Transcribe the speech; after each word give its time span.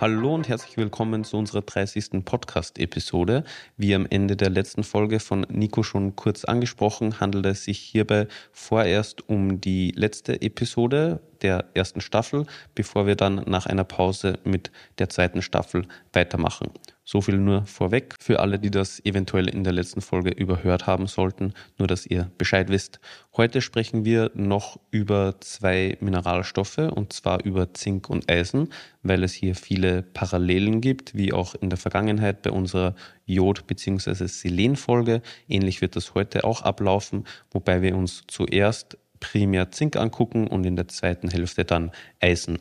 Hallo 0.00 0.32
und 0.32 0.48
herzlich 0.48 0.76
willkommen 0.76 1.24
zu 1.24 1.36
unserer 1.36 1.62
30. 1.62 2.24
Podcast-Episode. 2.24 3.42
Wie 3.76 3.96
am 3.96 4.06
Ende 4.08 4.36
der 4.36 4.48
letzten 4.48 4.84
Folge 4.84 5.18
von 5.18 5.44
Nico 5.48 5.82
schon 5.82 6.14
kurz 6.14 6.44
angesprochen, 6.44 7.18
handelt 7.18 7.46
es 7.46 7.64
sich 7.64 7.80
hierbei 7.80 8.28
vorerst 8.52 9.28
um 9.28 9.60
die 9.60 9.90
letzte 9.90 10.40
Episode 10.40 11.20
der 11.42 11.64
ersten 11.74 12.00
Staffel, 12.00 12.46
bevor 12.76 13.08
wir 13.08 13.16
dann 13.16 13.42
nach 13.48 13.66
einer 13.66 13.82
Pause 13.82 14.38
mit 14.44 14.70
der 15.00 15.08
zweiten 15.08 15.42
Staffel 15.42 15.88
weitermachen. 16.12 16.70
So 17.10 17.22
viel 17.22 17.38
nur 17.38 17.64
vorweg 17.64 18.16
für 18.20 18.38
alle, 18.38 18.58
die 18.58 18.70
das 18.70 19.02
eventuell 19.02 19.48
in 19.48 19.64
der 19.64 19.72
letzten 19.72 20.02
Folge 20.02 20.28
überhört 20.28 20.86
haben 20.86 21.06
sollten, 21.06 21.54
nur 21.78 21.88
dass 21.88 22.04
ihr 22.04 22.30
Bescheid 22.36 22.68
wisst. 22.68 23.00
Heute 23.34 23.62
sprechen 23.62 24.04
wir 24.04 24.30
noch 24.34 24.78
über 24.90 25.36
zwei 25.40 25.96
Mineralstoffe 26.00 26.76
und 26.76 27.14
zwar 27.14 27.42
über 27.46 27.72
Zink 27.72 28.10
und 28.10 28.30
Eisen, 28.30 28.68
weil 29.02 29.24
es 29.24 29.32
hier 29.32 29.54
viele 29.54 30.02
Parallelen 30.02 30.82
gibt, 30.82 31.14
wie 31.14 31.32
auch 31.32 31.54
in 31.54 31.70
der 31.70 31.78
Vergangenheit 31.78 32.42
bei 32.42 32.50
unserer 32.50 32.94
Jod- 33.24 33.66
bzw. 33.66 34.26
Selen-Folge. 34.26 35.22
Ähnlich 35.48 35.80
wird 35.80 35.96
das 35.96 36.14
heute 36.14 36.44
auch 36.44 36.60
ablaufen, 36.60 37.24
wobei 37.50 37.80
wir 37.80 37.96
uns 37.96 38.24
zuerst 38.26 38.98
primär 39.18 39.70
Zink 39.70 39.96
angucken 39.96 40.46
und 40.46 40.66
in 40.66 40.76
der 40.76 40.88
zweiten 40.88 41.30
Hälfte 41.30 41.64
dann 41.64 41.90
Eisen. 42.20 42.58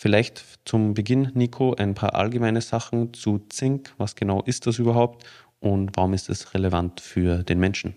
Vielleicht 0.00 0.44
zum 0.64 0.94
Beginn, 0.94 1.32
Nico, 1.34 1.74
ein 1.74 1.96
paar 1.96 2.14
allgemeine 2.14 2.60
Sachen 2.60 3.12
zu 3.14 3.40
Zink. 3.48 3.92
Was 3.98 4.14
genau 4.14 4.42
ist 4.42 4.64
das 4.68 4.78
überhaupt 4.78 5.26
und 5.58 5.90
warum 5.96 6.14
ist 6.14 6.28
es 6.28 6.54
relevant 6.54 7.00
für 7.00 7.42
den 7.42 7.58
Menschen? 7.58 7.96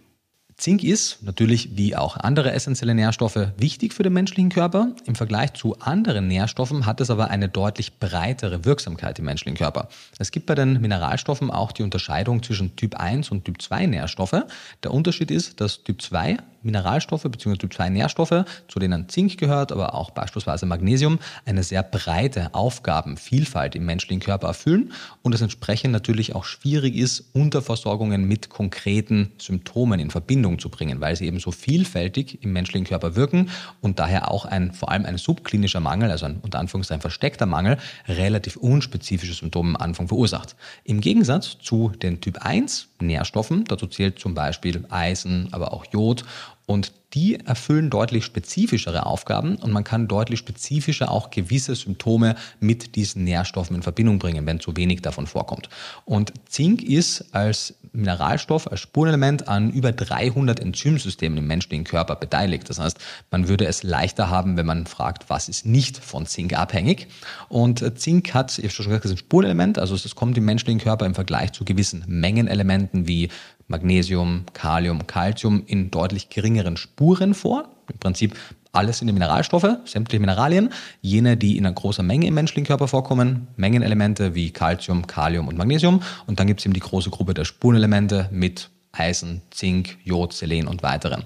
Zink 0.58 0.84
ist 0.84 1.22
natürlich 1.22 1.78
wie 1.78 1.96
auch 1.96 2.18
andere 2.18 2.54
essentielle 2.54 2.96
Nährstoffe 2.96 3.52
wichtig 3.58 3.94
für 3.94 4.02
den 4.02 4.14
menschlichen 4.14 4.50
Körper. 4.50 4.96
Im 5.06 5.14
Vergleich 5.14 5.54
zu 5.54 5.78
anderen 5.80 6.28
Nährstoffen 6.28 6.88
hat 6.88 7.02
es 7.02 7.12
aber 7.12 7.30
eine 7.30 7.50
deutlich 7.50 8.00
breitere 8.00 8.66
Wirksamkeit 8.66 9.20
im 9.20 9.26
menschlichen 9.26 9.58
Körper. 9.58 9.88
Es 10.18 10.32
gibt 10.32 10.48
bei 10.48 10.56
den 10.56 10.82
Mineralstoffen 10.82 11.52
auch 11.52 11.72
die 11.72 11.84
Unterscheidung 11.84 12.42
zwischen 12.42 12.76
Typ 12.76 12.96
1 12.96 13.30
und 13.30 13.46
Typ 13.46 13.62
2 13.62 13.86
Nährstoffe. 13.86 14.44
Der 14.82 14.92
Unterschied 14.92 15.30
ist, 15.30 15.62
dass 15.62 15.84
Typ 15.84 16.02
2 16.02 16.38
Mineralstoffe 16.64 17.24
bzw. 17.24 17.58
Typ 17.58 17.74
2 17.74 17.90
Nährstoffe, 17.90 18.46
zu 18.68 18.80
denen 18.80 19.10
Zink 19.10 19.38
gehört, 19.38 19.72
aber 19.72 19.96
auch 19.96 20.12
beispielsweise 20.12 20.66
Magnesium, 20.66 21.20
eine 21.46 21.64
sehr 21.64 21.84
breite 21.84 22.54
Aufgabenvielfalt 22.54 23.76
im 23.76 23.86
menschlichen 23.86 24.22
Körper 24.22 24.48
erfüllen 24.48 24.94
und 25.22 25.34
es 25.34 25.42
entsprechend 25.42 25.92
natürlich 25.92 26.36
auch 26.36 26.46
schwierig 26.46 26.96
ist, 26.96 27.30
Unterversorgungen 27.34 28.28
mit 28.28 28.50
konkreten 28.50 29.32
Symptomen 29.38 30.00
in 30.00 30.12
Verbindung 30.12 30.60
zu 30.60 30.70
bringen, 30.70 31.02
weil 31.02 31.16
sie 31.16 31.28
eben 31.28 31.40
so 31.40 31.52
vielfältig 31.52 32.44
im 32.44 32.54
menschlichen 32.54 32.88
Körper 32.88 33.16
wirken 33.16 33.50
und 33.82 34.00
daher 34.00 34.32
auch 34.32 34.46
ein 34.46 34.74
vor 34.74 34.92
allem 34.92 35.06
ein 35.06 35.18
subklinischer 35.18 35.80
Mangel, 35.80 36.12
also 36.12 36.26
ein 36.26 36.40
unter 36.42 36.60
Anführungszeichen 36.60 37.02
versteckter 37.02 37.46
Mangel, 37.46 37.78
relativ 38.08 38.56
unspezifische 38.58 39.34
Symptome 39.34 39.70
am 39.70 39.76
Anfang 39.76 40.08
verursacht. 40.08 40.56
Im 40.84 41.02
Gegensatz 41.02 41.58
zu 41.60 41.90
den 41.90 42.22
Typ 42.22 42.40
1 42.40 42.90
Nährstoffen, 43.00 43.66
dazu 43.66 43.88
zählt 43.88 44.20
zum 44.20 44.34
Beispiel 44.34 44.86
Eisen, 44.90 45.50
aber 45.52 45.74
auch 45.74 45.86
Jod 45.92 46.24
und 46.72 46.94
die 47.14 47.38
erfüllen 47.46 47.90
deutlich 47.90 48.24
spezifischere 48.24 49.06
Aufgaben 49.06 49.58
und 49.58 49.72
man 49.72 49.84
kann 49.84 50.08
deutlich 50.08 50.40
spezifischer 50.40 51.12
auch 51.12 51.30
gewisse 51.30 51.76
Symptome 51.76 52.36
mit 52.62 52.96
diesen 52.96 53.26
Nährstoffen 53.26 53.76
in 53.76 53.82
Verbindung 53.82 54.18
bringen, 54.18 54.46
wenn 54.46 54.62
zu 54.62 54.78
wenig 54.78 55.02
davon 55.02 55.28
vorkommt. 55.28 55.68
Und 56.06 56.32
Zink 56.48 56.82
ist 56.82 57.36
als 57.36 57.74
Mineralstoff, 57.92 58.72
als 58.72 58.80
Spurenelement 58.80 59.50
an 59.50 59.72
über 59.72 59.92
300 59.92 60.62
Enzymsystemen 60.62 61.38
im 61.38 61.48
menschlichen 61.48 61.84
Körper 61.84 62.16
beteiligt. 62.16 62.70
Das 62.70 62.80
heißt, 62.80 62.98
man 63.30 63.50
würde 63.50 63.66
es 63.66 63.84
leichter 63.84 64.30
haben, 64.30 64.56
wenn 64.56 64.66
man 64.66 64.86
fragt, 64.86 65.30
was 65.30 65.50
ist 65.50 65.66
nicht 65.66 65.98
von 65.98 66.26
Zink 66.26 66.58
abhängig. 66.58 67.08
Und 67.50 68.00
Zink 68.00 68.34
hat, 68.34 68.58
ich 68.58 68.64
habe 68.64 68.74
schon 68.74 68.86
gesagt, 68.86 69.04
ist 69.04 69.12
ein 69.12 69.18
Spurenelement, 69.18 69.78
also 69.78 69.96
es 69.96 70.16
kommt 70.16 70.38
im 70.38 70.46
menschlichen 70.46 70.80
Körper 70.80 71.06
im 71.06 71.16
Vergleich 71.16 71.52
zu 71.52 71.66
gewissen 71.66 72.06
Mengenelementen 72.08 73.10
wie 73.10 73.28
Magnesium, 73.72 74.46
Kalium, 74.54 75.08
Calcium 75.08 75.64
in 75.66 75.90
deutlich 75.90 76.30
geringeren 76.30 76.78
Spuren 76.78 77.34
vor. 77.34 77.70
Im 77.92 77.98
Prinzip 77.98 78.36
alles 78.72 79.00
sind 79.00 79.08
die 79.08 79.14
Mineralstoffe, 79.14 79.68
sämtliche 79.86 80.22
Mineralien, 80.22 80.70
jene, 81.02 81.36
die 81.36 81.58
in 81.58 81.66
einer 81.66 81.76
großen 81.76 82.06
Menge 82.06 82.28
im 82.28 82.36
menschlichen 82.36 82.66
Körper 82.66 82.88
vorkommen, 82.88 83.48
Mengenelemente 83.58 84.34
wie 84.34 84.52
Calcium, 84.52 85.08
Kalium 85.08 85.48
und 85.48 85.58
Magnesium. 85.58 86.02
Und 86.26 86.40
dann 86.40 86.48
gibt 86.48 86.62
es 86.62 86.66
eben 86.66 86.74
die 86.74 86.80
große 86.80 87.10
Gruppe 87.10 87.34
der 87.34 87.44
Spurenelemente 87.44 88.30
mit 88.32 88.70
Eisen, 88.94 89.42
Zink, 89.52 89.98
Jod, 90.04 90.34
Selen 90.34 90.68
und 90.68 90.84
weiteren. 90.84 91.26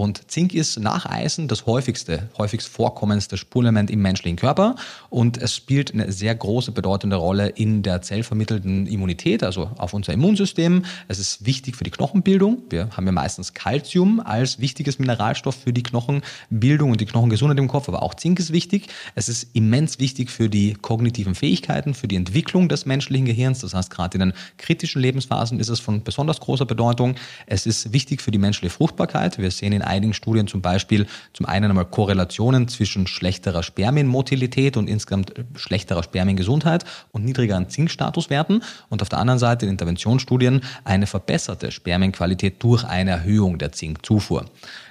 Und 0.00 0.30
Zink 0.30 0.54
ist 0.54 0.80
nach 0.80 1.04
Eisen 1.04 1.46
das 1.46 1.66
häufigste, 1.66 2.30
häufigst 2.38 2.68
vorkommendste 2.68 3.36
Spurenelement 3.36 3.90
im 3.90 4.00
menschlichen 4.00 4.38
Körper 4.38 4.76
und 5.10 5.36
es 5.36 5.54
spielt 5.54 5.92
eine 5.92 6.10
sehr 6.10 6.34
große, 6.34 6.72
bedeutende 6.72 7.16
Rolle 7.16 7.48
in 7.48 7.82
der 7.82 8.00
zellvermittelten 8.00 8.86
Immunität, 8.86 9.42
also 9.42 9.70
auf 9.76 9.92
unser 9.92 10.14
Immunsystem. 10.14 10.86
Es 11.08 11.18
ist 11.18 11.44
wichtig 11.44 11.76
für 11.76 11.84
die 11.84 11.90
Knochenbildung. 11.90 12.62
Wir 12.70 12.88
haben 12.96 13.04
ja 13.04 13.12
meistens 13.12 13.52
Calcium 13.52 14.20
als 14.20 14.58
wichtiges 14.58 14.98
Mineralstoff 14.98 15.54
für 15.54 15.74
die 15.74 15.82
Knochenbildung 15.82 16.92
und 16.92 17.02
die 17.02 17.04
Knochengesundheit 17.04 17.58
im 17.58 17.68
Kopf, 17.68 17.86
aber 17.86 18.02
auch 18.02 18.14
Zink 18.14 18.38
ist 18.38 18.54
wichtig. 18.54 18.86
Es 19.16 19.28
ist 19.28 19.48
immens 19.52 19.98
wichtig 19.98 20.30
für 20.30 20.48
die 20.48 20.72
kognitiven 20.80 21.34
Fähigkeiten, 21.34 21.92
für 21.92 22.08
die 22.08 22.16
Entwicklung 22.16 22.70
des 22.70 22.86
menschlichen 22.86 23.26
Gehirns. 23.26 23.58
Das 23.58 23.74
heißt, 23.74 23.90
gerade 23.90 24.14
in 24.14 24.20
den 24.20 24.32
kritischen 24.56 25.02
Lebensphasen 25.02 25.60
ist 25.60 25.68
es 25.68 25.78
von 25.78 26.02
besonders 26.04 26.40
großer 26.40 26.64
Bedeutung. 26.64 27.16
Es 27.44 27.66
ist 27.66 27.92
wichtig 27.92 28.22
für 28.22 28.30
die 28.30 28.38
menschliche 28.38 28.72
Fruchtbarkeit. 28.72 29.36
Wir 29.36 29.50
sehen 29.50 29.74
in 29.74 29.89
einigen 29.90 30.14
Studien 30.14 30.46
zum 30.46 30.62
Beispiel 30.62 31.06
zum 31.32 31.46
einen 31.46 31.70
einmal 31.70 31.84
Korrelationen 31.84 32.68
zwischen 32.68 33.06
schlechterer 33.06 33.62
Spermienmotilität 33.62 34.76
und 34.76 34.88
insgesamt 34.88 35.34
schlechterer 35.56 36.02
Spermiengesundheit 36.02 36.84
und 37.12 37.24
niedrigeren 37.24 37.68
Zinkstatuswerten 37.68 38.62
und 38.88 39.02
auf 39.02 39.08
der 39.08 39.18
anderen 39.18 39.38
Seite 39.38 39.66
in 39.66 39.72
Interventionsstudien 39.72 40.62
eine 40.84 41.06
verbesserte 41.06 41.70
Spermienqualität 41.70 42.62
durch 42.62 42.84
eine 42.84 43.10
Erhöhung 43.10 43.58
der 43.58 43.72
Zinkzufuhr. 43.72 44.46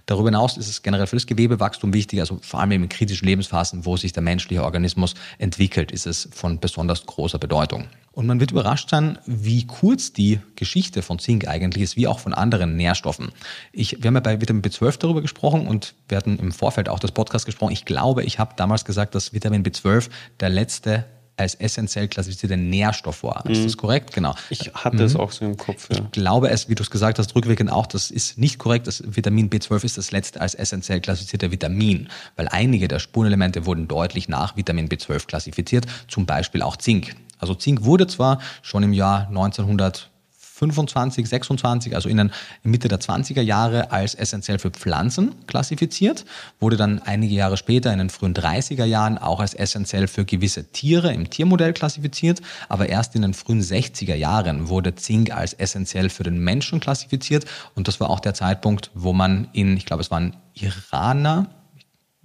Darüber 0.10 0.30
hinaus 0.30 0.58
ist 0.58 0.68
es 0.68 0.82
generell 0.82 1.06
für 1.06 1.18
das 1.18 1.28
Gewebewachstum 1.28 1.94
wichtig, 1.94 2.20
also 2.20 2.40
vor 2.42 2.60
allem 2.60 2.72
in 2.72 2.90
kritischen 2.90 3.28
Lebensphasen, 3.28 3.86
wo 3.86 3.96
sich 3.96 4.12
der 4.12 4.24
menschliche 4.24 4.64
Organismus 4.64 5.14
entwickelt, 5.38 5.92
ist 5.92 6.08
es 6.08 6.28
von 6.34 6.60
besonders 6.60 7.06
großer 7.06 7.38
Bedeutung. 7.38 7.86
Und 8.12 8.26
man 8.26 8.40
wird 8.40 8.50
überrascht 8.50 8.90
sein, 8.90 9.20
wie 9.28 9.68
kurz 9.68 10.12
die 10.12 10.40
Geschichte 10.56 11.04
von 11.04 11.20
Zink 11.20 11.48
eigentlich 11.48 11.84
ist, 11.84 11.96
wie 11.96 12.08
auch 12.08 12.18
von 12.18 12.34
anderen 12.34 12.76
Nährstoffen. 12.76 13.30
Ich, 13.72 14.02
wir 14.02 14.08
haben 14.08 14.16
ja 14.16 14.22
bei 14.22 14.42
Vitamin 14.42 14.64
B12 14.64 14.98
darüber 14.98 15.22
gesprochen 15.22 15.68
und 15.68 15.94
wir 16.08 16.18
hatten 16.18 16.40
im 16.40 16.52
Vorfeld 16.52 16.90
auch 16.90 16.98
das 16.98 17.12
Podcast 17.12 17.46
gesprochen. 17.46 17.74
Ich 17.74 17.86
glaube, 17.86 18.24
ich 18.24 18.40
habe 18.40 18.56
damals 18.58 18.86
gesagt, 18.86 19.14
dass 19.14 19.32
Vitamin 19.34 19.62
B12 19.62 20.10
der 20.40 20.50
letzte 20.50 21.06
als 21.40 21.56
essentiell 21.56 22.08
klassifizierte 22.08 22.58
Nährstoff 22.58 23.24
war. 23.24 23.46
Ist 23.46 23.64
das 23.66 23.74
mhm. 23.74 23.78
korrekt? 23.78 24.14
Genau. 24.14 24.36
Ich 24.50 24.72
hatte 24.74 25.04
es 25.04 25.14
mhm. 25.14 25.20
auch 25.20 25.32
so 25.32 25.46
im 25.46 25.58
Kopf. 25.58 25.90
Ja. 25.90 26.02
Ich 26.02 26.12
glaube 26.12 26.50
es, 26.50 26.70
wie 26.70 26.76
du 26.76 26.84
es 26.84 26.90
gesagt 26.90 27.20
hast, 27.20 27.36
rückwirkend 27.36 27.72
auch, 27.72 27.88
das 27.88 28.12
ist 28.12 28.38
nicht 28.38 28.60
korrekt. 28.60 28.88
Das 28.88 29.04
Vitamin 29.06 29.50
B12 29.50 29.84
ist 29.86 29.98
das 29.98 30.12
letzte 30.12 30.42
als 30.42 30.56
essentiell 30.56 31.00
klassifizierte 31.02 31.52
Vitamin, 31.52 32.10
weil 32.36 32.48
einige 32.50 32.88
der 32.88 33.00
Spurenelemente 33.00 33.66
wurden 33.66 33.88
deutlich 33.88 34.28
nach 34.28 34.58
Vitamin 34.58 34.90
B12 34.90 35.28
klassifiziert, 35.28 35.86
zum 36.08 36.26
Beispiel 36.26 36.62
auch 36.62 36.78
Zink. 36.78 37.16
Also 37.40 37.56
Zink 37.56 37.84
wurde 37.84 38.06
zwar 38.08 38.40
schon 38.62 38.84
im 38.84 38.94
Jahr 38.94 39.28
1900 39.30 40.09
25, 40.60 41.28
26, 41.28 41.96
also 41.96 42.10
in 42.10 42.18
den 42.18 42.32
Mitte 42.64 42.90
der 42.90 43.00
20er 43.00 43.42
Jahre 43.42 43.92
als 43.92 44.14
essentiell 44.14 44.60
für 44.60 44.72
Pflanzen 44.72 45.34
klassifiziert, 45.48 46.26
wurde 46.60 46.76
dann 46.76 47.00
einige 47.00 47.34
Jahre 47.34 47.58
später 47.58 47.92
in 47.94 48.00
den 48.00 48.10
frühen 48.10 48.34
30er 48.34 48.86
Jahren 48.86 49.18
auch 49.18 49.40
als 49.40 49.54
essentiell 49.54 50.08
für 50.08 50.26
gewisse 50.26 50.72
Tiere 50.72 51.14
im 51.14 51.30
Tiermodell 51.30 51.74
klassifiziert, 51.74 52.42
aber 52.68 52.90
erst 52.90 53.16
in 53.16 53.22
den 53.22 53.34
frühen 53.34 53.62
60er 53.62 54.16
Jahren 54.16 54.68
wurde 54.68 54.96
Zink 54.96 55.32
als 55.32 55.54
essentiell 55.54 56.10
für 56.10 56.24
den 56.24 56.40
Menschen 56.40 56.80
klassifiziert. 56.80 57.46
Und 57.76 57.88
das 57.88 58.00
war 58.00 58.10
auch 58.10 58.20
der 58.20 58.34
Zeitpunkt, 58.34 58.92
wo 58.94 59.14
man 59.14 59.48
in, 59.54 59.78
ich 59.78 59.86
glaube 59.86 60.02
es 60.02 60.12
waren 60.12 60.36
Iraner, 60.54 61.48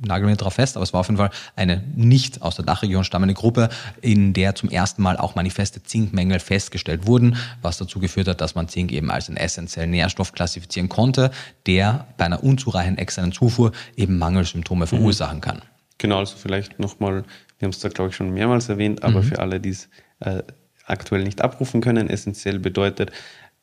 nagel 0.04 0.28
mir 0.28 0.36
drauf 0.36 0.54
fest, 0.54 0.76
aber 0.76 0.84
es 0.84 0.92
war 0.92 1.00
auf 1.00 1.08
jeden 1.08 1.18
Fall 1.18 1.30
eine 1.56 1.82
nicht 1.94 2.42
aus 2.42 2.56
der 2.56 2.64
Dachregion 2.64 3.04
stammende 3.04 3.34
Gruppe, 3.34 3.68
in 4.00 4.32
der 4.32 4.54
zum 4.54 4.68
ersten 4.68 5.02
Mal 5.02 5.16
auch 5.16 5.34
manifeste 5.34 5.82
Zinkmängel 5.82 6.40
festgestellt 6.40 7.06
wurden, 7.06 7.36
was 7.62 7.78
dazu 7.78 8.00
geführt 8.00 8.28
hat, 8.28 8.40
dass 8.40 8.54
man 8.54 8.68
Zink 8.68 8.92
eben 8.92 9.10
als 9.10 9.28
einen 9.28 9.36
essentiellen 9.36 9.90
Nährstoff 9.90 10.32
klassifizieren 10.32 10.88
konnte, 10.88 11.30
der 11.66 12.06
bei 12.16 12.24
einer 12.24 12.42
unzureichenden 12.42 12.98
externen 12.98 13.32
Zufuhr 13.32 13.72
eben 13.96 14.18
Mangelsymptome 14.18 14.86
verursachen 14.86 15.40
kann. 15.40 15.62
Genau, 15.98 16.18
also 16.18 16.36
vielleicht 16.36 16.78
nochmal, 16.78 17.24
wir 17.58 17.66
haben 17.66 17.70
es 17.70 17.78
da 17.78 17.88
glaube 17.88 18.10
ich 18.10 18.16
schon 18.16 18.32
mehrmals 18.32 18.68
erwähnt, 18.68 19.02
aber 19.02 19.22
mhm. 19.22 19.24
für 19.24 19.38
alle, 19.38 19.60
die 19.60 19.70
es 19.70 19.88
äh, 20.20 20.42
aktuell 20.86 21.24
nicht 21.24 21.40
abrufen 21.40 21.80
können, 21.80 22.10
essentiell 22.10 22.58
bedeutet, 22.58 23.10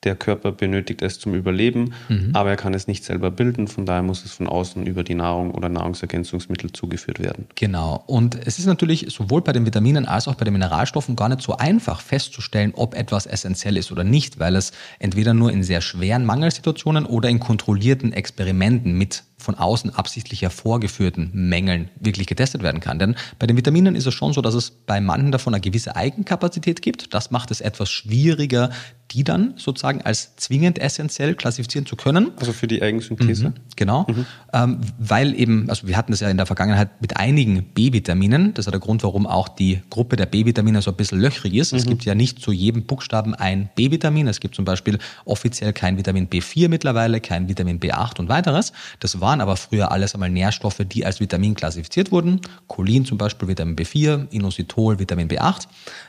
Der 0.04 0.16
Körper 0.16 0.52
benötigt 0.52 1.04
es 1.04 1.20
zum 1.20 1.36
Überleben, 1.36 1.94
mhm. 2.10 2.32
aber 2.34 2.50
er 2.50 2.56
kann 2.56 2.74
es 2.74 2.88
nicht 2.88 3.04
selber 3.04 3.30
bilden. 3.30 3.68
Von 3.68 3.86
daher 3.86 4.02
muss 4.02 4.26
es 4.26 4.32
von 4.34 4.48
außen 4.48 4.88
über 4.88 5.04
die 5.04 5.14
Nahrung 5.14 5.52
oder 5.52 5.70
Nahrungsergänzungsmittel 5.70 6.74
zugeführt 6.74 7.20
werden. 7.20 7.46
Genau. 7.54 8.04
Und 8.08 8.36
es 8.48 8.58
ist 8.58 8.66
natürlich 8.66 9.08
sowohl 9.10 9.42
bei 9.42 9.54
den 9.54 9.66
Vitaminen 9.66 10.08
als 10.08 10.28
auch 10.28 10.36
bei 10.36 10.46
den 10.46 10.54
Mineralstoffen 10.54 11.16
gar 11.16 11.30
nicht 11.30 11.42
so 11.42 11.56
einfach 11.56 12.02
festzustellen, 12.02 12.74
ob 12.76 12.96
etwas 12.96 13.28
essentiell 13.28 13.78
ist 13.78 13.92
oder 13.92 14.04
nicht, 14.04 14.40
weil 14.40 14.56
es 14.56 14.72
entweder 14.98 15.36
nur 15.36 15.52
in 15.52 15.62
sehr 15.62 15.82
schweren 15.82 16.26
Mangelsituationen 16.26 17.06
oder 17.06 17.30
in 17.30 17.40
kontrollierten 17.40 18.12
Experimenten 18.12 18.98
mit 18.98 19.24
von 19.42 19.56
außen 19.56 19.96
absichtlich 19.96 20.42
hervorgeführten 20.42 21.32
Mängeln 21.34 21.90
wirklich 22.00 22.28
getestet 22.28 22.64
werden 22.64 22.80
kann. 22.80 23.00
Denn 23.00 23.16
bei 23.40 23.48
den 23.48 23.58
Vitaminen 23.58 23.96
ist 23.96 24.08
es 24.08 24.14
schon 24.14 24.34
so, 24.34 24.42
dass 24.42 24.54
es 24.54 24.72
bei 24.72 25.02
manchen 25.02 25.32
davon 25.32 25.54
eine 25.54 25.62
gewisse 25.62 25.96
Eigenkapazität 25.96 26.82
gibt. 26.82 27.14
Das 27.14 27.32
macht 27.32 27.52
es 27.52 27.62
etwas 27.62 27.90
schwieriger, 27.90 28.70
die 29.12 29.24
dann 29.24 29.54
sozusagen 29.58 30.02
als 30.02 30.36
zwingend 30.38 30.80
essentiell 30.80 31.36
klassifizieren 31.36 31.86
zu 31.86 31.96
können. 31.96 32.32
Also 32.40 32.54
für 32.54 32.68
die 32.68 32.82
Eigensynthese? 32.82 33.50
Mhm, 33.50 33.54
genau, 33.76 34.06
mhm. 34.08 34.26
Ähm, 34.54 34.82
weil 34.98 35.38
eben, 35.38 35.70
also 35.70 35.88
wir 35.88 35.98
hatten 35.98 36.12
das 36.12 36.22
ja 36.22 36.30
in 36.30 36.38
der 36.38 36.46
Vergangenheit 36.46 37.02
mit 37.02 37.18
einigen 37.18 37.64
B-Vitaminen. 37.74 38.54
Das 38.54 38.68
ist 38.68 38.72
der 38.72 38.80
Grund, 38.80 39.04
warum 39.04 39.28
auch 39.28 39.50
die 39.50 39.82
Gruppe 39.90 40.16
der 40.16 40.26
B-Vitamine 40.26 40.82
so 40.82 40.92
ein 40.92 40.98
bisschen 40.98 41.20
löchrig 41.20 41.56
ist. 41.56 41.74
Mhm. 41.74 41.80
Es 41.80 41.86
gibt 41.86 42.06
ja 42.06 42.16
nicht 42.16 42.40
zu 42.40 42.52
jedem 42.52 42.84
Buchstaben 42.84 43.36
ein 43.36 43.70
B-Vitamin. 43.76 44.28
Es 44.28 44.40
gibt 44.40 44.56
zum 44.56 44.66
Beispiel 44.66 44.98
offiziell 45.26 45.74
kein 45.74 45.98
Vitamin 45.98 46.30
B4 46.30 46.70
mittlerweile, 46.70 47.20
kein 47.20 47.50
Vitamin 47.50 47.80
B8 47.80 48.20
und 48.20 48.30
weiteres. 48.30 48.72
Das 49.00 49.20
waren 49.32 49.42
aber 49.42 49.58
früher 49.58 49.92
alles 49.92 50.14
einmal 50.14 50.30
Nährstoffe, 50.30 50.82
die 50.86 51.06
als 51.06 51.20
Vitamin 51.20 51.56
klassifiziert 51.56 52.12
wurden. 52.12 52.42
Cholin 52.68 53.06
zum 53.06 53.18
Beispiel 53.18 53.48
Vitamin 53.48 53.76
B4, 53.76 54.28
Inositol 54.30 55.00
Vitamin 55.00 55.28
B8. 55.28 55.68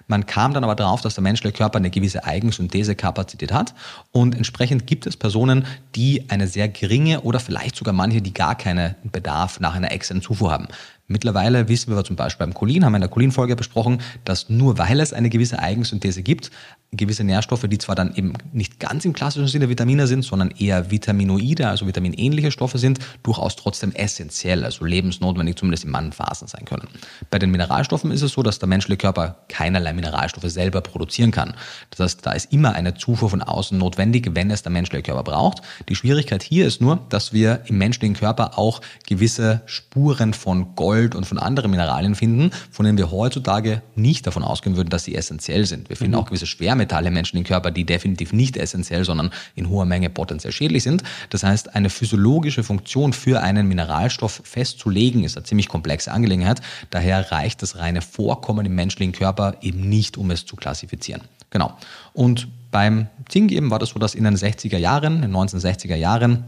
Man 0.09 0.27
kam 0.27 0.53
dann 0.53 0.65
aber 0.65 0.75
darauf, 0.75 1.01
dass 1.01 1.15
der 1.15 1.23
menschliche 1.23 1.57
Körper 1.57 1.79
eine 1.79 1.91
gewisse 1.91 2.25
Eigensynthese 2.25 2.83
diese 2.83 2.97
Kapazität 2.97 3.53
hat. 3.53 3.75
Und 4.11 4.35
entsprechend 4.35 4.87
gibt 4.87 5.07
es 5.07 5.17
Personen, 5.17 5.67
die 5.95 6.25
eine 6.29 6.49
sehr 6.49 6.69
geringe 6.69 7.21
oder 7.21 7.39
vielleicht 7.39 7.77
sogar 7.77 7.95
manche, 7.95 8.21
die 8.21 8.35
gar 8.35 8.57
keinen 8.57 8.97
Bedarf 9.05 9.61
nach 9.61 9.75
einer 9.75 9.93
externen 9.93 10.23
Zufuhr 10.23 10.51
haben. 10.51 10.67
Mittlerweile 11.09 11.69
wissen 11.69 11.95
wir 11.95 12.05
zum 12.05 12.17
Beispiel 12.17 12.47
beim 12.47 12.55
Cholin, 12.55 12.85
haben 12.85 12.93
wir 12.93 12.97
in 12.97 13.03
der 13.03 13.11
Cholin-Folge 13.11 13.57
besprochen, 13.57 14.01
dass 14.25 14.49
nur 14.49 14.79
weil 14.79 15.01
es 15.01 15.13
eine 15.13 15.29
gewisse 15.29 15.59
Eigensynthese 15.59 16.23
gibt, 16.23 16.51
gewisse 16.93 17.25
Nährstoffe, 17.25 17.67
die 17.69 17.79
zwar 17.79 17.95
dann 17.95 18.15
eben 18.15 18.35
nicht 18.53 18.79
ganz 18.79 19.05
im 19.05 19.13
klassischen 19.13 19.49
Sinne 19.49 19.69
Vitamine 19.69 20.07
sind, 20.07 20.23
sondern 20.23 20.51
eher 20.51 20.91
Vitaminoide, 20.91 21.69
also 21.69 21.87
vitaminähnliche 21.87 22.51
Stoffe 22.51 22.79
sind, 22.79 22.99
durchaus 23.23 23.57
trotzdem 23.57 23.93
essentiell, 23.93 24.65
also 24.65 24.85
lebensnotwendig 24.85 25.57
zumindest 25.57 25.85
in 25.85 25.91
manchen 25.91 26.13
Phasen 26.13 26.49
sein 26.49 26.67
können. 26.67 26.89
Bei 27.31 27.39
den 27.39 27.51
Mineralstoffen 27.51 28.11
ist 28.11 28.23
es 28.23 28.33
so, 28.33 28.43
dass 28.43 28.59
der 28.59 28.69
menschliche 28.69 28.99
Körper 28.99 29.37
keinerlei 29.49 29.95
Mineralstoffe 29.95 30.51
selber 30.51 30.83
produzieren 30.83 31.31
kann. 31.31 31.55
Das 31.91 32.01
heißt, 32.01 32.27
da 32.27 32.33
ist 32.33 32.53
immer 32.53 32.75
eine 32.75 32.95
Zufuhr 32.95 33.31
von 33.31 33.43
außen 33.43 33.77
notwendig, 33.77 34.31
wenn 34.35 34.51
es 34.51 34.63
der 34.63 34.73
menschliche 34.73 35.03
Körper 35.03 35.25
braucht. 35.25 35.63
Die 35.89 35.97
Schwierigkeit 35.97 36.43
hier 36.43 36.67
ist 36.67 36.81
nur, 36.81 37.01
dass 37.09 37.33
wir 37.33 37.63
im 37.67 37.79
menschlichen 37.79 38.15
Körper 38.17 38.59
auch 38.59 38.83
gewisse 39.07 39.63
Spuren 39.65 40.35
von 40.35 40.75
Gold 40.75 40.92
und 41.15 41.27
von 41.27 41.39
anderen 41.39 41.71
Mineralien 41.71 42.15
finden, 42.15 42.51
von 42.71 42.85
denen 42.85 42.99
wir 42.99 43.11
heutzutage 43.11 43.83
nicht 43.95 44.27
davon 44.27 44.43
ausgehen 44.43 44.77
würden, 44.77 44.91
dass 44.91 45.05
sie 45.05 45.15
essentiell 45.15 45.67
sind. 45.67 45.89
Wir 45.89 45.97
finden 45.97 46.13
mhm. 46.13 46.19
auch 46.19 46.27
gewisse 46.27 46.47
Schwermetalle 46.47 47.09
im 47.09 47.15
menschlichen 47.15 47.47
Körper, 47.47 47.71
die 47.71 47.85
definitiv 47.85 48.33
nicht 48.33 48.57
essentiell, 48.57 49.05
sondern 49.05 49.31
in 49.55 49.69
hoher 49.69 49.85
Menge 49.85 50.11
potenziell 50.11 50.53
schädlich 50.53 50.83
sind. 50.83 51.03
Das 51.31 51.43
heißt, 51.43 51.75
eine 51.75 51.91
physiologische 51.91 52.63
Funktion 52.63 53.13
für 53.13 53.41
einen 53.41 53.67
Mineralstoff 53.67 54.43
festzulegen, 54.45 55.25
ist 55.25 55.37
eine 55.37 55.45
ziemlich 55.45 55.69
komplexe 55.69 56.13
Angelegenheit. 56.13 56.61
Daher 56.91 57.33
reicht 57.33 57.63
das 57.63 57.79
reine 57.79 58.03
Vorkommen 58.03 58.67
im 58.67 58.75
menschlichen 58.75 59.13
Körper 59.13 59.57
eben 59.63 59.89
nicht, 59.89 60.17
um 60.17 60.31
es 60.31 60.47
zu 60.47 60.57
klassifizieren. 60.57 61.23
Genau. 61.51 61.77
Und 62.13 62.49
beim 62.71 63.07
Zink 63.29 63.53
eben 63.53 63.71
war 63.71 63.79
das 63.79 63.91
so, 63.91 63.99
dass 63.99 64.15
in 64.15 64.25
den 64.25 64.37
60er 64.37 64.79
Jahren, 64.79 65.17
in 65.17 65.33
den 65.33 65.37
1960er 65.37 65.95
Jahren, 65.95 66.45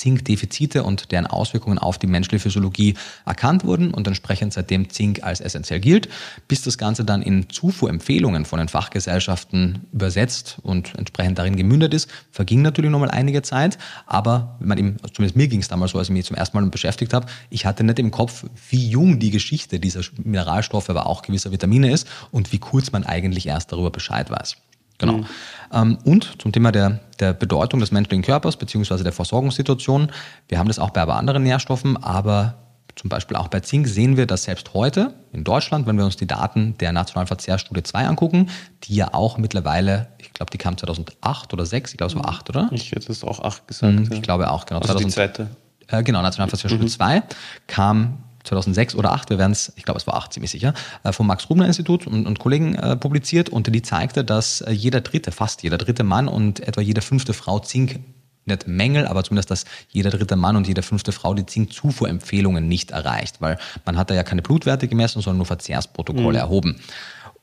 Zinkdefizite 0.00 0.82
und 0.82 1.12
deren 1.12 1.26
Auswirkungen 1.26 1.78
auf 1.78 1.98
die 1.98 2.06
menschliche 2.06 2.42
Physiologie 2.42 2.94
erkannt 3.26 3.64
wurden 3.64 3.92
und 3.92 4.06
entsprechend 4.06 4.54
seitdem 4.54 4.88
Zink 4.88 5.22
als 5.22 5.40
essentiell 5.40 5.78
gilt, 5.78 6.08
bis 6.48 6.62
das 6.62 6.78
Ganze 6.78 7.04
dann 7.04 7.20
in 7.20 7.50
Zufuhrempfehlungen 7.50 8.46
von 8.46 8.58
den 8.58 8.68
Fachgesellschaften 8.68 9.86
übersetzt 9.92 10.58
und 10.62 10.94
entsprechend 10.96 11.38
darin 11.38 11.56
gemündet 11.56 11.92
ist, 11.92 12.08
verging 12.30 12.62
natürlich 12.62 12.90
nochmal 12.90 13.10
einige 13.10 13.42
Zeit, 13.42 13.76
aber 14.06 14.56
wenn 14.58 14.68
man 14.68 14.78
eben, 14.78 14.96
zumindest 15.12 15.36
mir 15.36 15.48
ging 15.48 15.60
es 15.60 15.68
damals 15.68 15.90
so, 15.90 15.98
als 15.98 16.08
ich 16.08 16.14
mich 16.14 16.24
zum 16.24 16.36
ersten 16.36 16.56
Mal 16.56 16.66
beschäftigt 16.70 17.12
habe, 17.12 17.26
ich 17.50 17.66
hatte 17.66 17.84
nicht 17.84 17.98
im 17.98 18.10
Kopf, 18.10 18.46
wie 18.70 18.88
jung 18.88 19.18
die 19.18 19.30
Geschichte 19.30 19.78
dieser 19.80 20.00
Mineralstoffe, 20.24 20.88
aber 20.88 21.06
auch 21.06 21.20
gewisser 21.20 21.52
Vitamine 21.52 21.92
ist 21.92 22.08
und 22.30 22.52
wie 22.52 22.58
kurz 22.58 22.90
man 22.90 23.04
eigentlich 23.04 23.46
erst 23.46 23.70
darüber 23.70 23.90
Bescheid 23.90 24.30
weiß. 24.30 24.56
Genau. 25.00 25.18
Mhm. 25.18 25.26
Ähm, 25.72 25.98
und 26.04 26.40
zum 26.40 26.52
Thema 26.52 26.70
der, 26.72 27.00
der 27.18 27.32
Bedeutung 27.32 27.80
des 27.80 27.90
menschlichen 27.90 28.22
Körpers 28.22 28.56
beziehungsweise 28.56 29.02
der 29.02 29.12
Versorgungssituation. 29.12 30.12
Wir 30.48 30.58
haben 30.58 30.68
das 30.68 30.78
auch 30.78 30.90
bei 30.90 31.02
anderen 31.02 31.42
Nährstoffen, 31.42 31.96
aber 32.02 32.56
zum 32.96 33.08
Beispiel 33.08 33.36
auch 33.36 33.48
bei 33.48 33.60
Zink 33.60 33.86
sehen 33.86 34.16
wir, 34.16 34.26
dass 34.26 34.44
selbst 34.44 34.74
heute 34.74 35.14
in 35.32 35.44
Deutschland, 35.44 35.86
wenn 35.86 35.96
wir 35.96 36.04
uns 36.04 36.16
die 36.16 36.26
Daten 36.26 36.76
der 36.78 36.92
Nationalen 36.92 37.26
Verzehrstudie 37.26 37.82
2 37.82 38.06
angucken, 38.06 38.50
die 38.84 38.94
ja 38.94 39.14
auch 39.14 39.38
mittlerweile, 39.38 40.08
ich 40.18 40.32
glaube, 40.34 40.50
die 40.50 40.58
kam 40.58 40.76
2008 40.76 41.52
oder 41.52 41.64
6, 41.64 41.92
ich 41.92 41.96
glaube, 41.96 42.12
es 42.12 42.18
war 42.18 42.28
8, 42.28 42.50
oder? 42.50 42.68
Ich 42.72 42.92
hätte 42.92 43.10
es 43.10 43.24
auch 43.24 43.40
8 43.40 43.66
gesagt. 43.68 43.94
Mhm, 43.94 44.02
ich 44.02 44.10
ja. 44.10 44.20
glaube 44.20 44.50
auch, 44.50 44.66
genau. 44.66 44.80
Also 44.80 44.94
2000, 44.94 45.06
die 45.06 45.14
zweite. 45.14 45.48
Äh, 45.86 46.02
genau, 46.02 46.20
Nationalen 46.20 46.50
Verzehrstudie 46.50 46.84
mhm. 46.84 46.88
2 46.88 47.22
kam 47.66 48.18
2006 48.44 48.94
oder 48.94 49.10
2008, 49.10 49.30
wir 49.30 49.38
werden 49.38 49.52
es, 49.52 49.72
ich 49.76 49.84
glaube 49.84 49.98
es 49.98 50.06
war 50.06 50.14
8 50.14 50.32
ziemlich 50.32 50.50
sicher, 50.50 50.74
äh, 51.04 51.12
vom 51.12 51.26
Max-Rubner-Institut 51.26 52.06
und, 52.06 52.26
und, 52.26 52.38
Kollegen 52.38 52.74
äh, 52.74 52.96
publiziert 52.96 53.48
und 53.48 53.66
die 53.66 53.82
zeigte, 53.82 54.24
dass 54.24 54.60
äh, 54.62 54.72
jeder 54.72 55.00
dritte, 55.00 55.32
fast 55.32 55.62
jeder 55.62 55.78
dritte 55.78 56.04
Mann 56.04 56.28
und 56.28 56.60
etwa 56.60 56.80
jede 56.80 57.00
fünfte 57.00 57.32
Frau 57.32 57.58
Zink 57.58 58.00
nicht 58.46 58.66
Mängel, 58.66 59.06
aber 59.06 59.22
zumindest, 59.22 59.50
dass 59.50 59.64
jeder 59.88 60.10
dritte 60.10 60.36
Mann 60.36 60.56
und 60.56 60.66
jede 60.66 60.82
fünfte 60.82 61.12
Frau 61.12 61.34
die 61.34 61.46
Zinkzufuhrempfehlungen 61.46 62.66
nicht 62.66 62.90
erreicht, 62.90 63.40
weil 63.40 63.58
man 63.84 63.96
hat 63.96 64.10
da 64.10 64.14
ja 64.14 64.22
keine 64.22 64.42
Blutwerte 64.42 64.88
gemessen, 64.88 65.20
sondern 65.20 65.38
nur 65.38 65.46
Verzehrsprotokolle 65.46 66.38
mhm. 66.38 66.44
erhoben. 66.44 66.80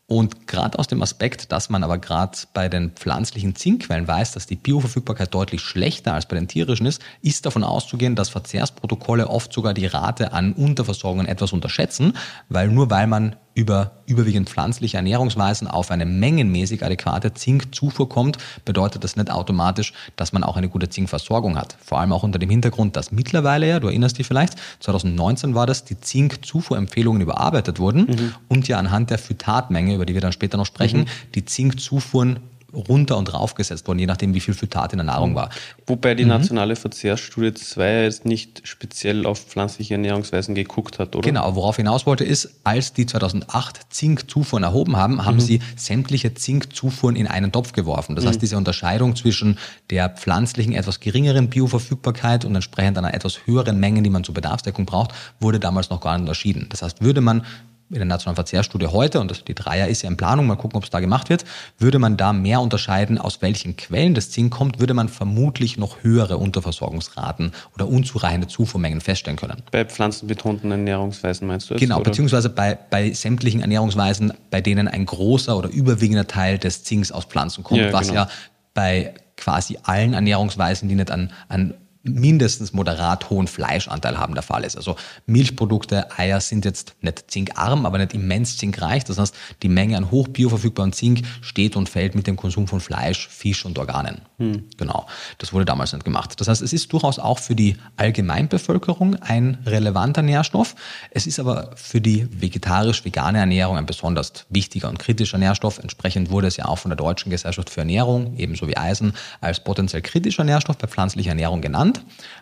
Und 0.09 0.47
gerade 0.47 0.79
aus 0.79 0.87
dem 0.87 1.01
Aspekt, 1.01 1.51
dass 1.51 1.69
man 1.69 1.83
aber 1.83 1.97
gerade 1.97 2.37
bei 2.53 2.69
den 2.69 2.91
pflanzlichen 2.91 3.55
Zinkquellen 3.55 4.07
weiß, 4.07 4.31
dass 4.31 4.47
die 4.47 4.55
Bioverfügbarkeit 4.55 5.33
deutlich 5.33 5.59
schlechter 5.59 6.13
als 6.13 6.25
bei 6.25 6.37
den 6.37 6.47
tierischen 6.47 6.85
ist, 6.85 7.01
ist 7.21 7.45
davon 7.45 7.65
auszugehen, 7.65 8.15
dass 8.15 8.29
Verzehrsprotokolle 8.29 9.27
oft 9.27 9.51
sogar 9.51 9.73
die 9.73 9.85
Rate 9.85 10.31
an 10.31 10.53
Unterversorgung 10.53 11.25
etwas 11.25 11.51
unterschätzen, 11.51 12.13
weil 12.47 12.69
nur 12.69 12.89
weil 12.89 13.07
man 13.07 13.35
über 13.57 13.93
überwiegend 14.05 14.47
pflanzliche 14.47 14.97
Ernährungsweisen 14.97 15.67
auf 15.67 15.89
eine 15.89 16.05
mengenmäßig 16.05 16.85
adäquate 16.85 17.33
Zinkzufuhr 17.33 18.07
kommt, 18.07 18.37
bedeutet 18.65 19.03
das 19.03 19.15
nicht 19.15 19.31
automatisch, 19.31 19.93
dass 20.15 20.31
man 20.31 20.43
auch 20.43 20.57
eine 20.57 20.69
gute 20.69 20.89
Zinkversorgung 20.89 21.57
hat. 21.57 21.75
Vor 21.83 21.99
allem 21.99 22.13
auch 22.13 22.21
unter 22.21 22.37
dem 22.37 22.51
Hintergrund, 22.51 22.95
dass 22.95 23.11
mittlerweile 23.11 23.67
ja, 23.67 23.79
du 23.79 23.87
erinnerst 23.87 24.19
dich 24.19 24.27
vielleicht, 24.27 24.53
2019 24.81 25.55
war 25.55 25.65
das, 25.65 25.85
die 25.85 25.99
Zinkzufuhrempfehlungen 25.99 27.19
überarbeitet 27.19 27.79
wurden 27.79 28.01
mhm. 28.01 28.35
und 28.47 28.67
ja 28.67 28.77
anhand 28.77 29.09
der 29.09 29.17
Phytatmenge, 29.17 29.95
über 29.95 30.05
die 30.05 30.13
wir 30.13 30.21
dann 30.21 30.33
später 30.33 30.57
noch 30.57 30.67
sprechen, 30.67 31.01
mhm. 31.01 31.07
die 31.33 31.45
Zinkzufuhren 31.45 32.39
runter 32.73 33.17
und 33.17 33.33
raufgesetzt 33.33 33.87
worden, 33.87 33.99
je 33.99 34.05
nachdem, 34.05 34.33
wie 34.33 34.39
viel 34.39 34.53
Phytat 34.53 34.93
in 34.93 34.97
der 34.97 35.05
Nahrung 35.05 35.35
war. 35.35 35.49
Wobei 35.85 36.15
die 36.15 36.23
mhm. 36.23 36.29
nationale 36.29 36.75
Verzehrstudie 36.75 37.53
2 37.53 38.03
jetzt 38.03 38.25
nicht 38.25 38.61
speziell 38.67 39.25
auf 39.25 39.39
pflanzliche 39.39 39.93
Ernährungsweisen 39.93 40.53
geguckt 40.55 40.99
hat, 40.99 41.15
oder? 41.15 41.25
Genau, 41.25 41.55
worauf 41.55 41.77
hinaus 41.77 42.05
wollte 42.05 42.23
ist, 42.23 42.59
als 42.63 42.93
die 42.93 43.05
2008 43.05 43.81
Zinkzufuhren 43.89 44.63
erhoben 44.63 44.97
haben, 44.97 45.25
haben 45.25 45.35
mhm. 45.35 45.41
sie 45.41 45.59
sämtliche 45.75 46.33
Zinkzufuhren 46.33 47.15
in 47.15 47.27
einen 47.27 47.51
Topf 47.51 47.71
geworfen. 47.71 48.15
Das 48.15 48.25
mhm. 48.25 48.29
heißt, 48.29 48.41
diese 48.41 48.57
Unterscheidung 48.57 49.15
zwischen 49.15 49.57
der 49.89 50.09
pflanzlichen 50.09 50.73
etwas 50.73 50.99
geringeren 50.99 51.49
Bioverfügbarkeit 51.49 52.43
und 52.43 52.53
entsprechend 52.55 52.97
einer 52.97 53.13
etwas 53.13 53.45
höheren 53.45 53.79
Menge, 53.79 54.01
die 54.01 54.09
man 54.09 54.23
zur 54.23 54.33
Bedarfsdeckung 54.33 54.85
braucht, 54.85 55.13
wurde 55.39 55.59
damals 55.59 55.89
noch 55.89 56.01
gar 56.01 56.13
nicht 56.13 56.21
unterschieden. 56.21 56.67
Das 56.69 56.81
heißt, 56.81 57.01
würde 57.01 57.21
man 57.21 57.43
in 57.89 57.95
der 57.95 58.05
nationalen 58.05 58.35
Verzehrstudie 58.35 58.87
heute, 58.87 59.19
und 59.19 59.31
das, 59.31 59.43
die 59.45 59.55
Dreier 59.55 59.87
ist 59.87 60.01
ja 60.01 60.09
in 60.09 60.17
Planung, 60.17 60.45
mal 60.45 60.55
gucken, 60.55 60.77
ob 60.77 60.83
es 60.83 60.89
da 60.89 60.99
gemacht 60.99 61.29
wird, 61.29 61.45
würde 61.79 61.99
man 61.99 62.17
da 62.17 62.33
mehr 62.33 62.59
unterscheiden, 62.59 63.17
aus 63.17 63.41
welchen 63.41 63.77
Quellen 63.77 64.13
das 64.13 64.29
Zink 64.29 64.53
kommt, 64.53 64.79
würde 64.79 64.93
man 64.93 65.07
vermutlich 65.07 65.77
noch 65.77 66.03
höhere 66.03 66.37
Unterversorgungsraten 66.37 67.53
oder 67.75 67.87
unzureichende 67.87 68.47
Zufuhrmengen 68.47 68.99
feststellen 68.99 69.37
können. 69.37 69.63
Bei 69.71 69.85
pflanzenbetonten 69.85 70.69
Ernährungsweisen 70.71 71.47
meinst 71.47 71.69
du 71.69 71.75
jetzt? 71.75 71.81
Genau, 71.81 71.95
oder? 71.95 72.05
beziehungsweise 72.05 72.49
bei, 72.49 72.77
bei 72.89 73.11
sämtlichen 73.13 73.61
Ernährungsweisen, 73.61 74.33
bei 74.51 74.59
denen 74.59 74.87
ein 74.87 75.05
großer 75.05 75.57
oder 75.57 75.69
überwiegender 75.69 76.27
Teil 76.27 76.57
des 76.57 76.83
Zinks 76.83 77.11
aus 77.11 77.25
Pflanzen 77.25 77.63
kommt, 77.63 77.81
ja, 77.81 77.93
was 77.93 78.09
genau. 78.09 78.21
ja 78.21 78.29
bei 78.73 79.13
quasi 79.37 79.77
allen 79.83 80.13
Ernährungsweisen, 80.13 80.89
die 80.89 80.95
nicht 80.95 81.11
an, 81.11 81.31
an 81.47 81.73
mindestens 82.07 82.73
moderat 82.73 83.29
hohen 83.29 83.47
Fleischanteil 83.47 84.17
haben 84.17 84.33
der 84.33 84.43
Fall 84.43 84.63
ist. 84.63 84.77
Also 84.77 84.95
Milchprodukte, 85.25 86.17
Eier 86.17 86.41
sind 86.41 86.65
jetzt 86.65 86.95
nicht 87.01 87.29
zinkarm, 87.29 87.85
aber 87.85 87.97
nicht 87.97 88.13
immens 88.13 88.57
zinkreich. 88.57 89.03
Das 89.03 89.17
heißt, 89.17 89.35
die 89.63 89.69
Menge 89.69 89.97
an 89.97 90.11
hoch 90.11 90.27
bioverfügbarem 90.27 90.93
Zink 90.93 91.21
steht 91.41 91.75
und 91.75 91.89
fällt 91.89 92.15
mit 92.15 92.27
dem 92.27 92.35
Konsum 92.35 92.67
von 92.67 92.79
Fleisch, 92.79 93.27
Fisch 93.27 93.65
und 93.65 93.77
Organen. 93.79 94.21
Hm. 94.37 94.65
Genau. 94.77 95.07
Das 95.37 95.53
wurde 95.53 95.65
damals 95.65 95.93
nicht 95.93 96.05
gemacht. 96.05 96.39
Das 96.39 96.47
heißt, 96.47 96.61
es 96.61 96.73
ist 96.73 96.91
durchaus 96.93 97.19
auch 97.19 97.39
für 97.39 97.55
die 97.55 97.77
Allgemeinbevölkerung 97.97 99.15
ein 99.15 99.57
relevanter 99.65 100.21
Nährstoff. 100.21 100.75
Es 101.11 101.27
ist 101.27 101.39
aber 101.39 101.71
für 101.75 102.01
die 102.01 102.27
vegetarisch-vegane 102.41 103.39
Ernährung 103.39 103.77
ein 103.77 103.85
besonders 103.85 104.45
wichtiger 104.49 104.89
und 104.89 104.99
kritischer 104.99 105.37
Nährstoff. 105.37 105.79
Entsprechend 105.79 106.29
wurde 106.29 106.47
es 106.47 106.57
ja 106.57 106.65
auch 106.65 106.77
von 106.77 106.89
der 106.89 106.97
Deutschen 106.97 107.29
Gesellschaft 107.29 107.69
für 107.69 107.81
Ernährung, 107.81 108.35
ebenso 108.37 108.67
wie 108.67 108.77
Eisen, 108.77 109.13
als 109.41 109.63
potenziell 109.63 110.01
kritischer 110.01 110.43
Nährstoff 110.43 110.77
bei 110.77 110.87
pflanzlicher 110.87 111.29
Ernährung 111.29 111.61
genannt, 111.61 111.96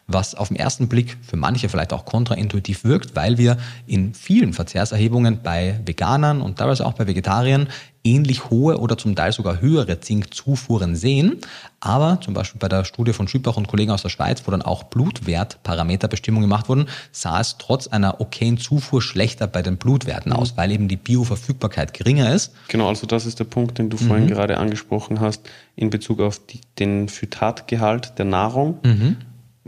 was 0.08 0.36
auf 0.36 0.50
den 0.50 0.58
ersten 0.58 0.88
Blick 0.88 1.18
für 1.22 1.36
manche 1.36 1.70
vielleicht 1.70 1.94
auch 1.94 2.06
kontraintuitiv 2.06 2.84
wirkt, 2.84 3.16
weil 3.16 3.38
wir 3.38 3.58
in 3.88 4.14
vielen 4.14 4.54
Verzehrserhebungen 4.54 5.42
bei 5.42 5.80
Veganern 5.86 6.42
und 6.42 6.58
teilweise 6.58 6.86
auch 6.86 6.94
bei 6.94 7.08
Vegetariern 7.08 7.68
ähnlich 8.06 8.50
hohe 8.50 8.78
oder 8.78 8.98
zum 8.98 9.16
Teil 9.16 9.32
sogar 9.32 9.62
höhere 9.62 10.00
Zinkzufuhren 10.00 10.96
sehen. 10.96 11.38
Aber 11.80 12.22
zum 12.22 12.34
Beispiel 12.34 12.60
bei 12.60 12.70
der 12.70 12.86
Studie 12.86 13.14
von 13.14 13.28
Schüppach 13.28 13.58
und 13.58 13.68
Kollegen 13.68 13.92
aus 13.92 14.04
der 14.04 14.10
Schweiz, 14.10 14.44
wo 14.46 14.52
dann 14.52 14.62
auch 14.62 14.84
Blutwertparameterbestimmungen 14.84 16.48
gemacht 16.48 16.70
wurden, 16.70 16.88
sah 17.12 17.42
es 17.42 17.58
trotz 17.58 17.88
einer 17.88 18.22
okayen 18.22 18.58
Zufuhr 18.58 19.02
schlechter 19.02 19.48
bei 19.48 19.64
den 19.64 19.78
Blutwerten 19.78 20.32
mhm. 20.32 20.38
aus, 20.38 20.56
weil 20.56 20.72
eben 20.72 20.88
die 20.88 20.98
Bioverfügbarkeit 20.98 21.94
geringer 21.94 22.34
ist. 22.34 22.54
Genau, 22.68 22.88
also 22.88 23.08
das 23.08 23.26
ist 23.26 23.40
der 23.40 23.46
Punkt, 23.46 23.80
den 23.80 23.90
du 23.90 23.98
mhm. 23.98 24.08
vorhin 24.08 24.28
gerade 24.28 24.58
angesprochen 24.58 25.20
hast, 25.20 25.50
in 25.76 25.90
Bezug 25.90 26.22
auf 26.22 26.40
die, 26.46 26.62
den 26.80 27.10
Phytatgehalt 27.10 28.14
der 28.20 28.26
Nahrung. 28.26 28.78
Mhm. 28.84 29.18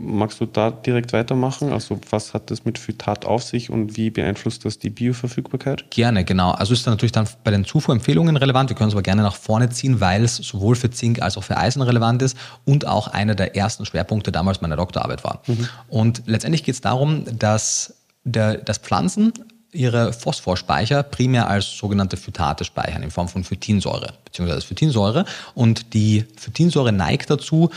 Magst 0.00 0.40
du 0.40 0.46
da 0.46 0.70
direkt 0.70 1.12
weitermachen? 1.12 1.72
Also 1.72 1.98
was 2.10 2.32
hat 2.32 2.52
das 2.52 2.64
mit 2.64 2.78
Phytat 2.78 3.24
auf 3.24 3.42
sich 3.42 3.68
und 3.68 3.96
wie 3.96 4.10
beeinflusst 4.10 4.64
das 4.64 4.78
die 4.78 4.90
Bioverfügbarkeit? 4.90 5.90
Gerne, 5.90 6.24
genau. 6.24 6.52
Also 6.52 6.72
ist 6.72 6.86
dann 6.86 6.94
natürlich 6.94 7.10
dann 7.10 7.28
bei 7.42 7.50
den 7.50 7.64
Zufuhrempfehlungen 7.64 8.36
relevant. 8.36 8.70
Wir 8.70 8.76
können 8.76 8.90
es 8.90 8.94
aber 8.94 9.02
gerne 9.02 9.22
nach 9.22 9.34
vorne 9.34 9.70
ziehen, 9.70 10.00
weil 10.00 10.22
es 10.22 10.36
sowohl 10.36 10.76
für 10.76 10.90
Zink 10.90 11.20
als 11.20 11.36
auch 11.36 11.42
für 11.42 11.56
Eisen 11.56 11.82
relevant 11.82 12.22
ist 12.22 12.36
und 12.64 12.86
auch 12.86 13.08
einer 13.08 13.34
der 13.34 13.56
ersten 13.56 13.86
Schwerpunkte 13.86 14.30
damals 14.30 14.60
meiner 14.60 14.76
Doktorarbeit 14.76 15.24
war. 15.24 15.42
Mhm. 15.48 15.68
Und 15.88 16.22
letztendlich 16.26 16.62
geht 16.62 16.76
es 16.76 16.80
darum, 16.80 17.24
dass 17.36 17.94
der, 18.22 18.58
dass 18.58 18.78
Pflanzen 18.78 19.32
ihre 19.78 20.12
Phosphorspeicher 20.12 21.04
primär 21.04 21.48
als 21.48 21.78
sogenannte 21.78 22.16
Phytate 22.16 22.64
speichern 22.64 23.02
in 23.04 23.10
Form 23.10 23.28
von 23.28 23.44
Phytinsäure 23.44 24.14
bzw. 24.24 24.60
Phytinsäure 24.60 25.24
und 25.54 25.94
die 25.94 26.24
Phytinsäure 26.36 26.92
neigt 26.92 27.30
dazu, 27.30 27.70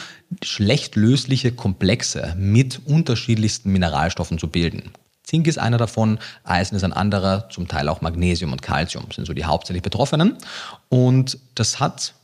schlecht 0.43 0.96
lösliche 0.96 1.51
Komplexe 1.51 2.34
mit 2.38 2.81
unterschiedlichsten 2.86 3.72
Mineralstoffen 3.72 4.39
zu 4.39 4.48
bilden. 4.48 4.91
Zink 5.24 5.48
ist 5.48 5.60
einer 5.60 5.77
davon, 5.77 6.17
Eisen 6.43 6.75
ist 6.75 6.84
ein 6.84 6.91
anderer, 6.91 7.48
zum 7.50 7.67
Teil 7.67 7.88
auch 7.88 8.01
Magnesium 8.01 8.51
und 8.51 8.62
Calcium 8.62 9.05
sind 9.15 9.25
so 9.25 9.34
die 9.34 9.46
hauptsächlich 9.46 9.84
Betroffenen. 9.84 10.38
Und 10.89 11.38
das 11.55 11.79
hat 11.79 12.15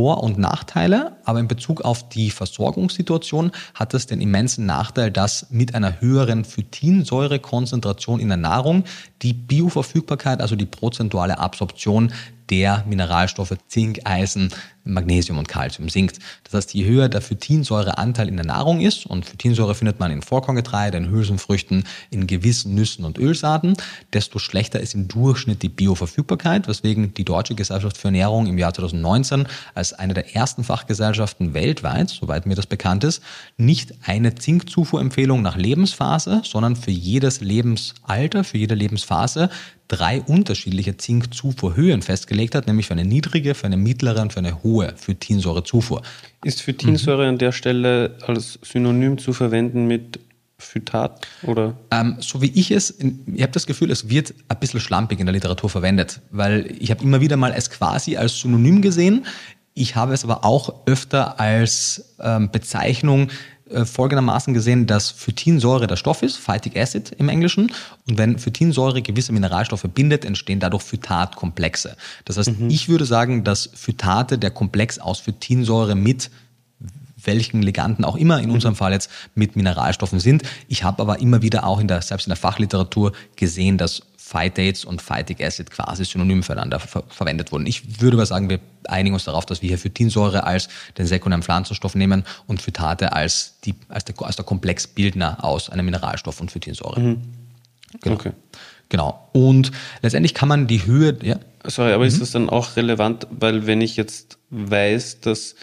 vor- 0.00 0.22
und 0.22 0.38
Nachteile, 0.38 1.18
aber 1.26 1.40
in 1.40 1.46
Bezug 1.46 1.82
auf 1.82 2.08
die 2.08 2.30
Versorgungssituation 2.30 3.52
hat 3.74 3.92
das 3.92 4.06
den 4.06 4.22
immensen 4.22 4.64
Nachteil, 4.64 5.10
dass 5.10 5.48
mit 5.50 5.74
einer 5.74 6.00
höheren 6.00 6.46
Phytinsäurekonzentration 6.46 8.18
in 8.18 8.28
der 8.28 8.38
Nahrung 8.38 8.84
die 9.20 9.34
Bioverfügbarkeit, 9.34 10.40
also 10.40 10.56
die 10.56 10.64
prozentuale 10.64 11.38
Absorption 11.38 12.14
der 12.48 12.82
Mineralstoffe 12.88 13.58
Zink, 13.68 14.00
Eisen, 14.04 14.54
Magnesium 14.84 15.38
und 15.38 15.48
Calcium 15.48 15.88
sinkt. 15.88 16.18
Das 16.44 16.54
heißt, 16.54 16.74
je 16.74 16.86
höher 16.86 17.08
der 17.08 17.20
Phytinsäureanteil 17.20 18.28
in 18.28 18.36
der 18.36 18.46
Nahrung 18.46 18.80
ist, 18.80 19.06
und 19.06 19.24
Phytinsäure 19.24 19.74
findet 19.74 20.00
man 20.00 20.10
in 20.10 20.22
Vollkorngetreide, 20.22 20.96
in 20.96 21.10
Hülsenfrüchten, 21.10 21.84
in 22.10 22.26
gewissen 22.26 22.74
Nüssen 22.74 23.04
und 23.04 23.18
Ölsaaten, 23.18 23.76
desto 24.12 24.38
schlechter 24.38 24.80
ist 24.80 24.94
im 24.94 25.08
Durchschnitt 25.08 25.62
die 25.62 25.68
Bioverfügbarkeit, 25.68 26.68
weswegen 26.68 27.14
die 27.14 27.24
Deutsche 27.24 27.54
Gesellschaft 27.54 27.96
für 27.96 28.08
Ernährung 28.08 28.46
im 28.46 28.58
Jahr 28.58 28.74
2019 28.74 29.46
als 29.74 29.92
eine 29.92 30.14
der 30.14 30.34
ersten 30.34 30.64
Fachgesellschaften 30.64 31.54
weltweit, 31.54 32.08
soweit 32.10 32.46
mir 32.46 32.54
das 32.54 32.66
bekannt 32.66 33.04
ist, 33.04 33.22
nicht 33.56 33.94
eine 34.06 34.34
Zinkzufuhrempfehlung 34.34 35.42
nach 35.42 35.56
Lebensphase, 35.56 36.42
sondern 36.44 36.76
für 36.76 36.90
jedes 36.90 37.40
Lebensalter, 37.40 38.44
für 38.44 38.58
jede 38.58 38.74
Lebensphase 38.74 39.50
drei 39.90 40.20
unterschiedliche 40.20 40.96
Zinkzufuhrhöhen 40.96 42.02
festgelegt 42.02 42.54
hat, 42.54 42.68
nämlich 42.68 42.86
für 42.86 42.92
eine 42.92 43.04
niedrige, 43.04 43.56
für 43.56 43.66
eine 43.66 43.76
mittlere 43.76 44.22
und 44.22 44.32
für 44.32 44.38
eine 44.38 44.62
hohe 44.62 44.69
Phytinsäurezufuhr. 44.96 46.02
Ist 46.44 46.62
Phytinsäure 46.62 47.24
mhm. 47.24 47.28
an 47.30 47.38
der 47.38 47.52
Stelle 47.52 48.16
als 48.26 48.58
Synonym 48.62 49.18
zu 49.18 49.32
verwenden 49.32 49.86
mit 49.86 50.20
Phytat 50.58 51.26
oder? 51.42 51.76
Ähm, 51.90 52.16
so 52.20 52.42
wie 52.42 52.50
ich 52.54 52.70
es, 52.70 52.98
ich 53.00 53.42
habe 53.42 53.52
das 53.52 53.66
Gefühl, 53.66 53.90
es 53.90 54.08
wird 54.08 54.34
ein 54.48 54.58
bisschen 54.58 54.80
schlampig 54.80 55.18
in 55.18 55.26
der 55.26 55.32
Literatur 55.32 55.70
verwendet, 55.70 56.20
weil 56.30 56.74
ich 56.78 56.90
habe 56.90 57.02
immer 57.02 57.20
wieder 57.20 57.36
mal 57.36 57.52
es 57.56 57.70
quasi 57.70 58.16
als 58.16 58.40
Synonym 58.40 58.82
gesehen. 58.82 59.26
Ich 59.74 59.96
habe 59.96 60.12
es 60.12 60.24
aber 60.24 60.44
auch 60.44 60.86
öfter 60.86 61.40
als 61.40 62.14
ähm, 62.20 62.50
Bezeichnung 62.50 63.30
äh, 63.70 63.84
folgendermaßen 63.84 64.54
gesehen, 64.54 64.86
dass 64.86 65.10
Phytinsäure 65.10 65.86
der 65.86 65.96
Stoff 65.96 66.22
ist, 66.22 66.36
Phytic 66.36 66.76
Acid 66.76 67.12
im 67.18 67.28
Englischen. 67.28 67.72
Und 68.08 68.18
wenn 68.18 68.38
Phytinsäure 68.38 69.02
gewisse 69.02 69.32
Mineralstoffe 69.32 69.86
bindet, 69.94 70.24
entstehen 70.24 70.60
dadurch 70.60 70.82
Phytatkomplexe. 70.82 71.96
Das 72.24 72.36
heißt, 72.36 72.58
mhm. 72.58 72.70
ich 72.70 72.88
würde 72.88 73.04
sagen, 73.04 73.44
dass 73.44 73.70
Phytate 73.72 74.38
der 74.38 74.50
Komplex 74.50 74.98
aus 74.98 75.20
Phytinsäure 75.20 75.94
mit 75.94 76.30
welchen 77.22 77.62
Liganden 77.62 78.04
auch 78.04 78.16
immer, 78.16 78.40
in 78.40 78.48
mhm. 78.48 78.54
unserem 78.54 78.76
Fall 78.76 78.92
jetzt 78.92 79.10
mit 79.34 79.56
Mineralstoffen 79.56 80.20
sind. 80.20 80.42
Ich 80.68 80.84
habe 80.84 81.02
aber 81.02 81.20
immer 81.20 81.42
wieder 81.42 81.64
auch 81.64 81.80
in 81.80 81.88
der, 81.88 82.02
selbst 82.02 82.26
in 82.26 82.30
der 82.30 82.36
Fachliteratur 82.36 83.12
gesehen, 83.36 83.78
dass 83.78 84.02
Phytates 84.30 84.84
und 84.84 85.02
Phytic 85.02 85.42
Acid 85.42 85.70
quasi 85.70 86.04
synonym 86.04 86.44
füreinander 86.44 86.78
ver 86.78 87.02
verwendet 87.08 87.50
wurden. 87.50 87.66
Ich 87.66 88.00
würde 88.00 88.16
aber 88.16 88.26
sagen, 88.26 88.48
wir 88.48 88.60
einigen 88.86 89.14
uns 89.14 89.24
darauf, 89.24 89.44
dass 89.44 89.60
wir 89.60 89.68
hier 89.68 89.78
Phytinsäure 89.78 90.44
als 90.44 90.68
den 90.98 91.06
sekundären 91.06 91.42
Pflanzenstoff 91.42 91.96
nehmen 91.96 92.24
und 92.46 92.62
Phytate 92.62 93.12
als, 93.12 93.58
die, 93.64 93.74
als, 93.88 94.04
der, 94.04 94.14
als 94.22 94.36
der 94.36 94.44
Komplexbildner 94.44 95.44
aus 95.44 95.68
einem 95.68 95.84
Mineralstoff 95.86 96.40
und 96.40 96.52
Phytinsäure. 96.52 97.00
Mhm. 97.00 97.22
Genau. 98.02 98.14
Okay. 98.14 98.32
Genau. 98.88 99.28
Und 99.32 99.72
letztendlich 100.02 100.34
kann 100.34 100.48
man 100.48 100.68
die 100.68 100.86
Höhe, 100.86 101.16
ja. 101.22 101.40
Sorry, 101.64 101.92
aber 101.92 102.04
mhm. 102.04 102.08
ist 102.08 102.20
das 102.20 102.30
dann 102.30 102.48
auch 102.48 102.76
relevant, 102.76 103.26
weil 103.30 103.66
wenn 103.66 103.80
ich 103.80 103.96
jetzt 103.96 104.38
weiß, 104.50 105.20
dass 105.20 105.56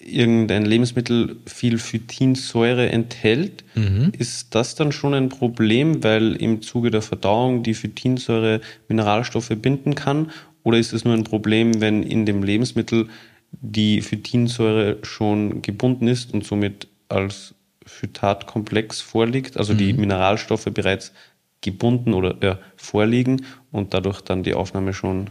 irgendein 0.00 0.64
Lebensmittel 0.64 1.36
viel 1.46 1.78
Phytinsäure 1.78 2.88
enthält, 2.90 3.64
mhm. 3.74 4.12
ist 4.16 4.54
das 4.54 4.74
dann 4.74 4.92
schon 4.92 5.14
ein 5.14 5.28
Problem, 5.28 6.02
weil 6.04 6.36
im 6.36 6.62
Zuge 6.62 6.90
der 6.90 7.02
Verdauung 7.02 7.62
die 7.62 7.74
Phytinsäure 7.74 8.60
Mineralstoffe 8.88 9.52
binden 9.56 9.94
kann? 9.94 10.30
Oder 10.62 10.78
ist 10.78 10.92
es 10.92 11.04
nur 11.04 11.14
ein 11.14 11.24
Problem, 11.24 11.80
wenn 11.80 12.02
in 12.02 12.26
dem 12.26 12.42
Lebensmittel 12.42 13.08
die 13.52 14.02
Phytinsäure 14.02 14.98
schon 15.02 15.62
gebunden 15.62 16.08
ist 16.08 16.34
und 16.34 16.44
somit 16.44 16.88
als 17.08 17.54
Phytatkomplex 17.84 19.00
vorliegt, 19.00 19.56
also 19.56 19.72
mhm. 19.72 19.78
die 19.78 19.92
Mineralstoffe 19.92 20.68
bereits 20.72 21.12
gebunden 21.60 22.14
oder 22.14 22.36
ja, 22.42 22.58
vorliegen 22.76 23.44
und 23.72 23.94
dadurch 23.94 24.20
dann 24.20 24.42
die 24.42 24.54
Aufnahme 24.54 24.92
schon 24.92 25.30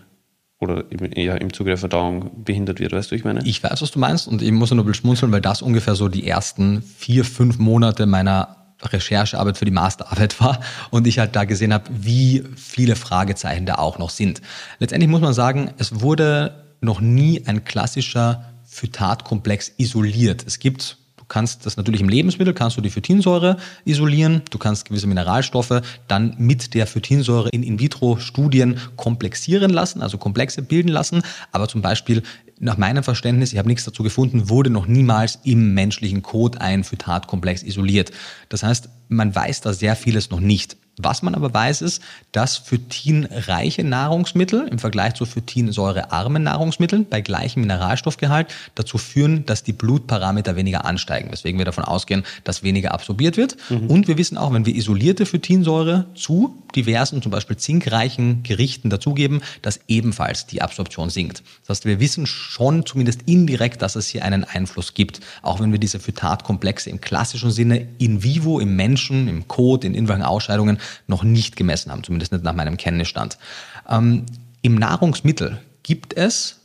oder 0.59 0.85
ja, 1.15 1.35
im 1.35 1.51
Zuge 1.53 1.71
der 1.71 1.77
Verdauung 1.77 2.43
behindert 2.43 2.79
wird, 2.79 2.93
weißt 2.93 3.11
du, 3.11 3.15
ich 3.15 3.23
meine? 3.23 3.45
Ich 3.45 3.61
weiß, 3.61 3.81
was 3.81 3.91
du 3.91 3.99
meinst 3.99 4.27
und 4.27 4.41
ich 4.41 4.51
muss 4.51 4.71
nur 4.71 4.83
ein 4.83 4.85
bisschen 4.85 5.01
schmunzeln, 5.01 5.31
weil 5.31 5.41
das 5.41 5.61
ungefähr 5.61 5.95
so 5.95 6.07
die 6.07 6.27
ersten 6.27 6.81
vier, 6.81 7.25
fünf 7.25 7.57
Monate 7.59 8.05
meiner 8.05 8.73
Recherchearbeit 8.81 9.57
für 9.57 9.65
die 9.65 9.71
Masterarbeit 9.71 10.39
war 10.39 10.59
und 10.91 11.07
ich 11.07 11.19
halt 11.19 11.35
da 11.35 11.43
gesehen 11.45 11.73
habe, 11.73 11.89
wie 11.91 12.43
viele 12.55 12.95
Fragezeichen 12.95 13.65
da 13.65 13.75
auch 13.75 13.99
noch 13.99 14.09
sind. 14.09 14.41
Letztendlich 14.79 15.09
muss 15.09 15.21
man 15.21 15.33
sagen, 15.33 15.71
es 15.77 16.01
wurde 16.01 16.77
noch 16.81 17.01
nie 17.01 17.45
ein 17.45 17.63
klassischer 17.63 18.53
Phytatkomplex 18.65 19.73
isoliert. 19.77 20.43
Es 20.45 20.59
gibt 20.59 20.97
Du 21.25 21.29
kannst 21.29 21.65
das 21.65 21.75
natürlich 21.75 22.01
im 22.01 22.09
Lebensmittel, 22.09 22.53
kannst 22.53 22.77
du 22.77 22.81
die 22.81 22.91
Phytinsäure 22.91 23.57
isolieren, 23.83 24.43
du 24.51 24.59
kannst 24.59 24.85
gewisse 24.85 25.07
Mineralstoffe 25.07 25.81
dann 26.07 26.35
mit 26.37 26.75
der 26.75 26.85
Phytinsäure 26.85 27.49
in 27.49 27.63
In-vitro-Studien 27.63 28.79
komplexieren 28.95 29.71
lassen, 29.71 30.03
also 30.03 30.19
Komplexe 30.19 30.61
bilden 30.61 30.89
lassen. 30.89 31.23
Aber 31.51 31.67
zum 31.67 31.81
Beispiel 31.81 32.21
nach 32.59 32.77
meinem 32.77 33.03
Verständnis, 33.03 33.53
ich 33.53 33.57
habe 33.57 33.67
nichts 33.67 33.85
dazu 33.85 34.03
gefunden, 34.03 34.49
wurde 34.49 34.69
noch 34.69 34.85
niemals 34.85 35.39
im 35.43 35.73
menschlichen 35.73 36.21
Kot 36.21 36.61
ein 36.61 36.83
Phytatkomplex 36.83 37.63
isoliert. 37.63 38.11
Das 38.49 38.61
heißt, 38.61 38.89
man 39.07 39.33
weiß 39.33 39.61
da 39.61 39.73
sehr 39.73 39.95
vieles 39.95 40.29
noch 40.29 40.39
nicht. 40.39 40.77
Was 40.97 41.21
man 41.21 41.35
aber 41.35 41.53
weiß, 41.53 41.81
ist, 41.81 42.01
dass 42.31 42.57
phytinreiche 42.57 43.83
Nahrungsmittel 43.83 44.67
im 44.67 44.79
Vergleich 44.79 45.15
zu 45.15 45.25
phytinsäurearmen 45.25 46.43
Nahrungsmitteln 46.43 47.05
bei 47.09 47.21
gleichem 47.21 47.61
Mineralstoffgehalt 47.61 48.47
dazu 48.75 48.97
führen, 48.97 49.45
dass 49.45 49.63
die 49.63 49.73
Blutparameter 49.73 50.55
weniger 50.55 50.85
ansteigen, 50.85 51.31
weswegen 51.31 51.57
wir 51.57 51.65
davon 51.65 51.83
ausgehen, 51.83 52.23
dass 52.45 52.63
weniger 52.63 52.93
absorbiert 52.93 53.35
wird. 53.35 53.57
Mhm. 53.69 53.87
Und 53.87 54.07
wir 54.07 54.17
wissen 54.17 54.37
auch, 54.37 54.53
wenn 54.53 54.65
wir 54.65 54.75
isolierte 54.75 55.25
Phytinsäure 55.25 56.05
zu 56.15 56.55
diversen, 56.75 57.21
zum 57.21 57.31
Beispiel 57.31 57.57
zinkreichen 57.57 58.43
Gerichten 58.43 58.89
dazugeben, 58.89 59.41
dass 59.61 59.79
ebenfalls 59.87 60.45
die 60.45 60.61
Absorption 60.61 61.09
sinkt. 61.09 61.43
Das 61.61 61.77
heißt, 61.77 61.85
wir 61.85 61.99
wissen 61.99 62.25
schon 62.25 62.85
zumindest 62.85 63.21
indirekt, 63.25 63.81
dass 63.81 63.95
es 63.95 64.07
hier 64.07 64.23
einen 64.23 64.43
Einfluss 64.43 64.93
gibt, 64.93 65.19
auch 65.41 65.59
wenn 65.59 65.71
wir 65.71 65.79
diese 65.79 65.99
Phytatkomplexe 65.99 66.89
im 66.89 67.01
klassischen 67.01 67.51
Sinne 67.51 67.87
in 67.97 68.23
vivo, 68.23 68.59
im 68.59 68.75
Menschen, 68.75 69.27
im 69.27 69.47
Kot, 69.47 69.83
in 69.83 69.93
irgendwelchen 69.93 70.23
Ausscheidungen 70.23 70.79
noch 71.07 71.23
nicht 71.23 71.55
gemessen 71.55 71.91
haben, 71.91 72.03
zumindest 72.03 72.31
nicht 72.31 72.43
nach 72.43 72.53
meinem 72.53 72.77
Kenntnisstand. 72.77 73.37
Ähm, 73.89 74.25
Im 74.61 74.75
Nahrungsmittel 74.75 75.59
gibt 75.83 76.15
es 76.15 76.59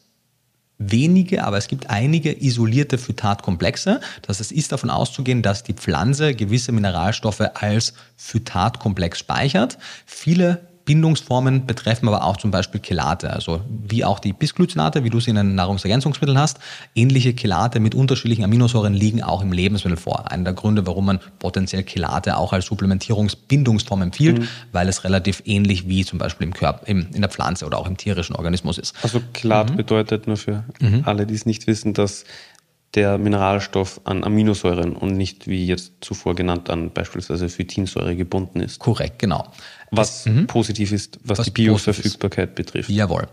wenige, 0.80 1.44
aber 1.44 1.58
es 1.58 1.68
gibt 1.68 1.90
einige 1.90 2.42
isolierte 2.42 2.96
Phytatkomplexe. 2.96 4.00
Das 4.22 4.38
heißt, 4.38 4.40
es 4.40 4.52
ist 4.52 4.72
davon 4.72 4.90
auszugehen, 4.90 5.42
dass 5.42 5.62
die 5.62 5.74
Pflanze 5.74 6.34
gewisse 6.34 6.72
Mineralstoffe 6.72 7.42
als 7.54 7.92
Phytatkomplex 8.16 9.18
speichert. 9.18 9.78
Viele 10.06 10.69
Bindungsformen 10.84 11.66
betreffen 11.66 12.08
aber 12.08 12.24
auch 12.24 12.36
zum 12.36 12.50
Beispiel 12.50 12.80
Chelate, 12.80 13.32
also 13.32 13.60
wie 13.68 14.04
auch 14.04 14.18
die 14.18 14.32
Bisglycinate, 14.32 15.04
wie 15.04 15.10
du 15.10 15.20
sie 15.20 15.30
in 15.30 15.36
den 15.36 15.54
Nahrungsergänzungsmitteln 15.54 16.38
hast. 16.38 16.58
Ähnliche 16.94 17.34
Chelate 17.34 17.80
mit 17.80 17.94
unterschiedlichen 17.94 18.44
Aminosäuren 18.44 18.94
liegen 18.94 19.22
auch 19.22 19.42
im 19.42 19.52
Lebensmittel 19.52 19.96
vor. 19.96 20.30
Einer 20.30 20.44
der 20.44 20.52
Gründe, 20.54 20.86
warum 20.86 21.06
man 21.06 21.20
potenziell 21.38 21.84
Chelate 21.84 22.36
auch 22.36 22.52
als 22.52 22.66
Supplementierungsbindungsform 22.66 24.02
empfiehlt, 24.02 24.40
mhm. 24.40 24.48
weil 24.72 24.88
es 24.88 25.04
relativ 25.04 25.42
ähnlich 25.44 25.88
wie 25.88 26.04
zum 26.04 26.18
Beispiel 26.18 26.46
im 26.46 26.54
Körper, 26.54 26.86
im, 26.86 27.08
in 27.12 27.20
der 27.20 27.30
Pflanze 27.30 27.66
oder 27.66 27.78
auch 27.78 27.86
im 27.86 27.96
tierischen 27.96 28.34
Organismus 28.36 28.78
ist. 28.78 28.94
Also 29.02 29.20
Chelat 29.34 29.70
mhm. 29.70 29.76
bedeutet 29.76 30.26
nur 30.26 30.36
für 30.36 30.64
mhm. 30.80 31.02
alle, 31.04 31.26
die 31.26 31.34
es 31.34 31.46
nicht 31.46 31.66
wissen, 31.66 31.94
dass 31.94 32.24
der 32.94 33.18
Mineralstoff 33.18 34.00
an 34.04 34.24
Aminosäuren 34.24 34.96
und 34.96 35.16
nicht 35.16 35.46
wie 35.46 35.64
jetzt 35.66 35.92
zuvor 36.00 36.34
genannt 36.34 36.70
an 36.70 36.90
beispielsweise 36.90 37.48
Phytinsäure 37.48 38.16
gebunden 38.16 38.60
ist. 38.60 38.80
Korrekt, 38.80 39.20
genau. 39.20 39.46
Was 39.90 40.26
es, 40.26 40.32
mhm. 40.32 40.46
positiv 40.46 40.92
ist, 40.92 41.18
was, 41.24 41.38
was 41.38 41.44
die 41.46 41.50
Bioverfügbarkeit 41.50 42.54
betrifft. 42.54 42.90
Jawohl. 42.90 43.26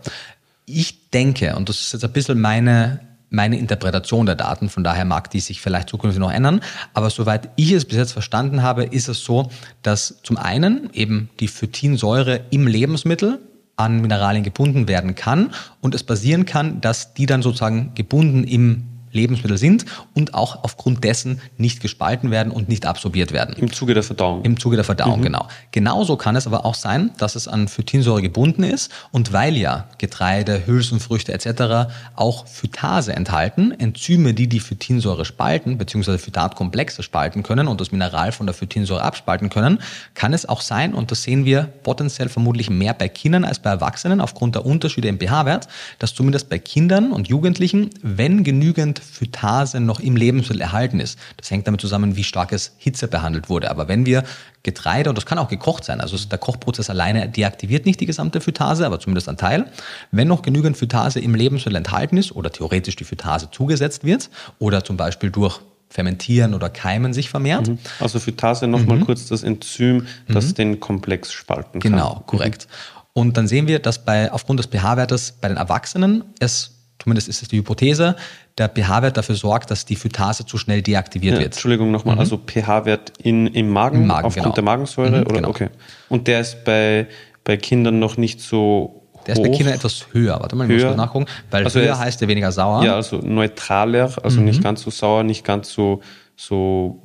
Ich 0.66 1.10
denke, 1.10 1.56
und 1.56 1.68
das 1.68 1.80
ist 1.80 1.92
jetzt 1.92 2.04
ein 2.04 2.12
bisschen 2.12 2.40
meine, 2.40 3.00
meine 3.30 3.58
Interpretation 3.58 4.26
der 4.26 4.34
Daten, 4.34 4.68
von 4.68 4.84
daher 4.84 5.04
mag 5.04 5.30
die 5.30 5.40
sich 5.40 5.60
vielleicht 5.60 5.88
zukünftig 5.88 6.20
noch 6.20 6.32
ändern, 6.32 6.60
aber 6.94 7.10
soweit 7.10 7.50
ich 7.56 7.72
es 7.72 7.84
bis 7.84 7.96
jetzt 7.96 8.12
verstanden 8.12 8.62
habe, 8.62 8.84
ist 8.84 9.08
es 9.08 9.24
so, 9.24 9.50
dass 9.82 10.20
zum 10.22 10.36
einen 10.36 10.90
eben 10.92 11.30
die 11.40 11.48
Phytinsäure 11.48 12.40
im 12.50 12.66
Lebensmittel 12.66 13.40
an 13.76 14.00
Mineralien 14.00 14.42
gebunden 14.42 14.88
werden 14.88 15.14
kann 15.14 15.52
und 15.80 15.94
es 15.94 16.02
passieren 16.02 16.44
kann, 16.44 16.80
dass 16.80 17.14
die 17.14 17.26
dann 17.26 17.42
sozusagen 17.42 17.94
gebunden 17.94 18.44
im 18.44 18.84
Lebensmittel 19.18 19.58
sind 19.58 19.84
und 20.14 20.34
auch 20.34 20.64
aufgrund 20.64 21.02
dessen 21.04 21.40
nicht 21.56 21.80
gespalten 21.80 22.30
werden 22.30 22.52
und 22.52 22.68
nicht 22.68 22.86
absorbiert 22.86 23.32
werden. 23.32 23.56
Im 23.56 23.72
Zuge 23.72 23.94
der 23.94 24.02
Verdauung. 24.02 24.44
Im 24.44 24.58
Zuge 24.58 24.76
der 24.76 24.84
Verdauung, 24.84 25.18
mhm. 25.18 25.24
genau. 25.24 25.48
Genauso 25.72 26.16
kann 26.16 26.36
es 26.36 26.46
aber 26.46 26.64
auch 26.64 26.74
sein, 26.74 27.10
dass 27.18 27.34
es 27.34 27.48
an 27.48 27.68
Phytinsäure 27.68 28.22
gebunden 28.22 28.62
ist 28.62 28.92
und 29.10 29.32
weil 29.32 29.56
ja 29.56 29.88
Getreide, 29.98 30.66
Hülsenfrüchte 30.66 31.32
etc. 31.32 31.90
auch 32.14 32.46
Phytase 32.46 33.14
enthalten, 33.14 33.72
Enzyme, 33.72 34.34
die 34.34 34.46
die 34.46 34.60
Phytinsäure 34.60 35.24
spalten, 35.24 35.78
beziehungsweise 35.78 36.18
Phytatkomplexe 36.18 37.02
spalten 37.02 37.42
können 37.42 37.68
und 37.68 37.80
das 37.80 37.92
Mineral 37.92 38.32
von 38.32 38.46
der 38.46 38.54
Phytinsäure 38.54 39.02
abspalten 39.02 39.50
können, 39.50 39.78
kann 40.14 40.32
es 40.32 40.48
auch 40.48 40.60
sein, 40.60 40.94
und 40.94 41.10
das 41.10 41.22
sehen 41.22 41.44
wir 41.44 41.64
potenziell 41.82 42.28
vermutlich 42.28 42.70
mehr 42.70 42.94
bei 42.94 43.08
Kindern 43.08 43.44
als 43.44 43.58
bei 43.58 43.70
Erwachsenen 43.70 44.20
aufgrund 44.20 44.54
der 44.54 44.64
Unterschiede 44.64 45.08
im 45.08 45.18
pH-Wert, 45.18 45.68
dass 45.98 46.14
zumindest 46.14 46.48
bei 46.48 46.58
Kindern 46.58 47.12
und 47.12 47.28
Jugendlichen, 47.28 47.90
wenn 48.02 48.44
genügend 48.44 49.00
Phytase 49.08 49.80
noch 49.80 50.00
im 50.00 50.16
Lebensmittel 50.16 50.60
erhalten 50.60 51.00
ist. 51.00 51.18
Das 51.36 51.50
hängt 51.50 51.66
damit 51.66 51.80
zusammen, 51.80 52.16
wie 52.16 52.24
stark 52.24 52.52
es 52.52 52.74
Hitze 52.78 53.08
behandelt 53.08 53.48
wurde. 53.48 53.70
Aber 53.70 53.88
wenn 53.88 54.06
wir 54.06 54.24
Getreide, 54.62 55.08
und 55.08 55.16
das 55.16 55.26
kann 55.26 55.38
auch 55.38 55.48
gekocht 55.48 55.84
sein, 55.84 56.00
also 56.00 56.16
der 56.16 56.38
Kochprozess 56.38 56.90
alleine 56.90 57.28
deaktiviert 57.28 57.86
nicht 57.86 58.00
die 58.00 58.06
gesamte 58.06 58.40
Phytase, 58.40 58.84
aber 58.84 59.00
zumindest 59.00 59.28
ein 59.28 59.36
Teil. 59.36 59.70
Wenn 60.10 60.28
noch 60.28 60.42
genügend 60.42 60.76
Phytase 60.76 61.20
im 61.20 61.34
Lebensmittel 61.34 61.76
enthalten 61.76 62.16
ist 62.16 62.32
oder 62.32 62.50
theoretisch 62.50 62.96
die 62.96 63.04
Phytase 63.04 63.50
zugesetzt 63.50 64.04
wird 64.04 64.30
oder 64.58 64.84
zum 64.84 64.96
Beispiel 64.96 65.30
durch 65.30 65.60
Fermentieren 65.90 66.52
oder 66.54 66.68
Keimen 66.68 67.14
sich 67.14 67.30
vermehrt. 67.30 67.68
Mhm. 67.68 67.78
Also 67.98 68.20
Phytase 68.20 68.66
nochmal 68.66 68.98
mhm. 68.98 69.06
kurz 69.06 69.26
das 69.26 69.42
Enzym, 69.42 70.06
das 70.28 70.48
mhm. 70.48 70.54
den 70.54 70.80
Komplex 70.80 71.32
spalten 71.32 71.80
kann. 71.80 71.92
Genau, 71.92 72.22
korrekt. 72.26 72.68
Und 73.14 73.36
dann 73.36 73.48
sehen 73.48 73.66
wir, 73.66 73.78
dass 73.78 74.04
bei, 74.04 74.30
aufgrund 74.30 74.60
des 74.60 74.66
pH-Wertes 74.66 75.32
bei 75.40 75.48
den 75.48 75.56
Erwachsenen 75.56 76.24
es 76.40 76.74
zumindest 76.98 77.28
ist 77.28 77.42
es 77.42 77.48
die 77.48 77.58
Hypothese, 77.58 78.16
der 78.58 78.68
pH-Wert 78.68 79.16
dafür 79.16 79.34
sorgt, 79.34 79.70
dass 79.70 79.84
die 79.84 79.96
Phytase 79.96 80.44
zu 80.44 80.58
schnell 80.58 80.82
deaktiviert 80.82 81.34
ja, 81.34 81.40
wird. 81.40 81.54
Entschuldigung 81.54 81.90
nochmal, 81.90 82.16
mhm. 82.16 82.20
also 82.20 82.38
pH-Wert 82.38 83.12
im 83.22 83.44
Magen, 83.70 84.02
Im 84.02 84.06
Magen 84.06 84.26
aufgrund 84.26 84.44
genau. 84.44 84.54
der 84.54 84.64
Magensäure? 84.64 85.20
Mhm, 85.20 85.26
oder? 85.26 85.34
Genau. 85.36 85.48
Okay. 85.48 85.68
Und 86.08 86.26
der 86.26 86.40
ist 86.40 86.64
bei, 86.64 87.06
bei 87.44 87.56
Kindern 87.56 87.98
noch 87.98 88.16
nicht 88.16 88.40
so 88.40 88.94
der 89.26 89.34
ist 89.34 89.42
bei 89.42 89.50
Kindern 89.50 89.74
etwas 89.74 90.06
höher. 90.12 90.40
Warte 90.40 90.56
mal, 90.56 90.70
ich 90.70 90.80
höher. 90.80 90.88
muss 90.88 90.96
nachgucken. 90.96 91.26
Weil 91.50 91.64
also 91.64 91.80
höher 91.80 91.98
heißt 91.98 92.22
er 92.22 92.28
weniger 92.28 92.50
sauer. 92.50 92.82
Ja, 92.82 92.94
also 92.94 93.18
neutraler, 93.18 94.10
also 94.22 94.40
mhm. 94.40 94.46
nicht 94.46 94.62
ganz 94.62 94.82
so 94.82 94.90
sauer, 94.90 95.22
nicht 95.22 95.44
ganz 95.44 95.70
so, 95.70 96.00
so 96.34 97.02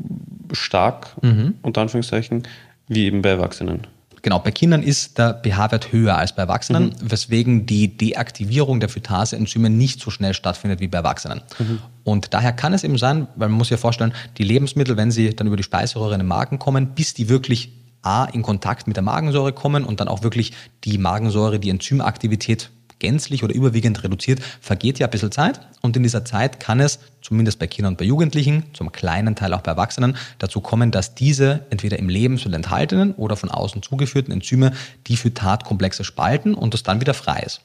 stark, 0.53 1.22
mhm. 1.22 1.55
unter 1.62 1.81
Anführungszeichen, 1.81 2.43
wie 2.88 3.05
eben 3.05 3.22
bei 3.22 3.29
Erwachsenen. 3.29 3.88
Genau, 4.24 4.39
bei 4.39 4.51
Kindern 4.51 4.84
ist 4.84 5.18
der 5.18 5.42
pH-Wert 5.44 5.92
höher 5.92 6.18
als 6.18 6.34
bei 6.34 6.44
Erwachsenen, 6.44 6.86
mhm. 6.86 7.12
weswegen 7.12 7.65
die 7.65 7.98
Deaktivierung 7.98 8.79
der 8.79 8.88
Phytase-Enzyme 8.88 9.70
nicht 9.70 10.00
so 10.00 10.12
schnell 10.12 10.33
stattfindet 10.33 10.79
wie 10.79 10.88
bei 10.88 11.00
Erwachsenen. 11.00 11.42
Mhm. 11.59 11.79
Und 12.05 12.33
daher 12.33 12.53
kann 12.53 12.74
es 12.74 12.86
eben 12.86 12.98
sein, 12.98 13.27
weil 13.36 13.50
man 13.50 13.57
muss 13.57 13.68
sich 13.68 13.77
ja 13.77 13.81
vorstellen, 13.81 14.14
die 14.38 14.46
Lebensmittel, 14.46 14.96
wenn 14.96 15.12
sie 15.12 15.36
dann 15.36 15.48
über 15.48 15.57
die 15.57 15.64
Speiseröhre 15.64 16.14
in 16.14 16.22
den 16.22 16.27
Magen 16.27 16.57
kommen, 16.57 16.96
bis 16.96 17.14
die 17.14 17.27
wirklich 17.27 17.74
A 18.01 18.24
in 18.24 18.44
Kontakt 18.44 18.88
mit 18.88 18.96
der 18.96 19.03
Magensäure 19.03 19.51
kommen 19.51 19.83
und 19.83 20.00
dann 20.00 20.07
auch 20.07 20.24
wirklich 20.24 20.53
die 20.86 20.98
Magensäure, 20.98 21.59
die 21.59 21.70
Enzymaktivität 21.70 22.70
gänzlich 23.03 23.44
oder 23.44 23.53
überwiegend 23.53 24.01
reduziert, 24.03 24.42
vergeht 24.61 24.98
ja 24.98 25.07
ein 25.07 25.11
bisschen 25.11 25.31
Zeit. 25.31 25.59
Und 25.81 25.96
in 25.96 26.03
dieser 26.03 26.25
Zeit 26.25 26.59
kann 26.59 26.79
es, 26.79 27.00
zumindest 27.22 27.59
bei 27.59 27.68
Kindern 27.68 27.94
und 27.94 27.98
bei 27.98 28.05
Jugendlichen, 28.05 28.63
zum 28.74 28.92
kleinen 28.92 29.35
Teil 29.35 29.53
auch 29.53 29.61
bei 29.61 29.72
Erwachsenen, 29.72 30.16
dazu 30.39 30.61
kommen, 30.61 30.89
dass 30.89 31.13
diese 31.13 31.66
entweder 31.70 32.00
im 32.00 32.09
Lebensmittel 32.09 32.55
enthaltenen 32.55 33.13
oder 33.13 33.35
von 33.35 33.51
außen 33.51 33.83
zugeführten 33.83 34.33
Enzyme 34.33 34.72
die 35.07 35.18
Phytatkomplexe 35.18 36.03
spalten 36.03 36.55
und 36.55 36.74
das 36.74 36.83
dann 36.83 37.01
wieder 37.01 37.13
frei 37.13 37.44
ist. 37.46 37.61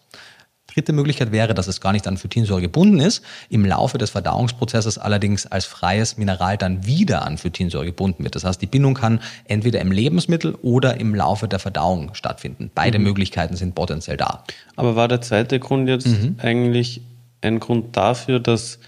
Dritte 0.73 0.93
Möglichkeit 0.93 1.33
wäre, 1.33 1.55
dass 1.55 1.67
es 1.67 1.81
gar 1.81 1.93
nicht 1.93 2.07
an 2.07 2.19
Phytinsäure 2.19 2.61
gebunden 2.61 3.01
ist, 3.01 3.23
im 3.49 3.65
Laufe 3.65 3.97
des 3.97 4.11
Verdauungsprozesses 4.11 4.99
allerdings 4.99 5.47
als 5.47 5.65
freies 5.65 6.19
Mineral 6.19 6.59
dann 6.59 6.85
wieder 6.87 7.27
an 7.27 7.39
Phytinsäure 7.39 7.87
gebunden 7.87 8.23
wird. 8.23 8.35
Das 8.35 8.45
heißt, 8.45 8.61
die 8.61 8.67
Bindung 8.67 8.93
kann 8.93 9.21
entweder 9.45 9.81
im 9.81 9.91
Lebensmittel 9.91 10.55
oder 10.61 11.01
im 11.01 11.15
Laufe 11.15 11.49
der 11.49 11.59
Verdauung 11.59 12.15
stattfinden. 12.15 12.71
Beide 12.75 12.99
mhm. 12.99 13.05
Möglichkeiten 13.05 13.57
sind 13.57 13.75
potenziell 13.75 14.19
da. 14.19 14.45
Aber 14.77 14.95
war 14.95 15.09
der 15.09 15.23
zweite 15.23 15.59
Grund 15.59 15.89
jetzt 15.89 16.07
mhm. 16.07 16.37
eigentlich 16.39 17.01
ein 17.41 17.61
Grund 17.61 17.97
dafür, 17.97 18.39
dass 18.39 18.79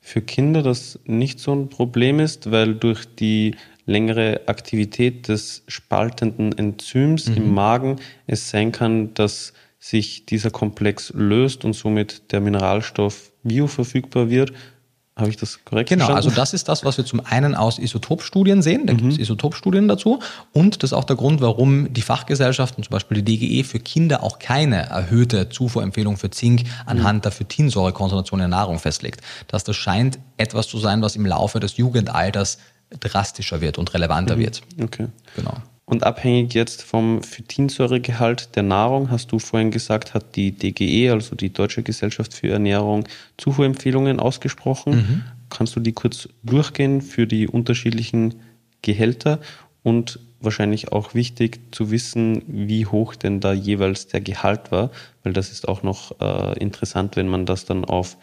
für 0.00 0.22
Kinder 0.22 0.62
das 0.62 0.98
nicht 1.04 1.40
so 1.40 1.52
ein 1.52 1.68
Problem 1.68 2.20
ist, 2.20 2.50
weil 2.50 2.74
durch 2.74 3.04
die 3.16 3.54
längere 3.84 4.40
Aktivität 4.46 5.28
des 5.28 5.62
spaltenden 5.68 6.56
Enzyms 6.56 7.28
mhm. 7.28 7.36
im 7.36 7.54
Magen 7.54 7.96
es 8.26 8.48
sein 8.48 8.72
kann, 8.72 9.12
dass 9.12 9.52
sich 9.78 10.26
dieser 10.26 10.50
Komplex 10.50 11.12
löst 11.14 11.64
und 11.64 11.72
somit 11.72 12.32
der 12.32 12.40
Mineralstoff 12.40 13.32
bioverfügbar 13.42 14.28
wird. 14.28 14.52
Habe 15.18 15.30
ich 15.30 15.36
das 15.36 15.64
korrekt 15.64 15.88
Genau, 15.88 16.06
verstanden? 16.06 16.28
also 16.28 16.40
das 16.40 16.54
ist 16.54 16.68
das, 16.68 16.84
was 16.84 16.96
wir 16.96 17.04
zum 17.04 17.20
einen 17.24 17.56
aus 17.56 17.80
Isotopstudien 17.80 18.62
sehen. 18.62 18.86
Da 18.86 18.92
mhm. 18.92 18.98
gibt 18.98 19.12
es 19.14 19.18
Isotopstudien 19.18 19.88
dazu. 19.88 20.20
Und 20.52 20.82
das 20.82 20.90
ist 20.90 20.92
auch 20.92 21.04
der 21.04 21.16
Grund, 21.16 21.40
warum 21.40 21.92
die 21.92 22.02
Fachgesellschaften, 22.02 22.84
zum 22.84 22.92
Beispiel 22.92 23.20
die 23.22 23.36
DGE, 23.36 23.64
für 23.64 23.80
Kinder 23.80 24.22
auch 24.22 24.38
keine 24.38 24.76
erhöhte 24.76 25.48
Zufuhrempfehlung 25.48 26.16
für 26.16 26.30
Zink 26.30 26.64
anhand 26.86 27.18
mhm. 27.18 27.22
der 27.22 27.32
Phytinsäurekonzentration 27.32 28.38
in 28.38 28.50
der 28.50 28.58
Nahrung 28.58 28.78
festlegt. 28.78 29.20
Dass 29.48 29.64
das 29.64 29.74
scheint 29.74 30.20
etwas 30.36 30.68
zu 30.68 30.78
sein, 30.78 31.02
was 31.02 31.16
im 31.16 31.26
Laufe 31.26 31.58
des 31.58 31.76
Jugendalters 31.76 32.58
drastischer 33.00 33.60
wird 33.60 33.76
und 33.76 33.92
relevanter 33.94 34.36
mhm. 34.36 34.40
wird. 34.40 34.62
Okay. 34.80 35.08
Genau. 35.34 35.54
Und 35.88 36.04
abhängig 36.04 36.52
jetzt 36.52 36.82
vom 36.82 37.22
Phytinsäuregehalt 37.22 38.54
der 38.56 38.62
Nahrung, 38.62 39.10
hast 39.10 39.32
du 39.32 39.38
vorhin 39.38 39.70
gesagt, 39.70 40.12
hat 40.12 40.36
die 40.36 40.52
DGE, 40.52 41.10
also 41.10 41.34
die 41.34 41.50
Deutsche 41.50 41.82
Gesellschaft 41.82 42.34
für 42.34 42.50
Ernährung, 42.50 43.04
Zufuhrempfehlungen 43.38 44.20
ausgesprochen. 44.20 44.94
Mhm. 44.94 45.24
Kannst 45.48 45.74
du 45.76 45.80
die 45.80 45.92
kurz 45.92 46.28
durchgehen 46.42 47.00
für 47.00 47.26
die 47.26 47.48
unterschiedlichen 47.48 48.34
Gehälter 48.82 49.40
und 49.82 50.20
wahrscheinlich 50.40 50.92
auch 50.92 51.14
wichtig 51.14 51.58
zu 51.70 51.90
wissen, 51.90 52.42
wie 52.46 52.84
hoch 52.84 53.16
denn 53.16 53.40
da 53.40 53.54
jeweils 53.54 54.08
der 54.08 54.20
Gehalt 54.20 54.70
war, 54.70 54.90
weil 55.22 55.32
das 55.32 55.50
ist 55.50 55.66
auch 55.66 55.82
noch 55.82 56.20
äh, 56.20 56.58
interessant, 56.58 57.16
wenn 57.16 57.28
man 57.28 57.46
das 57.46 57.64
dann 57.64 57.86
auf 57.86 58.18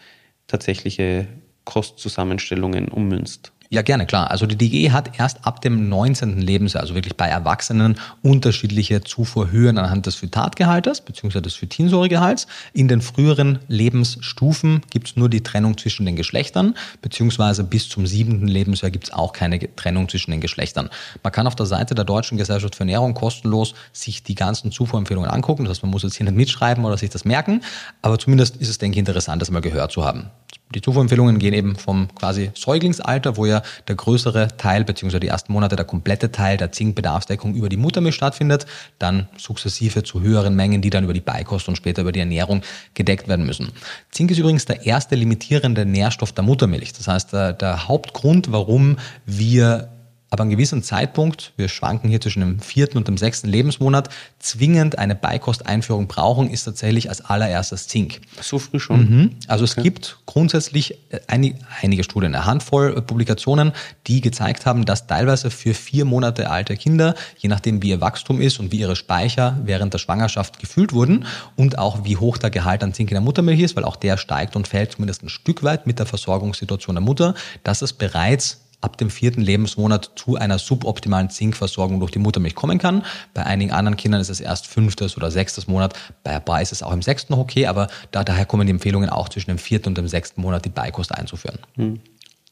tatsächliche 0.46 1.26
Kostzusammenstellungen 1.64 2.86
ummünzt. 2.86 3.50
Ja, 3.68 3.82
gerne, 3.82 4.06
klar. 4.06 4.30
Also 4.30 4.46
die 4.46 4.56
DGE 4.56 4.92
hat 4.92 5.18
erst 5.18 5.46
ab 5.46 5.60
dem 5.60 5.88
19. 5.88 6.40
Lebensjahr, 6.40 6.82
also 6.82 6.94
wirklich 6.94 7.16
bei 7.16 7.28
Erwachsenen, 7.28 7.96
unterschiedliche 8.22 9.02
Zufuhrhöhen 9.02 9.78
anhand 9.78 10.06
des 10.06 10.14
Phytatgehaltes 10.14 11.00
bzw. 11.00 11.40
des 11.40 11.54
Phytinsäuregehalts. 11.54 12.46
In 12.72 12.88
den 12.88 13.00
früheren 13.00 13.58
Lebensstufen 13.68 14.82
gibt 14.90 15.08
es 15.08 15.16
nur 15.16 15.28
die 15.28 15.42
Trennung 15.42 15.76
zwischen 15.78 16.06
den 16.06 16.16
Geschlechtern, 16.16 16.74
beziehungsweise 17.02 17.64
bis 17.64 17.88
zum 17.88 18.06
siebten 18.06 18.46
Lebensjahr 18.46 18.90
gibt 18.90 19.04
es 19.04 19.12
auch 19.12 19.32
keine 19.32 19.58
Trennung 19.74 20.08
zwischen 20.08 20.30
den 20.30 20.40
Geschlechtern. 20.40 20.90
Man 21.22 21.32
kann 21.32 21.46
auf 21.46 21.56
der 21.56 21.66
Seite 21.66 21.94
der 21.94 22.04
Deutschen 22.04 22.38
Gesellschaft 22.38 22.76
für 22.76 22.82
Ernährung 22.82 23.14
kostenlos 23.14 23.74
sich 23.92 24.22
die 24.22 24.34
ganzen 24.34 24.70
Zufuhrempfehlungen 24.70 25.30
angucken. 25.30 25.64
Das 25.64 25.70
heißt, 25.70 25.82
man 25.82 25.90
muss 25.90 26.02
jetzt 26.04 26.16
hier 26.16 26.24
nicht 26.24 26.36
mitschreiben 26.36 26.84
oder 26.84 26.96
sich 26.96 27.10
das 27.10 27.24
merken, 27.24 27.62
aber 28.02 28.18
zumindest 28.18 28.56
ist 28.56 28.68
es, 28.68 28.78
denke 28.78 28.96
ich, 28.96 29.00
interessant, 29.00 29.42
das 29.42 29.50
mal 29.50 29.60
gehört 29.60 29.90
zu 29.90 30.04
haben. 30.04 30.30
Die 30.74 30.80
Zufuhrempfehlungen 30.80 31.38
gehen 31.38 31.54
eben 31.54 31.76
vom 31.76 32.08
quasi 32.14 32.50
Säuglingsalter, 32.54 33.36
wo 33.36 33.46
ja 33.46 33.55
der 33.88 33.94
größere 33.94 34.56
Teil 34.56 34.84
bzw. 34.84 35.20
die 35.20 35.28
ersten 35.28 35.52
Monate 35.52 35.76
der 35.76 35.84
komplette 35.84 36.32
Teil 36.32 36.56
der 36.56 36.72
Zinkbedarfsdeckung 36.72 37.54
über 37.54 37.68
die 37.68 37.76
Muttermilch 37.76 38.14
stattfindet, 38.14 38.66
dann 38.98 39.28
sukzessive 39.36 40.02
zu 40.02 40.20
höheren 40.20 40.54
Mengen, 40.56 40.82
die 40.82 40.90
dann 40.90 41.04
über 41.04 41.14
die 41.14 41.20
Beikost 41.20 41.68
und 41.68 41.76
später 41.76 42.02
über 42.02 42.12
die 42.12 42.20
Ernährung 42.20 42.62
gedeckt 42.94 43.28
werden 43.28 43.46
müssen. 43.46 43.72
Zink 44.10 44.30
ist 44.30 44.38
übrigens 44.38 44.64
der 44.64 44.86
erste 44.86 45.14
limitierende 45.14 45.84
Nährstoff 45.84 46.32
der 46.32 46.44
Muttermilch. 46.44 46.92
Das 46.92 47.08
heißt, 47.08 47.32
der, 47.32 47.52
der 47.52 47.88
Hauptgrund, 47.88 48.52
warum 48.52 48.98
wir 49.24 49.95
aber 50.28 50.42
an 50.42 50.48
einem 50.48 50.56
gewissen 50.56 50.82
Zeitpunkt, 50.82 51.52
wir 51.56 51.68
schwanken 51.68 52.08
hier 52.08 52.20
zwischen 52.20 52.40
dem 52.40 52.58
vierten 52.58 52.98
und 52.98 53.06
dem 53.06 53.16
sechsten 53.16 53.48
Lebensmonat, 53.48 54.08
zwingend 54.40 54.98
eine 54.98 55.14
Beikosteinführung 55.14 56.08
brauchen, 56.08 56.50
ist 56.50 56.64
tatsächlich 56.64 57.08
als 57.08 57.20
allererstes 57.24 57.86
Zink. 57.86 58.20
So 58.40 58.58
früh 58.58 58.80
schon? 58.80 59.00
Mhm. 59.00 59.30
Also 59.46 59.64
es 59.64 59.72
okay. 59.72 59.82
gibt 59.82 60.18
grundsätzlich 60.26 60.94
äh, 61.10 61.20
einige, 61.28 61.58
einige 61.80 62.02
Studien, 62.02 62.34
eine 62.34 62.44
Handvoll 62.44 63.00
Publikationen, 63.02 63.72
die 64.08 64.20
gezeigt 64.20 64.66
haben, 64.66 64.84
dass 64.84 65.06
teilweise 65.06 65.50
für 65.50 65.74
vier 65.74 66.04
Monate 66.04 66.50
alte 66.50 66.76
Kinder, 66.76 67.14
je 67.38 67.48
nachdem 67.48 67.82
wie 67.82 67.90
ihr 67.90 68.00
Wachstum 68.00 68.40
ist 68.40 68.58
und 68.58 68.72
wie 68.72 68.78
ihre 68.78 68.96
Speicher 68.96 69.60
während 69.64 69.94
der 69.94 69.98
Schwangerschaft 69.98 70.58
gefüllt 70.58 70.92
wurden 70.92 71.24
und 71.54 71.78
auch 71.78 72.04
wie 72.04 72.16
hoch 72.16 72.36
der 72.36 72.50
Gehalt 72.50 72.82
an 72.82 72.92
Zink 72.94 73.10
in 73.10 73.14
der 73.14 73.22
Muttermilch 73.22 73.60
ist, 73.60 73.76
weil 73.76 73.84
auch 73.84 73.96
der 73.96 74.16
steigt 74.16 74.56
und 74.56 74.66
fällt 74.66 74.92
zumindest 74.92 75.22
ein 75.22 75.28
Stück 75.28 75.62
weit 75.62 75.86
mit 75.86 76.00
der 76.00 76.06
Versorgungssituation 76.06 76.96
der 76.96 77.02
Mutter, 77.02 77.34
dass 77.62 77.80
es 77.82 77.92
bereits 77.92 78.65
ab 78.86 78.96
dem 78.98 79.10
vierten 79.10 79.40
Lebensmonat 79.40 80.12
zu 80.14 80.36
einer 80.36 80.60
suboptimalen 80.60 81.28
Zinkversorgung 81.28 81.98
durch 81.98 82.12
die 82.12 82.20
Muttermilch 82.20 82.54
kommen 82.54 82.78
kann. 82.78 83.04
Bei 83.34 83.44
einigen 83.44 83.72
anderen 83.72 83.96
Kindern 83.96 84.20
ist 84.20 84.30
es 84.30 84.38
erst 84.38 84.68
fünftes 84.68 85.16
oder 85.16 85.32
sechstes 85.32 85.66
Monat. 85.66 85.94
Bei 86.22 86.36
ein 86.36 86.44
paar 86.44 86.62
ist 86.62 86.70
es 86.70 86.84
auch 86.84 86.92
im 86.92 87.02
sechsten 87.02 87.32
noch 87.32 87.40
okay, 87.40 87.66
aber 87.66 87.88
da, 88.12 88.22
daher 88.22 88.46
kommen 88.46 88.64
die 88.64 88.70
Empfehlungen 88.70 89.10
auch 89.10 89.28
zwischen 89.28 89.50
dem 89.50 89.58
vierten 89.58 89.88
und 89.88 89.98
dem 89.98 90.06
sechsten 90.06 90.40
Monat 90.40 90.64
die 90.64 90.70
Beikost 90.70 91.12
einzuführen. 91.12 91.58
Hm. 91.74 91.98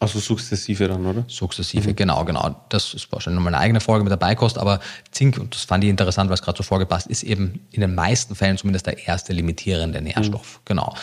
Also 0.00 0.18
sukzessive 0.18 0.88
dann, 0.88 1.06
oder? 1.06 1.24
Sukzessive, 1.28 1.90
mhm. 1.90 1.96
genau, 1.96 2.24
genau. 2.24 2.56
Das 2.68 2.94
ist 2.94 3.10
wahrscheinlich 3.12 3.36
nochmal 3.36 3.54
eine 3.54 3.62
eigene 3.62 3.80
Folge 3.80 4.02
mit 4.02 4.10
der 4.10 4.16
Beikost, 4.16 4.58
aber 4.58 4.80
Zink, 5.12 5.38
und 5.38 5.54
das 5.54 5.62
fand 5.62 5.84
ich 5.84 5.90
interessant, 5.90 6.28
weil 6.28 6.34
es 6.34 6.42
gerade 6.42 6.58
so 6.58 6.64
vorgepasst 6.64 7.06
ist, 7.06 7.22
eben 7.22 7.60
in 7.70 7.80
den 7.80 7.94
meisten 7.94 8.34
Fällen 8.34 8.58
zumindest 8.58 8.86
der 8.86 9.06
erste 9.06 9.32
limitierende 9.32 10.02
Nährstoff. 10.02 10.56
Mhm. 10.56 10.62
Genau. 10.64 10.94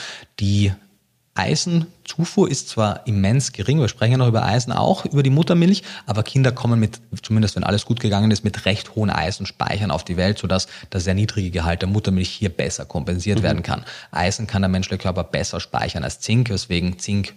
Die 0.42 0.74
Eisenzufuhr 1.34 2.52
ist 2.52 2.68
zwar 2.68 3.08
immens 3.08 3.54
gering, 3.54 3.80
wir 3.80 3.88
sprechen 3.88 4.14
ja 4.14 4.18
noch 4.18 4.28
über 4.28 4.44
Eisen 4.44 4.74
auch, 4.74 5.06
über 5.06 5.24
die 5.24 5.30
Muttermilch, 5.30 5.82
aber 6.06 6.24
Kinder 6.24 6.52
kommen 6.52 6.80
mit, 6.80 7.00
zumindest 7.22 7.56
wenn 7.56 7.64
alles 7.64 7.86
gut 7.86 8.02
gegangen 8.02 8.32
ist, 8.32 8.44
mit 8.44 8.66
recht 8.66 8.96
hohen 8.96 9.10
Eisenspeichern 9.10 9.92
auf 9.92 10.04
die 10.04 10.18
Welt, 10.18 10.38
sodass 10.38 10.68
der 10.92 11.00
sehr 11.00 11.14
niedrige 11.14 11.50
Gehalt 11.50 11.82
der 11.82 11.90
Muttermilch 11.90 12.30
hier 12.30 12.50
besser 12.50 12.86
kompensiert 12.86 13.40
mhm. 13.40 13.44
werden 13.44 13.64
kann. 13.64 13.86
Eisen 14.12 14.46
kann 14.46 14.62
der 14.62 14.70
menschliche 14.70 15.02
Körper 15.02 15.24
besser 15.24 15.62
speichern 15.62 16.04
als 16.04 16.20
Zink, 16.20 16.50
weswegen 16.50 17.00
Zink 17.00 17.34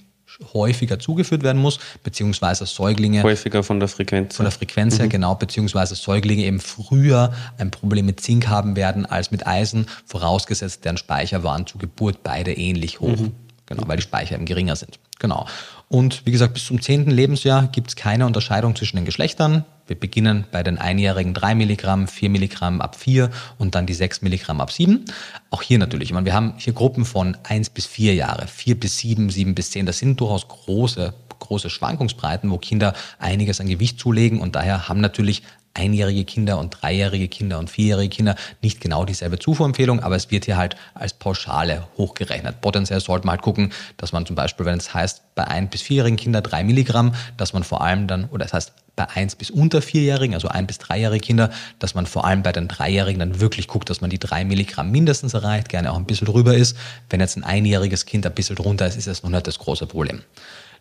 häufiger 0.52 0.98
zugeführt 0.98 1.44
werden 1.44 1.62
muss, 1.62 1.78
beziehungsweise 2.02 2.66
Säuglinge. 2.66 3.22
Häufiger 3.22 3.62
von 3.62 3.78
der 3.78 3.88
Frequenz. 3.88 4.34
Von 4.34 4.44
der 4.44 4.50
Frequenz 4.50 4.98
her, 4.98 5.06
mhm. 5.06 5.10
genau, 5.10 5.34
beziehungsweise 5.36 5.94
Säuglinge 5.94 6.42
eben 6.44 6.58
früher 6.58 7.32
ein 7.58 7.70
Problem 7.70 8.06
mit 8.06 8.20
Zink 8.20 8.48
haben 8.48 8.74
werden 8.74 9.06
als 9.06 9.30
mit 9.30 9.46
Eisen, 9.46 9.86
vorausgesetzt 10.06 10.84
deren 10.84 10.96
Speicher 10.96 11.44
waren 11.44 11.66
zu 11.66 11.78
Geburt 11.78 12.24
beide 12.24 12.52
ähnlich 12.52 12.98
hoch. 12.98 13.16
Mhm. 13.16 13.32
Genau, 13.66 13.84
weil 13.86 13.96
die 13.96 14.02
Speicher 14.02 14.34
eben 14.34 14.44
geringer 14.44 14.76
sind. 14.76 14.98
Genau. 15.18 15.46
Und 15.88 16.26
wie 16.26 16.32
gesagt, 16.32 16.54
bis 16.54 16.66
zum 16.66 16.82
zehnten 16.82 17.10
Lebensjahr 17.10 17.68
gibt 17.68 17.88
es 17.88 17.96
keine 17.96 18.26
Unterscheidung 18.26 18.76
zwischen 18.76 18.96
den 18.96 19.06
Geschlechtern. 19.06 19.64
Wir 19.86 19.98
beginnen 19.98 20.44
bei 20.50 20.62
den 20.62 20.78
Einjährigen 20.78 21.34
3 21.34 21.54
Milligramm, 21.54 22.08
4 22.08 22.30
Milligramm 22.30 22.80
ab 22.80 22.96
4 22.96 23.30
und 23.58 23.74
dann 23.74 23.86
die 23.86 23.94
6 23.94 24.22
Milligramm 24.22 24.60
ab 24.60 24.70
7. 24.70 25.04
Auch 25.50 25.62
hier 25.62 25.78
natürlich. 25.78 26.10
Ich 26.10 26.14
meine, 26.14 26.26
wir 26.26 26.34
haben 26.34 26.54
hier 26.58 26.72
Gruppen 26.72 27.04
von 27.04 27.36
1 27.44 27.70
bis 27.70 27.86
4 27.86 28.14
Jahre, 28.14 28.46
4 28.46 28.78
bis 28.78 28.98
7, 28.98 29.30
7 29.30 29.54
bis 29.54 29.70
10. 29.70 29.86
Das 29.86 29.98
sind 29.98 30.20
durchaus 30.20 30.48
große, 30.48 31.14
große 31.38 31.70
Schwankungsbreiten, 31.70 32.50
wo 32.50 32.58
Kinder 32.58 32.94
einiges 33.18 33.60
an 33.60 33.68
Gewicht 33.68 33.98
zulegen 33.98 34.40
und 34.40 34.56
daher 34.56 34.88
haben 34.88 35.00
natürlich 35.00 35.42
einjährige 35.74 36.24
Kinder 36.24 36.58
und 36.58 36.70
dreijährige 36.70 37.28
Kinder 37.28 37.58
und 37.58 37.68
vierjährige 37.68 38.08
Kinder 38.08 38.36
nicht 38.62 38.80
genau 38.80 39.04
dieselbe 39.04 39.38
Zufuhrempfehlung, 39.38 40.00
aber 40.00 40.16
es 40.16 40.30
wird 40.30 40.44
hier 40.44 40.56
halt 40.56 40.76
als 40.94 41.12
Pauschale 41.12 41.86
hochgerechnet. 41.98 42.60
Potenziell 42.60 43.00
sollte 43.00 43.26
man 43.26 43.34
halt 43.34 43.42
gucken, 43.42 43.72
dass 43.96 44.12
man 44.12 44.24
zum 44.24 44.36
Beispiel, 44.36 44.64
wenn 44.66 44.78
es 44.78 44.94
heißt, 44.94 45.34
bei 45.34 45.46
ein 45.46 45.68
bis 45.68 45.82
vierjährigen 45.82 46.16
Kinder 46.16 46.40
drei 46.40 46.64
Milligramm, 46.64 47.14
dass 47.36 47.52
man 47.52 47.64
vor 47.64 47.82
allem 47.82 48.06
dann, 48.06 48.26
oder 48.26 48.44
das 48.44 48.52
heißt, 48.52 48.72
bei 48.96 49.08
eins 49.08 49.34
bis 49.34 49.50
unter 49.50 49.82
vierjährigen, 49.82 50.34
also 50.34 50.48
ein 50.48 50.66
bis 50.68 50.78
dreijährige 50.78 51.24
Kinder, 51.24 51.50
dass 51.80 51.94
man 51.94 52.06
vor 52.06 52.24
allem 52.24 52.44
bei 52.44 52.52
den 52.52 52.68
dreijährigen 52.68 53.18
dann 53.18 53.40
wirklich 53.40 53.66
guckt, 53.66 53.90
dass 53.90 54.00
man 54.00 54.10
die 54.10 54.20
drei 54.20 54.44
Milligramm 54.44 54.92
mindestens 54.92 55.34
erreicht, 55.34 55.68
gerne 55.68 55.90
auch 55.92 55.96
ein 55.96 56.04
bisschen 56.04 56.26
drüber 56.26 56.54
ist. 56.54 56.76
Wenn 57.10 57.18
jetzt 57.20 57.36
ein 57.36 57.42
einjähriges 57.42 58.06
Kind 58.06 58.24
ein 58.24 58.34
bisschen 58.34 58.54
drunter 58.56 58.86
ist, 58.86 58.96
ist 58.96 59.08
das 59.08 59.24
noch 59.24 59.30
nicht 59.30 59.48
das 59.48 59.58
große 59.58 59.86
Problem. 59.86 60.22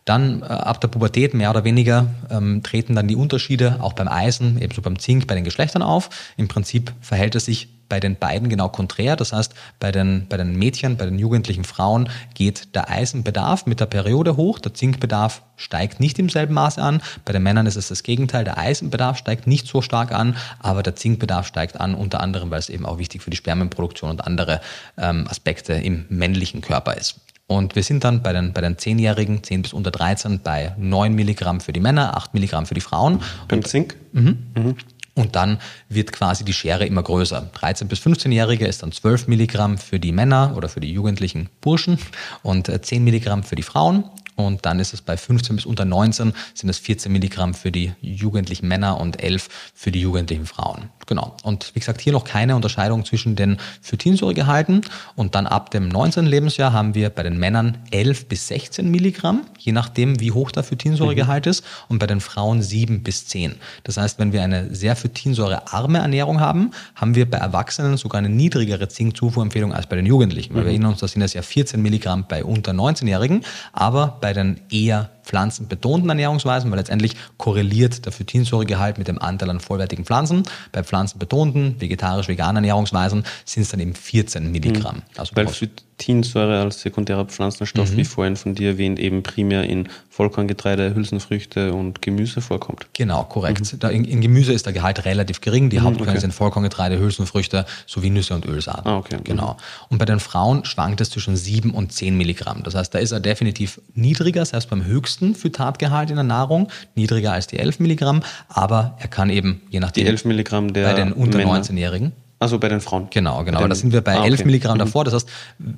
Dann 0.06 0.42
äh, 0.42 0.46
ab 0.46 0.82
der 0.82 0.90
Pubertät 0.90 1.34
mehr 1.34 1.50
oder 1.50 1.64
weniger 1.64 2.08
ähm, 2.30 2.62
treten 2.64 2.96
dann 2.96 3.08
die 3.08 3.16
Unterschiede 3.16 3.78
auch 3.80 3.94
beim 3.94 4.08
Eisen, 4.08 4.62
ebenso 4.62 4.82
beim 4.82 5.00
Zink, 5.00 5.28
bei 5.28 5.36
den 5.36 5.44
Geschlechtern 5.44 5.82
auf. 5.82 6.10
Im 6.38 6.48
Prinzip 6.48 6.94
verhält 7.02 7.36
es 7.36 7.46
sich 7.46 7.70
bei 7.94 8.00
den 8.00 8.16
beiden 8.16 8.50
genau 8.50 8.70
konträr. 8.70 9.16
Das 9.16 9.34
heißt, 9.34 9.54
bei 9.80 9.92
den, 9.92 10.26
bei 10.28 10.38
den 10.38 10.56
Mädchen, 10.58 10.98
bei 10.98 11.06
den 11.06 11.20
jugendlichen 11.20 11.64
Frauen 11.64 12.10
geht 12.34 12.74
der 12.76 12.90
Eisenbedarf 12.90 13.66
mit 13.66 13.80
der 13.80 13.86
Periode 13.86 14.36
hoch, 14.36 14.58
der 14.58 14.74
Zinkbedarf 14.74 15.44
steigt 15.58 16.00
nicht 16.00 16.18
im 16.18 16.28
selben 16.28 16.56
Maße 16.56 16.82
an. 16.82 17.02
Bei 17.24 17.34
den 17.34 17.44
Männern 17.44 17.68
ist 17.68 17.76
es 17.76 17.90
das 17.90 18.02
Gegenteil, 18.02 18.46
der 18.46 18.58
Eisenbedarf 18.58 19.18
steigt 19.18 19.46
nicht 19.46 19.68
so 19.68 19.82
stark 19.84 20.12
an, 20.12 20.36
aber 20.60 20.82
der 20.82 20.96
Zinkbedarf 20.96 21.46
steigt 21.46 21.80
an, 21.80 21.94
unter 21.94 22.20
anderem, 22.20 22.50
weil 22.50 22.60
es 22.60 22.70
eben 22.70 22.86
auch 22.86 22.98
wichtig 22.98 23.22
für 23.22 23.30
die 23.30 23.38
Spermienproduktion 23.38 24.10
und 24.10 24.26
andere 24.26 24.60
ähm, 24.98 25.28
Aspekte 25.30 25.74
im 25.74 26.06
männlichen 26.10 26.62
Körper 26.62 26.96
ist. 26.96 27.20
Und 27.54 27.76
wir 27.76 27.84
sind 27.84 28.04
dann 28.04 28.24
bei 28.24 28.34
den, 28.34 28.52
bei 28.52 28.62
den 28.62 28.78
10-Jährigen, 28.78 29.44
10 29.44 29.62
bis 29.62 29.74
unter 29.74 29.92
13, 29.92 30.40
bei 30.40 30.74
9 30.78 31.14
Milligramm 31.14 31.62
für 31.62 31.72
die 31.72 31.80
Männer, 31.80 32.18
8 32.18 32.34
Milligramm 32.34 32.66
für 32.66 32.74
die 32.74 32.82
Frauen. 32.82 33.22
Beim 33.48 33.64
Zink? 33.64 33.96
Mhm. 34.12 34.38
Mhm. 34.56 34.76
Und 35.16 35.36
dann 35.36 35.60
wird 35.88 36.12
quasi 36.12 36.44
die 36.44 36.54
Schere 36.54 36.88
immer 36.88 37.04
größer. 37.04 37.52
13 37.54 37.88
bis 37.88 38.00
15-Jährige 38.00 38.66
ist 38.66 38.82
dann 38.82 38.92
12 38.92 39.28
Milligramm 39.28 39.78
für 39.78 40.00
die 40.00 40.12
Männer 40.12 40.54
oder 40.58 40.68
für 40.68 40.80
die 40.80 40.92
jugendlichen 40.92 41.50
Burschen 41.62 42.00
und 42.42 42.66
10 42.68 42.98
äh, 42.98 43.00
Milligramm 43.04 43.44
für 43.44 43.56
die 43.56 43.62
Frauen. 43.62 44.06
Und 44.36 44.66
dann 44.66 44.80
ist 44.80 44.94
es 44.94 45.02
bei 45.02 45.18
15 45.18 45.56
bis 45.56 45.66
unter 45.66 45.86
19 45.86 46.34
sind 46.54 46.70
es 46.70 46.78
14 46.80 47.12
Milligramm 47.12 47.54
für 47.54 47.72
die 47.72 47.94
jugendlichen 48.02 48.68
Männer 48.68 49.00
und 49.00 49.22
11 49.22 49.50
für 49.74 49.92
die 49.92 50.02
jugendlichen 50.02 50.46
Frauen. 50.46 50.90
Genau. 51.06 51.36
Und 51.44 51.72
wie 51.76 51.80
gesagt, 51.80 52.02
hier 52.02 52.14
noch 52.14 52.24
keine 52.24 52.56
Unterscheidung 52.56 53.06
zwischen 53.06 53.36
den 53.36 53.58
Phytinsäuregehalten. 53.82 54.82
Und 55.16 55.36
dann 55.36 55.48
ab 55.48 55.72
dem 55.72 55.88
19. 55.90 56.26
Lebensjahr 56.26 56.74
haben 56.74 56.96
wir 56.96 57.10
bei 57.10 57.24
den 57.24 57.38
Männern 57.38 57.78
11 57.92 58.28
bis 58.28 58.48
16 58.48 58.90
Milligramm, 58.90 59.46
je 59.58 59.72
nachdem, 59.72 60.20
wie 60.20 60.32
hoch 60.32 60.52
der 60.52 60.64
Phytinsäuregehalt 60.64 61.46
mhm. 61.46 61.52
ist. 61.52 61.66
Und 61.90 62.00
bei 62.00 62.08
den 62.08 62.22
Frauen 62.22 62.62
7 62.62 63.04
bis 63.04 63.28
10. 63.28 63.56
Das 63.84 63.98
heißt, 63.98 64.20
wenn 64.20 64.32
wir 64.32 64.44
eine 64.44 64.74
sehr 64.74 64.96
phytinsäurearme 64.96 66.00
Ernährung 66.00 66.40
haben, 66.40 66.72
haben 66.96 67.16
wir 67.16 67.30
bei 67.30 67.38
Erwachsenen 67.38 67.98
sogar 67.98 68.20
eine 68.20 68.30
niedrigere 68.30 68.88
Zinkzufuhrempfehlung 68.88 69.74
als 69.74 69.88
bei 69.88 69.96
den 69.96 70.06
Jugendlichen. 70.06 70.54
Weil 70.54 70.62
mhm. 70.62 70.66
wir 70.66 70.72
erinnern 70.72 70.92
uns, 70.92 71.02
da 71.02 71.08
sind 71.08 71.22
es 71.22 71.34
ja 71.34 71.42
14 71.42 71.82
Milligramm 71.82 72.26
bei 72.28 72.44
unter 72.44 72.72
19-Jährigen. 72.72 73.44
Aber 73.74 74.18
bei 74.24 74.32
den 74.32 74.62
eher 74.72 75.10
pflanzenbetonten 75.24 76.10
Ernährungsweisen, 76.10 76.70
weil 76.72 76.80
letztendlich 76.80 77.16
korreliert 77.38 78.06
der 78.06 78.12
Phytinsäuregehalt 78.12 78.98
mit 78.98 79.08
dem 79.08 79.22
Anteil 79.22 79.50
an 79.50 79.60
vollwertigen 79.60 80.06
Pflanzen. 80.06 80.44
Bei 80.72 80.84
pflanzenbetonten, 80.84 81.80
vegetarisch-veganen 81.80 82.58
Ernährungsweisen 82.58 83.24
sind 83.46 83.64
es 83.64 83.70
dann 83.70 83.80
eben 83.80 83.96
14 83.96 84.52
Milligramm. 84.52 84.98
Mhm. 84.98 85.02
Also 85.18 85.36
weil 85.36 85.48
Phytinsäure 85.48 86.62
als 86.62 86.82
sekundärer 86.82 87.26
Pflanzenstoff, 87.26 87.92
mhm. 87.92 87.98
wie 87.98 88.06
vorhin 88.06 88.36
von 88.36 88.56
dir 88.56 88.72
erwähnt, 88.72 89.00
eben 89.00 89.24
primär 89.24 89.64
in 89.64 89.88
Vollkorngetreide, 90.10 90.94
Hülsenfrüchte 90.96 91.74
und 91.74 92.02
Gemüse 92.02 92.42
vorkommt. 92.42 92.88
Genau, 92.94 93.24
korrekt. 93.24 93.74
Mhm. 93.82 93.90
In, 93.90 94.06
in, 94.06 94.22
Gemüse 94.22 94.54
ist 94.54 94.66
der 94.66 94.74
Gehalt 94.74 95.06
relativ 95.06 95.42
gering. 95.42 95.70
Die 95.70 95.80
mhm, 95.80 95.84
Hauptquellen 95.84 96.12
okay. 96.12 96.20
sind 96.20 96.34
Vollkorngetreide, 96.34 97.00
Hülsenfrüchte 97.00 97.66
sowie 97.88 98.10
Nüsse 98.10 98.36
und 98.36 98.46
Ölsaaten. 98.46 98.88
Ah, 98.88 98.98
okay. 98.98 99.18
Genau. 99.24 99.58
Und 99.90 99.98
bei 99.98 100.06
den 100.06 100.20
Frauen 100.20 100.66
schwankt 100.66 101.02
es 101.02 101.10
zwischen 101.10 101.36
7 101.36 101.72
und 101.72 101.94
10 101.94 102.16
Milligramm. 102.18 102.64
Das 102.64 102.76
heißt, 102.76 102.94
da 102.94 103.00
ist 103.00 103.12
er 103.12 103.20
definitiv 103.20 103.82
niedriger, 103.96 104.46
selbst 104.46 104.70
beim 104.70 104.86
höchsten 104.86 105.13
Phytatgehalt 105.36 106.10
in 106.10 106.16
der 106.16 106.24
Nahrung, 106.24 106.70
niedriger 106.96 107.34
als 107.34 107.48
die 107.48 107.60
11 107.60 107.80
Milligramm, 107.80 108.24
aber 108.50 108.96
er 109.00 109.08
kann 109.08 109.30
eben, 109.30 109.62
je 109.70 109.80
nachdem. 109.80 110.04
Die 110.04 110.10
11 110.10 110.26
Milligramm 110.26 110.74
der 110.74 110.88
Bei 110.88 110.94
den 110.94 111.14
unter 111.14 111.40
19-Jährigen. 111.40 112.14
Also 112.44 112.60
bei 112.60 112.68
den 112.68 112.82
Frauen. 112.82 113.08
Genau, 113.10 113.46
genau. 113.46 113.60
Den, 113.60 113.70
da 113.70 113.76
sind 113.76 113.94
wir 113.94 114.02
bei 114.02 114.18
ah, 114.18 114.26
11 114.26 114.34
okay. 114.34 114.46
Milligramm 114.48 114.76
Mhm. 114.76 114.80
davor. 114.80 115.06
Das 115.06 115.14
heißt, 115.14 115.30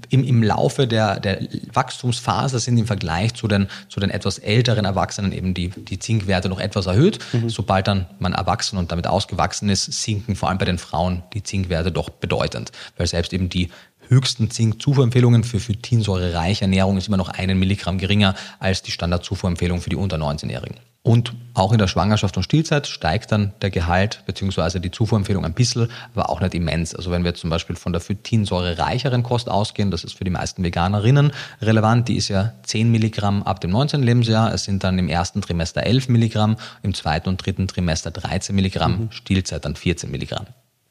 im, 0.10 0.24
im 0.24 0.42
Laufe 0.42 0.88
der, 0.88 1.20
der 1.20 1.40
Wachstumsphase 1.72 2.58
sind 2.58 2.80
im 2.80 2.88
Vergleich 2.88 3.36
zu 3.36 3.48
den, 3.48 3.68
zu 3.88 4.00
den 4.00 4.10
etwas 4.10 4.40
älteren 4.40 4.84
Erwachsenen 4.84 5.32
eben 5.32 5.54
die, 5.54 5.70
die 5.70 6.00
Zinkwerte 6.00 6.50
noch 6.50 6.60
etwas 6.60 6.88
erhöht. 6.88 7.20
Mhm. 7.34 7.50
Sobald 7.50 7.88
dann 7.88 8.08
man 8.18 8.34
erwachsen 8.34 8.80
und 8.80 8.92
damit 8.92 9.06
ausgewachsen 9.06 9.70
ist, 9.70 9.86
sinken 9.86 10.36
vor 10.36 10.50
allem 10.50 10.58
bei 10.58 10.66
den 10.66 10.80
Frauen 10.80 11.22
die 11.36 11.44
Zinkwerte 11.44 11.92
doch 11.92 12.10
bedeutend. 12.10 12.72
Weil 12.98 13.06
selbst 13.06 13.32
eben 13.34 13.48
die 13.48 13.70
höchsten 14.10 14.50
Zinkzufuhrempfehlungen 14.50 15.44
für 15.44 15.60
phytinsäurereiche 15.60 16.62
Ernährung 16.62 16.98
ist 16.98 17.08
immer 17.08 17.18
noch 17.18 17.30
einen 17.30 17.60
Milligramm 17.60 17.98
geringer 17.98 18.36
als 18.60 18.82
die 18.82 18.92
Standardzufuhrempfehlung 18.92 19.82
für 19.82 19.90
die 19.90 19.96
unter 19.96 20.18
19-Jährigen. 20.18 20.78
Und 21.06 21.36
auch 21.54 21.72
in 21.72 21.78
der 21.78 21.88
Schwangerschaft 21.88 22.36
und 22.36 22.42
Stillzeit 22.42 22.88
steigt 22.88 23.32
dann 23.32 23.54
der 23.62 23.70
Gehalt 23.70 24.24
bzw. 24.26 24.80
die 24.80 24.90
Zufuhrempfehlung 24.90 25.46
ein 25.46 25.54
bisschen, 25.54 25.92
aber 26.16 26.32
auch 26.32 26.42
nicht 26.42 26.56
immens. 26.56 26.96
Also 26.96 27.12
wenn 27.12 27.24
wir 27.24 27.36
zum 27.36 27.52
Beispiel 27.52 27.76
von 27.76 27.94
der 27.94 28.02
phytinsäurereicheren 28.02 29.22
Kost 29.22 29.48
ausgehen, 29.48 29.92
das 29.92 30.04
ist 30.04 30.18
für 30.18 30.24
die 30.24 30.32
meisten 30.32 30.64
Veganerinnen 30.64 31.32
relevant, 31.62 32.08
die 32.08 32.16
ist 32.16 32.30
ja 32.30 32.54
10 32.64 32.90
Milligramm 32.90 33.44
ab 33.44 33.62
dem 33.62 33.70
19. 33.70 34.02
Lebensjahr. 34.02 34.52
Es 34.52 34.64
sind 34.64 34.84
dann 34.84 34.98
im 34.98 35.08
ersten 35.08 35.42
Trimester 35.42 35.84
11 35.84 36.10
Milligramm, 36.10 36.58
im 36.82 36.96
zweiten 36.96 37.30
und 37.30 37.46
dritten 37.46 37.68
Trimester 37.68 38.10
13 38.10 38.56
Milligramm, 38.56 39.10
Stillzeit 39.12 39.64
dann 39.64 39.76
14 39.76 40.10
Milligramm. 40.10 40.48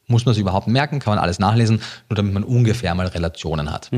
Muss 0.07 0.27
man 0.27 0.35
sich 0.35 0.43
überhaupt 0.43 0.67
merken, 0.67 0.99
kann 0.99 1.15
man 1.15 1.19
alles 1.19 1.39
nachlesen, 1.39 1.81
nur 2.09 2.17
damit 2.17 2.35
man 2.35 2.45
ungefähr 2.45 2.95
mal 2.95 3.07
Relationen 3.07 3.73
hat. 3.73 3.91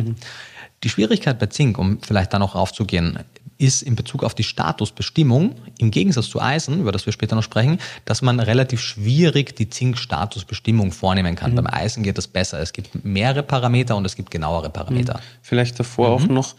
Die 0.84 0.88
Schwierigkeit 0.88 1.38
bei 1.38 1.46
Zink, 1.46 1.78
um 1.78 2.00
vielleicht 2.02 2.32
da 2.32 2.38
noch 2.38 2.54
raufzugehen, 2.54 3.18
ist 3.58 3.82
in 3.82 3.96
Bezug 3.96 4.22
auf 4.22 4.34
die 4.34 4.42
Statusbestimmung, 4.44 5.54
im 5.78 5.90
Gegensatz 5.90 6.28
zu 6.28 6.40
Eisen, 6.40 6.80
über 6.80 6.92
das 6.92 7.06
wir 7.06 7.12
später 7.12 7.34
noch 7.34 7.42
sprechen, 7.42 7.78
dass 8.04 8.20
man 8.20 8.38
relativ 8.38 8.80
schwierig 8.80 9.56
die 9.56 9.70
Zinkstatusbestimmung 9.70 10.92
vornehmen 10.92 11.36
kann. 11.36 11.54
Beim 11.54 11.66
Eisen 11.66 12.02
geht 12.02 12.18
das 12.18 12.26
besser. 12.26 12.60
Es 12.60 12.74
gibt 12.74 13.04
mehrere 13.04 13.42
Parameter 13.42 13.96
und 13.96 14.04
es 14.04 14.14
gibt 14.14 14.30
genauere 14.30 14.68
Parameter. 14.68 15.20
Vielleicht 15.40 15.80
davor 15.80 16.10
auch 16.10 16.26
noch, 16.26 16.54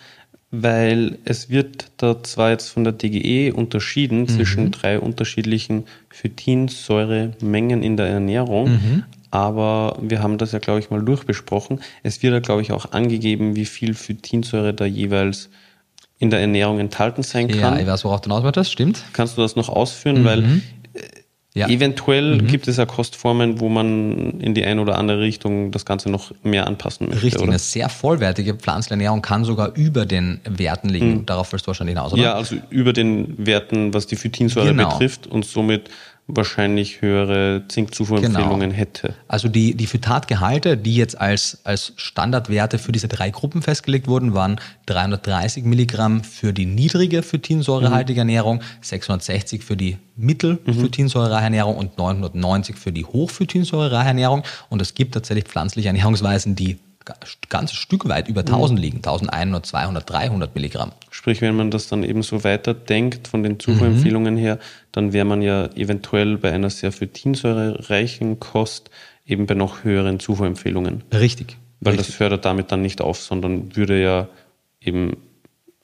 weil 0.52 1.18
es 1.26 1.50
wird 1.50 1.92
da 1.98 2.24
zwar 2.24 2.52
jetzt 2.52 2.70
von 2.70 2.84
der 2.84 2.94
DGE 2.94 3.52
unterschieden 3.52 4.28
zwischen 4.28 4.72
drei 4.72 5.00
unterschiedlichen 5.00 5.86
Phytinsäuremengen 6.10 7.84
in 7.84 7.98
der 7.98 8.08
Ernährung, 8.08 9.04
aber 9.32 9.98
wir 10.02 10.22
haben 10.24 10.38
das 10.38 10.54
ja, 10.54 10.60
glaube 10.60 10.80
ich, 10.80 10.90
mal 10.90 11.02
durchbesprochen. 11.04 11.82
Es 12.04 12.24
wird 12.24 12.34
ja, 12.34 12.40
glaube 12.40 12.62
ich, 12.62 12.72
auch 12.72 12.92
angegeben, 12.94 13.56
wie 13.56 13.66
viel 13.66 13.94
Phytinsäure 13.94 14.74
da 14.74 14.86
jeweils 14.86 15.50
in 16.20 16.30
der 16.32 16.40
Ernährung 16.40 16.80
enthalten 16.80 17.22
sein 17.24 17.48
Ja, 17.50 17.58
kann. 17.58 17.80
ich 17.80 17.86
weiß, 17.86 18.04
worauf 18.06 18.22
du 18.22 18.30
hinaus 18.30 18.44
möchtest, 18.44 18.72
stimmt. 18.72 19.04
Kannst 19.14 19.38
du 19.38 19.42
das 19.42 19.56
noch 19.56 19.70
ausführen? 19.70 20.24
Weil 20.26 20.62
Ja. 21.58 21.68
eventuell 21.70 22.38
gibt 22.40 22.68
es 22.68 22.78
ja 22.78 22.86
Kostformen, 22.86 23.60
wo 23.60 23.68
man 23.70 24.40
in 24.40 24.54
die 24.54 24.64
eine 24.64 24.82
oder 24.82 24.98
andere 24.98 25.20
Richtung 25.22 25.72
das 25.72 25.86
Ganze 25.86 26.10
noch 26.10 26.32
mehr 26.44 26.68
anpassen 26.68 27.08
möchte. 27.10 27.24
Richtig, 27.24 27.42
oder? 27.42 27.50
eine 27.52 27.60
sehr 27.60 27.90
vollwertige 27.90 28.54
Pflanzenernährung 28.56 29.22
kann 29.22 29.44
sogar 29.44 29.76
über 29.76 30.06
den 30.06 30.40
Werten 30.48 30.90
liegen. 30.90 31.26
Darauf 31.26 31.52
willst 31.52 31.66
du 31.66 31.68
wahrscheinlich 31.68 31.96
hinaus, 31.96 32.14
oder? 32.14 32.22
Ja, 32.22 32.34
also 32.34 32.56
über 32.70 32.94
den 32.94 33.46
Werten, 33.46 33.94
was 33.94 34.08
die 34.08 34.16
Phytinsäure 34.16 34.68
Genau. 34.68 34.90
betrifft 34.90 35.28
und 35.28 35.46
somit 35.46 35.90
wahrscheinlich 36.28 37.02
höhere 37.02 37.64
Zinkzufuhrempfehlungen 37.70 38.70
Genau. 38.72 38.80
hätte. 38.80 39.14
Also 39.28 39.48
die, 39.48 39.76
die 39.76 39.88
Phytatgehalte, 39.88 40.78
die 40.78 40.96
jetzt 40.96 41.20
als, 41.20 41.60
als 41.64 41.94
Standardwerte 41.96 42.80
für 42.80 42.92
diese 42.92 43.08
drei 43.08 43.30
Gruppen 43.30 43.62
festgelegt 43.62 44.08
wurden, 44.08 44.34
waren 44.34 44.60
330 44.88 45.64
Milligramm 45.64 46.24
für 46.24 46.52
die 46.54 46.66
niedrige 46.66 47.24
phytinsäurehaltige 47.24 48.20
Ernährung, 48.20 48.62
660 48.82 49.64
für 49.64 49.78
die 49.78 49.98
mittelphytinsäurereiche 50.18 51.46
Ernährung 51.46 51.78
und 51.78 51.98
990 51.98 52.76
für 52.76 52.92
die 52.92 53.06
hochphytinsäurereiche 53.06 54.10
Ernährung. 54.10 54.44
Und 54.70 54.82
es 54.82 54.94
gibt 54.94 55.14
tatsächlich 55.14 55.46
pflanzliche 55.46 55.88
Ernährungsweisen, 55.88 56.56
die 56.56 56.78
ga- 57.08 57.16
ganz 57.50 57.72
Stück 57.72 58.08
weit 58.08 58.28
über 58.28 58.42
1000 58.42 58.80
liegen, 58.80 58.98
1100, 58.98 59.66
200, 59.66 60.10
300 60.10 60.54
Milligramm. 60.56 60.92
Sprich, 61.10 61.42
wenn 61.42 61.56
man 61.56 61.72
das 61.72 61.88
dann 61.88 62.04
eben 62.04 62.22
so 62.22 62.44
weiterdenkt 62.44 63.28
von 63.28 63.44
den 63.44 63.60
Zufuhrempfehlungen 63.60 64.36
her, 64.38 64.60
dann 64.92 65.14
wäre 65.14 65.26
man 65.26 65.42
ja 65.42 65.68
eventuell 65.76 66.38
bei 66.38 66.52
einer 66.52 66.70
sehr 66.70 66.92
phytinsäurereichen 66.92 68.40
Kost 68.40 68.90
eben 69.26 69.46
bei 69.46 69.56
noch 69.56 69.84
höheren 69.84 70.20
Zufuhrempfehlungen. 70.20 71.04
Richtig. 71.14 71.58
Weil 71.80 71.94
Richtig. 71.94 72.08
das 72.08 72.16
fördert 72.16 72.46
damit 72.46 72.72
dann 72.72 72.82
nicht 72.82 73.02
auf, 73.02 73.20
sondern 73.22 73.76
würde 73.76 74.02
ja 74.02 74.28
eben 74.82 75.18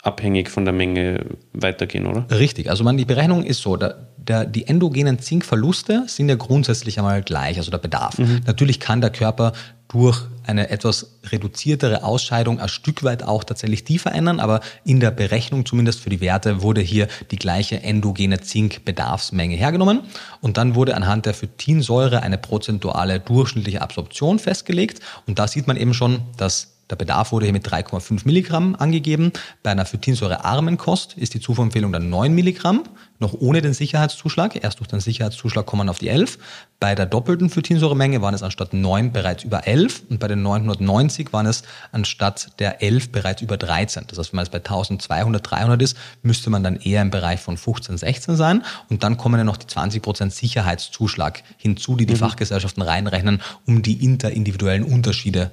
abhängig 0.03 0.49
von 0.49 0.65
der 0.65 0.73
Menge 0.73 1.25
weitergehen, 1.53 2.05
oder? 2.05 2.25
Richtig, 2.29 2.69
also 2.69 2.83
man, 2.83 2.97
die 2.97 3.05
Berechnung 3.05 3.43
ist 3.43 3.61
so, 3.61 3.77
der, 3.77 4.07
der, 4.17 4.45
die 4.45 4.67
endogenen 4.67 5.17
Zinkverluste 5.19 6.03
sind 6.07 6.29
ja 6.29 6.35
grundsätzlich 6.35 6.99
einmal 6.99 7.23
gleich, 7.23 7.57
also 7.57 7.71
der 7.71 7.77
Bedarf. 7.77 8.17
Natürlich 8.45 8.81
kann 8.81 8.99
der 8.99 9.09
Körper 9.09 9.53
durch 9.87 10.25
eine 10.45 10.69
etwas 10.69 11.19
reduziertere 11.31 12.03
Ausscheidung 12.03 12.59
ein 12.59 12.67
Stück 12.67 13.03
weit 13.03 13.23
auch 13.23 13.43
tatsächlich 13.43 13.83
die 13.83 13.99
verändern, 13.99 14.39
aber 14.39 14.59
in 14.83 14.99
der 14.99 15.11
Berechnung 15.11 15.65
zumindest 15.65 16.01
für 16.01 16.09
die 16.09 16.19
Werte 16.19 16.61
wurde 16.61 16.81
hier 16.81 17.07
die 17.31 17.35
gleiche 17.37 17.81
endogene 17.81 18.41
Zinkbedarfsmenge 18.41 19.55
hergenommen 19.55 20.01
und 20.41 20.57
dann 20.57 20.75
wurde 20.75 20.95
anhand 20.95 21.27
der 21.27 21.33
Phytinsäure 21.33 22.23
eine 22.23 22.37
prozentuale 22.37 23.19
durchschnittliche 23.19 23.81
Absorption 23.81 24.39
festgelegt 24.39 24.99
und 25.27 25.39
da 25.39 25.47
sieht 25.47 25.67
man 25.67 25.77
eben 25.77 25.93
schon, 25.93 26.21
dass 26.37 26.72
der 26.89 26.97
Bedarf 26.97 27.31
wurde 27.31 27.45
hier 27.45 27.53
mit 27.53 27.67
3,5 27.67 28.21
Milligramm 28.25 28.75
angegeben. 28.75 29.31
Bei 29.63 29.71
einer 29.71 29.85
phytinsäurearmen 29.85 30.77
Kost 30.77 31.17
ist 31.17 31.33
die 31.33 31.39
Zufuhrempfehlung 31.39 31.93
dann 31.93 32.09
9 32.09 32.33
Milligramm, 32.33 32.83
noch 33.19 33.33
ohne 33.33 33.61
den 33.61 33.73
Sicherheitszuschlag. 33.73 34.61
Erst 34.61 34.79
durch 34.79 34.89
den 34.89 34.99
Sicherheitszuschlag 34.99 35.65
kommen 35.65 35.87
wir 35.87 35.91
auf 35.91 35.99
die 35.99 36.09
11. 36.09 36.37
Bei 36.81 36.93
der 36.93 37.05
doppelten 37.05 37.49
Phytinsäuremenge 37.49 38.21
waren 38.21 38.33
es 38.33 38.43
anstatt 38.43 38.73
9 38.73 39.13
bereits 39.13 39.45
über 39.45 39.65
11 39.65 40.03
und 40.09 40.19
bei 40.19 40.27
den 40.27 40.41
990 40.41 41.31
waren 41.31 41.45
es 41.45 41.63
anstatt 41.93 42.59
der 42.59 42.81
11 42.81 43.13
bereits 43.13 43.41
über 43.41 43.55
13. 43.55 44.03
Das 44.07 44.19
heißt, 44.19 44.33
wenn 44.33 44.37
man 44.37 44.45
jetzt 44.45 44.51
bei 44.51 44.57
1200, 44.57 45.49
300 45.49 45.81
ist, 45.81 45.97
müsste 46.21 46.49
man 46.49 46.63
dann 46.63 46.75
eher 46.75 47.01
im 47.01 47.11
Bereich 47.11 47.39
von 47.39 47.55
15, 47.55 47.97
16 47.97 48.35
sein. 48.35 48.63
Und 48.89 49.03
dann 49.03 49.15
kommen 49.15 49.37
ja 49.37 49.45
noch 49.45 49.57
die 49.57 49.67
20% 49.67 50.31
Sicherheitszuschlag 50.31 51.43
hinzu, 51.57 51.95
die 51.95 52.05
die 52.05 52.17
Fachgesellschaften 52.17 52.83
reinrechnen, 52.83 53.41
um 53.65 53.81
die 53.81 54.03
interindividuellen 54.03 54.83
Unterschiede 54.83 55.51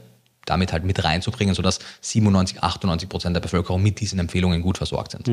damit 0.50 0.72
halt 0.72 0.84
mit 0.84 1.02
reinzubringen, 1.02 1.54
sodass 1.54 1.78
97, 2.02 2.62
98 2.62 3.08
Prozent 3.08 3.34
der 3.34 3.40
Bevölkerung 3.40 3.82
mit 3.82 4.00
diesen 4.00 4.18
Empfehlungen 4.18 4.60
gut 4.62 4.76
versorgt 4.76 5.12
sind. 5.12 5.26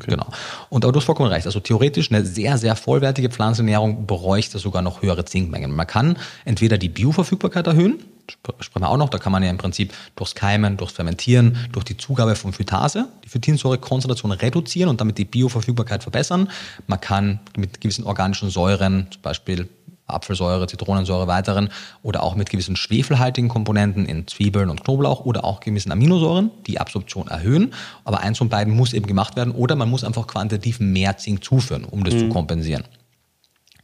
Genau. 0.00 0.26
Und 0.68 0.84
aber 0.84 0.92
du 0.92 0.98
hast 0.98 1.06
vollkommen 1.06 1.30
recht. 1.30 1.46
Also 1.46 1.60
theoretisch 1.60 2.10
eine 2.10 2.24
sehr, 2.26 2.58
sehr 2.58 2.76
vollwertige 2.76 3.30
Pflanzenernährung 3.30 4.06
bräuchte 4.06 4.58
sogar 4.58 4.82
noch 4.82 5.00
höhere 5.02 5.24
Zinkmengen. 5.24 5.74
Man 5.74 5.86
kann 5.86 6.18
entweder 6.44 6.76
die 6.76 6.88
Bioverfügbarkeit 6.88 7.66
erhöhen, 7.66 8.00
sp- 8.28 8.56
sprechen 8.60 8.82
wir 8.84 8.90
auch 8.90 8.96
noch, 8.96 9.08
da 9.08 9.18
kann 9.18 9.32
man 9.32 9.42
ja 9.42 9.50
im 9.50 9.58
Prinzip 9.58 9.92
durchs 10.16 10.34
Keimen, 10.34 10.76
durchs 10.76 10.94
Fermentieren, 10.94 11.56
durch 11.72 11.84
die 11.84 11.96
Zugabe 11.96 12.34
von 12.36 12.52
Phytase 12.52 13.06
die 13.24 13.28
Phytinsäurekonzentration 13.28 14.32
reduzieren 14.32 14.88
und 14.90 15.00
damit 15.00 15.18
die 15.18 15.24
Bioverfügbarkeit 15.24 16.02
verbessern. 16.02 16.50
Man 16.86 17.00
kann 17.00 17.40
mit 17.56 17.80
gewissen 17.80 18.04
organischen 18.04 18.50
Säuren, 18.50 19.06
zum 19.10 19.22
Beispiel 19.22 19.68
Apfelsäure, 20.06 20.66
Zitronensäure, 20.66 21.26
weiteren 21.26 21.70
oder 22.02 22.22
auch 22.22 22.34
mit 22.34 22.50
gewissen 22.50 22.76
schwefelhaltigen 22.76 23.48
Komponenten 23.48 24.06
in 24.06 24.26
Zwiebeln 24.26 24.70
und 24.70 24.84
Knoblauch 24.84 25.24
oder 25.24 25.44
auch 25.44 25.60
gewissen 25.60 25.92
Aminosäuren 25.92 26.50
die 26.66 26.78
Absorption 26.78 27.28
erhöhen. 27.28 27.72
Aber 28.04 28.20
eins 28.20 28.38
von 28.38 28.48
beiden 28.48 28.74
muss 28.74 28.92
eben 28.92 29.06
gemacht 29.06 29.36
werden 29.36 29.52
oder 29.52 29.76
man 29.76 29.88
muss 29.88 30.04
einfach 30.04 30.26
quantitativ 30.26 30.80
mehr 30.80 31.16
Zink 31.16 31.42
zuführen, 31.42 31.84
um 31.84 32.04
das 32.04 32.18
zu 32.18 32.28
kompensieren. 32.28 32.84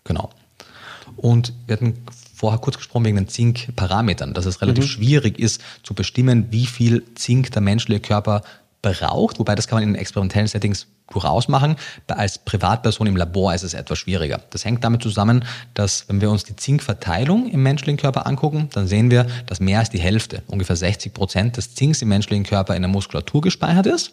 Genau. 0.04 0.30
Und 1.16 1.52
wir 1.66 1.76
hatten 1.76 2.04
vorher 2.34 2.58
kurz 2.58 2.78
gesprochen 2.78 3.04
wegen 3.04 3.16
den 3.16 3.28
Zinkparametern, 3.28 4.32
dass 4.32 4.46
es 4.46 4.62
relativ 4.62 4.86
schwierig 4.86 5.38
ist 5.38 5.60
zu 5.82 5.92
bestimmen, 5.92 6.46
wie 6.50 6.64
viel 6.64 7.04
Zink 7.14 7.50
der 7.52 7.60
menschliche 7.60 8.00
Körper 8.00 8.42
braucht, 8.82 9.38
wobei 9.38 9.54
das 9.54 9.68
kann 9.68 9.78
man 9.78 9.88
in 9.88 9.94
experimentellen 9.94 10.46
Settings 10.48 10.86
durchaus 11.10 11.48
machen. 11.48 11.76
Als 12.06 12.38
Privatperson 12.38 13.06
im 13.06 13.16
Labor 13.16 13.54
ist 13.54 13.62
es 13.62 13.74
etwas 13.74 13.98
schwieriger. 13.98 14.40
Das 14.50 14.64
hängt 14.64 14.84
damit 14.84 15.02
zusammen, 15.02 15.44
dass 15.74 16.08
wenn 16.08 16.20
wir 16.20 16.30
uns 16.30 16.44
die 16.44 16.56
Zinkverteilung 16.56 17.50
im 17.50 17.62
menschlichen 17.62 17.98
Körper 17.98 18.26
angucken, 18.26 18.68
dann 18.72 18.86
sehen 18.86 19.10
wir, 19.10 19.26
dass 19.46 19.60
mehr 19.60 19.80
als 19.80 19.90
die 19.90 19.98
Hälfte, 19.98 20.42
ungefähr 20.46 20.76
60 20.76 21.12
Prozent 21.12 21.56
des 21.56 21.74
Zinks 21.74 22.00
im 22.02 22.08
menschlichen 22.08 22.44
Körper 22.44 22.76
in 22.76 22.82
der 22.82 22.90
Muskulatur 22.90 23.40
gespeichert 23.40 23.86
ist. 23.86 24.12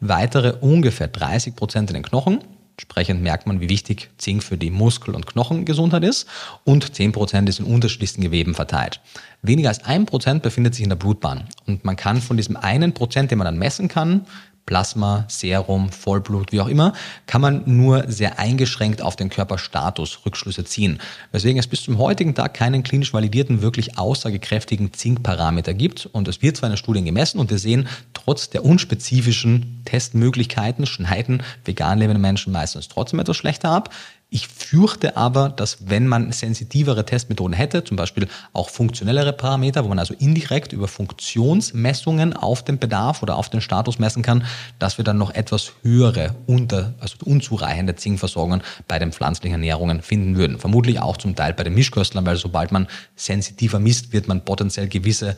Weitere 0.00 0.54
ungefähr 0.60 1.08
30 1.08 1.56
Prozent 1.56 1.90
in 1.90 1.94
den 1.94 2.02
Knochen. 2.02 2.40
Entsprechend 2.76 3.22
merkt 3.22 3.46
man, 3.46 3.60
wie 3.60 3.68
wichtig 3.68 4.10
Zink 4.18 4.42
für 4.42 4.56
die 4.56 4.70
Muskel- 4.70 5.14
und 5.14 5.26
Knochengesundheit 5.26 6.02
ist. 6.02 6.26
Und 6.64 6.94
10 6.94 7.12
Prozent 7.12 7.48
ist 7.48 7.60
in 7.60 7.66
unterschiedlichsten 7.66 8.20
Geweben 8.20 8.54
verteilt. 8.54 9.00
Weniger 9.42 9.68
als 9.68 9.84
ein 9.84 10.06
Prozent 10.06 10.42
befindet 10.42 10.74
sich 10.74 10.82
in 10.82 10.88
der 10.88 10.96
Blutbahn. 10.96 11.44
Und 11.66 11.84
man 11.84 11.94
kann 11.94 12.20
von 12.20 12.36
diesem 12.36 12.56
einen 12.56 12.92
Prozent, 12.92 13.30
den 13.30 13.38
man 13.38 13.44
dann 13.44 13.58
messen 13.58 13.86
kann, 13.86 14.26
Plasma, 14.66 15.24
Serum, 15.28 15.90
Vollblut, 15.90 16.52
wie 16.52 16.60
auch 16.60 16.68
immer, 16.68 16.94
kann 17.26 17.40
man 17.40 17.62
nur 17.66 18.04
sehr 18.08 18.38
eingeschränkt 18.38 19.02
auf 19.02 19.16
den 19.16 19.28
Körperstatus 19.28 20.20
Rückschlüsse 20.24 20.64
ziehen. 20.64 21.00
Weswegen 21.32 21.58
es 21.58 21.66
bis 21.66 21.82
zum 21.82 21.98
heutigen 21.98 22.34
Tag 22.34 22.54
keinen 22.54 22.82
klinisch 22.82 23.12
validierten, 23.12 23.62
wirklich 23.62 23.98
aussagekräftigen 23.98 24.92
Zinkparameter 24.92 25.74
gibt. 25.74 26.06
Und 26.06 26.28
es 26.28 26.40
wird 26.42 26.56
zwar 26.56 26.68
in 26.68 26.72
den 26.72 26.78
Studien 26.78 27.04
gemessen 27.04 27.38
und 27.38 27.50
wir 27.50 27.58
sehen, 27.58 27.88
trotz 28.14 28.50
der 28.50 28.64
unspezifischen 28.64 29.82
Testmöglichkeiten 29.84 30.86
schneiden 30.86 31.42
vegan 31.64 31.98
lebende 31.98 32.20
Menschen 32.20 32.52
meistens 32.52 32.88
trotzdem 32.88 33.20
etwas 33.20 33.36
schlechter 33.36 33.70
ab. 33.70 33.90
Ich 34.34 34.48
fürchte 34.48 35.16
aber, 35.16 35.48
dass 35.48 35.88
wenn 35.88 36.08
man 36.08 36.32
sensitivere 36.32 37.06
Testmethoden 37.06 37.54
hätte, 37.54 37.84
zum 37.84 37.96
Beispiel 37.96 38.26
auch 38.52 38.68
funktionellere 38.68 39.32
Parameter, 39.32 39.84
wo 39.84 39.88
man 39.88 40.00
also 40.00 40.12
indirekt 40.12 40.72
über 40.72 40.88
Funktionsmessungen 40.88 42.32
auf 42.32 42.64
den 42.64 42.80
Bedarf 42.80 43.22
oder 43.22 43.36
auf 43.36 43.48
den 43.48 43.60
Status 43.60 44.00
messen 44.00 44.24
kann, 44.24 44.44
dass 44.80 44.98
wir 44.98 45.04
dann 45.04 45.18
noch 45.18 45.32
etwas 45.32 45.74
höhere, 45.82 46.34
unter, 46.46 46.94
also 46.98 47.14
unzureichende 47.24 47.94
Zinkversorgungen 47.94 48.62
bei 48.88 48.98
den 48.98 49.12
pflanzlichen 49.12 49.54
Ernährungen 49.54 50.02
finden 50.02 50.34
würden. 50.34 50.58
Vermutlich 50.58 50.98
auch 50.98 51.16
zum 51.16 51.36
Teil 51.36 51.52
bei 51.52 51.62
den 51.62 51.74
Mischköstlern, 51.74 52.26
weil 52.26 52.34
sobald 52.34 52.72
man 52.72 52.88
sensitiver 53.14 53.78
misst, 53.78 54.12
wird 54.12 54.26
man 54.26 54.44
potenziell 54.44 54.88
gewisse 54.88 55.36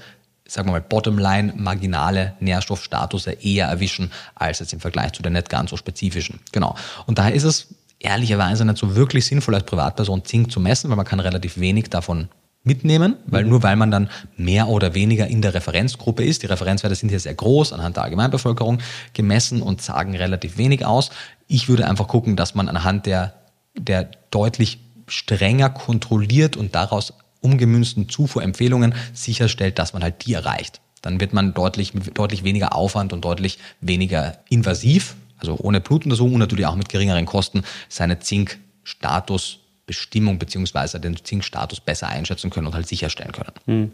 sagen 0.48 0.68
wir 0.68 0.72
mal, 0.72 0.80
Bottomline, 0.80 1.52
marginale 1.56 2.34
Nährstoffstatus 2.38 3.26
eher 3.26 3.66
erwischen, 3.66 4.12
als 4.36 4.60
jetzt 4.60 4.72
im 4.72 4.78
Vergleich 4.78 5.12
zu 5.12 5.20
den 5.20 5.32
nicht 5.32 5.50
ganz 5.50 5.70
so 5.70 5.76
spezifischen. 5.76 6.38
Genau. 6.52 6.76
Und 7.06 7.18
daher 7.18 7.34
ist 7.34 7.42
es 7.42 7.66
ehrlicherweise 8.06 8.64
nicht 8.64 8.78
so 8.78 8.96
wirklich 8.96 9.26
sinnvoll, 9.26 9.54
als 9.54 9.64
Privatperson 9.64 10.24
Zink 10.24 10.50
zu 10.50 10.60
messen, 10.60 10.90
weil 10.90 10.96
man 10.96 11.06
kann 11.06 11.20
relativ 11.20 11.58
wenig 11.58 11.90
davon 11.90 12.28
mitnehmen, 12.66 13.16
weil 13.26 13.44
mhm. 13.44 13.50
nur 13.50 13.62
weil 13.62 13.76
man 13.76 13.90
dann 13.90 14.10
mehr 14.36 14.68
oder 14.68 14.94
weniger 14.94 15.26
in 15.28 15.40
der 15.40 15.54
Referenzgruppe 15.54 16.24
ist, 16.24 16.42
die 16.42 16.46
Referenzwerte 16.46 16.96
sind 16.96 17.10
hier 17.10 17.20
sehr 17.20 17.34
groß 17.34 17.72
anhand 17.72 17.96
der 17.96 18.04
Allgemeinbevölkerung 18.04 18.78
gemessen 19.12 19.62
und 19.62 19.80
sagen 19.80 20.16
relativ 20.16 20.58
wenig 20.58 20.84
aus. 20.84 21.10
Ich 21.46 21.68
würde 21.68 21.86
einfach 21.86 22.08
gucken, 22.08 22.34
dass 22.34 22.54
man 22.54 22.68
anhand 22.68 23.06
der, 23.06 23.34
der 23.78 24.08
deutlich 24.30 24.80
strenger 25.06 25.70
kontrolliert 25.70 26.56
und 26.56 26.74
daraus 26.74 27.14
umgemünzten 27.40 28.08
Zufuhrempfehlungen 28.08 28.94
sicherstellt, 29.12 29.78
dass 29.78 29.92
man 29.92 30.02
halt 30.02 30.26
die 30.26 30.34
erreicht. 30.34 30.80
Dann 31.02 31.20
wird 31.20 31.32
man 31.32 31.54
deutlich, 31.54 31.94
mit 31.94 32.18
deutlich 32.18 32.42
weniger 32.42 32.74
Aufwand 32.74 33.12
und 33.12 33.24
deutlich 33.24 33.58
weniger 33.80 34.38
invasiv, 34.48 35.14
also 35.38 35.56
ohne 35.58 35.80
Blutuntersuchung 35.80 36.34
und 36.34 36.40
natürlich 36.40 36.66
auch 36.66 36.76
mit 36.76 36.88
geringeren 36.88 37.26
Kosten, 37.26 37.62
seine 37.88 38.18
Zinkstatusbestimmung 38.18 40.38
beziehungsweise 40.38 41.00
den 41.00 41.16
Zinkstatus 41.22 41.80
besser 41.80 42.08
einschätzen 42.08 42.50
können 42.50 42.68
und 42.68 42.74
halt 42.74 42.88
sicherstellen 42.88 43.32
können. 43.32 43.52
Hm. 43.66 43.92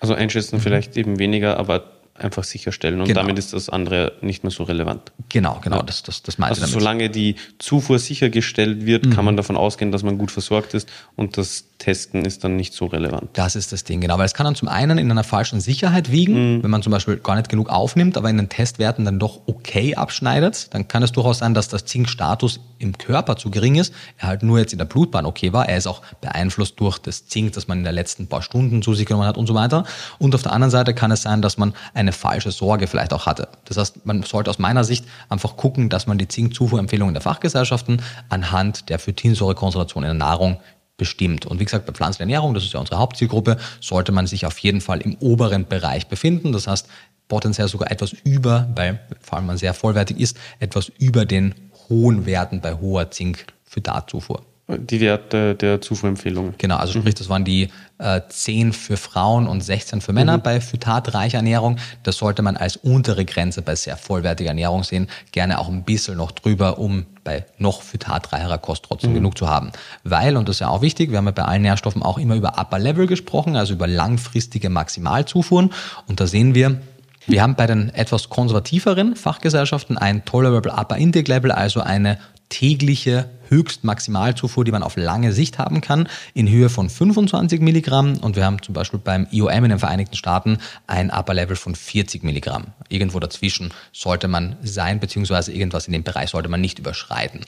Also 0.00 0.14
einschätzen 0.14 0.56
mhm. 0.56 0.60
vielleicht 0.60 0.96
eben 0.96 1.18
weniger, 1.18 1.58
aber 1.58 1.92
einfach 2.14 2.44
sicherstellen 2.44 3.00
und 3.00 3.06
genau. 3.06 3.20
damit 3.20 3.38
ist 3.38 3.52
das 3.52 3.68
andere 3.68 4.12
nicht 4.20 4.44
mehr 4.44 4.50
so 4.50 4.64
relevant. 4.64 5.12
Genau, 5.28 5.60
genau, 5.62 5.78
ja. 5.78 5.82
das, 5.82 6.02
das, 6.02 6.22
das 6.22 6.38
meinte 6.38 6.60
Also 6.60 6.78
solange 6.78 7.08
die 7.08 7.36
Zufuhr 7.58 7.98
sichergestellt 7.98 8.84
wird, 8.84 9.06
mhm. 9.06 9.10
kann 9.10 9.24
man 9.24 9.36
davon 9.36 9.56
ausgehen, 9.56 9.92
dass 9.92 10.02
man 10.02 10.18
gut 10.18 10.30
versorgt 10.30 10.74
ist 10.74 10.88
und 11.16 11.38
das 11.38 11.64
Testen 11.82 12.24
ist 12.24 12.44
dann 12.44 12.54
nicht 12.54 12.74
so 12.74 12.86
relevant. 12.86 13.30
Das 13.32 13.56
ist 13.56 13.72
das 13.72 13.82
Ding, 13.82 14.00
genau, 14.00 14.16
weil 14.16 14.24
es 14.24 14.34
kann 14.34 14.44
dann 14.44 14.54
zum 14.54 14.68
einen 14.68 14.98
in 14.98 15.10
einer 15.10 15.24
falschen 15.24 15.60
Sicherheit 15.60 16.12
wiegen, 16.12 16.58
mhm. 16.58 16.62
wenn 16.62 16.70
man 16.70 16.80
zum 16.80 16.92
Beispiel 16.92 17.16
gar 17.16 17.34
nicht 17.34 17.48
genug 17.48 17.70
aufnimmt, 17.70 18.16
aber 18.16 18.30
in 18.30 18.36
den 18.36 18.48
Testwerten 18.48 19.04
dann 19.04 19.18
doch 19.18 19.40
okay 19.46 19.96
abschneidet, 19.96 20.72
dann 20.74 20.86
kann 20.86 21.02
es 21.02 21.10
durchaus 21.10 21.38
sein, 21.38 21.54
dass 21.54 21.66
das 21.66 21.84
Zinkstatus 21.84 22.60
im 22.78 22.96
Körper 22.98 23.34
zu 23.34 23.50
gering 23.50 23.74
ist, 23.74 23.92
er 24.16 24.28
halt 24.28 24.44
nur 24.44 24.60
jetzt 24.60 24.72
in 24.72 24.78
der 24.78 24.84
Blutbahn 24.84 25.26
okay 25.26 25.52
war, 25.52 25.68
er 25.68 25.76
ist 25.76 25.88
auch 25.88 26.02
beeinflusst 26.20 26.78
durch 26.78 26.98
das 26.98 27.26
Zink, 27.26 27.52
das 27.54 27.66
man 27.66 27.78
in 27.78 27.84
den 27.84 27.94
letzten 27.94 28.28
paar 28.28 28.42
Stunden 28.42 28.80
zu 28.82 28.94
sich 28.94 29.06
genommen 29.06 29.26
hat 29.26 29.36
und 29.36 29.48
so 29.48 29.54
weiter. 29.54 29.84
Und 30.20 30.36
auf 30.36 30.42
der 30.42 30.52
anderen 30.52 30.70
Seite 30.70 30.94
kann 30.94 31.10
es 31.10 31.22
sein, 31.22 31.42
dass 31.42 31.58
man 31.58 31.74
eine 31.94 32.12
falsche 32.12 32.52
Sorge 32.52 32.86
vielleicht 32.86 33.12
auch 33.12 33.26
hatte. 33.26 33.48
Das 33.64 33.76
heißt, 33.76 34.06
man 34.06 34.22
sollte 34.22 34.50
aus 34.50 34.60
meiner 34.60 34.84
Sicht 34.84 35.04
einfach 35.28 35.56
gucken, 35.56 35.88
dass 35.88 36.06
man 36.06 36.16
die 36.16 36.28
Zinkzufuhrempfehlungen 36.28 37.14
der 37.14 37.22
Fachgesellschaften 37.22 38.02
anhand 38.28 38.88
der 38.88 39.00
Phytinsäurekonzentration 39.00 40.04
in 40.04 40.08
der 40.08 40.14
Nahrung 40.14 40.58
bestimmt. 41.02 41.46
Und 41.46 41.58
wie 41.58 41.64
gesagt, 41.64 41.84
bei 41.84 41.92
pflanzlicher 41.92 42.22
Ernährung, 42.22 42.54
das 42.54 42.62
ist 42.62 42.74
ja 42.74 42.78
unsere 42.78 43.00
Hauptzielgruppe, 43.00 43.56
sollte 43.80 44.12
man 44.12 44.28
sich 44.28 44.46
auf 44.46 44.56
jeden 44.58 44.80
Fall 44.80 45.00
im 45.00 45.16
oberen 45.16 45.66
Bereich 45.66 46.06
befinden. 46.06 46.52
Das 46.52 46.68
heißt, 46.68 46.86
potenziell 47.26 47.66
sogar 47.66 47.90
etwas 47.90 48.12
über, 48.12 48.68
weil 48.76 49.00
vor 49.20 49.38
allem 49.38 49.46
man 49.46 49.58
sehr 49.58 49.74
vollwertig 49.74 50.20
ist, 50.20 50.36
etwas 50.60 50.92
über 51.00 51.26
den 51.26 51.56
hohen 51.88 52.24
Werten 52.24 52.60
bei 52.60 52.74
hoher 52.74 53.10
Zink-Phytatzufuhr. 53.10 54.46
Die 54.78 55.00
Werte 55.00 55.54
der 55.54 55.80
Zufuhrempfehlungen. 55.80 56.54
Genau, 56.58 56.76
also 56.76 56.92
sprich, 56.92 57.14
mhm. 57.14 57.18
das 57.18 57.28
waren 57.28 57.44
die 57.44 57.68
äh, 57.98 58.20
10 58.28 58.72
für 58.72 58.96
Frauen 58.96 59.46
und 59.46 59.60
16 59.60 60.00
für 60.00 60.12
Männer 60.12 60.38
mhm. 60.38 60.42
bei 60.42 60.60
phytatreicher 60.60 61.38
Ernährung. 61.38 61.76
Das 62.02 62.16
sollte 62.16 62.42
man 62.42 62.56
als 62.56 62.76
untere 62.76 63.24
Grenze 63.24 63.62
bei 63.62 63.74
sehr 63.74 63.96
vollwertiger 63.96 64.50
Ernährung 64.50 64.84
sehen. 64.84 65.08
Gerne 65.32 65.58
auch 65.58 65.68
ein 65.68 65.84
bisschen 65.84 66.16
noch 66.16 66.32
drüber, 66.32 66.78
um 66.78 67.06
bei 67.24 67.44
noch 67.58 67.82
phytatreicherer 67.82 68.58
Kost 68.58 68.84
trotzdem 68.84 69.10
mhm. 69.10 69.16
genug 69.16 69.38
zu 69.38 69.48
haben. 69.48 69.72
Weil, 70.04 70.36
und 70.36 70.48
das 70.48 70.56
ist 70.56 70.60
ja 70.60 70.68
auch 70.68 70.82
wichtig, 70.82 71.10
wir 71.10 71.18
haben 71.18 71.26
ja 71.26 71.32
bei 71.32 71.44
allen 71.44 71.62
Nährstoffen 71.62 72.02
auch 72.02 72.18
immer 72.18 72.34
über 72.34 72.58
Upper 72.58 72.78
Level 72.78 73.06
gesprochen, 73.06 73.56
also 73.56 73.74
über 73.74 73.86
langfristige 73.86 74.70
Maximalzufuhren. 74.70 75.72
Und 76.06 76.20
da 76.20 76.26
sehen 76.26 76.54
wir, 76.54 76.80
wir 77.26 77.42
haben 77.42 77.54
bei 77.54 77.66
den 77.66 77.90
etwas 77.90 78.28
konservativeren 78.28 79.14
Fachgesellschaften 79.14 79.96
ein 79.96 80.24
Tolerable 80.24 80.72
Upper 80.72 80.96
Intake 80.96 81.30
Level, 81.30 81.52
also 81.52 81.80
eine 81.80 82.18
tägliche 82.48 83.28
Höchstmaximalzufuhr, 83.52 84.64
die 84.64 84.72
man 84.72 84.82
auf 84.82 84.96
lange 84.96 85.32
Sicht 85.32 85.58
haben 85.58 85.80
kann, 85.80 86.08
in 86.34 86.48
Höhe 86.48 86.68
von 86.68 86.88
25 86.88 87.60
Milligramm. 87.60 88.16
Und 88.18 88.34
wir 88.34 88.44
haben 88.44 88.60
zum 88.62 88.74
Beispiel 88.74 88.98
beim 88.98 89.26
IOM 89.30 89.64
in 89.64 89.70
den 89.70 89.78
Vereinigten 89.78 90.16
Staaten 90.16 90.58
ein 90.86 91.10
Upper 91.10 91.34
Level 91.34 91.56
von 91.56 91.74
40 91.74 92.24
Milligramm. 92.24 92.68
Irgendwo 92.88 93.20
dazwischen 93.20 93.72
sollte 93.92 94.26
man 94.26 94.56
sein, 94.62 94.98
beziehungsweise 94.98 95.52
irgendwas 95.52 95.86
in 95.86 95.92
dem 95.92 96.02
Bereich 96.02 96.30
sollte 96.30 96.48
man 96.48 96.60
nicht 96.60 96.78
überschreiten. 96.78 97.42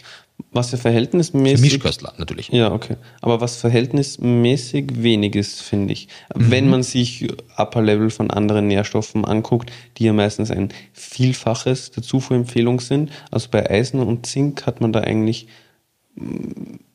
Was 0.52 0.72
ja 0.72 0.78
verhältnismäßig. 0.78 1.58
Für 1.58 1.64
Mischköstler 1.64 2.12
natürlich. 2.18 2.48
Ja, 2.48 2.72
okay. 2.72 2.96
Aber 3.20 3.40
was 3.40 3.56
verhältnismäßig 3.56 5.02
wenig 5.02 5.36
ist, 5.36 5.62
finde 5.62 5.92
ich. 5.92 6.08
Mhm. 6.34 6.50
Wenn 6.50 6.68
man 6.68 6.82
sich 6.82 7.28
Upper 7.56 7.82
Level 7.82 8.10
von 8.10 8.30
anderen 8.30 8.66
Nährstoffen 8.66 9.24
anguckt, 9.24 9.70
die 9.96 10.04
ja 10.04 10.12
meistens 10.12 10.50
ein 10.50 10.70
Vielfaches 10.92 11.92
der 11.92 12.02
Zufuhrempfehlung 12.02 12.80
sind. 12.80 13.10
Also 13.30 13.48
bei 13.50 13.68
Eisen 13.70 14.00
und 14.00 14.26
Zink 14.26 14.66
hat 14.66 14.80
man 14.80 14.92
da 14.92 15.00
eigentlich 15.00 15.48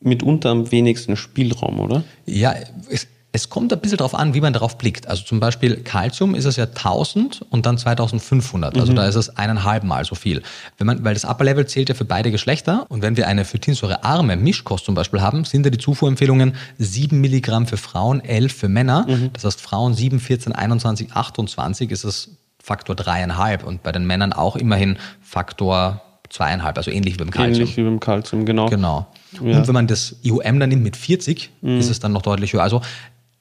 mitunter 0.02 0.50
am 0.50 0.72
wenigsten 0.72 1.16
Spielraum, 1.16 1.80
oder? 1.80 2.04
Ja, 2.26 2.56
es, 2.90 3.08
es 3.32 3.50
kommt 3.50 3.72
ein 3.72 3.80
bisschen 3.80 3.98
darauf 3.98 4.16
an, 4.16 4.34
wie 4.34 4.42
man 4.42 4.54
darauf 4.54 4.78
blickt. 4.78 5.08
Also 5.08 5.24
zum 5.24 5.40
Beispiel 5.40 5.78
Calcium 5.78 6.34
ist 6.34 6.46
es 6.46 6.56
ja 6.56 6.64
1000 6.64 7.46
und 7.50 7.66
dann 7.66 7.78
2500. 7.78 8.76
Also 8.78 8.92
mhm. 8.92 8.96
da 8.96 9.08
ist 9.08 9.16
es 9.16 9.38
eineinhalb 9.38 9.84
Mal 9.84 10.04
so 10.04 10.16
viel. 10.16 10.42
Wenn 10.78 10.88
man, 10.88 11.04
weil 11.04 11.14
das 11.14 11.26
Upper 11.26 11.44
Level 11.44 11.68
zählt 11.68 11.90
ja 11.90 11.96
für 11.96 12.06
beide 12.06 12.32
Geschlechter 12.32 12.86
und 12.90 13.04
wenn 13.04 13.18
wir 13.18 13.28
eine 13.28 13.46
phytinsäurearme 13.46 14.36
Mischkost 14.36 14.86
zum 14.86 14.96
Beispiel 14.96 15.22
haben, 15.22 15.46
sind 15.46 15.66
da 15.66 15.70
die 15.70 15.78
Zufuhrempfehlungen 15.78 16.56
7 16.80 17.20
Milligramm 17.22 17.68
für 17.68 17.78
Frauen, 17.78 18.20
11 18.22 18.54
für 18.54 18.70
Männer. 18.70 19.06
Mhm. 19.08 19.30
Das 19.34 19.46
heißt 19.46 19.62
Frauen 19.62 19.94
7, 19.94 20.20
14, 20.20 20.54
21, 20.54 21.14
28 21.14 21.92
ist 21.92 22.06
es 22.06 22.38
Faktor 22.62 22.96
dreieinhalb 22.96 23.64
und 23.64 23.84
bei 23.84 23.92
den 23.92 24.06
Männern 24.06 24.34
auch 24.34 24.56
immerhin 24.56 24.98
Faktor 25.22 26.02
zweieinhalb, 26.30 26.78
also 26.78 26.92
ähnlich 26.92 27.16
wie 27.16 27.18
beim 27.18 27.32
Kalzium. 27.32 27.62
Ähnlich 27.62 27.78
wie 27.78 27.84
beim 27.84 28.00
Kalzium, 28.00 28.46
genau. 28.46 28.68
Genau. 28.70 29.08
Ja. 29.44 29.58
Und 29.58 29.68
wenn 29.68 29.74
man 29.74 29.88
das 29.88 30.16
IUM 30.24 30.60
dann 30.60 30.70
nimmt 30.70 30.84
mit 30.84 30.96
40, 30.96 31.50
mhm. 31.62 31.80
ist 31.80 31.90
es 31.90 32.00
dann 32.00 32.12
noch 32.12 32.22
deutlich 32.22 32.54
höher. 32.54 32.64
Also 32.64 32.82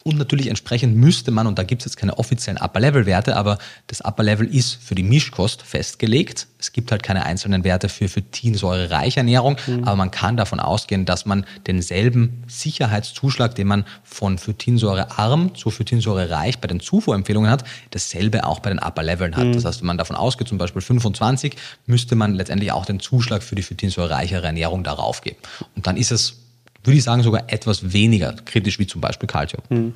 und 0.04 0.16
natürlich 0.16 0.46
entsprechend 0.46 0.96
müsste 0.96 1.30
man, 1.30 1.46
und 1.46 1.58
da 1.58 1.64
gibt 1.64 1.82
es 1.82 1.87
jetzt 1.87 1.96
keine 1.96 2.18
offiziellen 2.18 2.58
Upper-Level-Werte, 2.58 3.37
aber 3.37 3.58
das 3.88 4.00
Upper-Level 4.00 4.46
ist 4.46 4.74
für 4.82 4.94
die 4.94 5.02
Mischkost 5.02 5.62
festgelegt. 5.62 6.46
Es 6.58 6.72
gibt 6.72 6.92
halt 6.92 7.02
keine 7.02 7.26
einzelnen 7.26 7.64
Werte 7.64 7.88
für 7.88 8.08
phytinsäurereiche 8.08 9.20
Ernährung, 9.20 9.56
mhm. 9.66 9.84
aber 9.84 9.96
man 9.96 10.11
kann 10.11 10.37
davon 10.37 10.61
ausgehen, 10.61 11.04
dass 11.04 11.26
man 11.26 11.44
denselben 11.66 12.44
Sicherheitszuschlag, 12.46 13.54
den 13.54 13.66
man 13.66 13.84
von 14.04 14.38
phytinsäurearm 14.38 15.54
zu 15.54 15.70
phytinsäurereich 15.70 16.58
bei 16.58 16.68
den 16.68 16.80
Zufuhrempfehlungen 16.80 17.50
hat, 17.50 17.64
dasselbe 17.90 18.46
auch 18.46 18.61
bei 18.61 18.70
den 18.70 18.78
Upper-Leveln 18.78 19.37
hat. 19.37 19.46
Mhm. 19.46 19.52
Das 19.54 19.64
heißt, 19.64 19.80
wenn 19.80 19.88
man 19.88 19.98
davon 19.98 20.16
ausgeht, 20.16 20.48
zum 20.48 20.58
Beispiel 20.58 20.80
25, 20.80 21.56
müsste 21.87 22.14
man 22.14 22.34
letztendlich 22.34 22.72
auch 22.72 22.87
den 22.87 23.00
Zuschlag 23.00 23.42
für 23.42 23.56
die 23.56 23.62
phytinsäurereichere 23.62 24.46
Ernährung 24.46 24.84
darauf 24.84 25.20
geben. 25.20 25.38
Und 25.74 25.87
dann 25.87 25.96
ist 25.96 26.12
es 26.12 26.47
würde 26.88 26.98
ich 26.98 27.05
sagen, 27.05 27.22
sogar 27.22 27.44
etwas 27.53 27.92
weniger 27.92 28.35
kritisch 28.44 28.79
wie 28.79 28.87
zum 28.87 29.01
Beispiel 29.01 29.27
Calcium 29.27 29.62
hm. 29.68 29.94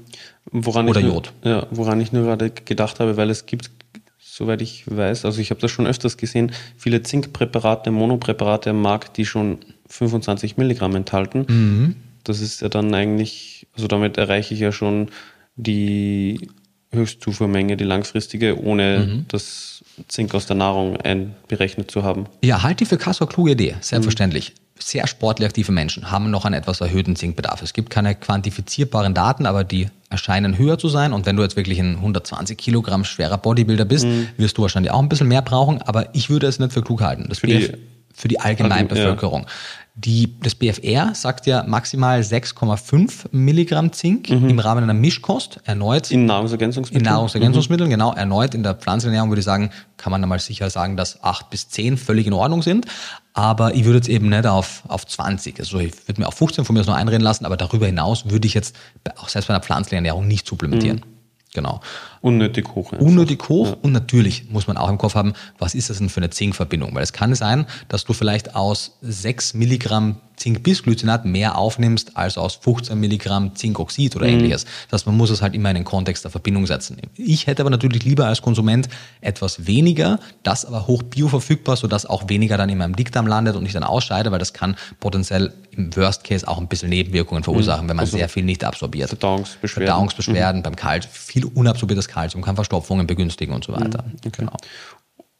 oder 0.53 1.01
Jod. 1.01 1.33
Nur, 1.43 1.53
ja, 1.53 1.67
woran 1.71 2.01
ich 2.01 2.13
nur 2.13 2.25
gerade 2.25 2.51
gedacht 2.51 3.01
habe, 3.01 3.17
weil 3.17 3.31
es 3.31 3.47
gibt, 3.47 3.71
soweit 4.19 4.63
ich 4.63 4.85
weiß, 4.87 5.25
also 5.25 5.41
ich 5.41 5.51
habe 5.51 5.61
das 5.61 5.71
schon 5.71 5.87
öfters 5.87 6.17
gesehen, 6.17 6.53
viele 6.77 7.03
Zinkpräparate, 7.03 7.91
Monopräparate 7.91 8.71
am 8.71 8.83
Markt, 8.83 9.17
die 9.17 9.27
schon 9.27 9.59
25 9.89 10.57
Milligramm 10.57 10.95
enthalten. 10.95 11.47
Mhm. 11.49 11.97
Das 12.25 12.41
ist 12.41 12.63
ja 12.63 12.69
dann 12.69 12.95
eigentlich, 12.95 13.67
also 13.75 13.89
damit 13.89 14.17
erreiche 14.17 14.55
ich 14.55 14.61
ja 14.61 14.71
schon 14.71 15.09
die 15.57 16.49
Höchstzufuhrmenge, 16.93 17.77
die 17.77 17.85
langfristige, 17.85 18.63
ohne 18.63 19.07
mhm. 19.07 19.25
das 19.29 19.83
Zink 20.09 20.35
aus 20.35 20.47
der 20.47 20.57
Nahrung 20.57 20.97
einberechnet 20.99 21.91
zu 21.91 22.03
haben. 22.03 22.27
Ja, 22.43 22.63
halte 22.63 22.85
ich 22.85 22.89
für 22.89 22.99
Kassel 22.99 23.27
kluge 23.27 23.53
Idee, 23.53 23.77
selbstverständlich. 23.81 24.51
Mhm 24.51 24.63
sehr 24.83 25.07
sportlich 25.07 25.47
aktive 25.47 25.73
Menschen 25.73 26.11
haben 26.11 26.31
noch 26.31 26.45
einen 26.45 26.55
etwas 26.55 26.81
erhöhten 26.81 27.17
Zinkbedarf. 27.17 27.63
Es 27.63 27.73
gibt 27.73 27.91
keine 27.91 28.15
quantifizierbaren 28.15 29.15
Daten, 29.15 29.47
aber 29.47 29.65
die 29.65 29.89
erscheinen 30.11 30.59
höher 30.59 30.79
zu 30.79 30.89
sein. 30.89 31.13
Und 31.13 31.27
wenn 31.27 31.37
du 31.37 31.43
jetzt 31.43 31.57
wirklich 31.57 31.81
ein 31.81 31.97
120 31.97 32.57
Kilogramm 32.57 33.05
schwerer 33.05 33.39
Bodybuilder 33.39 33.85
bist, 33.85 34.05
mhm. 34.05 34.29
wirst 34.37 34.59
du 34.59 34.63
wahrscheinlich 34.63 34.93
auch 34.93 35.01
ein 35.01 35.09
bisschen 35.09 35.29
mehr 35.29 35.43
brauchen. 35.43 35.81
Aber 35.83 36.15
ich 36.15 36.31
würde 36.31 36.47
es 36.47 36.59
nicht 36.59 36.73
für 36.73 36.83
klug 36.83 37.01
halten. 37.01 37.27
Das 37.29 37.39
für, 37.39 37.47
die, 37.47 37.73
für 38.13 38.29
die 38.29 38.41
Allgemeinbevölkerung. 38.41 39.43
Ja. 39.43 39.49
Die, 39.95 40.41
das 40.41 40.55
BFR 40.55 41.15
sagt 41.15 41.47
ja 41.47 41.65
maximal 41.65 42.21
6,5 42.21 43.27
Milligramm 43.31 43.93
Zink 43.93 44.31
mhm. 44.31 44.49
im 44.49 44.59
Rahmen 44.59 44.85
einer 44.85 44.95
Mischkost. 44.95 45.61
Erneut. 45.65 46.11
In 46.11 46.25
Nahrungsergänzungsmitteln? 46.25 47.05
In 47.05 47.13
Nahrungsergänzungsmitteln, 47.13 47.89
mhm. 47.89 47.93
genau. 47.93 48.13
Erneut 48.15 48.55
in 48.55 48.63
der 48.63 48.75
Pflanzenernährung 48.75 49.31
würde 49.31 49.41
ich 49.41 49.45
sagen, 49.45 49.71
kann 49.99 50.11
man 50.11 50.23
einmal 50.23 50.39
sicher 50.39 50.71
sagen, 50.71 50.97
dass 50.97 51.23
8 51.23 51.51
bis 51.51 51.69
10 51.69 51.99
völlig 51.99 52.27
in 52.27 52.33
Ordnung 52.33 52.63
sind. 52.63 52.87
Aber 53.35 53.75
ich 53.75 53.85
würde 53.85 53.99
jetzt 53.99 54.09
eben 54.09 54.31
nicht 54.31 54.47
auf, 54.47 54.83
auf 54.89 55.07
20. 55.07 55.61
Also 55.61 55.79
ich 55.79 55.93
würde 56.09 56.23
mir 56.23 56.27
auf 56.29 56.35
15 56.35 56.65
von 56.65 56.73
mir 56.73 56.81
aus 56.81 56.87
noch 56.87 56.95
einreden 56.95 57.23
lassen, 57.23 57.45
aber 57.45 57.59
darüber 57.59 57.85
hinaus 57.85 58.31
würde 58.31 58.47
ich 58.47 58.55
jetzt 58.55 58.75
auch 59.19 59.29
selbst 59.29 59.49
bei 59.49 59.55
einer 59.55 59.63
pflanzlichen 59.63 59.97
Ernährung 59.97 60.27
nicht 60.27 60.47
supplementieren. 60.47 60.99
Mhm. 60.99 61.13
Genau. 61.55 61.81
Unnötig 62.23 62.69
hoch. 62.75 62.93
Einfach. 62.93 63.05
Unnötig 63.05 63.49
hoch 63.49 63.69
ja. 63.69 63.77
und 63.83 63.93
natürlich 63.93 64.49
muss 64.49 64.69
man 64.69 64.77
auch 64.77 64.89
im 64.89 64.97
Kopf 64.97 65.17
haben, 65.17 65.35
was 65.59 65.75
ist 65.75 65.91
das 65.91 65.99
denn 65.99 66.09
für 66.09 66.21
eine 66.21 66.31
Zinkverbindung? 66.31 66.95
Weil 66.95 67.03
es 67.03 67.13
kann 67.13 67.35
sein, 67.35 67.67
dass 67.89 68.05
du 68.05 68.13
vielleicht 68.13 68.55
aus 68.55 68.97
6 69.03 69.55
Milligramm 69.55 70.17
Zink-Bisglycinat 70.37 71.25
mehr 71.25 71.57
aufnimmst 71.57 72.17
als 72.17 72.37
aus 72.37 72.57
15 72.57 72.99
Milligramm 72.99 73.55
Zinkoxid 73.55 74.17
oder 74.17 74.27
mhm. 74.27 74.35
ähnliches. 74.35 74.65
Das 74.89 75.01
heißt, 75.01 75.07
man 75.07 75.17
muss 75.17 75.31
es 75.31 75.41
halt 75.41 75.55
immer 75.55 75.71
in 75.71 75.77
den 75.77 75.85
Kontext 75.85 76.25
der 76.25 76.31
Verbindung 76.31 76.67
setzen. 76.67 76.97
Ich 77.17 77.47
hätte 77.47 77.63
aber 77.63 77.71
natürlich 77.71 78.05
lieber 78.05 78.27
als 78.27 78.43
Konsument 78.43 78.89
etwas 79.21 79.67
weniger, 79.67 80.19
das 80.43 80.65
aber 80.65 80.87
hoch 80.87 81.03
bioverfügbar, 81.03 81.77
sodass 81.77 82.07
auch 82.07 82.29
weniger 82.29 82.57
dann 82.57 82.69
in 82.71 82.79
meinem 82.79 82.97
Dickdarm 82.97 83.27
landet 83.27 83.57
und 83.57 83.67
ich 83.67 83.73
dann 83.73 83.85
ausscheide, 83.85 84.33
weil 84.33 84.39
das 84.39 84.53
kann 84.53 84.77
potenziell 84.99 85.53
im 85.77 85.95
Worst 85.97 86.25
Case 86.25 86.47
auch 86.47 86.59
ein 86.59 86.67
bisschen 86.67 86.89
Nebenwirkungen 86.89 87.45
verursachen, 87.45 87.85
mhm. 87.85 87.91
wenn 87.91 87.97
man 87.97 88.05
also 88.05 88.17
sehr 88.17 88.29
viel 88.29 88.45
nicht 88.45 88.65
absorbiert. 88.65 89.11
Verdauungsbeschwerden. 89.11 89.87
Verdauungsbeschwerden 89.87 90.61
mhm. 90.61 90.63
beim 90.65 90.77
Kalzium, 90.77 91.13
viel 91.13 91.45
unabsorbiertes 91.45 92.09
Kalzium 92.13 92.43
kann 92.43 92.55
Verstopfungen 92.55 93.07
begünstigen 93.07 93.55
und 93.55 93.65
so 93.65 93.73
weiter. 93.73 94.05
Mhm. 94.05 94.17
Okay. 94.27 94.31
Genau 94.39 94.57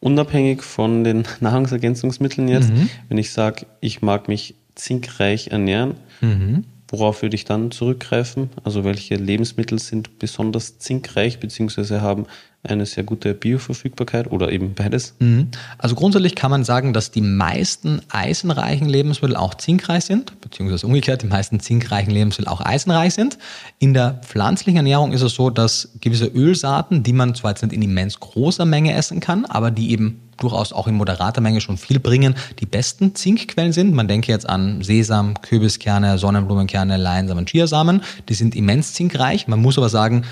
unabhängig 0.03 0.61
von 0.61 1.03
den 1.03 1.23
Nahrungsergänzungsmitteln 1.39 2.47
jetzt, 2.47 2.69
mhm. 2.69 2.89
wenn 3.07 3.17
ich 3.17 3.31
sage, 3.31 3.65
ich 3.79 4.01
mag 4.01 4.27
mich 4.27 4.55
zinkreich 4.75 5.47
ernähren. 5.47 5.95
Mhm. 6.21 6.65
Worauf 6.89 7.21
würde 7.21 7.35
ich 7.35 7.45
dann 7.45 7.71
zurückgreifen? 7.71 8.49
Also 8.63 8.83
welche 8.83 9.15
Lebensmittel 9.15 9.79
sind 9.79 10.19
besonders 10.19 10.77
zinkreich 10.77 11.39
bzw. 11.39 12.01
haben 12.01 12.25
eine 12.63 12.85
sehr 12.85 13.03
gute 13.03 13.33
Bioverfügbarkeit 13.33 14.31
oder 14.31 14.51
eben 14.51 14.73
beides? 14.73 15.15
Mhm. 15.19 15.49
Also 15.77 15.95
grundsätzlich 15.95 16.35
kann 16.35 16.49
man 16.49 16.63
sagen, 16.63 16.93
dass 16.93 17.11
die 17.11 17.21
meisten 17.21 18.01
eisenreichen 18.09 18.87
Lebensmittel 18.87 19.35
auch 19.35 19.55
zinkreich 19.55 20.05
sind, 20.05 20.39
beziehungsweise 20.39 20.87
umgekehrt, 20.87 21.21
die 21.23 21.27
meisten 21.27 21.59
zinkreichen 21.59 22.13
Lebensmittel 22.13 22.51
auch 22.51 22.61
eisenreich 22.61 23.13
sind. 23.13 23.37
In 23.79 23.93
der 23.93 24.21
pflanzlichen 24.23 24.77
Ernährung 24.77 25.11
ist 25.11 25.21
es 25.21 25.33
so, 25.33 25.49
dass 25.49 25.89
gewisse 25.99 26.27
Ölsaaten, 26.27 27.03
die 27.03 27.13
man 27.13 27.35
zwar 27.35 27.51
jetzt 27.51 27.63
nicht 27.63 27.73
in 27.73 27.81
immens 27.81 28.19
großer 28.19 28.65
Menge 28.65 28.93
essen 28.93 29.19
kann, 29.19 29.45
aber 29.45 29.69
die 29.69 29.91
eben 29.91 30.21
durchaus 30.37 30.73
auch 30.73 30.87
in 30.87 30.95
moderater 30.95 31.41
Menge 31.41 31.61
schon 31.61 31.77
viel 31.77 31.99
bringen, 31.99 32.35
die 32.59 32.65
besten 32.65 33.13
Zinkquellen 33.15 33.73
sind. 33.73 33.93
Man 33.93 34.07
denke 34.07 34.31
jetzt 34.31 34.47
an 34.47 34.81
Sesam, 34.81 35.41
Kürbiskerne, 35.41 36.17
Sonnenblumenkerne, 36.17 36.97
Leinsamen, 36.97 37.45
Chiasamen. 37.45 38.01
Die 38.29 38.33
sind 38.33 38.55
immens 38.55 38.93
zinkreich. 38.93 39.47
Man 39.47 39.61
muss 39.61 39.77
aber 39.77 39.89
sagen, 39.89 40.23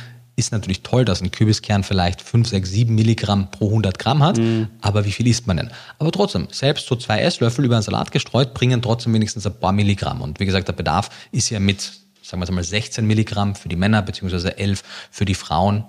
ist 0.45 0.51
natürlich 0.51 0.81
toll, 0.83 1.05
dass 1.05 1.21
ein 1.21 1.31
Kübiskern 1.31 1.83
vielleicht 1.83 2.21
5, 2.21 2.47
6, 2.47 2.69
7 2.69 2.95
Milligramm 2.95 3.49
pro 3.51 3.67
100 3.67 3.97
Gramm 3.97 4.23
hat, 4.23 4.37
mm. 4.37 4.63
aber 4.81 5.05
wie 5.05 5.11
viel 5.11 5.27
isst 5.27 5.47
man 5.47 5.57
denn? 5.57 5.71
Aber 5.99 6.11
trotzdem, 6.11 6.47
selbst 6.51 6.87
so 6.87 6.95
zwei 6.95 7.21
Esslöffel 7.21 7.63
über 7.65 7.75
einen 7.75 7.83
Salat 7.83 8.11
gestreut 8.11 8.53
bringen 8.53 8.81
trotzdem 8.81 9.13
wenigstens 9.13 9.45
ein 9.45 9.59
paar 9.59 9.71
Milligramm. 9.71 10.21
Und 10.21 10.39
wie 10.39 10.45
gesagt, 10.45 10.67
der 10.67 10.73
Bedarf 10.73 11.09
ist 11.31 11.49
ja 11.49 11.59
mit, 11.59 11.81
sagen 12.21 12.41
wir 12.41 12.51
mal, 12.51 12.63
16 12.63 13.05
Milligramm 13.05 13.55
für 13.55 13.69
die 13.69 13.75
Männer 13.75 14.01
beziehungsweise 14.01 14.57
11 14.57 14.83
für 15.11 15.25
die 15.25 15.35
Frauen. 15.35 15.85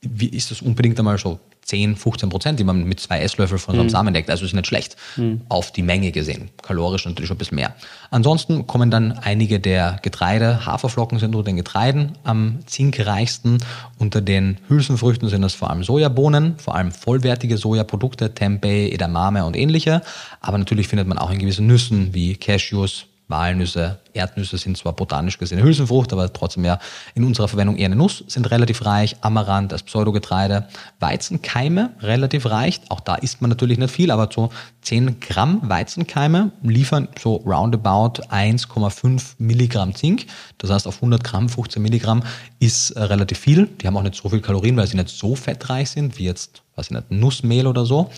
Wie 0.00 0.28
ist 0.28 0.50
das 0.50 0.62
unbedingt 0.62 0.98
einmal 0.98 1.18
so 1.18 1.40
10, 1.62 1.96
15 1.96 2.28
Prozent, 2.28 2.58
die 2.58 2.64
man 2.64 2.84
mit 2.84 3.00
zwei 3.00 3.20
Esslöffeln 3.20 3.58
von 3.58 3.74
so 3.74 3.80
einem 3.80 3.88
mhm. 3.88 3.90
Samen 3.90 4.14
deckt. 4.14 4.30
Also 4.30 4.44
ist 4.44 4.54
nicht 4.54 4.66
schlecht 4.66 4.96
mhm. 5.16 5.42
auf 5.48 5.72
die 5.72 5.82
Menge 5.82 6.10
gesehen. 6.12 6.50
Kalorisch 6.62 7.04
natürlich 7.06 7.28
schon 7.28 7.36
ein 7.36 7.38
bisschen 7.38 7.56
mehr. 7.56 7.74
Ansonsten 8.10 8.66
kommen 8.66 8.90
dann 8.90 9.12
einige 9.12 9.60
der 9.60 9.98
Getreide, 10.02 10.66
Haferflocken 10.66 11.18
sind 11.18 11.34
unter 11.34 11.50
den 11.50 11.56
Getreiden 11.56 12.12
am 12.24 12.58
zinkreichsten. 12.66 13.58
Unter 13.98 14.20
den 14.20 14.58
Hülsenfrüchten 14.68 15.28
sind 15.28 15.42
das 15.42 15.54
vor 15.54 15.70
allem 15.70 15.84
Sojabohnen, 15.84 16.58
vor 16.58 16.74
allem 16.74 16.92
vollwertige 16.92 17.56
Sojaprodukte, 17.56 18.34
Tempeh, 18.34 18.90
Edamame 18.90 19.44
und 19.44 19.56
ähnliche. 19.56 20.02
Aber 20.40 20.58
natürlich 20.58 20.88
findet 20.88 21.06
man 21.06 21.18
auch 21.18 21.30
in 21.30 21.38
gewissen 21.38 21.66
Nüssen 21.66 22.14
wie 22.14 22.34
Cashews, 22.36 23.06
Walnüsse, 23.30 23.98
Erdnüsse 24.12 24.58
sind 24.58 24.76
zwar 24.76 24.92
botanisch 24.92 25.38
gesehen 25.38 25.62
Hülsenfrucht, 25.62 26.12
aber 26.12 26.32
trotzdem 26.32 26.64
ja 26.64 26.78
in 27.14 27.24
unserer 27.24 27.48
Verwendung 27.48 27.76
eher 27.76 27.86
eine 27.86 27.96
Nuss, 27.96 28.24
sind 28.26 28.50
relativ 28.50 28.84
reich. 28.84 29.16
Amaranth 29.20 29.72
als 29.72 29.82
Pseudogetreide. 29.82 30.66
Weizenkeime 30.98 31.90
relativ 32.00 32.46
reich. 32.46 32.80
Auch 32.88 33.00
da 33.00 33.14
isst 33.14 33.40
man 33.40 33.50
natürlich 33.50 33.78
nicht 33.78 33.94
viel, 33.94 34.10
aber 34.10 34.28
so 34.32 34.50
10 34.82 35.20
Gramm 35.20 35.60
Weizenkeime 35.62 36.50
liefern 36.62 37.08
so 37.18 37.36
roundabout 37.36 38.22
1,5 38.30 39.34
Milligramm 39.38 39.94
Zink. 39.94 40.26
Das 40.58 40.70
heißt, 40.70 40.86
auf 40.86 40.96
100 40.96 41.22
Gramm 41.22 41.48
15 41.48 41.80
Milligramm 41.80 42.22
ist 42.58 42.90
äh, 42.90 43.02
relativ 43.02 43.38
viel. 43.38 43.66
Die 43.66 43.86
haben 43.86 43.96
auch 43.96 44.02
nicht 44.02 44.16
so 44.16 44.28
viel 44.28 44.40
Kalorien, 44.40 44.76
weil 44.76 44.86
sie 44.86 44.96
nicht 44.96 45.08
so 45.08 45.36
fettreich 45.36 45.90
sind 45.90 46.18
wie 46.18 46.24
jetzt, 46.24 46.62
was 46.74 46.86
ich 46.86 46.92
nicht, 46.92 47.10
Nussmehl 47.10 47.66
oder 47.66 47.86
so 47.86 48.10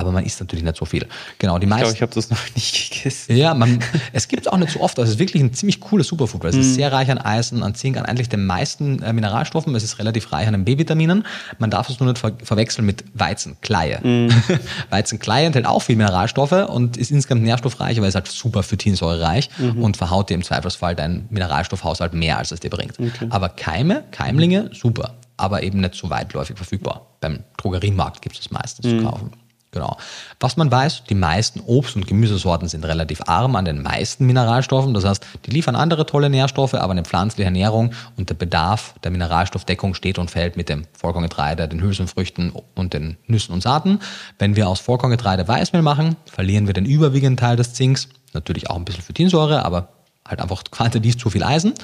aber 0.00 0.12
man 0.12 0.24
isst 0.24 0.40
natürlich 0.40 0.64
nicht 0.64 0.76
so 0.76 0.84
viel. 0.84 1.06
Genau, 1.38 1.58
die 1.58 1.66
meisten. 1.66 1.92
Ich 1.92 1.96
glaube, 1.96 1.96
ich 1.96 2.02
habe 2.02 2.14
das 2.14 2.30
noch 2.30 2.38
nicht 2.54 2.90
gegessen. 2.90 3.36
Ja, 3.36 3.54
man, 3.54 3.78
es 4.12 4.28
gibt 4.28 4.46
es 4.46 4.48
auch 4.52 4.56
nicht 4.56 4.72
so 4.72 4.80
oft. 4.80 4.98
Also 4.98 5.08
es 5.08 5.14
ist 5.16 5.20
wirklich 5.20 5.42
ein 5.42 5.52
ziemlich 5.52 5.80
cooles 5.80 6.08
Superfood, 6.08 6.42
weil 6.42 6.50
es 6.50 6.56
mm. 6.56 6.60
ist 6.60 6.68
mhm. 6.68 6.74
sehr 6.74 6.92
reich 6.92 7.10
an 7.10 7.18
Eisen, 7.18 7.62
an 7.62 7.74
Zink, 7.74 7.96
an 7.96 8.06
eigentlich 8.06 8.28
den 8.28 8.46
meisten 8.46 9.02
äh, 9.02 9.12
Mineralstoffen. 9.12 9.74
Es 9.74 9.84
ist 9.84 9.98
relativ 9.98 10.32
reich 10.32 10.46
an 10.46 10.54
den 10.54 10.64
B-Vitaminen. 10.64 11.26
Man 11.58 11.70
darf 11.70 11.88
es 11.88 12.00
nur 12.00 12.08
nicht 12.08 12.18
ver 12.18 12.32
verwechseln 12.42 12.86
mit 12.86 13.04
Weizenkleie. 13.14 14.00
Mm. 14.02 14.30
Weizenkleie 14.90 15.46
enthält 15.46 15.66
auch 15.66 15.82
viel 15.82 15.96
Mineralstoffe 15.96 16.68
und 16.68 16.96
ist 16.96 17.10
insgesamt 17.10 17.42
nährstoffreich, 17.42 17.98
aber 17.98 18.08
ist 18.08 18.14
halt 18.14 18.28
super 18.28 18.62
phytinsäurereich 18.62 19.50
mm 19.58 19.80
und 19.80 19.96
verhaut 19.96 20.28
dir 20.28 20.34
im 20.34 20.42
Zweifelsfall 20.42 20.94
deinen 20.94 21.26
Mineralstoffhaushalt 21.30 22.12
mehr, 22.12 22.38
als 22.38 22.50
es 22.50 22.60
dir 22.60 22.70
bringt. 22.70 22.98
Okay. 22.98 23.26
Aber 23.30 23.48
Keime, 23.48 24.04
Keimlinge, 24.10 24.70
super, 24.72 25.14
aber 25.36 25.62
eben 25.62 25.80
nicht 25.80 25.94
so 25.94 26.10
weitläufig 26.10 26.56
verfügbar. 26.56 27.06
Beim 27.20 27.44
Drogeriemarkt 27.56 28.22
gibt 28.22 28.36
es 28.36 28.42
das 28.42 28.50
meistens 28.50 28.88
zu 28.88 28.94
mhm. 28.96 29.04
kaufen. 29.04 29.30
Genau. 29.72 29.96
Was 30.40 30.56
man 30.56 30.70
weiß, 30.70 31.04
die 31.04 31.14
meisten 31.14 31.60
Obst- 31.60 31.94
und 31.94 32.08
Gemüsesorten 32.08 32.66
sind 32.68 32.84
relativ 32.84 33.22
arm 33.26 33.54
an 33.54 33.64
den 33.64 33.82
meisten 33.82 34.26
Mineralstoffen. 34.26 34.94
Das 34.94 35.04
heißt, 35.04 35.24
die 35.46 35.52
liefern 35.52 35.76
andere 35.76 36.06
tolle 36.06 36.28
Nährstoffe, 36.28 36.74
aber 36.74 36.90
eine 36.90 37.04
pflanzliche 37.04 37.44
Ernährung 37.44 37.92
und 38.16 38.30
der 38.30 38.34
Bedarf 38.34 38.94
der 39.04 39.12
Mineralstoffdeckung 39.12 39.94
steht 39.94 40.18
und 40.18 40.30
fällt 40.30 40.56
mit 40.56 40.68
dem 40.68 40.86
Vollkorngetreide, 40.92 41.68
den 41.68 41.80
Hülsenfrüchten 41.80 42.52
und 42.74 42.94
den 42.94 43.16
Nüssen 43.28 43.52
und 43.52 43.62
Saaten. 43.62 44.00
Wenn 44.40 44.56
wir 44.56 44.68
aus 44.68 44.80
Vollkorngetreide 44.80 45.46
Weißmehl 45.46 45.82
machen, 45.82 46.16
verlieren 46.26 46.66
wir 46.66 46.74
den 46.74 46.84
überwiegenden 46.84 47.36
Teil 47.36 47.54
des 47.56 47.72
Zinks. 47.72 48.08
Natürlich 48.32 48.70
auch 48.70 48.76
ein 48.76 48.84
bisschen 48.84 49.04
Phytinsäure, 49.04 49.64
aber 49.64 49.99
halt 50.30 50.40
einfach 50.40 50.62
quantitativ 50.70 51.18
zu 51.18 51.30
viel 51.30 51.42
Eisen. 51.42 51.74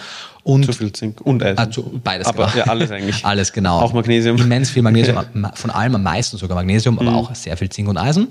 Und 0.43 0.65
zu 0.65 0.73
viel 0.73 0.93
Zink 0.93 1.21
und 1.21 1.43
Eisen. 1.43 1.59
Also 1.59 1.93
beides. 2.03 2.27
Aber 2.27 2.47
genau. 2.47 2.59
ja, 2.59 2.65
alles 2.65 2.91
eigentlich. 2.91 3.25
alles 3.25 3.53
genau. 3.53 3.81
Auch 3.81 3.93
Magnesium. 3.93 4.37
Immens 4.39 4.71
viel 4.71 4.83
Magnesium, 4.83 5.19
von 5.55 5.71
allem 5.71 5.95
am 5.95 6.03
meisten 6.03 6.37
sogar 6.37 6.55
Magnesium, 6.57 6.99
aber 6.99 7.11
mhm. 7.11 7.17
auch 7.17 7.35
sehr 7.35 7.57
viel 7.57 7.69
Zink 7.69 7.89
und 7.89 7.99
Eisen. 7.99 8.29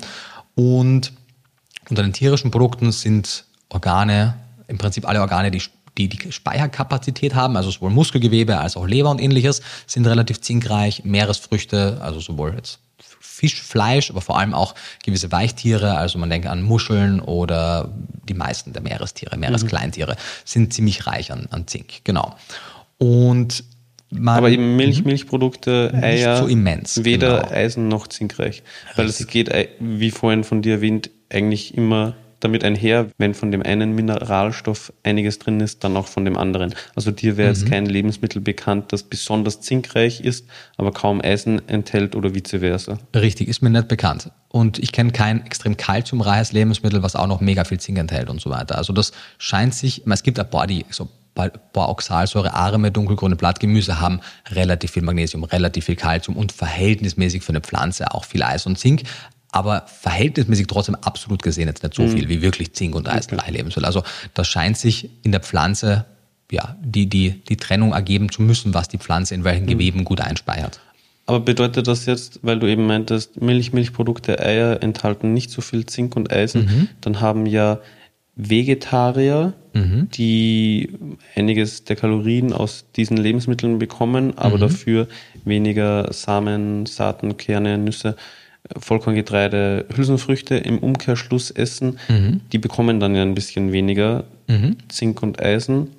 Und 0.56 1.12
unter 1.90 2.02
den 2.02 2.14
tierischen 2.14 2.50
Produkten 2.50 2.92
sind 2.92 3.46
Organe, 3.70 4.36
im 4.68 4.78
Prinzip 4.78 5.08
alle 5.08 5.22
Organe, 5.22 5.52
die 5.52 5.62
die 5.98 6.10
die 6.10 6.32
Speicherkapazität 6.32 7.36
haben, 7.36 7.56
also 7.56 7.72
sowohl 7.72 7.90
Muskelgewebe 7.90 8.58
als 8.58 8.76
auch 8.76 8.86
Leber 8.86 9.12
und 9.12 9.22
ähnliches, 9.22 9.62
sind 9.88 10.06
relativ 10.06 10.42
zinkreich. 10.42 11.06
Meeresfrüchte, 11.06 12.00
also 12.02 12.20
sowohl 12.20 12.54
jetzt 12.54 12.80
Fisch, 13.26 13.62
Fleisch, 13.62 14.10
aber 14.10 14.22
vor 14.22 14.40
allem 14.40 14.54
auch 14.54 14.76
gewisse 15.04 15.32
Weichtiere, 15.32 15.98
also 15.98 16.18
man 16.20 16.30
denkt 16.30 16.48
an 16.48 16.62
Muscheln 16.62 17.20
oder 17.20 17.92
die 18.30 18.34
meisten 18.34 18.74
der 18.74 18.82
Meerestiere, 18.82 19.38
Meereskleintiere, 19.38 20.14
mhm. 20.14 20.18
sind 20.46 20.74
ziemlich 20.74 21.08
reich 21.08 21.32
an, 21.32 21.48
an 21.52 21.68
Zink. 21.68 22.04
Genau. 22.04 22.36
Und 22.98 23.64
man, 24.10 24.38
aber 24.38 24.50
eben 24.50 24.76
Milch, 24.78 25.00
mhm. 25.00 25.08
Milchprodukte, 25.08 25.92
Eier, 26.02 26.38
so 26.38 26.48
immens, 26.48 27.04
weder 27.04 27.42
genau. 27.42 27.52
Eisen 27.52 27.88
noch 27.88 28.08
zinkreich. 28.08 28.64
Weil 28.96 29.08
es 29.08 29.26
geht, 29.28 29.52
wie 29.80 30.12
vorhin 30.12 30.44
von 30.44 30.62
dir 30.62 30.76
erwähnt, 30.76 31.10
eigentlich 31.30 31.76
immer 31.76 32.16
damit 32.46 32.64
einher, 32.64 33.08
wenn 33.18 33.34
von 33.34 33.52
dem 33.52 33.64
einen 33.64 33.94
Mineralstoff 33.96 34.94
einiges 35.04 35.40
drin 35.40 35.60
ist, 35.60 35.84
dann 35.84 35.98
auch 35.98 36.08
von 36.08 36.26
dem 36.26 36.38
anderen. 36.38 36.74
Also 36.96 37.12
dir 37.12 37.38
wäre 37.38 37.50
mhm. 37.50 37.56
jetzt 37.56 37.70
kein 37.70 37.86
Lebensmittel 37.86 38.42
bekannt, 38.42 38.94
das 38.94 39.04
besonders 39.04 39.62
zinkreich 39.62 40.22
ist, 40.22 40.48
aber 40.78 40.92
kaum 40.92 41.22
Eisen 41.22 41.68
enthält 41.68 42.16
oder 42.16 42.34
vice 42.36 42.60
versa. 42.60 43.00
Richtig, 43.16 43.48
ist 43.48 43.62
mir 43.62 43.72
nicht 43.72 43.88
bekannt. 43.88 44.32
Und 44.50 44.80
ich 44.80 44.92
kenne 44.92 45.12
kein 45.12 45.46
extrem 45.46 45.76
kalziumreiches 45.76 46.52
Lebensmittel, 46.52 47.04
was 47.04 47.16
auch 47.16 47.28
noch 47.28 47.42
mega 47.42 47.64
viel 47.64 47.80
Zink 47.80 47.98
enthält 47.98 48.30
und 48.30 48.40
so 48.40 48.50
weiter. 48.50 48.78
Also 48.78 48.94
das 48.94 49.12
scheint 49.38 49.74
sich, 49.74 50.04
es 50.06 50.24
gibt 50.24 50.40
ein 50.40 50.50
paar, 50.50 50.68
die 50.68 50.86
so 50.90 51.10
Boroxalsäure, 51.74 52.54
arme 52.54 52.92
dunkelgrüne 52.92 53.36
Blattgemüse 53.36 54.00
haben 54.00 54.22
relativ 54.52 54.92
viel 54.92 55.04
Magnesium, 55.04 55.44
relativ 55.44 55.86
viel 55.86 55.98
Kalzium 55.98 56.38
und 56.38 56.54
verhältnismäßig 56.54 57.44
für 57.44 57.50
eine 57.50 57.60
Pflanze 57.60 58.14
auch 58.14 58.24
viel 58.24 58.42
Eis 58.42 58.66
und 58.66 58.80
Zink 58.80 59.04
aber 59.56 59.86
verhältnismäßig 59.88 60.68
trotzdem 60.68 60.96
absolut 60.96 61.42
gesehen 61.42 61.70
jetzt 61.70 61.82
nicht 61.82 61.96
so 61.96 62.04
mhm. 62.04 62.10
viel 62.10 62.28
wie 62.28 62.42
wirklich 62.42 62.74
Zink 62.74 62.94
und 62.94 63.08
Eisenreich 63.08 63.48
okay. 63.48 63.58
Lebensmittel. 63.58 63.86
Also 63.86 64.04
das 64.34 64.50
scheint 64.50 64.78
sich 64.78 65.10
in 65.24 65.32
der 65.32 65.40
Pflanze 65.40 66.04
ja, 66.52 66.76
die, 66.84 67.08
die, 67.08 67.42
die 67.48 67.56
Trennung 67.56 67.94
ergeben 67.94 68.30
zu 68.30 68.42
müssen, 68.42 68.74
was 68.74 68.90
die 68.90 68.98
Pflanze 68.98 69.34
in 69.34 69.46
welchen 69.46 69.64
mhm. 69.64 69.70
Geweben 69.70 70.04
gut 70.04 70.20
einspeichert. 70.20 70.82
Aber 71.26 71.40
bedeutet 71.40 71.88
das 71.88 72.06
jetzt, 72.06 72.42
weil 72.44 72.60
du 72.60 72.68
eben 72.68 72.86
meintest, 72.86 73.42
Milch, 73.42 73.72
Milchprodukte, 73.72 74.40
Eier 74.40 74.84
enthalten 74.84 75.34
nicht 75.34 75.50
so 75.50 75.62
viel 75.62 75.86
Zink 75.86 76.18
und 76.18 76.32
Eisen, 76.32 76.66
Mhm. 76.66 76.90
dann 77.00 77.22
haben 77.22 77.46
ja 77.46 77.80
Vegetarier, 78.36 79.54
Mhm. 79.74 80.10
die 80.12 80.90
einiges 81.36 81.86
der 81.86 81.96
Kalorien 81.96 82.52
aus 82.52 82.86
diesen 82.96 83.16
Lebensmitteln 83.16 83.80
bekommen, 83.80 84.28
Mhm. 84.28 84.34
aber 84.36 84.58
dafür 84.58 85.08
weniger 85.46 86.12
Samen, 86.12 86.86
Saaten, 86.86 87.38
Kerne, 87.38 87.78
Nüsse, 87.78 88.18
Vollkorngetreide, 88.78 89.86
Hülsenfrüchte 89.96 90.56
im 90.56 90.80
Umkehrschluss 90.80 91.52
essen. 91.52 92.00
Mhm. 92.08 92.42
Die 92.52 92.58
bekommen 92.58 93.00
dann 93.00 93.16
ja 93.16 93.22
ein 93.22 93.36
bisschen 93.36 93.72
weniger 93.72 94.26
Zink 94.90 95.24
und 95.24 95.42
Eisen. 95.42 95.90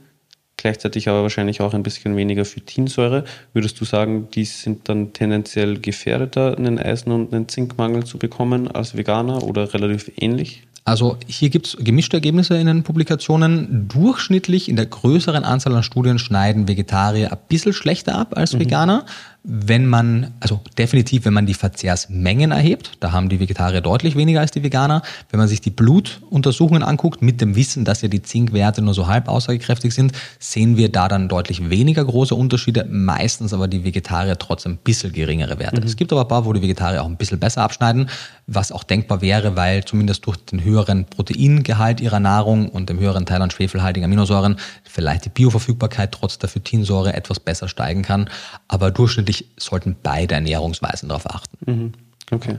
Gleichzeitig 0.57 1.09
aber 1.09 1.23
wahrscheinlich 1.23 1.61
auch 1.61 1.75
ein 1.75 1.83
bisschen 1.83 2.17
weniger 2.17 2.45
Phytinsäure. 2.45 3.25
Würdest 3.53 3.81
du 3.81 3.85
sagen, 3.85 4.29
die 4.33 4.45
sind 4.45 4.89
dann 4.89 5.13
tendenziell 5.13 5.79
gefährdeter, 5.79 6.57
einen 6.57 6.79
Eisen- 6.79 7.13
und 7.13 7.35
einen 7.35 7.49
Zinkmangel 7.49 8.05
zu 8.05 8.19
bekommen 8.19 8.69
als 8.69 8.97
Veganer 8.97 9.43
oder 9.43 9.75
relativ 9.75 10.11
ähnlich? 10.17 10.63
Also 10.87 11.19
hier 11.27 11.51
gibt 11.51 11.67
es 11.67 11.77
gemischte 11.81 12.17
Ergebnisse 12.17 12.57
in 12.57 12.69
den 12.69 12.85
Publikationen. 12.85 13.89
Durchschnittlich 13.89 14.69
in 14.69 14.77
der 14.77 14.87
größeren 14.87 15.43
Anzahl 15.43 15.75
an 15.75 15.83
Studien 15.83 16.21
schneiden 16.21 16.69
Vegetarier 16.69 17.33
ein 17.33 17.39
bisschen 17.49 17.73
schlechter 17.73 18.17
ab 18.17 18.37
als 18.37 18.57
Veganer. 18.57 19.05
Wenn 19.49 19.87
man, 19.87 20.35
also 20.41 20.61
definitiv, 20.77 21.25
wenn 21.25 21.33
man 21.33 21.47
die 21.47 21.55
Verzehrsmengen 21.55 22.51
erhebt, 22.51 22.93
da 22.99 23.13
haben 23.13 23.29
die 23.29 23.39
Vegetarier 23.39 23.81
deutlich 23.81 24.17
weniger 24.17 24.41
als 24.41 24.51
die 24.51 24.65
Veganer. 24.65 25.03
Wenn 25.31 25.39
man 25.39 25.47
sich 25.47 25.61
die 25.61 25.71
Blutuntersuchungen 25.71 26.83
anguckt, 26.83 27.23
mit 27.23 27.41
dem 27.41 27.55
Wissen, 27.55 27.85
dass 27.85 28.03
ja 28.03 28.09
die 28.09 28.23
Zinkwerte 28.23 28.83
nur 28.83 28.93
so 28.93 29.07
halb 29.07 29.29
aussagekräftig 29.29 29.95
sind, 29.95 30.11
sehen 30.41 30.77
wir 30.77 30.91
da 30.91 31.07
dann 31.07 31.29
deutlich 31.29 31.71
weniger 31.71 32.05
große 32.05 32.35
Unterschiede, 32.35 32.87
meistens 32.91 33.53
aber 33.53 33.69
die 33.69 33.85
Vegetarier 33.85 34.37
trotzdem 34.37 34.73
ein 34.73 34.79
bisschen 34.79 35.13
geringere 35.13 35.61
Werte. 35.61 35.81
Es 35.81 35.95
gibt 35.95 36.13
aber 36.13 36.23
ein 36.23 36.29
paar, 36.29 36.45
wo 36.45 36.53
die 36.53 36.63
Vegetarier 36.63 37.05
auch 37.05 37.07
ein 37.07 37.17
bisschen 37.17 37.39
besser 37.39 37.63
abschneiden, 37.63 38.09
was 38.47 38.71
auch 38.71 38.85
denkbar 38.85 39.23
wäre, 39.23 39.57
weil 39.57 39.85
zumindest 39.85 40.25
durch 40.27 40.37
den 40.37 40.63
höheren 40.63 41.05
Proteingehalt 41.07 42.01
ihrer 42.01 42.21
Nahrung 42.21 42.69
und 42.69 42.89
dem 42.89 43.01
höheren 43.01 43.27
Teil 43.27 43.43
an 43.43 43.51
schwefelhaltigen 43.51 44.05
Aminosäuren 44.05 44.57
vielleicht 44.85 45.25
die 45.25 45.31
Bioverfügbarkeit 45.31 46.13
trotz 46.13 46.39
der 46.39 46.49
Phytinsäure 46.49 47.13
etwas 47.13 47.41
besser 47.41 47.69
steigen 47.69 48.03
kann. 48.03 48.31
Aber 48.69 48.93
durchschnittlich 48.93 49.51
sollten 49.57 49.97
beide 50.01 50.37
Ernährungsweisen 50.37 51.09
darauf 51.09 51.29
achten. 51.29 51.59
Mhm. 51.71 51.93
Okay. 52.31 52.59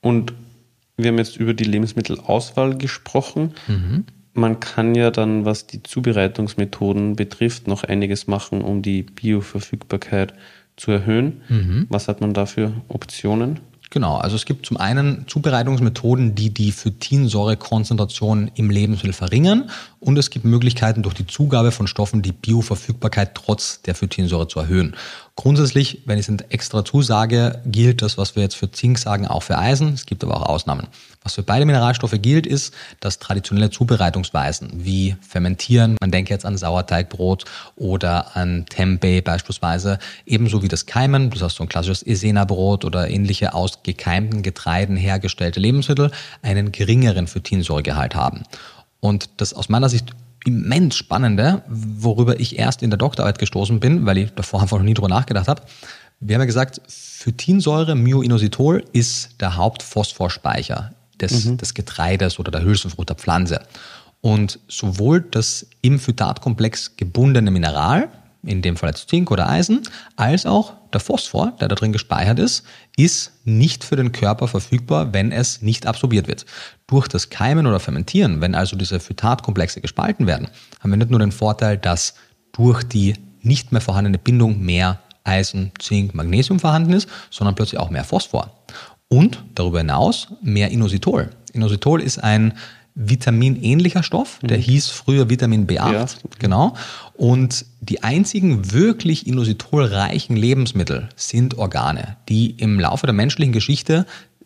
Und 0.00 0.32
wir 0.96 1.08
haben 1.08 1.18
jetzt 1.18 1.36
über 1.36 1.52
die 1.52 1.64
Lebensmittelauswahl 1.64 2.76
gesprochen. 2.76 3.54
Man 4.32 4.60
kann 4.60 4.94
ja 4.94 5.10
dann, 5.10 5.44
was 5.44 5.66
die 5.66 5.82
Zubereitungsmethoden 5.82 7.16
betrifft, 7.16 7.66
noch 7.66 7.84
einiges 7.84 8.26
machen, 8.26 8.62
um 8.62 8.82
die 8.82 9.02
Bioverfügbarkeit 9.02 10.32
zu 10.76 10.90
erhöhen. 10.90 11.42
Was 11.88 12.08
hat 12.08 12.20
man 12.20 12.34
da 12.34 12.46
für 12.46 12.72
Optionen? 12.88 13.60
Genau, 13.90 14.18
also 14.18 14.36
es 14.36 14.44
gibt 14.44 14.66
zum 14.66 14.76
einen 14.76 15.26
Zubereitungsmethoden, 15.28 16.34
die 16.34 16.50
die 16.52 16.72
Phytinsäurekonzentration 16.72 18.50
im 18.54 18.68
Lebensmittel 18.68 19.14
verringern 19.14 19.70
und 19.98 20.18
es 20.18 20.28
gibt 20.28 20.44
Möglichkeiten 20.44 21.02
durch 21.02 21.14
die 21.14 21.26
Zugabe 21.26 21.70
von 21.70 21.86
Stoffen 21.86 22.20
die 22.20 22.32
Bioverfügbarkeit 22.32 23.34
trotz 23.34 23.80
der 23.80 23.94
Phytinsäure 23.94 24.46
zu 24.46 24.60
erhöhen. 24.60 24.94
Grundsätzlich, 25.36 26.02
wenn 26.04 26.18
ich 26.18 26.28
es 26.28 26.36
extra 26.50 26.84
zusage, 26.84 27.62
gilt 27.64 28.02
das, 28.02 28.18
was 28.18 28.36
wir 28.36 28.42
jetzt 28.42 28.56
für 28.56 28.70
Zink 28.70 28.98
sagen, 28.98 29.26
auch 29.26 29.42
für 29.42 29.56
Eisen. 29.56 29.94
Es 29.94 30.04
gibt 30.04 30.22
aber 30.22 30.36
auch 30.36 30.46
Ausnahmen. 30.46 30.88
Was 31.28 31.34
für 31.34 31.42
beide 31.42 31.66
Mineralstoffe 31.66 32.14
gilt, 32.22 32.46
ist, 32.46 32.72
dass 33.00 33.18
traditionelle 33.18 33.68
Zubereitungsweisen 33.68 34.70
wie 34.72 35.14
Fermentieren, 35.20 35.98
man 36.00 36.10
denke 36.10 36.32
jetzt 36.32 36.46
an 36.46 36.56
Sauerteigbrot 36.56 37.44
oder 37.76 38.34
an 38.34 38.64
Tempeh 38.64 39.20
beispielsweise, 39.20 39.98
ebenso 40.24 40.62
wie 40.62 40.68
das 40.68 40.86
Keimen, 40.86 41.28
das 41.28 41.42
heißt 41.42 41.56
so 41.56 41.64
ein 41.64 41.68
klassisches 41.68 42.02
Esena-Brot 42.02 42.86
oder 42.86 43.10
ähnliche 43.10 43.52
aus 43.52 43.82
gekeimten 43.82 44.42
Getreiden 44.42 44.96
hergestellte 44.96 45.60
Lebensmittel, 45.60 46.12
einen 46.40 46.72
geringeren 46.72 47.26
Phytinsäuregehalt 47.26 48.14
haben. 48.14 48.44
Und 49.00 49.28
das 49.36 49.52
aus 49.52 49.68
meiner 49.68 49.90
Sicht 49.90 50.14
immens 50.46 50.96
Spannende, 50.96 51.62
worüber 51.68 52.40
ich 52.40 52.58
erst 52.58 52.82
in 52.82 52.88
der 52.88 52.96
Doktorarbeit 52.96 53.38
gestoßen 53.38 53.80
bin, 53.80 54.06
weil 54.06 54.16
ich 54.16 54.32
davor 54.32 54.62
einfach 54.62 54.78
noch 54.78 54.84
nie 54.84 54.94
drüber 54.94 55.08
nachgedacht 55.08 55.48
habe. 55.48 55.60
Wir 56.20 56.36
haben 56.36 56.42
ja 56.42 56.46
gesagt, 56.46 56.80
Phytinsäure, 56.88 57.94
Myoinositol, 57.94 58.82
ist 58.94 59.42
der 59.42 59.56
Hauptphosphorspeicher 59.56 60.92
des, 61.20 61.56
des 61.56 61.74
Getreides 61.74 62.38
oder 62.38 62.50
der 62.50 62.62
Hülsenfrucht 62.62 63.08
der 63.08 63.16
Pflanze. 63.16 63.60
Und 64.20 64.58
sowohl 64.68 65.20
das 65.20 65.66
im 65.80 65.98
Phytatkomplex 65.98 66.96
gebundene 66.96 67.50
Mineral, 67.50 68.08
in 68.42 68.62
dem 68.62 68.76
Fall 68.76 68.90
jetzt 68.90 69.08
Zink 69.08 69.30
oder 69.30 69.48
Eisen, 69.48 69.82
als 70.16 70.46
auch 70.46 70.74
der 70.92 71.00
Phosphor, 71.00 71.52
der 71.60 71.68
da 71.68 71.74
drin 71.74 71.92
gespeichert 71.92 72.38
ist, 72.38 72.64
ist 72.96 73.32
nicht 73.44 73.84
für 73.84 73.96
den 73.96 74.12
Körper 74.12 74.48
verfügbar, 74.48 75.12
wenn 75.12 75.32
es 75.32 75.60
nicht 75.62 75.86
absorbiert 75.86 76.28
wird. 76.28 76.46
Durch 76.86 77.08
das 77.08 77.30
Keimen 77.30 77.66
oder 77.66 77.80
Fermentieren, 77.80 78.40
wenn 78.40 78.54
also 78.54 78.76
diese 78.76 79.00
Phytatkomplexe 79.00 79.80
gespalten 79.80 80.26
werden, 80.26 80.48
haben 80.80 80.90
wir 80.90 80.96
nicht 80.96 81.10
nur 81.10 81.20
den 81.20 81.32
Vorteil, 81.32 81.76
dass 81.76 82.14
durch 82.52 82.82
die 82.82 83.14
nicht 83.42 83.72
mehr 83.72 83.80
vorhandene 83.80 84.18
Bindung 84.18 84.60
mehr 84.60 85.00
Eisen, 85.24 85.72
Zink, 85.78 86.14
Magnesium 86.14 86.58
vorhanden 86.58 86.92
ist, 86.92 87.08
sondern 87.30 87.54
plötzlich 87.54 87.78
auch 87.78 87.90
mehr 87.90 88.04
Phosphor. 88.04 88.50
Und 89.08 89.42
darüber 89.54 89.78
hinaus 89.78 90.28
mehr 90.42 90.70
Inositol. 90.70 91.30
Inositol 91.52 92.02
ist 92.02 92.18
ein 92.22 92.52
vitaminähnlicher 92.94 94.02
Stoff, 94.02 94.40
der 94.42 94.58
hieß 94.58 94.88
früher 94.88 95.30
Vitamin 95.30 95.66
B8, 95.68 95.92
Ja. 95.92 96.06
genau. 96.40 96.74
Und 97.14 97.64
die 97.80 98.02
einzigen 98.02 98.72
wirklich 98.72 99.26
inositolreichen 99.26 100.36
Lebensmittel 100.36 101.08
sind 101.14 101.56
Organe, 101.56 102.16
die 102.28 102.50
im 102.50 102.80
Laufe 102.80 103.06
der 103.06 103.12
menschlichen 103.14 103.52
Geschichte 103.52 104.04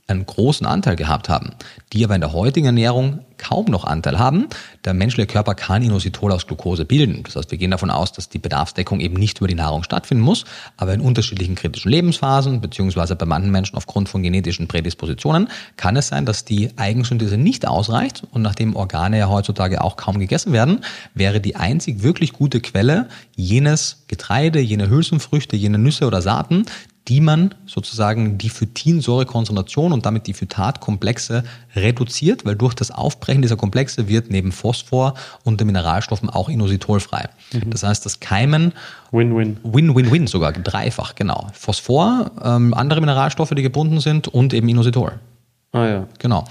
einen 0.09 0.27
großen 0.27 0.67
Anteil 0.67 0.97
gehabt 0.97 1.29
haben, 1.29 1.55
die 1.93 2.05
aber 2.05 2.15
in 2.15 2.21
der 2.21 2.33
heutigen 2.33 2.67
Ernährung 2.67 3.21
kaum 3.39 3.67
noch 3.67 3.85
Anteil 3.85 4.19
haben. 4.19 4.47
Der 4.85 4.95
menschliche 4.95 5.27
Körper 5.27 5.55
kann 5.55 5.83
Inositol 5.83 6.33
aus 6.33 6.47
Glucose 6.47 6.85
bilden. 6.85 7.23
Das 7.25 7.37
heißt, 7.37 7.51
wir 7.51 7.59
gehen 7.59 7.71
davon 7.73 7.91
aus, 7.91 8.13
dass 8.13 8.29
die 8.29 8.39
Bedarfsdeckung 8.39 9.01
eben 9.01 9.17
nicht 9.17 9.39
über 9.39 9.49
die 9.49 9.55
Nahrung 9.55 9.83
stattfinden 9.83 10.23
muss, 10.23 10.45
aber 10.77 10.95
in 10.95 11.01
unterschiedlichen 11.01 11.55
kritischen 11.55 11.91
Lebensphasen, 11.91 12.61
beziehungsweise 12.61 13.17
bei 13.17 13.27
manchen 13.27 13.51
Menschen 13.51 13.77
aufgrund 13.77 14.09
von 14.09 14.23
genetischen 14.23 14.69
Prädispositionen, 14.69 15.49
kann 15.77 15.97
es 15.97 16.09
sein, 16.09 16.25
dass 16.25 16.45
die 16.45 16.71
Eigensynthese 16.77 17.37
nicht 17.37 17.67
ausreicht. 17.67 18.23
Und 18.31 18.43
nachdem 18.43 18.77
Organe 18.77 19.19
ja 19.19 19.29
heutzutage 19.29 19.83
auch 19.83 19.97
kaum 19.97 20.19
gegessen 20.19 20.53
werden, 20.53 20.85
wäre 21.15 21.41
die 21.41 21.57
einzig 21.57 22.03
wirklich 22.03 22.33
gute 22.33 22.61
Quelle 22.61 23.09
jenes 23.35 24.05
Getreide, 24.07 24.61
jene 24.61 24.89
Hülsenfrüchte, 24.89 25.57
jene 25.57 25.79
Nüsse 25.79 26.07
oder 26.07 26.23
Saaten, 26.23 26.65
die 27.09 27.21
man 27.21 27.55
sozusagen 27.67 28.39
die 28.39 28.49
Phytinsäurekonzentration 28.49 29.93
und 29.93 30.07
damit 30.07 30.27
die 30.27 30.35
Phytatkomplexe 30.35 31.43
reduziert, 31.75 32.45
weil 32.45 32.55
durch 32.55 32.75
das 32.75 32.91
Aufbrechen 32.91 33.43
dieser 33.43 33.57
Komplexe 33.57 34.09
wird 34.09 34.31
neben 34.31 34.53
Phosphor 34.53 35.15
und 35.45 35.61
den 35.61 35.67
Mineralstoffen 35.67 36.31
auch 36.31 36.49
Inositol 36.49 37.01
frei. 37.01 37.29
Das 37.67 37.83
heißt, 37.83 38.07
das 38.07 38.21
Keimen 38.21 38.73
Win-win. 39.11 39.59
Win-Win-Win 39.65 40.27
sogar, 40.27 40.53
dreifach, 40.53 41.15
genau. 41.15 41.49
Phosphor, 41.53 42.31
ähm, 42.43 42.73
andere 42.73 43.01
Mineralstoffe, 43.01 43.51
die 43.51 43.63
gebunden 43.63 44.01
sind 44.01 44.29
und 44.29 44.55
eben 44.55 44.69
Inositol. 44.69 45.19
Ah 45.73 45.87
ja. 45.87 46.07
Genau. 46.19 46.45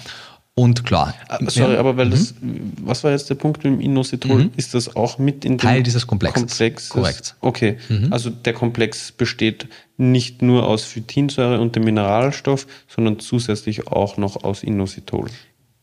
Und 0.53 0.85
klar. 0.85 1.13
Ah, 1.29 1.39
Sorry, 1.47 1.77
aber 1.77 1.95
weil 1.95 2.09
das, 2.09 2.35
was 2.81 3.03
war 3.03 3.11
jetzt 3.11 3.29
der 3.29 3.35
Punkt 3.35 3.63
mit 3.63 3.73
dem 3.73 3.79
Inositol? 3.79 4.49
Ist 4.57 4.73
das 4.73 4.95
auch 4.95 5.17
mit 5.17 5.45
in 5.45 5.53
dem 5.53 5.57
Teil 5.59 5.81
dieses 5.81 6.05
Komplexes. 6.05 6.41
Komplex? 6.41 6.89
Korrekt. 6.89 7.35
Okay, 7.39 7.77
also 8.09 8.29
der 8.29 8.53
Komplex 8.53 9.13
besteht 9.13 9.67
nicht 9.97 10.41
nur 10.41 10.67
aus 10.67 10.83
Phytinsäure 10.83 11.61
und 11.61 11.75
dem 11.75 11.83
Mineralstoff, 11.85 12.67
sondern 12.87 13.19
zusätzlich 13.19 13.87
auch 13.87 14.17
noch 14.17 14.43
aus 14.43 14.63
Inositol. 14.63 15.29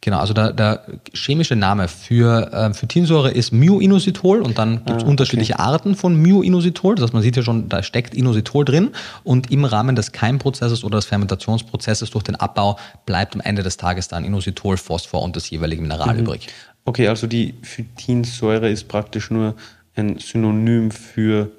Genau, 0.01 0.19
also 0.19 0.33
der, 0.33 0.53
der 0.53 0.85
chemische 1.13 1.57
Name 1.57 1.89
für 1.89 2.53
äh, 2.53 2.73
Phytinsäure 2.73 3.33
ist 3.33 3.53
Myoinositol 3.53 4.43
und 4.43 4.57
dann 4.57 4.85
gibt 4.85 5.03
es 5.03 5.05
unterschiedliche 5.05 5.59
Arten 5.59 5.97
von 5.97 6.15
Myoinositol. 6.15 6.95
Das 6.95 7.05
heißt, 7.05 7.15
man 7.15 7.23
sieht 7.23 7.37
ja 7.37 7.43
schon, 7.43 7.69
da 7.69 7.83
steckt 7.83 8.15
Inositol 8.15 8.65
drin 8.65 8.91
und 9.25 9.51
im 9.51 9.65
Rahmen 9.65 9.97
des 9.97 10.13
Keimprozesses 10.13 10.85
oder 10.85 10.99
des 10.99 11.07
Fermentationsprozesses 11.07 12.11
durch 12.11 12.23
den 12.23 12.37
Abbau 12.37 12.79
bleibt 13.07 13.35
am 13.35 13.41
Ende 13.41 13.65
des 13.65 13.77
Tages 13.77 14.07
dann 14.07 14.25
Inositol, 14.25 14.77
Phosphor 14.77 15.23
und 15.23 15.35
das 15.35 15.51
jeweilige 15.51 15.83
Mineral 15.83 16.17
übrig. 16.17 16.49
Okay, 16.85 17.09
also 17.09 17.27
die 17.27 17.55
Phytinsäure 17.63 18.71
ist 18.71 18.87
praktisch 18.87 19.33
nur 19.33 19.57
ein 19.97 20.19
Synonym 20.21 20.93
für, 20.93 21.51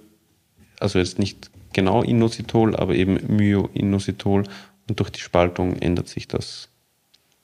also 0.80 0.98
jetzt 0.98 1.20
nicht 1.20 1.52
genau 1.74 2.04
Inositol, 2.04 2.74
aber 2.76 2.96
eben 2.96 3.20
Myoinositol 3.36 4.44
und 4.88 5.00
durch 5.00 5.10
die 5.10 5.20
Spaltung 5.20 5.76
ändert 5.76 6.08
sich 6.08 6.28
das 6.28 6.69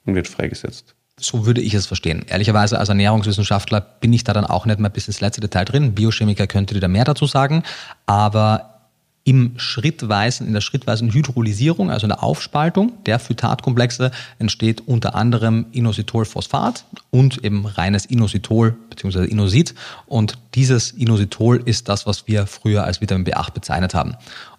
und 0.05 0.15
wird 0.15 0.27
freigesetzt. 0.27 0.95
So 1.17 1.45
würde 1.45 1.61
ich 1.61 1.73
es 1.73 1.87
verstehen. 1.87 2.25
Ehrlicherweise 2.27 2.77
als 2.77 2.89
Ernährungswissenschaftler 2.89 3.79
bin 3.79 4.11
ich 4.11 4.25
da 4.25 4.33
dann 4.33 4.45
auch 4.45 4.65
nicht 4.65 4.79
mehr 4.79 4.89
bis 4.89 5.07
ins 5.07 5.21
letzte 5.21 5.41
Detail 5.41 5.63
drin. 5.63 5.95
Biochemiker 5.95 6.45
könnte 6.45 6.73
dir 6.73 6.81
da 6.81 6.89
mehr 6.89 7.05
dazu 7.05 7.25
sagen. 7.25 7.63
Aber 8.05 8.75
im 9.25 9.53
schrittweisen, 9.57 10.45
in 10.45 10.53
der 10.53 10.61
schrittweisen 10.61 11.11
Hydrolysierung, 11.11 11.89
also 11.89 12.05
in 12.05 12.09
der 12.09 12.21
Aufspaltung 12.21 13.03
der 13.05 13.17
Phytatkomplexe, 13.17 14.11
entsteht 14.37 14.87
unter 14.87 15.15
anderem 15.15 15.65
Inositolphosphat 15.71 16.85
und 17.09 17.43
eben 17.43 17.65
reines 17.65 18.05
Inositol 18.05 18.75
bzw. 18.89 19.25
Inosit. 19.25 19.73
Und 20.05 20.37
dieses 20.53 20.91
Inositol 20.91 21.61
ist 21.65 21.89
das, 21.89 22.05
was 22.05 22.27
wir 22.27 22.45
früher 22.45 22.83
als 22.83 23.01
Vitamin 23.01 23.25
B8 23.25 23.51
bezeichnet 23.51 23.95
haben. 23.95 24.15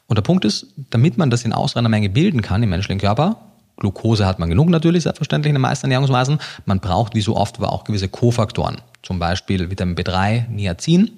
Und 0.09 0.17
der 0.17 0.23
Punkt 0.23 0.45
ist, 0.45 0.67
damit 0.91 1.17
man 1.17 1.31
das 1.31 1.45
in 1.45 1.53
ausreichender 1.53 1.91
Menge 1.91 2.09
bilden 2.09 2.43
kann 2.43 2.63
im 2.63 2.71
menschlichen 2.71 3.01
Körper, 3.01 3.41
Glucose 3.77 4.27
hat 4.27 4.39
man 4.39 4.49
genug 4.49 4.69
natürlich, 4.69 5.03
selbstverständlich 5.03 5.51
in 5.51 5.55
den 5.57 5.63
meisten 5.63 5.87
Ernährungsweisen, 5.87 6.39
man 6.65 6.81
braucht 6.81 7.15
wie 7.15 7.21
so 7.21 7.37
oft 7.37 7.59
aber 7.59 7.73
auch 7.73 7.85
gewisse 7.85 8.09
Kofaktoren, 8.09 8.79
zum 9.03 9.19
Beispiel 9.19 9.71
Vitamin 9.71 9.97
B3, 9.97 10.49
Niacin, 10.49 11.11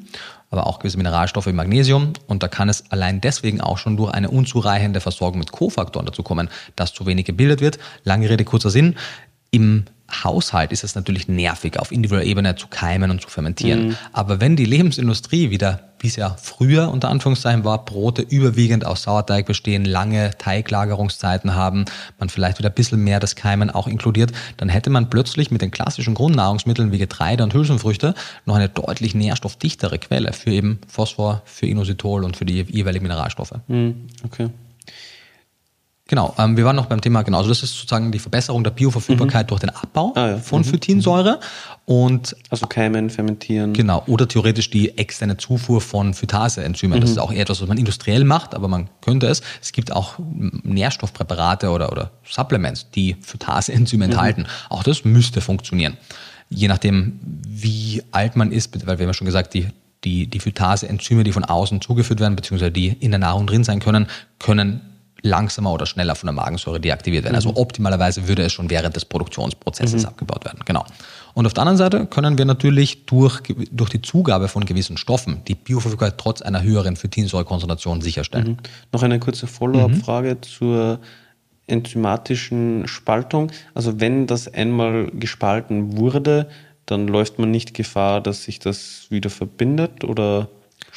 aber 0.50 0.66
auch 0.66 0.78
gewisse 0.78 0.96
Mineralstoffe 0.96 1.46
wie 1.46 1.52
Magnesium. 1.52 2.14
Und 2.26 2.42
da 2.42 2.48
kann 2.48 2.68
es 2.68 2.90
allein 2.90 3.20
deswegen 3.20 3.60
auch 3.60 3.78
schon 3.78 3.96
durch 3.96 4.12
eine 4.12 4.30
unzureichende 4.30 5.00
Versorgung 5.00 5.38
mit 5.38 5.52
Kofaktoren 5.52 6.06
dazu 6.06 6.22
kommen, 6.22 6.48
dass 6.74 6.94
zu 6.94 7.06
wenig 7.06 7.26
gebildet 7.26 7.60
wird. 7.60 7.78
Lange 8.04 8.30
Rede, 8.30 8.44
kurzer 8.44 8.70
Sinn. 8.70 8.96
Im 9.50 9.84
Haushalt 10.10 10.72
ist 10.72 10.84
es 10.84 10.94
natürlich 10.94 11.28
nervig, 11.28 11.78
auf 11.78 11.92
individueller 11.92 12.26
Ebene 12.26 12.56
zu 12.56 12.66
keimen 12.68 13.10
und 13.10 13.20
zu 13.20 13.28
fermentieren. 13.28 13.88
Mhm. 13.88 13.96
Aber 14.12 14.40
wenn 14.40 14.56
die 14.56 14.64
Lebensindustrie 14.64 15.50
wieder, 15.50 15.80
wie 16.00 16.06
es 16.06 16.16
ja 16.16 16.36
früher 16.40 16.90
unter 16.90 17.10
Anführungszeichen 17.10 17.64
war, 17.64 17.84
Brote 17.84 18.22
überwiegend 18.22 18.86
aus 18.86 19.02
Sauerteig 19.02 19.46
bestehen, 19.46 19.84
lange 19.84 20.30
Teiglagerungszeiten 20.38 21.54
haben, 21.54 21.84
man 22.18 22.30
vielleicht 22.30 22.58
wieder 22.58 22.70
ein 22.70 22.74
bisschen 22.74 23.04
mehr 23.04 23.20
das 23.20 23.36
Keimen 23.36 23.70
auch 23.70 23.86
inkludiert, 23.86 24.32
dann 24.56 24.68
hätte 24.68 24.90
man 24.90 25.10
plötzlich 25.10 25.50
mit 25.50 25.60
den 25.60 25.70
klassischen 25.70 26.14
Grundnahrungsmitteln 26.14 26.90
wie 26.90 26.98
Getreide 26.98 27.44
und 27.44 27.52
Hülsenfrüchte 27.52 28.14
noch 28.46 28.56
eine 28.56 28.68
deutlich 28.68 29.14
nährstoffdichtere 29.14 29.98
Quelle 29.98 30.32
für 30.32 30.50
eben 30.50 30.78
Phosphor, 30.88 31.42
für 31.44 31.66
Inositol 31.66 32.24
und 32.24 32.36
für 32.36 32.44
die 32.44 32.62
jeweiligen 32.62 33.02
Mineralstoffe. 33.02 33.54
Mhm. 33.66 34.06
Okay. 34.24 34.48
Genau, 36.08 36.34
ähm, 36.38 36.56
wir 36.56 36.64
waren 36.64 36.74
noch 36.74 36.86
beim 36.86 37.02
Thema, 37.02 37.20
genau, 37.20 37.36
also 37.36 37.50
das 37.50 37.62
ist 37.62 37.74
sozusagen 37.74 38.10
die 38.10 38.18
Verbesserung 38.18 38.64
der 38.64 38.70
Bioverfügbarkeit 38.70 39.44
mhm. 39.44 39.48
durch 39.48 39.60
den 39.60 39.70
Abbau 39.70 40.12
ah, 40.14 40.28
ja. 40.30 40.38
von 40.38 40.62
mhm. 40.62 40.64
Phytinsäure. 40.64 41.38
Und 41.84 42.34
also 42.48 42.66
keimen, 42.66 43.10
fermentieren. 43.10 43.74
Genau, 43.74 44.02
oder 44.06 44.26
theoretisch 44.26 44.70
die 44.70 44.96
externe 44.96 45.36
Zufuhr 45.36 45.82
von 45.82 46.14
Phytase-Enzymen. 46.14 46.96
Mhm. 46.96 47.02
Das 47.02 47.10
ist 47.10 47.18
auch 47.18 47.30
eher 47.30 47.42
etwas, 47.42 47.60
was 47.60 47.68
man 47.68 47.76
industriell 47.76 48.24
macht, 48.24 48.54
aber 48.54 48.68
man 48.68 48.88
könnte 49.02 49.26
es. 49.26 49.42
Es 49.60 49.72
gibt 49.72 49.92
auch 49.92 50.14
Nährstoffpräparate 50.18 51.68
oder, 51.68 51.92
oder 51.92 52.10
Supplements, 52.26 52.90
die 52.90 53.16
Phytase-Enzyme 53.20 54.06
mhm. 54.06 54.12
enthalten. 54.12 54.46
Auch 54.70 54.82
das 54.82 55.04
müsste 55.04 55.42
funktionieren. 55.42 55.98
Je 56.48 56.68
nachdem, 56.68 57.20
wie 57.46 58.02
alt 58.12 58.34
man 58.34 58.50
ist, 58.50 58.74
weil 58.86 58.98
wir 58.98 59.04
haben 59.04 59.10
ja 59.10 59.14
schon 59.14 59.26
gesagt, 59.26 59.52
die 59.52 59.68
die, 60.04 60.28
die 60.28 60.38
Phytase-Enzyme, 60.38 61.24
die 61.24 61.32
von 61.32 61.44
außen 61.44 61.80
zugeführt 61.80 62.20
werden, 62.20 62.36
beziehungsweise 62.36 62.70
die 62.70 62.88
in 62.88 63.10
der 63.10 63.18
Nahrung 63.18 63.48
drin 63.48 63.64
sein 63.64 63.80
können, 63.80 64.06
können 64.38 64.80
langsamer 65.22 65.72
oder 65.72 65.86
schneller 65.86 66.14
von 66.14 66.28
der 66.28 66.34
Magensäure 66.34 66.80
deaktiviert 66.80 67.24
werden. 67.24 67.34
Also 67.34 67.48
mhm. 67.48 67.54
Also 67.54 67.62
optimalerweise 67.62 68.28
würde 68.28 68.42
es 68.42 68.52
schon 68.52 68.70
während 68.70 68.94
des 68.94 69.04
Produktionsprozesses 69.04 70.02
mhm. 70.02 70.08
abgebaut 70.08 70.44
werden. 70.44 70.60
Genau. 70.64 70.84
Und 71.34 71.46
auf 71.46 71.54
der 71.54 71.62
anderen 71.62 71.78
Seite 71.78 72.06
können 72.06 72.36
wir 72.36 72.44
natürlich 72.44 73.06
durch, 73.06 73.42
durch 73.70 73.90
die 73.90 74.02
Zugabe 74.02 74.48
von 74.48 74.64
gewissen 74.64 74.96
Stoffen 74.96 75.42
die 75.46 75.54
Bioverfügbarkeit 75.54 76.18
trotz 76.18 76.42
einer 76.42 76.62
höheren 76.62 76.96
Phytinsäurekonzentration 76.96 78.00
sicherstellen. 78.00 78.48
Mhm. 78.48 78.56
Noch 78.92 79.02
eine 79.02 79.18
kurze 79.18 79.46
Follow-up-Frage 79.46 80.34
mhm. 80.34 80.42
zur 80.42 81.00
enzymatischen 81.68 82.88
Spaltung. 82.88 83.52
Also 83.74 84.00
wenn 84.00 84.26
das 84.26 84.52
einmal 84.52 85.10
gespalten 85.12 85.96
wurde, 85.96 86.48
dann 86.86 87.06
läuft 87.06 87.38
man 87.38 87.50
nicht 87.50 87.74
Gefahr, 87.74 88.20
dass 88.20 88.44
sich 88.44 88.58
das 88.58 89.06
wieder 89.10 89.30
verbindet 89.30 90.04
oder 90.04 90.48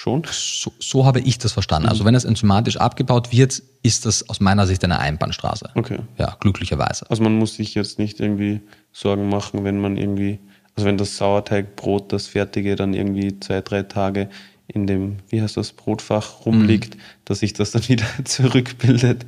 Schon? 0.01 0.23
So, 0.31 0.73
so 0.79 1.05
habe 1.05 1.19
ich 1.19 1.37
das 1.37 1.51
verstanden. 1.51 1.87
Also 1.87 2.05
wenn 2.05 2.15
es 2.15 2.25
enzymatisch 2.25 2.77
abgebaut 2.77 3.31
wird, 3.31 3.61
ist 3.83 4.07
das 4.07 4.27
aus 4.29 4.39
meiner 4.39 4.65
Sicht 4.65 4.83
eine 4.83 4.97
Einbahnstraße. 4.97 5.69
Okay. 5.75 5.99
Ja, 6.17 6.37
glücklicherweise. 6.39 7.07
Also 7.11 7.21
man 7.21 7.37
muss 7.37 7.53
sich 7.53 7.75
jetzt 7.75 7.99
nicht 7.99 8.19
irgendwie 8.19 8.61
Sorgen 8.91 9.29
machen, 9.29 9.63
wenn 9.63 9.79
man 9.79 9.97
irgendwie, 9.97 10.39
also 10.75 10.87
wenn 10.87 10.97
das 10.97 11.17
Sauerteigbrot, 11.17 12.11
das 12.11 12.25
fertige, 12.25 12.75
dann 12.75 12.95
irgendwie 12.95 13.39
zwei, 13.41 13.61
drei 13.61 13.83
Tage 13.83 14.31
in 14.65 14.87
dem, 14.87 15.17
wie 15.29 15.39
heißt 15.39 15.55
das, 15.55 15.71
Brotfach 15.71 16.47
rumliegt, 16.47 16.95
mhm. 16.95 17.01
dass 17.25 17.41
sich 17.41 17.53
das 17.53 17.69
dann 17.69 17.83
wieder 17.87 18.07
zurückbildet 18.23 19.27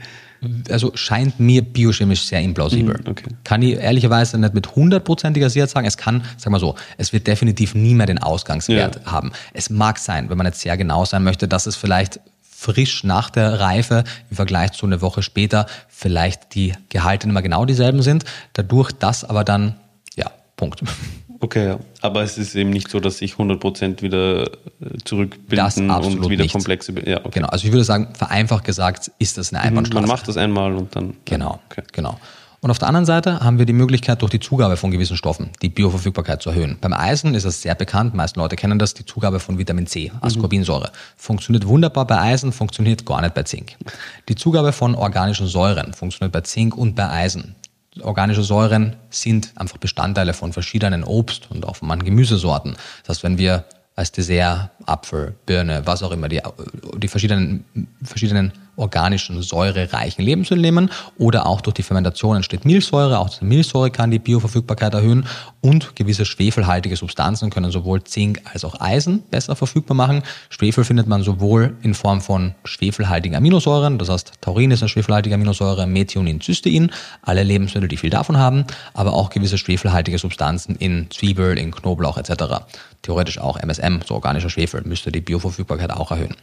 also 0.69 0.91
scheint 0.95 1.39
mir 1.39 1.61
biochemisch 1.61 2.23
sehr 2.23 2.41
implausibel. 2.41 2.97
Mhm, 2.97 3.07
okay. 3.09 3.25
Kann 3.43 3.61
ich 3.61 3.75
ehrlicherweise 3.75 4.37
nicht 4.37 4.53
mit 4.53 4.75
hundertprozentiger 4.75 5.49
Sicherheit 5.49 5.69
sagen. 5.69 5.87
Es 5.87 5.97
kann, 5.97 6.23
sag 6.37 6.51
mal 6.51 6.59
so, 6.59 6.75
es 6.97 7.13
wird 7.13 7.27
definitiv 7.27 7.75
nie 7.75 7.95
mehr 7.95 8.05
den 8.05 8.19
Ausgangswert 8.19 9.01
ja. 9.05 9.11
haben. 9.11 9.31
Es 9.53 9.69
mag 9.69 9.99
sein, 9.99 10.29
wenn 10.29 10.37
man 10.37 10.47
jetzt 10.47 10.61
sehr 10.61 10.77
genau 10.77 11.05
sein 11.05 11.23
möchte, 11.23 11.47
dass 11.47 11.65
es 11.65 11.75
vielleicht 11.75 12.19
frisch 12.41 13.03
nach 13.03 13.29
der 13.29 13.59
Reife 13.59 14.03
im 14.29 14.35
Vergleich 14.37 14.71
zu 14.71 14.85
einer 14.85 15.01
Woche 15.01 15.21
später 15.21 15.65
vielleicht 15.89 16.55
die 16.55 16.73
Gehalte 16.89 17.27
mehr 17.27 17.41
genau 17.41 17.65
dieselben 17.65 18.01
sind. 18.01 18.23
Dadurch, 18.53 18.91
dass 18.91 19.23
aber 19.25 19.43
dann, 19.43 19.75
ja, 20.15 20.31
Punkt. 20.55 20.81
Okay, 21.43 21.67
ja. 21.67 21.79
aber 21.99 22.23
es 22.23 22.37
ist 22.37 22.55
eben 22.55 22.69
nicht 22.69 22.89
so, 22.89 23.01
dass 23.01 23.17
sich 23.17 23.33
100% 23.33 24.01
wieder 24.01 24.43
äh, 24.43 24.47
zurückbilden 25.03 25.91
und 25.91 26.29
wieder 26.29 26.43
nicht. 26.43 26.53
komplexe. 26.53 26.93
Ja, 27.05 27.17
okay. 27.17 27.31
Genau, 27.33 27.49
also 27.49 27.65
ich 27.65 27.73
würde 27.73 27.83
sagen, 27.83 28.13
vereinfacht 28.13 28.63
gesagt 28.63 29.11
ist 29.19 29.37
das 29.37 29.51
eine 29.51 29.59
mhm, 29.59 29.67
Einbahnstraße. 29.67 30.07
Man 30.07 30.09
macht 30.09 30.27
das 30.29 30.37
einmal 30.37 30.73
und 30.73 30.95
dann. 30.95 31.15
Genau, 31.25 31.59
okay. 31.69 31.83
genau. 31.91 32.17
Und 32.61 32.71
auf 32.71 32.79
der 32.79 32.87
anderen 32.87 33.05
Seite 33.05 33.41
haben 33.41 33.59
wir 33.59 33.65
die 33.65 33.73
Möglichkeit, 33.73 34.21
durch 34.21 34.31
die 34.31 34.39
Zugabe 34.39 34.77
von 34.77 34.89
gewissen 34.89 35.17
Stoffen 35.17 35.49
die 35.61 35.67
Bioverfügbarkeit 35.67 36.41
zu 36.41 36.51
erhöhen. 36.51 36.77
Beim 36.79 36.93
Eisen 36.93 37.35
ist 37.35 37.43
es 37.43 37.61
sehr 37.61 37.75
bekannt, 37.75 38.13
die 38.13 38.17
meisten 38.17 38.39
Leute 38.39 38.55
kennen 38.55 38.79
das, 38.79 38.93
die 38.93 39.03
Zugabe 39.03 39.41
von 39.41 39.57
Vitamin 39.57 39.85
C, 39.85 40.13
Ascorbinsäure. 40.21 40.87
Mhm. 40.87 41.17
Funktioniert 41.17 41.67
wunderbar 41.67 42.07
bei 42.07 42.21
Eisen, 42.21 42.53
funktioniert 42.53 43.05
gar 43.05 43.19
nicht 43.19 43.33
bei 43.33 43.43
Zink. 43.43 43.75
Die 44.29 44.35
Zugabe 44.35 44.71
von 44.71 44.95
organischen 44.95 45.47
Säuren 45.47 45.91
funktioniert 45.91 46.31
bei 46.31 46.39
Zink 46.39 46.77
und 46.77 46.95
bei 46.95 47.09
Eisen 47.09 47.55
organische 48.01 48.43
Säuren 48.43 48.95
sind 49.09 49.51
einfach 49.55 49.77
Bestandteile 49.77 50.33
von 50.33 50.53
verschiedenen 50.53 51.03
Obst- 51.03 51.49
und 51.49 51.65
auch 51.65 51.75
von 51.75 52.03
Gemüsesorten. 52.03 52.75
Das 53.03 53.17
heißt, 53.17 53.23
wenn 53.23 53.37
wir 53.37 53.65
als 53.95 54.11
Dessert 54.11 54.71
Apfel, 54.85 55.35
Birne, 55.45 55.81
was 55.85 56.01
auch 56.01 56.11
immer, 56.11 56.27
die, 56.27 56.41
die 56.97 57.07
verschiedenen, 57.07 57.65
verschiedenen 58.03 58.51
organischen, 58.75 59.41
säurereichen 59.41 60.23
Lebensmittel 60.23 60.61
nehmen 60.61 60.89
oder 61.17 61.45
auch 61.45 61.61
durch 61.61 61.75
die 61.75 61.83
Fermentation 61.83 62.35
entsteht 62.35 62.65
Milchsäure. 62.65 63.19
Auch 63.19 63.29
die 63.29 63.45
Milchsäure 63.45 63.91
kann 63.91 64.11
die 64.11 64.19
Bioverfügbarkeit 64.19 64.93
erhöhen 64.93 65.25
und 65.61 65.95
gewisse 65.95 66.25
schwefelhaltige 66.25 66.95
Substanzen 66.95 67.49
können 67.49 67.71
sowohl 67.71 68.03
Zink 68.03 68.41
als 68.51 68.65
auch 68.65 68.79
Eisen 68.81 69.23
besser 69.29 69.55
verfügbar 69.55 69.95
machen. 69.95 70.23
Schwefel 70.49 70.83
findet 70.83 71.07
man 71.07 71.23
sowohl 71.23 71.77
in 71.81 71.93
Form 71.93 72.21
von 72.21 72.55
schwefelhaltigen 72.63 73.35
Aminosäuren, 73.35 73.97
das 73.97 74.09
heißt 74.09 74.33
Taurin 74.41 74.71
ist 74.71 74.81
eine 74.81 74.89
schwefelhaltige 74.89 75.35
Aminosäure, 75.35 75.87
Methionin, 75.87 76.41
Cystein, 76.41 76.91
alle 77.21 77.43
Lebensmittel, 77.43 77.87
die 77.87 77.97
viel 77.97 78.09
davon 78.09 78.37
haben, 78.37 78.65
aber 78.93 79.13
auch 79.13 79.29
gewisse 79.29 79.57
schwefelhaltige 79.57 80.17
Substanzen 80.17 80.75
in 80.75 81.09
Zwiebel, 81.11 81.57
in 81.57 81.71
Knoblauch 81.71 82.17
etc. 82.17 82.65
Theoretisch 83.03 83.37
auch 83.37 83.57
MSM, 83.57 83.99
so 84.05 84.15
organischer 84.15 84.49
Schwefel, 84.49 84.81
müsste 84.85 85.11
die 85.11 85.21
Bioverfügbarkeit 85.21 85.91
auch 85.91 86.11
erhöhen. 86.11 86.35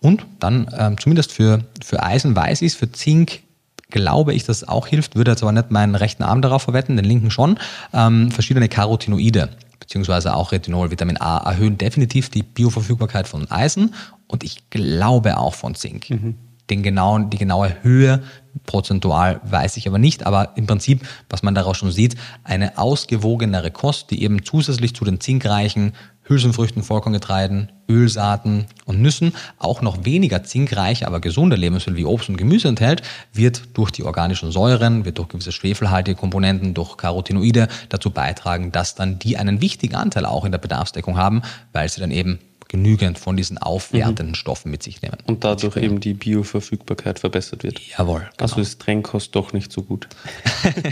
Und 0.00 0.24
dann 0.40 0.68
ähm, 0.76 0.98
zumindest 0.98 1.32
für 1.32 1.64
für 1.84 2.02
Eisen 2.02 2.34
weiß 2.34 2.62
ich 2.62 2.72
es, 2.72 2.74
für 2.74 2.90
Zink 2.90 3.42
glaube 3.90 4.32
ich, 4.32 4.44
dass 4.44 4.58
es 4.58 4.68
auch 4.68 4.86
hilft, 4.86 5.14
würde 5.14 5.32
jetzt 5.32 5.42
aber 5.42 5.52
nicht 5.52 5.70
meinen 5.70 5.94
rechten 5.94 6.22
Arm 6.22 6.42
darauf 6.42 6.62
verwetten, 6.62 6.96
den 6.96 7.04
linken 7.04 7.30
schon. 7.30 7.58
Ähm, 7.92 8.30
verschiedene 8.30 8.68
Carotinoide 8.68 9.50
beziehungsweise 9.84 10.34
auch 10.34 10.52
Retinol, 10.52 10.90
Vitamin 10.90 11.20
A 11.20 11.38
erhöhen 11.38 11.76
definitiv 11.76 12.30
die 12.30 12.42
Bioverfügbarkeit 12.42 13.28
von 13.28 13.50
Eisen 13.50 13.94
und 14.26 14.42
ich 14.42 14.70
glaube 14.70 15.36
auch 15.36 15.54
von 15.54 15.74
Zink. 15.74 16.08
Mhm. 16.08 16.36
Den 16.70 16.82
genauen, 16.82 17.28
die 17.28 17.36
genaue 17.36 17.76
Höhe 17.82 18.22
prozentual 18.66 19.40
weiß 19.44 19.76
ich 19.76 19.88
aber 19.88 19.98
nicht, 19.98 20.26
aber 20.26 20.52
im 20.56 20.66
Prinzip, 20.66 21.06
was 21.28 21.42
man 21.42 21.54
daraus 21.54 21.76
schon 21.76 21.90
sieht, 21.90 22.16
eine 22.44 22.78
ausgewogenere 22.78 23.70
Kost, 23.70 24.10
die 24.10 24.22
eben 24.22 24.44
zusätzlich 24.44 24.94
zu 24.94 25.04
den 25.04 25.20
zinkreichen 25.20 25.92
Hülsenfrüchten, 26.26 26.82
Vollkorngetreiden, 26.82 27.70
Ölsaaten 27.88 28.66
und 28.86 29.02
Nüssen 29.02 29.34
auch 29.58 29.82
noch 29.82 30.04
weniger 30.04 30.42
zinkreiche, 30.42 31.06
aber 31.06 31.20
gesunde 31.20 31.56
Lebensmittel 31.56 31.98
wie 31.98 32.06
Obst 32.06 32.30
und 32.30 32.38
Gemüse 32.38 32.68
enthält, 32.68 33.02
wird 33.32 33.62
durch 33.74 33.90
die 33.90 34.04
organischen 34.04 34.50
Säuren, 34.50 35.04
wird 35.04 35.18
durch 35.18 35.28
gewisse 35.28 35.52
schwefelhaltige 35.52 36.18
Komponenten, 36.18 36.72
durch 36.72 36.96
Carotinoide 36.96 37.68
dazu 37.90 38.10
beitragen, 38.10 38.72
dass 38.72 38.94
dann 38.94 39.18
die 39.18 39.36
einen 39.36 39.60
wichtigen 39.60 39.96
Anteil 39.96 40.24
auch 40.24 40.46
in 40.46 40.52
der 40.52 40.58
Bedarfsdeckung 40.58 41.18
haben, 41.18 41.42
weil 41.72 41.90
sie 41.90 42.00
dann 42.00 42.10
eben 42.10 42.38
genügend 42.74 43.20
von 43.20 43.36
diesen 43.36 43.56
aufwertenden 43.56 44.28
mhm. 44.28 44.34
Stoffen 44.34 44.68
mit 44.68 44.82
sich 44.82 45.00
nehmen. 45.00 45.16
Und 45.26 45.44
dadurch 45.44 45.76
eben 45.76 46.00
die 46.00 46.12
Bioverfügbarkeit 46.12 47.20
verbessert 47.20 47.62
wird. 47.62 47.80
Jawohl. 47.96 48.22
Genau. 48.22 48.32
Also 48.40 48.60
ist 48.60 48.80
Trennkost 48.80 49.32
doch 49.36 49.52
nicht 49.52 49.70
so 49.72 49.82
gut. 49.82 50.08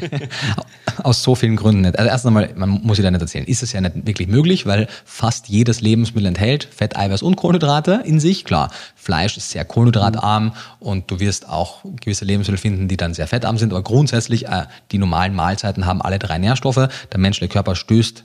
Aus 1.03 1.25
so 1.25 1.35
vielen 1.35 1.57
Gründen 1.57 1.81
nicht. 1.81 1.99
Also 1.99 2.09
erst 2.09 2.25
einmal, 2.25 2.51
man 2.55 2.71
muss 2.71 2.99
sich 2.99 3.05
da 3.05 3.11
nicht 3.11 3.21
erzählen, 3.21 3.47
ist 3.47 3.65
es 3.65 3.73
ja 3.73 3.81
nicht 3.81 4.07
wirklich 4.07 4.29
möglich, 4.29 4.65
weil 4.65 4.87
fast 5.05 5.49
jedes 5.49 5.81
Lebensmittel 5.81 6.29
enthält 6.29 6.69
Fett, 6.71 6.97
Eiweiß 6.97 7.23
und 7.23 7.35
Kohlenhydrate 7.35 8.03
in 8.05 8.21
sich. 8.21 8.45
Klar, 8.45 8.71
Fleisch 8.95 9.37
ist 9.37 9.51
sehr 9.51 9.65
kohlenhydratarm 9.65 10.45
mhm. 10.45 10.53
und 10.79 11.11
du 11.11 11.19
wirst 11.19 11.49
auch 11.49 11.83
gewisse 12.01 12.25
Lebensmittel 12.25 12.61
finden, 12.61 12.87
die 12.87 12.97
dann 12.97 13.13
sehr 13.13 13.27
fettarm 13.27 13.59
sind, 13.59 13.73
aber 13.73 13.83
grundsätzlich 13.83 14.47
äh, 14.47 14.67
die 14.93 14.99
normalen 14.99 15.35
Mahlzeiten 15.35 15.85
haben 15.85 16.01
alle 16.01 16.21
drei 16.21 16.39
Nährstoffe. 16.39 16.89
Der 17.11 17.19
menschliche 17.19 17.53
Körper 17.53 17.75
stößt 17.75 18.23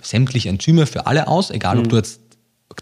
sämtliche 0.00 0.48
Enzyme 0.48 0.86
für 0.86 1.06
alle 1.06 1.26
aus, 1.26 1.50
egal 1.50 1.78
ob 1.78 1.86
mhm. 1.86 1.88
du 1.88 1.96
jetzt 1.96 2.20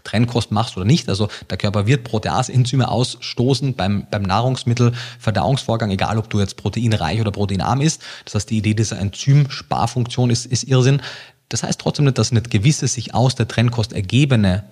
Trennkost 0.03 0.51
machst 0.51 0.77
oder 0.77 0.85
nicht. 0.85 1.09
Also 1.09 1.29
der 1.49 1.57
Körper 1.57 1.87
wird 1.87 2.03
Proteasenzyme 2.03 2.87
ausstoßen 2.87 3.75
beim, 3.75 4.07
beim 4.09 4.23
Nahrungsmittelverdauungsvorgang, 4.23 5.91
egal 5.91 6.17
ob 6.17 6.29
du 6.29 6.39
jetzt 6.39 6.57
proteinreich 6.57 7.19
oder 7.21 7.31
proteinarm 7.31 7.81
isst. 7.81 8.01
Das 8.25 8.35
heißt, 8.35 8.49
die 8.49 8.57
Idee 8.57 8.73
dieser 8.73 8.99
Enzymsparfunktion 8.99 10.29
ist, 10.29 10.45
ist 10.45 10.63
Irrsinn. 10.63 11.01
Das 11.49 11.63
heißt 11.63 11.79
trotzdem 11.79 12.05
nicht, 12.05 12.17
dass 12.17 12.31
nicht 12.31 12.51
gewisse 12.51 12.87
sich 12.87 13.13
aus 13.13 13.35
der 13.35 13.47
Trennkost 13.47 13.93
ergebene 13.93 14.63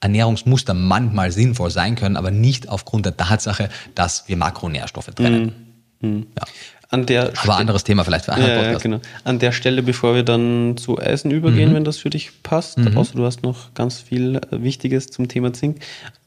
Ernährungsmuster 0.00 0.72
manchmal 0.74 1.30
sinnvoll 1.30 1.70
sein 1.70 1.94
können, 1.94 2.16
aber 2.16 2.30
nicht 2.30 2.68
aufgrund 2.68 3.04
der 3.04 3.16
Tatsache, 3.16 3.68
dass 3.94 4.28
wir 4.28 4.36
Makronährstoffe 4.36 5.10
trennen. 5.14 5.52
Mhm. 6.00 6.26
Ja. 6.38 6.46
An 6.92 7.06
der 7.06 7.32
aber 7.44 7.56
anderes 7.56 7.84
Thema 7.84 8.04
vielleicht 8.04 8.24
für 8.24 8.32
einen 8.32 8.48
ja, 8.48 8.56
Podcast. 8.56 8.82
Genau. 8.82 9.00
An 9.22 9.38
der 9.38 9.52
Stelle, 9.52 9.80
bevor 9.82 10.16
wir 10.16 10.24
dann 10.24 10.76
zu 10.76 10.98
Eisen 10.98 11.30
übergehen, 11.30 11.70
mhm. 11.70 11.76
wenn 11.76 11.84
das 11.84 11.98
für 11.98 12.10
dich 12.10 12.42
passt, 12.42 12.78
mhm. 12.78 12.96
außer 12.96 13.14
du 13.14 13.24
hast 13.24 13.44
noch 13.44 13.72
ganz 13.74 14.00
viel 14.00 14.36
äh, 14.36 14.40
Wichtiges 14.62 15.06
zum 15.06 15.28
Thema 15.28 15.52
Zink, 15.52 15.78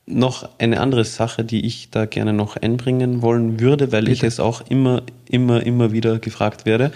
noch 0.05 0.49
eine 0.59 0.79
andere 0.79 1.03
Sache, 1.03 1.43
die 1.43 1.65
ich 1.65 1.89
da 1.91 2.05
gerne 2.05 2.31
noch 2.31 2.55
einbringen 2.55 3.21
wollen 3.21 3.59
würde, 3.59 3.91
weil 3.91 4.03
Bitte. 4.03 4.13
ich 4.13 4.23
es 4.23 4.39
auch 4.39 4.61
immer, 4.69 5.03
immer, 5.29 5.65
immer 5.65 5.91
wieder 5.91 6.19
gefragt 6.19 6.65
werde. 6.65 6.91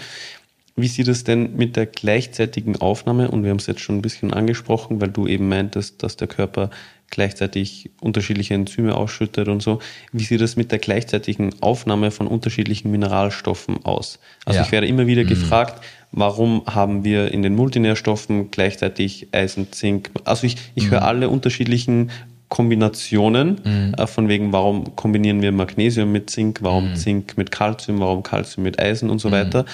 Wie 0.78 0.88
sieht 0.88 1.08
es 1.10 1.24
denn 1.24 1.56
mit 1.58 1.76
der 1.76 1.88
gleichzeitigen 1.88 2.78
Aufnahme, 2.78 3.32
und 3.32 3.44
wir 3.44 3.50
haben 3.50 3.58
es 3.58 3.68
jetzt 3.68 3.82
schon 3.82 3.98
ein 3.98 4.02
bisschen 4.02 4.34
angesprochen, 4.34 5.02
weil 5.02 5.10
du 5.10 5.28
eben 5.28 5.50
meintest, 5.50 6.04
dass 6.04 6.16
der 6.16 6.28
Körper 6.28 6.70
gleichzeitig 7.10 7.90
unterschiedliche 8.02 8.54
Enzyme 8.54 8.96
ausschüttet 8.96 9.48
und 9.48 9.62
so. 9.62 9.80
Wie 10.12 10.24
sieht 10.24 10.42
es 10.42 10.56
mit 10.56 10.72
der 10.72 10.80
gleichzeitigen 10.80 11.52
Aufnahme 11.62 12.12
von 12.12 12.28
unterschiedlichen 12.28 12.92
Mineralstoffen 12.92 13.86
aus? 13.86 14.20
Also 14.46 14.60
ja. 14.60 14.66
ich 14.66 14.72
werde 14.72 14.88
immer 14.88 15.08
wieder 15.08 15.24
mhm. 15.24 15.30
gefragt, 15.30 15.84
warum 16.12 16.64
haben 16.68 17.04
wir 17.04 17.32
in 17.32 17.42
den 17.42 17.56
Multinährstoffen 17.56 18.52
gleichzeitig 18.52 19.30
Eisen, 19.32 19.72
Zink? 19.72 20.12
Also 20.26 20.46
ich, 20.48 20.58
ich 20.76 20.86
mhm. 20.86 20.92
höre 20.92 21.02
alle 21.04 21.30
unterschiedlichen 21.30 22.12
Kombinationen, 22.50 23.62
mhm. 23.64 23.94
äh, 23.98 24.08
von 24.08 24.28
wegen, 24.28 24.54
warum 24.54 24.96
kombinieren 24.96 25.42
wir 25.42 25.52
Magnesium 25.52 26.12
mit 26.12 26.30
Zink, 26.30 26.60
warum 26.62 26.92
mhm. 26.92 26.96
Zink 26.96 27.38
mit 27.38 27.52
Calcium, 27.52 28.00
warum 28.00 28.24
Calcium 28.24 28.64
mit 28.64 28.80
Eisen 28.80 29.10
und 29.10 29.20
so 29.20 29.30
mhm. 29.30 29.34
weiter 29.34 29.66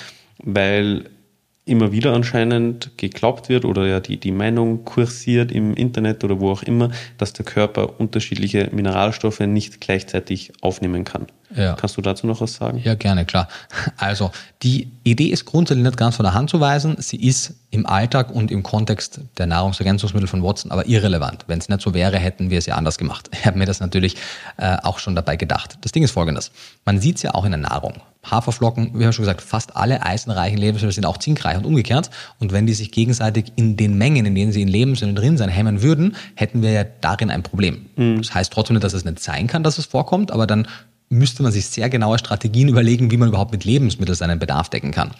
weil 0.44 1.06
immer 1.66 1.92
wieder 1.92 2.14
anscheinend 2.14 2.92
geglaubt 2.98 3.50
wird 3.50 3.66
oder 3.66 3.88
ja 3.88 4.00
die, 4.00 4.18
die 4.18 4.32
Meinung 4.32 4.84
kursiert 4.84 5.52
im 5.52 5.74
Internet 5.76 6.24
oder 6.24 6.40
wo 6.40 6.52
auch 6.52 6.64
immer, 6.64 6.92
dass 7.18 7.34
der 7.34 7.46
Körper 7.46 8.00
unterschiedliche 8.00 8.70
Mineralstoffe 8.74 9.40
nicht 9.40 9.80
gleichzeitig 9.80 10.52
aufnehmen 10.62 11.06
kann. 11.06 11.28
Ja. 11.56 11.76
Kannst 11.76 11.98
du 11.98 12.02
dazu 12.02 12.28
noch 12.28 12.42
was 12.42 12.56
sagen? 12.56 12.82
Ja, 12.84 12.96
gerne, 12.96 13.26
klar. 13.26 13.48
Also 13.98 14.32
die 14.62 14.92
Idee 15.04 15.28
ist 15.28 15.46
grundsätzlich 15.46 15.86
nicht 15.86 15.98
ganz 15.98 16.16
von 16.16 16.24
der 16.24 16.34
Hand 16.34 16.50
zu 16.50 16.60
weisen. 16.60 16.96
Sie 17.00 17.18
ist 17.18 17.54
im 17.70 17.86
Alltag 17.86 18.32
und 18.32 18.52
im 18.52 18.64
Kontext 18.64 19.20
der 19.38 19.48
Nahrungsergänzungsmittel 19.48 20.28
von 20.28 20.44
Watson 20.44 20.72
aber 20.72 20.88
irrelevant. 20.88 21.46
Wenn 21.48 21.60
es 21.60 21.70
nicht 21.70 21.82
so 21.82 21.94
wäre, 21.94 22.18
hätten 22.18 22.50
wir 22.50 22.58
es 22.58 22.66
ja 22.66 22.76
anders 22.76 22.98
gemacht. 22.98 23.30
Ich 23.34 23.46
habe 23.46 23.58
mir 23.58 23.66
das 23.66 23.80
natürlich 23.80 24.16
äh, 24.58 24.78
auch 24.84 25.00
schon 25.00 25.16
dabei 25.16 25.36
gedacht. 25.36 25.78
Das 25.82 25.92
Ding 25.92 26.04
ist 26.04 26.12
folgendes. 26.12 26.52
Man 26.86 27.00
sieht 27.00 27.18
es 27.18 27.24
ja 27.24 27.34
auch 27.34 27.46
in 27.46 27.52
der 27.52 27.60
Nahrung. 27.60 27.96
Haferflocken, 28.30 28.98
wir 28.98 29.06
haben 29.06 29.14
schon 29.14 29.24
gesagt, 29.24 29.42
fast 29.42 29.76
alle 29.76 30.02
eisenreichen 30.02 30.58
Lebensmittel 30.58 30.94
sind 30.94 31.06
auch 31.06 31.18
zinkreich 31.18 31.58
und 31.58 31.66
umgekehrt. 31.66 32.10
Und 32.40 32.54
wenn 32.54 32.66
die 32.66 32.74
sich 32.74 32.92
gegenseitig 32.92 33.52
in 33.56 33.76
den 33.76 33.98
Mengen, 33.98 34.26
in 34.26 34.34
denen 34.34 34.52
sie 34.52 34.62
in 34.62 34.70
Lebensmitteln 34.70 35.16
drin 35.16 35.38
sein, 35.38 35.50
hemmen 35.50 35.82
würden, 35.82 36.16
hätten 36.36 36.62
wir 36.62 36.72
ja 36.72 36.86
darin 37.02 37.30
ein 37.30 37.44
Problem. 37.44 37.88
Mhm. 37.98 38.20
Das 38.20 38.34
heißt 38.34 38.54
trotzdem 38.54 38.76
nicht, 38.76 38.84
dass 38.84 38.94
es 38.94 39.04
nicht 39.04 39.20
sein 39.20 39.48
kann, 39.48 39.64
dass 39.64 39.78
es 39.78 39.86
vorkommt, 39.86 40.32
aber 40.32 40.48
dann 40.48 40.68
müsste 41.14 41.44
man 41.44 41.52
sich 41.52 41.68
sehr 41.68 41.90
genaue 41.90 42.18
Strategien 42.18 42.68
überlegen, 42.68 43.12
wie 43.12 43.18
man 43.18 43.30
überhaupt 43.30 43.52
mit 43.52 43.66
Lebensmitteln 43.66 44.16
seinen 44.16 44.40
Bedarf 44.40 44.70
decken 44.70 44.92
kann. 44.92 45.12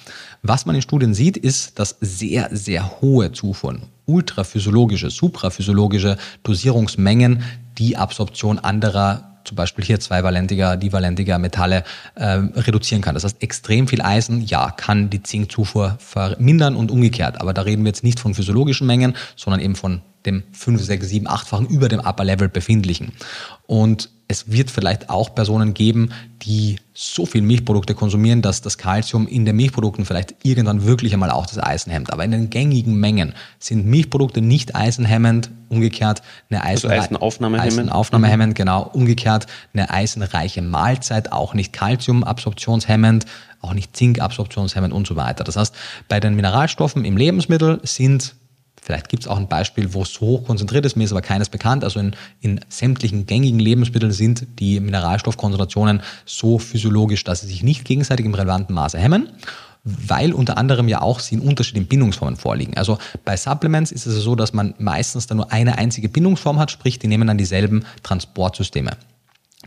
Was 0.42 0.66
man 0.66 0.76
in 0.76 0.82
Studien 0.82 1.14
sieht, 1.14 1.38
ist, 1.38 1.80
dass 1.80 1.98
sehr, 2.02 2.50
sehr 2.52 3.02
hohe 3.02 3.32
Zufuhren, 3.32 3.84
ultraphysiologische, 4.06 5.10
supraphysiologische 5.10 6.18
Dosierungsmengen 6.44 7.44
die 7.78 7.98
Absorption 7.98 8.60
anderer 8.60 9.30
zum 9.44 9.56
Beispiel 9.56 9.84
hier 9.84 10.00
zweivalentiger, 10.00 10.78
divalentiger 10.78 11.38
Metalle 11.38 11.84
äh, 12.16 12.26
reduzieren 12.26 13.02
kann. 13.02 13.14
Das 13.14 13.24
heißt, 13.24 13.42
extrem 13.42 13.88
viel 13.88 14.02
Eisen, 14.02 14.42
ja, 14.42 14.72
kann 14.72 15.10
die 15.10 15.22
Zinkzufuhr 15.22 15.98
vermindern 16.00 16.76
und 16.76 16.92
umgekehrt. 16.92 17.42
Aber 17.42 17.54
da 17.54 17.64
reden 17.64 17.84
wir 17.84 17.90
jetzt 17.90 18.04
nicht 18.04 18.20
von 18.20 18.34
physiologischen 18.34 18.88
Mengen, 18.88 19.16
sondern 19.36 19.62
eben 19.62 19.76
von 19.76 20.02
dem 20.26 20.44
5, 20.54 20.82
6, 20.82 21.08
7, 21.08 21.28
8-fachen 21.28 21.68
über 21.68 21.90
dem 21.90 22.00
Upper 22.00 22.24
Level 22.24 22.48
befindlichen. 22.48 23.12
Und 23.68 24.10
es 24.28 24.52
wird 24.52 24.72
vielleicht 24.72 25.10
auch 25.10 25.36
Personen 25.36 25.74
geben, 25.74 26.12
die 26.42 26.78
so 26.94 27.26
viel 27.26 27.42
Milchprodukte 27.42 27.94
konsumieren, 27.94 28.42
dass 28.42 28.62
das 28.62 28.78
Kalzium 28.78 29.28
in 29.28 29.46
den 29.46 29.56
Milchprodukten 29.56 30.06
vielleicht 30.06 30.36
irgendwann 30.44 30.86
wirklich 30.86 31.14
einmal 31.14 31.32
auch 31.32 31.46
das 31.46 31.58
Eisen 31.58 31.92
hemmt. 31.92 32.12
Aber 32.12 32.24
in 32.24 32.32
den 32.32 32.50
gängigen 32.50 32.96
Mengen 32.96 33.34
sind 33.60 33.86
Milchprodukte 33.86 34.42
nicht 34.42 34.76
eisenhemmend, 34.76 35.50
umgekehrt 35.70 36.22
eine 36.50 36.64
Eisen 36.64 36.90
also 36.90 37.04
Eisenaufnahmehemmend. 37.04 37.74
Eisenaufnahmehemmend, 37.74 38.50
mhm. 38.50 38.56
genau, 38.56 38.90
umgekehrt 38.94 39.48
eine 39.74 39.90
eisenreiche 39.90 40.62
Mahlzeit, 40.62 41.32
auch 41.32 41.54
nicht 41.54 41.74
Kalziumabsorptionshemmend, 41.74 43.26
auch 43.62 43.74
nicht 43.74 43.96
Zinkabsorptionshemmend 43.96 44.94
und 44.94 45.08
so 45.08 45.16
weiter. 45.16 45.44
Das 45.44 45.56
heißt, 45.56 45.76
bei 46.08 46.20
den 46.20 46.36
Mineralstoffen 46.36 47.06
im 47.06 47.18
Lebensmittel 47.18 47.80
sind 47.84 48.36
Vielleicht 48.84 49.08
gibt 49.08 49.24
es 49.24 49.30
auch 49.30 49.38
ein 49.38 49.48
Beispiel, 49.48 49.94
wo 49.94 50.02
es 50.02 50.14
so 50.14 50.22
hoch 50.22 50.44
konzentriert 50.44 50.86
ist, 50.86 50.98
mir 50.98 51.06
ist 51.06 51.12
aber 51.14 51.22
keines 51.22 51.48
bekannt. 51.48 51.86
Also 51.86 52.02
in, 52.02 52.16
in 52.42 52.60
sämtlichen 52.68 53.26
gängigen 53.26 53.60
Lebensmitteln 53.60 54.12
sind 54.12 54.46
die 54.60 54.82
Mineralstoffkonzentrationen 54.82 56.02
so 56.26 56.60
physiologisch, 56.60 57.24
dass 57.24 57.42
sie 57.42 57.48
sich 57.48 57.64
nicht 57.64 57.86
gegenseitig 57.86 58.26
im 58.26 58.34
relevanten 58.34 58.76
Maße 58.76 58.98
hemmen 58.98 59.30
weil 59.86 60.32
unter 60.32 60.58
anderem 60.58 60.88
ja 60.88 61.02
auch 61.02 61.20
sie 61.20 61.36
in 61.36 61.42
unterschiedlichen 61.42 61.88
Bindungsformen 61.88 62.38
vorliegen. 62.38 62.78
Also 62.78 63.00
bei 63.26 63.36
Supplements 63.36 63.92
ist 63.92 64.06
es 64.06 64.16
so, 64.24 64.36
dass 64.36 64.54
man 64.54 64.74
meistens 64.78 65.28
dann 65.28 65.36
nur 65.36 65.52
eine 65.52 65.78
einzige 65.78 66.08
Bindungsform 66.08 66.58
hat, 66.58 66.72
sprich, 66.72 67.00
die 67.00 67.08
nehmen 67.08 67.28
dann 67.28 67.38
dieselben 67.38 67.84
Transportsysteme. 68.02 68.92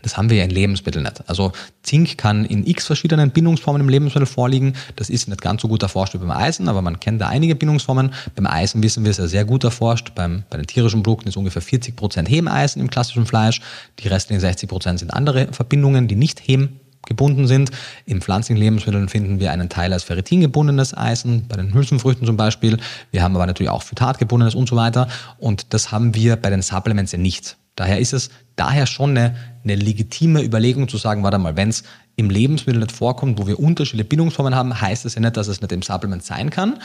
Das 0.06 0.16
haben 0.16 0.30
wir 0.30 0.36
ja 0.36 0.44
in 0.44 0.50
Lebensmitteln 0.50 1.02
nicht. 1.02 1.28
Also 1.28 1.50
Zink 1.82 2.16
kann 2.16 2.44
in 2.44 2.64
x 2.64 2.86
verschiedenen 2.86 3.32
Bindungsformen 3.32 3.82
im 3.82 3.88
Lebensmittel 3.88 4.26
vorliegen. 4.26 4.74
Das 4.94 5.10
ist 5.10 5.26
nicht 5.26 5.40
ganz 5.40 5.62
so 5.62 5.66
gut 5.66 5.82
erforscht 5.82 6.14
wie 6.14 6.18
beim 6.18 6.30
Eisen, 6.30 6.68
aber 6.68 6.80
man 6.80 7.00
kennt 7.00 7.20
da 7.20 7.26
einige 7.26 7.56
Bindungsformen. 7.56 8.14
Beim 8.36 8.46
Eisen 8.46 8.84
wissen 8.84 9.02
wir 9.02 9.10
es 9.10 9.16
ja 9.16 9.26
sehr 9.26 9.44
gut 9.44 9.64
erforscht. 9.64 10.14
Beim, 10.14 10.44
bei 10.48 10.58
den 10.58 10.66
tierischen 10.68 11.02
Produkten 11.02 11.28
ist 11.28 11.36
ungefähr 11.36 11.60
40 11.60 11.96
Prozent 11.96 12.30
Hemeisen 12.30 12.80
im 12.80 12.88
klassischen 12.88 13.26
Fleisch. 13.26 13.60
Die 13.98 14.06
restlichen 14.06 14.38
60 14.38 14.68
Prozent 14.68 15.00
sind 15.00 15.12
andere 15.12 15.48
Verbindungen, 15.50 16.06
die 16.06 16.14
nicht 16.14 16.40
Hem 16.46 16.78
gebunden 17.04 17.48
sind. 17.48 17.72
Im 18.04 18.20
pflanzlichen 18.20 18.62
Lebensmitteln 18.62 19.08
finden 19.08 19.40
wir 19.40 19.50
einen 19.50 19.68
Teil 19.68 19.92
als 19.92 20.04
Ferritin 20.04 20.40
gebundenes 20.40 20.96
Eisen, 20.96 21.48
bei 21.48 21.56
den 21.56 21.74
Hülsenfrüchten 21.74 22.28
zum 22.28 22.36
Beispiel. 22.36 22.78
Wir 23.10 23.24
haben 23.24 23.34
aber 23.34 23.46
natürlich 23.46 23.70
auch 23.70 23.82
Phytat 23.82 24.20
gebundenes 24.20 24.54
und 24.54 24.68
so 24.68 24.76
weiter. 24.76 25.08
Und 25.38 25.74
das 25.74 25.90
haben 25.90 26.14
wir 26.14 26.36
bei 26.36 26.50
den 26.50 26.62
Supplements 26.62 27.10
ja 27.10 27.18
nicht. 27.18 27.56
Daher 27.76 28.00
ist 28.00 28.12
es 28.12 28.30
daher 28.56 28.86
schon 28.86 29.10
eine, 29.10 29.36
eine 29.62 29.76
legitime 29.76 30.42
Überlegung 30.42 30.88
zu 30.88 30.96
sagen, 30.96 31.22
warte 31.22 31.38
mal, 31.38 31.56
wenn 31.56 31.68
es 31.68 31.84
im 32.16 32.30
Lebensmittel 32.30 32.80
nicht 32.80 32.92
vorkommt, 32.92 33.38
wo 33.38 33.46
wir 33.46 33.60
unterschiedliche 33.60 34.08
Bindungsformen 34.08 34.54
haben, 34.54 34.80
heißt 34.80 35.04
es 35.04 35.14
ja 35.14 35.20
nicht, 35.20 35.36
dass 35.36 35.48
es 35.48 35.60
nicht 35.60 35.72
im 35.72 35.82
Supplement 35.82 36.24
sein 36.24 36.50
kann 36.50 36.78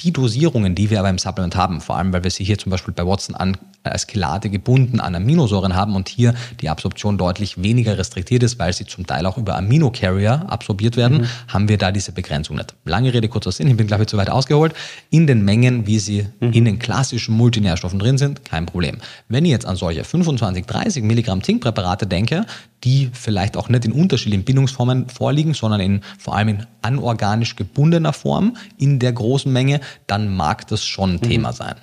die 0.00 0.12
Dosierungen, 0.12 0.74
die 0.74 0.90
wir 0.90 1.00
aber 1.00 1.10
im 1.10 1.18
Supplement 1.18 1.56
haben, 1.56 1.80
vor 1.80 1.96
allem 1.96 2.12
weil 2.12 2.22
wir 2.22 2.30
sie 2.30 2.44
hier 2.44 2.58
zum 2.58 2.70
Beispiel 2.70 2.94
bei 2.94 3.04
Watson 3.04 3.34
an, 3.34 3.56
als 3.82 4.06
Chelate 4.06 4.50
gebunden 4.50 5.00
an 5.00 5.14
Aminosäuren 5.14 5.74
haben 5.74 5.96
und 5.96 6.08
hier 6.08 6.34
die 6.60 6.68
Absorption 6.68 7.18
deutlich 7.18 7.62
weniger 7.62 7.98
restriktiert 7.98 8.42
ist, 8.42 8.58
weil 8.58 8.72
sie 8.72 8.86
zum 8.86 9.06
Teil 9.06 9.26
auch 9.26 9.38
über 9.38 9.56
Aminocarrier 9.56 10.46
absorbiert 10.48 10.96
werden, 10.96 11.22
mhm. 11.22 11.28
haben 11.48 11.68
wir 11.68 11.78
da 11.78 11.90
diese 11.90 12.12
Begrenzung 12.12 12.56
nicht. 12.56 12.74
Lange 12.84 13.12
Rede, 13.12 13.28
kurzer 13.28 13.52
Sinn, 13.52 13.68
ich 13.68 13.76
bin 13.76 13.86
glaube 13.86 14.04
ich 14.04 14.08
zu 14.08 14.16
weit 14.16 14.30
ausgeholt. 14.30 14.74
In 15.10 15.26
den 15.26 15.44
Mengen, 15.44 15.86
wie 15.86 15.98
sie 15.98 16.26
mhm. 16.40 16.52
in 16.52 16.64
den 16.64 16.78
klassischen 16.78 17.34
Multinährstoffen 17.34 17.98
drin 17.98 18.18
sind, 18.18 18.44
kein 18.44 18.66
Problem. 18.66 18.98
Wenn 19.28 19.44
ich 19.44 19.50
jetzt 19.50 19.66
an 19.66 19.76
solche 19.76 20.04
25, 20.04 20.66
30 20.66 21.02
Milligramm 21.04 21.42
Zinkpräparate 21.42 22.06
denke, 22.06 22.46
die 22.84 23.10
vielleicht 23.12 23.56
auch 23.56 23.68
nicht 23.68 23.84
in 23.84 23.92
unterschiedlichen 23.92 24.44
Bindungsformen 24.44 25.08
vorliegen, 25.08 25.54
sondern 25.54 25.80
in, 25.80 26.00
vor 26.18 26.36
allem 26.36 26.48
in 26.48 26.66
anorganisch 26.82 27.56
gebundener 27.56 28.12
Form 28.12 28.56
in 28.78 28.98
der 28.98 29.12
großen 29.12 29.52
Menge, 29.52 29.80
dann 30.06 30.34
mag 30.34 30.66
das 30.68 30.84
schon 30.84 31.14
mhm. 31.14 31.22
Thema 31.22 31.52
sein. 31.52 31.76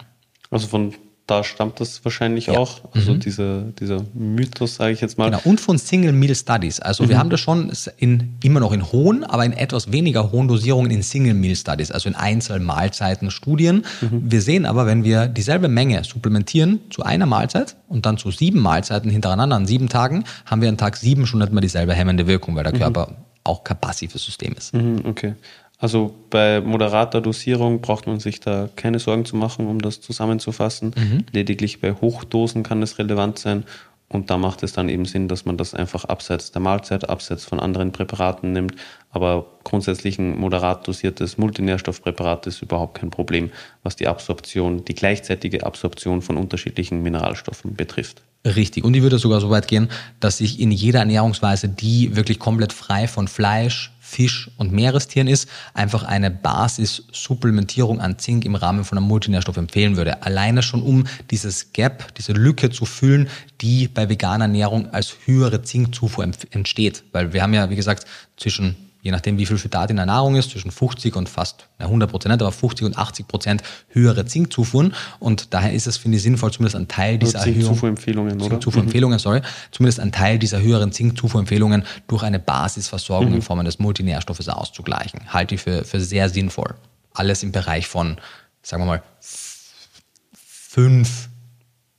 Also 0.51 0.67
von 0.67 0.93
da 1.27 1.43
stammt 1.43 1.79
das 1.79 2.05
wahrscheinlich 2.05 2.47
ja. 2.47 2.57
auch, 2.57 2.81
also 2.93 3.13
mhm. 3.13 3.19
dieser, 3.19 3.61
dieser 3.63 4.05
Mythos, 4.13 4.75
sage 4.75 4.93
ich 4.93 5.01
jetzt 5.01 5.17
mal. 5.17 5.31
Genau, 5.31 5.41
und 5.43 5.59
von 5.59 5.79
Single 5.79 6.11
Meal 6.11 6.35
Studies. 6.35 6.79
Also 6.79 7.03
mhm. 7.03 7.09
wir 7.09 7.17
haben 7.17 7.29
das 7.31 7.39
schon 7.39 7.71
in, 7.97 8.37
immer 8.43 8.59
noch 8.59 8.71
in 8.71 8.91
hohen, 8.91 9.23
aber 9.23 9.43
in 9.43 9.53
etwas 9.53 9.91
weniger 9.91 10.31
hohen 10.31 10.47
Dosierungen 10.47 10.91
in 10.91 11.01
Single 11.01 11.33
Meal 11.33 11.55
Studies, 11.55 11.91
also 11.91 12.09
in 12.09 12.15
Einzelmahlzeiten 12.15 13.31
Studien. 13.31 13.85
Mhm. 14.01 14.21
Wir 14.31 14.41
sehen 14.41 14.67
aber, 14.67 14.85
wenn 14.85 15.03
wir 15.03 15.27
dieselbe 15.27 15.67
Menge 15.67 16.03
supplementieren 16.03 16.81
zu 16.91 17.01
einer 17.01 17.25
Mahlzeit 17.25 17.75
und 17.87 18.05
dann 18.05 18.17
zu 18.17 18.29
sieben 18.29 18.59
Mahlzeiten 18.59 19.09
hintereinander 19.09 19.55
an 19.55 19.65
sieben 19.65 19.89
Tagen, 19.89 20.25
haben 20.45 20.61
wir 20.61 20.69
an 20.69 20.77
Tag 20.77 20.95
sieben 20.95 21.25
schon 21.25 21.39
nicht 21.39 21.51
mehr 21.51 21.61
dieselbe 21.61 21.93
hemmende 21.93 22.27
Wirkung, 22.27 22.55
weil 22.55 22.63
der 22.63 22.75
mhm. 22.75 22.79
Körper 22.79 23.15
auch 23.43 23.63
kein 23.63 23.79
passives 23.79 24.23
System 24.23 24.53
ist. 24.53 24.73
Mhm, 24.73 25.01
okay. 25.05 25.33
Also 25.77 26.15
bei 26.29 26.61
moderater 26.61 27.21
Dosierung 27.21 27.81
braucht 27.81 28.07
man 28.07 28.19
sich 28.19 28.39
da 28.39 28.69
keine 28.75 28.99
Sorgen 28.99 29.25
zu 29.25 29.35
machen, 29.35 29.67
um 29.67 29.81
das 29.81 30.01
zusammenzufassen. 30.01 30.93
Mhm. 30.95 31.25
Lediglich 31.31 31.81
bei 31.81 31.93
Hochdosen 31.93 32.63
kann 32.63 32.81
es 32.81 32.97
relevant 32.97 33.39
sein. 33.39 33.65
Und 34.07 34.29
da 34.29 34.37
macht 34.37 34.61
es 34.61 34.71
dann 34.71 34.87
eben 34.87 35.05
Sinn, 35.05 35.27
dass 35.27 35.45
man 35.45 35.57
das 35.57 35.73
einfach 35.73 36.05
abseits 36.05 36.51
der 36.51 36.61
Mahlzeit, 36.61 37.09
abseits 37.09 37.43
von 37.43 37.59
anderen 37.59 37.91
Präparaten 37.91 38.53
nimmt. 38.53 38.75
Aber 39.09 39.47
grundsätzlich 39.63 40.19
ein 40.19 40.37
moderat 40.37 40.87
dosiertes 40.87 41.37
Multinährstoffpräparat 41.39 42.45
ist 42.45 42.61
überhaupt 42.61 42.99
kein 42.99 43.09
Problem, 43.09 43.49
was 43.81 43.95
die 43.95 44.07
Absorption, 44.07 44.85
die 44.85 44.93
gleichzeitige 44.93 45.65
Absorption 45.65 46.21
von 46.21 46.37
unterschiedlichen 46.37 47.01
Mineralstoffen 47.01 47.75
betrifft. 47.75 48.21
Richtig. 48.45 48.83
Und 48.83 48.93
ich 48.93 49.01
würde 49.01 49.17
sogar 49.17 49.41
so 49.41 49.49
weit 49.49 49.67
gehen, 49.67 49.89
dass 50.19 50.39
ich 50.39 50.59
in 50.59 50.71
jeder 50.71 50.99
Ernährungsweise, 50.99 51.67
die 51.67 52.15
wirklich 52.15 52.37
komplett 52.37 52.73
frei 52.73 53.07
von 53.07 53.27
Fleisch, 53.27 53.91
Fisch 54.15 54.49
und 54.55 54.71
Meerestieren 54.71 55.27
ist, 55.27 55.49
einfach 55.73 56.03
eine 56.03 56.31
Basissupplementierung 56.31 57.99
an 57.99 58.17
Zink 58.17 58.45
im 58.45 58.55
Rahmen 58.55 58.85
von 58.85 58.97
einem 58.97 59.07
Multinährstoff 59.07 59.57
empfehlen 59.57 59.97
würde. 59.97 60.23
Alleine 60.23 60.63
schon 60.63 60.81
um 60.81 61.03
dieses 61.31 61.73
Gap, 61.73 62.15
diese 62.15 62.31
Lücke 62.31 62.69
zu 62.69 62.85
füllen, 62.85 63.27
die 63.59 63.89
bei 63.89 64.07
veganer 64.07 64.45
Ernährung 64.45 64.89
als 64.91 65.15
höhere 65.25 65.63
Zinkzufuhr 65.63 66.25
entsteht. 66.51 67.03
Weil 67.11 67.33
wir 67.33 67.43
haben 67.43 67.53
ja, 67.53 67.69
wie 67.69 67.75
gesagt, 67.75 68.05
zwischen 68.37 68.84
je 69.05 69.11
nachdem 69.11 69.37
wie 69.37 69.45
viel 69.45 69.59
Phytat 69.59 69.91
in 69.91 69.97
der 69.97 70.07
Nahrung 70.07 70.35
ist, 70.35 70.49
zwischen 70.49 70.71
50 70.71 71.15
und 71.15 71.29
fast 71.29 71.67
na 71.77 71.85
100 71.85 72.09
Prozent, 72.09 72.41
aber 72.41 72.51
50 72.51 72.87
und 72.87 72.97
80 72.97 73.27
Prozent 73.27 73.61
höhere 73.89 74.25
Zinkzufuhren. 74.25 74.95
Und 75.19 75.53
daher 75.53 75.73
ist 75.73 75.85
es, 75.85 75.97
finde 75.97 76.17
ich, 76.17 76.23
sinnvoll, 76.23 76.51
zumindest 76.51 76.75
ein 76.75 76.87
Teil 76.87 77.19
dieser 77.19 77.41
also 77.41 77.51
Zinkzufuhrempfehlungen, 77.51 78.41
oder? 78.41 78.49
Zinkzufuhrempfehlungen, 78.49 79.17
mhm. 79.17 79.21
sorry, 79.21 79.41
zumindest 79.69 79.99
ein 79.99 80.11
Teil 80.11 80.39
dieser 80.39 80.59
höheren 80.59 80.91
Zinkzufuhrempfehlungen 80.91 81.83
durch 82.07 82.23
eine 82.23 82.39
Basisversorgung 82.39 83.29
mhm. 83.29 83.35
in 83.35 83.41
Form 83.43 83.59
eines 83.59 83.77
Multinährstoffes 83.77 84.49
auszugleichen. 84.49 85.31
Halte 85.31 85.53
ich 85.53 85.61
für, 85.61 85.83
für 85.83 86.01
sehr 86.01 86.29
sinnvoll. 86.29 86.73
Alles 87.13 87.43
im 87.43 87.51
Bereich 87.51 87.87
von, 87.87 88.17
sagen 88.63 88.81
wir 88.81 88.87
mal, 88.87 89.03
5 89.21 91.29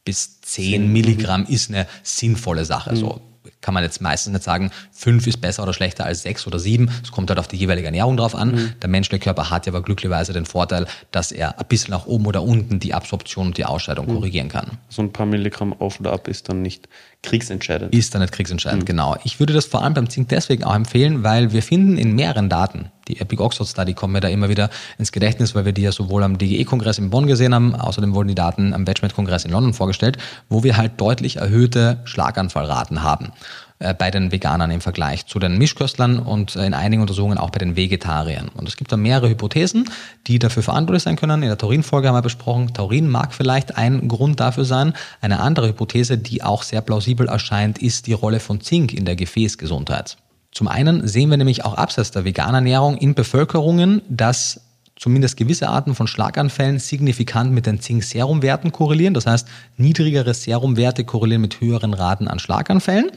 bis 0.04 0.40
10 0.40 0.92
Milligramm 0.92 1.46
ist 1.46 1.70
eine 1.70 1.86
sinnvolle 2.02 2.64
Sache. 2.64 2.94
Mhm. 2.94 2.96
So 2.96 3.20
kann 3.61 3.74
man 3.74 3.82
jetzt 3.82 4.01
meistens 4.01 4.32
nicht 4.32 4.44
sagen, 4.44 4.70
fünf 4.92 5.26
ist 5.26 5.40
besser 5.40 5.62
oder 5.62 5.72
schlechter 5.72 6.05
als 6.05 6.22
sechs 6.22 6.47
oder 6.47 6.59
sieben. 6.59 6.90
Es 7.03 7.12
kommt 7.12 7.30
halt 7.30 7.38
auf 7.38 7.49
die 7.49 7.57
jeweilige 7.57 7.86
Ernährung 7.86 8.16
drauf 8.16 8.34
an. 8.34 8.53
Mhm. 8.53 8.72
Der 8.80 8.88
menschliche 8.88 9.20
Körper 9.22 9.51
hat 9.51 9.66
ja 9.66 9.72
aber 9.72 9.82
glücklicherweise 9.82 10.32
den 10.32 10.47
Vorteil, 10.47 10.86
dass 11.11 11.32
er 11.32 11.59
ein 11.59 11.66
bisschen 11.68 11.90
nach 11.90 12.07
oben 12.07 12.26
oder 12.26 12.42
unten 12.42 12.80
die 12.80 12.94
Absorption 12.94 13.49
und 13.49 13.59
die 13.59 13.64
Ausscheidung 13.64 14.07
mhm. 14.07 14.14
korrigieren 14.14 14.49
kann. 14.49 14.78
So 14.88 15.03
ein 15.03 15.12
paar 15.12 15.26
Milligramm 15.26 15.72
auf 15.72 16.01
oder 16.01 16.12
ab 16.12 16.28
ist 16.28 16.49
dann 16.49 16.62
nicht 16.62 16.88
kriegsentscheidend. 17.22 17.94
Ist 17.94 18.14
dann 18.14 18.22
nicht 18.22 18.32
kriegsentscheidend, 18.32 18.82
mhm. 18.82 18.86
genau. 18.86 19.16
Ich 19.24 19.40
würde 19.40 19.53
das 19.53 19.66
vor 19.66 19.82
allem 19.82 19.94
beim 19.94 20.09
Zink 20.09 20.28
deswegen 20.28 20.64
auch 20.64 20.74
empfehlen, 20.74 21.22
weil 21.22 21.53
wir 21.53 21.62
finden 21.62 21.99
in 21.99 22.14
mehreren 22.14 22.49
Daten, 22.49 22.90
die 23.09 23.20
Epic 23.20 23.42
Oxford 23.42 23.68
Study 23.68 23.94
kommen 23.94 24.12
mir 24.12 24.20
da 24.20 24.28
immer 24.28 24.48
wieder 24.48 24.70
ins 24.98 25.12
Gedächtnis, 25.12 25.54
weil 25.54 25.64
wir 25.64 25.72
die 25.72 25.82
ja 25.82 25.92
sowohl 25.92 26.22
am 26.22 26.38
DGE-Kongress 26.38 26.98
in 26.98 27.11
Bonn 27.11 27.26
gesehen 27.26 27.54
haben, 27.54 27.74
außerdem 27.74 28.14
wurden 28.14 28.28
die 28.28 28.34
Daten 28.34 28.74
am 28.74 28.84
Batchmed-Kongress 28.84 29.44
in 29.44 29.52
London 29.52 29.74
vorgestellt, 29.74 30.18
wo 30.48 30.62
wir 30.62 30.76
halt 30.76 31.00
deutlich 31.00 31.36
erhöhte 31.36 31.98
Schlaganfallraten 32.04 33.02
haben. 33.02 33.32
Äh, 33.78 33.92
bei 33.92 34.11
den 34.11 34.32
Veganern 34.32 34.70
im 34.70 34.80
Vergleich 34.80 35.26
zu 35.26 35.38
den 35.38 35.59
Mischköstlern 35.59 36.18
und 36.18 36.57
in 36.57 36.72
einigen 36.72 37.02
Untersuchungen 37.02 37.36
auch 37.36 37.50
bei 37.50 37.59
den 37.59 37.76
Vegetariern. 37.76 38.48
Und 38.48 38.66
es 38.66 38.76
gibt 38.76 38.90
da 38.90 38.96
mehrere 38.96 39.28
Hypothesen, 39.28 39.90
die 40.26 40.38
dafür 40.38 40.62
verantwortlich 40.62 41.02
sein 41.02 41.16
können. 41.16 41.42
In 41.42 41.48
der 41.48 41.59
Taurin-Folge 41.59 42.09
haben 42.09 42.14
wir 42.14 42.22
besprochen, 42.22 42.72
Taurin 42.72 43.07
mag 43.07 43.34
vielleicht 43.34 43.76
ein 43.76 44.09
Grund 44.09 44.40
dafür 44.40 44.64
sein. 44.64 44.94
Eine 45.20 45.40
andere 45.40 45.68
Hypothese, 45.68 46.16
die 46.16 46.42
auch 46.42 46.62
sehr 46.62 46.80
plausibel 46.80 47.28
erscheint, 47.28 47.78
ist 47.78 48.07
die 48.07 48.14
Rolle 48.14 48.40
von 48.40 48.62
Zink 48.62 48.94
in 48.94 49.04
der 49.04 49.16
Gefäßgesundheit. 49.16 50.16
Zum 50.57 50.68
einen 50.68 51.07
sehen 51.07 51.28
wir 51.28 51.36
nämlich 51.36 51.66
auch 51.66 51.74
abseits 51.74 52.12
der 52.12 52.24
veganen 52.24 52.54
Ernährung 52.54 52.96
in 52.96 53.14
Bevölkerungen, 53.14 54.00
dass 54.09 54.62
zumindest 54.98 55.36
gewisse 55.36 55.68
Arten 55.68 55.94
von 55.94 56.07
Schlaganfällen 56.07 56.78
signifikant 56.78 57.52
mit 57.52 57.66
den 57.66 57.78
Zink-Serum-Werten 57.78 58.72
korrelieren. 58.72 59.12
Das 59.12 59.26
heißt, 59.26 59.46
niedrigere 59.76 60.32
Serumwerte 60.32 61.04
korrelieren 61.04 61.42
mit 61.42 61.61
höheren 61.61 61.92
Raten 61.92 62.26
an 62.26 62.38
Schlaganfällen 62.38 63.11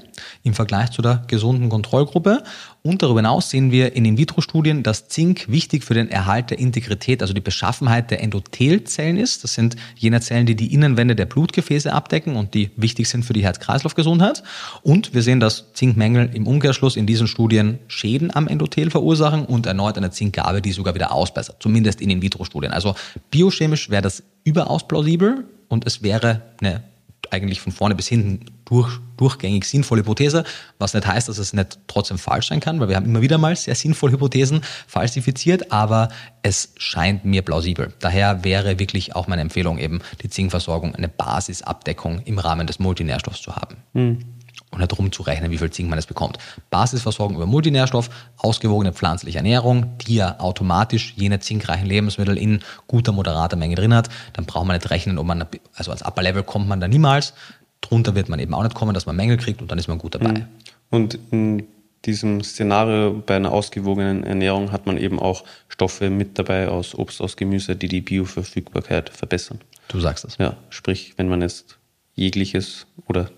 im 0.43 0.53
Vergleich 0.53 0.91
zu 0.91 1.01
der 1.01 1.23
gesunden 1.27 1.69
Kontrollgruppe. 1.69 2.43
Und 2.81 3.03
darüber 3.03 3.19
hinaus 3.19 3.49
sehen 3.49 3.71
wir 3.71 3.93
in 3.93 4.05
In-vitro-Studien, 4.05 4.83
dass 4.83 5.09
Zink 5.09 5.49
wichtig 5.49 5.83
für 5.83 5.93
den 5.93 6.09
Erhalt 6.09 6.49
der 6.49 6.59
Integrität, 6.59 7.21
also 7.21 7.33
die 7.33 7.41
Beschaffenheit 7.41 8.09
der 8.09 8.23
Endothelzellen 8.23 9.17
ist. 9.17 9.43
Das 9.43 9.53
sind 9.53 9.75
jene 9.97 10.21
Zellen, 10.21 10.45
die 10.45 10.55
die 10.55 10.73
Innenwände 10.73 11.13
der 11.13 11.25
Blutgefäße 11.25 11.91
abdecken 11.91 12.37
und 12.37 12.53
die 12.53 12.71
wichtig 12.77 13.09
sind 13.09 13.25
für 13.25 13.33
die 13.33 13.43
Herz-Kreislauf-Gesundheit. 13.43 14.43
Und 14.81 15.13
wir 15.13 15.23
sehen, 15.23 15.41
dass 15.41 15.73
Zinkmängel 15.73 16.29
im 16.33 16.47
Umkehrschluss 16.47 16.95
in 16.95 17.05
diesen 17.05 17.27
Studien 17.27 17.79
Schäden 17.87 18.33
am 18.33 18.47
Endothel 18.47 18.91
verursachen 18.91 19.45
und 19.45 19.65
erneut 19.65 19.97
eine 19.97 20.11
Zinkgabe, 20.11 20.61
die 20.61 20.71
sogar 20.71 20.95
wieder 20.95 21.11
ausbessert, 21.11 21.57
zumindest 21.59 21.99
in 21.99 22.09
In-vitro-Studien. 22.09 22.71
Also 22.71 22.95
biochemisch 23.29 23.89
wäre 23.89 24.03
das 24.03 24.23
überaus 24.45 24.87
plausibel 24.87 25.43
und 25.67 25.85
es 25.85 26.01
wäre 26.01 26.43
eine 26.61 26.83
eigentlich 27.31 27.61
von 27.61 27.71
vorne 27.71 27.95
bis 27.95 28.07
hinten 28.07 28.45
durch, 28.65 28.99
durchgängig 29.17 29.65
sinnvolle 29.65 30.01
Hypothese, 30.01 30.43
was 30.77 30.93
nicht 30.93 31.05
heißt, 31.05 31.29
dass 31.29 31.37
es 31.37 31.53
nicht 31.53 31.79
trotzdem 31.87 32.17
falsch 32.17 32.47
sein 32.47 32.59
kann, 32.59 32.79
weil 32.79 32.89
wir 32.89 32.95
haben 32.95 33.05
immer 33.05 33.21
wieder 33.21 33.37
mal 33.37 33.55
sehr 33.55 33.75
sinnvolle 33.75 34.13
Hypothesen 34.13 34.61
falsifiziert, 34.87 35.71
aber 35.71 36.09
es 36.43 36.73
scheint 36.77 37.25
mir 37.25 37.41
plausibel. 37.41 37.93
Daher 37.99 38.43
wäre 38.43 38.79
wirklich 38.79 39.15
auch 39.15 39.27
meine 39.27 39.41
Empfehlung 39.41 39.77
eben, 39.79 40.01
die 40.21 40.29
Zinkversorgung 40.29 40.95
eine 40.95 41.09
Basisabdeckung 41.09 42.21
im 42.25 42.39
Rahmen 42.39 42.67
des 42.67 42.79
Multinährstoffs 42.79 43.41
zu 43.41 43.55
haben. 43.55 43.77
Mhm 43.93 44.38
und 44.71 44.79
nicht 44.79 44.97
rumzurechnen, 44.97 45.51
wie 45.51 45.57
viel 45.57 45.71
Zink 45.71 45.89
man 45.89 45.99
es 45.99 46.05
bekommt. 46.05 46.37
Basisversorgung 46.69 47.35
über 47.35 47.45
Multinährstoff, 47.45 48.09
ausgewogene 48.37 48.93
pflanzliche 48.93 49.37
Ernährung, 49.37 49.97
die 49.99 50.15
ja 50.15 50.39
automatisch 50.39 51.13
jene 51.15 51.39
zinkreichen 51.39 51.87
Lebensmittel 51.87 52.37
in 52.37 52.61
guter, 52.87 53.11
moderater 53.11 53.57
Menge 53.57 53.75
drin 53.75 53.93
hat. 53.93 54.09
Dann 54.33 54.45
braucht 54.45 54.67
man 54.67 54.75
nicht 54.75 54.89
rechnen, 54.89 55.17
ob 55.17 55.25
man, 55.25 55.45
also 55.73 55.91
als 55.91 56.03
Upper 56.03 56.21
Level 56.21 56.43
kommt 56.43 56.67
man 56.67 56.79
da 56.79 56.87
niemals. 56.87 57.33
Drunter 57.81 58.13
wird 58.15 58.29
man 58.29 58.39
eben 58.39 58.53
auch 58.53 58.63
nicht 58.63 58.75
kommen, 58.75 58.93
dass 58.93 59.05
man 59.05 59.15
Mängel 59.15 59.37
kriegt 59.37 59.61
und 59.61 59.71
dann 59.71 59.79
ist 59.79 59.87
man 59.87 59.97
gut 59.97 60.15
dabei. 60.15 60.31
Mhm. 60.31 60.45
Und 60.89 61.19
in 61.31 61.67
diesem 62.05 62.43
Szenario 62.43 63.21
bei 63.25 63.35
einer 63.35 63.51
ausgewogenen 63.51 64.23
Ernährung 64.23 64.71
hat 64.71 64.85
man 64.85 64.97
eben 64.97 65.19
auch 65.19 65.43
Stoffe 65.67 66.09
mit 66.09 66.37
dabei 66.37 66.69
aus 66.69 66.95
Obst, 66.95 67.21
aus 67.21 67.35
Gemüse, 67.35 67.75
die 67.75 67.87
die 67.87 68.01
Bioverfügbarkeit 68.01 69.09
verbessern. 69.09 69.59
Du 69.87 69.99
sagst 69.99 70.25
es. 70.25 70.37
Ja, 70.37 70.55
sprich, 70.69 71.13
wenn 71.17 71.27
man 71.27 71.41
jetzt 71.41 71.77
jegliches 72.15 72.85
oder 73.07 73.29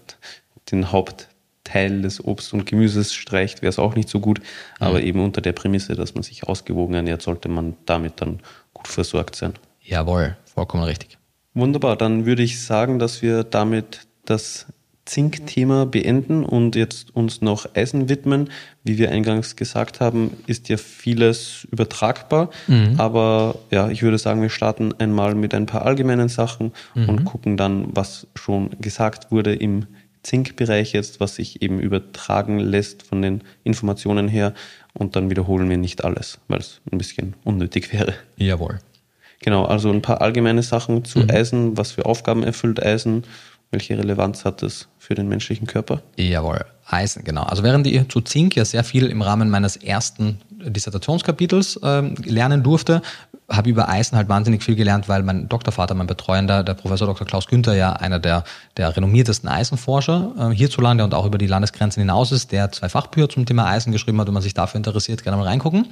den 0.71 0.91
Hauptteil 0.91 2.01
des 2.01 2.23
Obst 2.23 2.53
und 2.53 2.65
Gemüses 2.65 3.13
streicht, 3.13 3.61
wäre 3.61 3.69
es 3.69 3.79
auch 3.79 3.95
nicht 3.95 4.09
so 4.09 4.19
gut. 4.19 4.41
Aber 4.79 4.99
mhm. 4.99 5.05
eben 5.05 5.23
unter 5.23 5.41
der 5.41 5.53
Prämisse, 5.53 5.95
dass 5.95 6.13
man 6.15 6.23
sich 6.23 6.47
ausgewogen 6.47 6.95
ernährt, 6.95 7.21
sollte 7.21 7.49
man 7.49 7.75
damit 7.85 8.21
dann 8.21 8.39
gut 8.73 8.87
versorgt 8.87 9.35
sein. 9.35 9.53
Jawohl, 9.81 10.37
vollkommen 10.45 10.83
richtig. 10.83 11.17
Wunderbar, 11.53 11.97
dann 11.97 12.25
würde 12.25 12.43
ich 12.43 12.63
sagen, 12.63 12.99
dass 12.99 13.21
wir 13.21 13.43
damit 13.43 14.07
das 14.25 14.67
Zink-Thema 15.05 15.85
beenden 15.85 16.45
und 16.45 16.75
jetzt 16.75 17.13
uns 17.15 17.41
noch 17.41 17.75
Eisen 17.75 18.07
widmen. 18.07 18.49
Wie 18.83 18.97
wir 18.97 19.11
eingangs 19.11 19.55
gesagt 19.55 19.99
haben, 19.99 20.37
ist 20.47 20.69
ja 20.69 20.77
vieles 20.77 21.67
übertragbar. 21.71 22.49
Mhm. 22.67 22.95
Aber 22.97 23.55
ja, 23.71 23.89
ich 23.89 24.03
würde 24.03 24.17
sagen, 24.17 24.41
wir 24.41 24.49
starten 24.49 24.93
einmal 24.99 25.35
mit 25.35 25.53
ein 25.53 25.65
paar 25.65 25.85
allgemeinen 25.85 26.29
Sachen 26.29 26.71
mhm. 26.93 27.09
und 27.09 27.25
gucken 27.25 27.57
dann, 27.57 27.87
was 27.93 28.27
schon 28.35 28.69
gesagt 28.79 29.31
wurde 29.31 29.53
im 29.53 29.87
Zinkbereich 30.23 30.93
jetzt, 30.93 31.19
was 31.19 31.35
sich 31.35 31.61
eben 31.61 31.79
übertragen 31.79 32.59
lässt 32.59 33.03
von 33.03 33.21
den 33.21 33.43
Informationen 33.63 34.27
her. 34.27 34.53
Und 34.93 35.15
dann 35.15 35.29
wiederholen 35.29 35.69
wir 35.69 35.77
nicht 35.77 36.03
alles, 36.03 36.39
weil 36.47 36.59
es 36.59 36.81
ein 36.91 36.97
bisschen 36.97 37.35
unnötig 37.43 37.91
wäre. 37.93 38.13
Jawohl. 38.37 38.79
Genau, 39.39 39.65
also 39.65 39.89
ein 39.89 40.01
paar 40.01 40.21
allgemeine 40.21 40.61
Sachen 40.63 41.03
zu 41.03 41.19
mhm. 41.19 41.31
Eisen. 41.31 41.77
Was 41.77 41.91
für 41.93 42.05
Aufgaben 42.05 42.43
erfüllt 42.43 42.81
Eisen? 42.81 43.23
Welche 43.71 43.97
Relevanz 43.97 44.45
hat 44.45 44.63
es 44.63 44.89
für 44.99 45.15
den 45.15 45.29
menschlichen 45.29 45.65
Körper? 45.65 46.03
Jawohl, 46.17 46.65
Eisen, 46.85 47.23
genau. 47.23 47.43
Also 47.43 47.63
während 47.63 47.87
ich 47.87 48.07
zu 48.09 48.21
Zink 48.21 48.55
ja 48.55 48.65
sehr 48.65 48.83
viel 48.83 49.07
im 49.07 49.21
Rahmen 49.21 49.49
meines 49.49 49.77
ersten 49.77 50.39
Dissertationskapitels 50.65 51.77
äh, 51.77 52.01
lernen 52.25 52.63
durfte, 52.63 53.01
habe 53.49 53.69
über 53.69 53.89
Eisen 53.89 54.17
halt 54.17 54.29
wahnsinnig 54.29 54.63
viel 54.63 54.75
gelernt, 54.75 55.09
weil 55.09 55.23
mein 55.23 55.49
Doktorvater, 55.49 55.93
mein 55.93 56.07
Betreuender, 56.07 56.63
der 56.63 56.73
Professor 56.73 57.07
Dr. 57.07 57.27
Klaus 57.27 57.47
Günther, 57.47 57.75
ja 57.75 57.93
einer 57.93 58.19
der, 58.19 58.43
der 58.77 58.95
renommiertesten 58.95 59.49
Eisenforscher 59.49 60.33
äh, 60.37 60.55
hierzulande 60.55 61.03
und 61.03 61.13
auch 61.13 61.25
über 61.25 61.37
die 61.37 61.47
Landesgrenzen 61.47 62.01
hinaus 62.01 62.31
ist, 62.31 62.51
der 62.51 62.71
zwei 62.71 62.89
Fachbücher 62.89 63.29
zum 63.29 63.45
Thema 63.45 63.67
Eisen 63.67 63.91
geschrieben 63.91 64.19
hat. 64.19 64.27
Wenn 64.27 64.33
man 64.33 64.43
sich 64.43 64.53
dafür 64.53 64.77
interessiert, 64.77 65.23
gerne 65.23 65.37
mal 65.37 65.47
reingucken. 65.47 65.87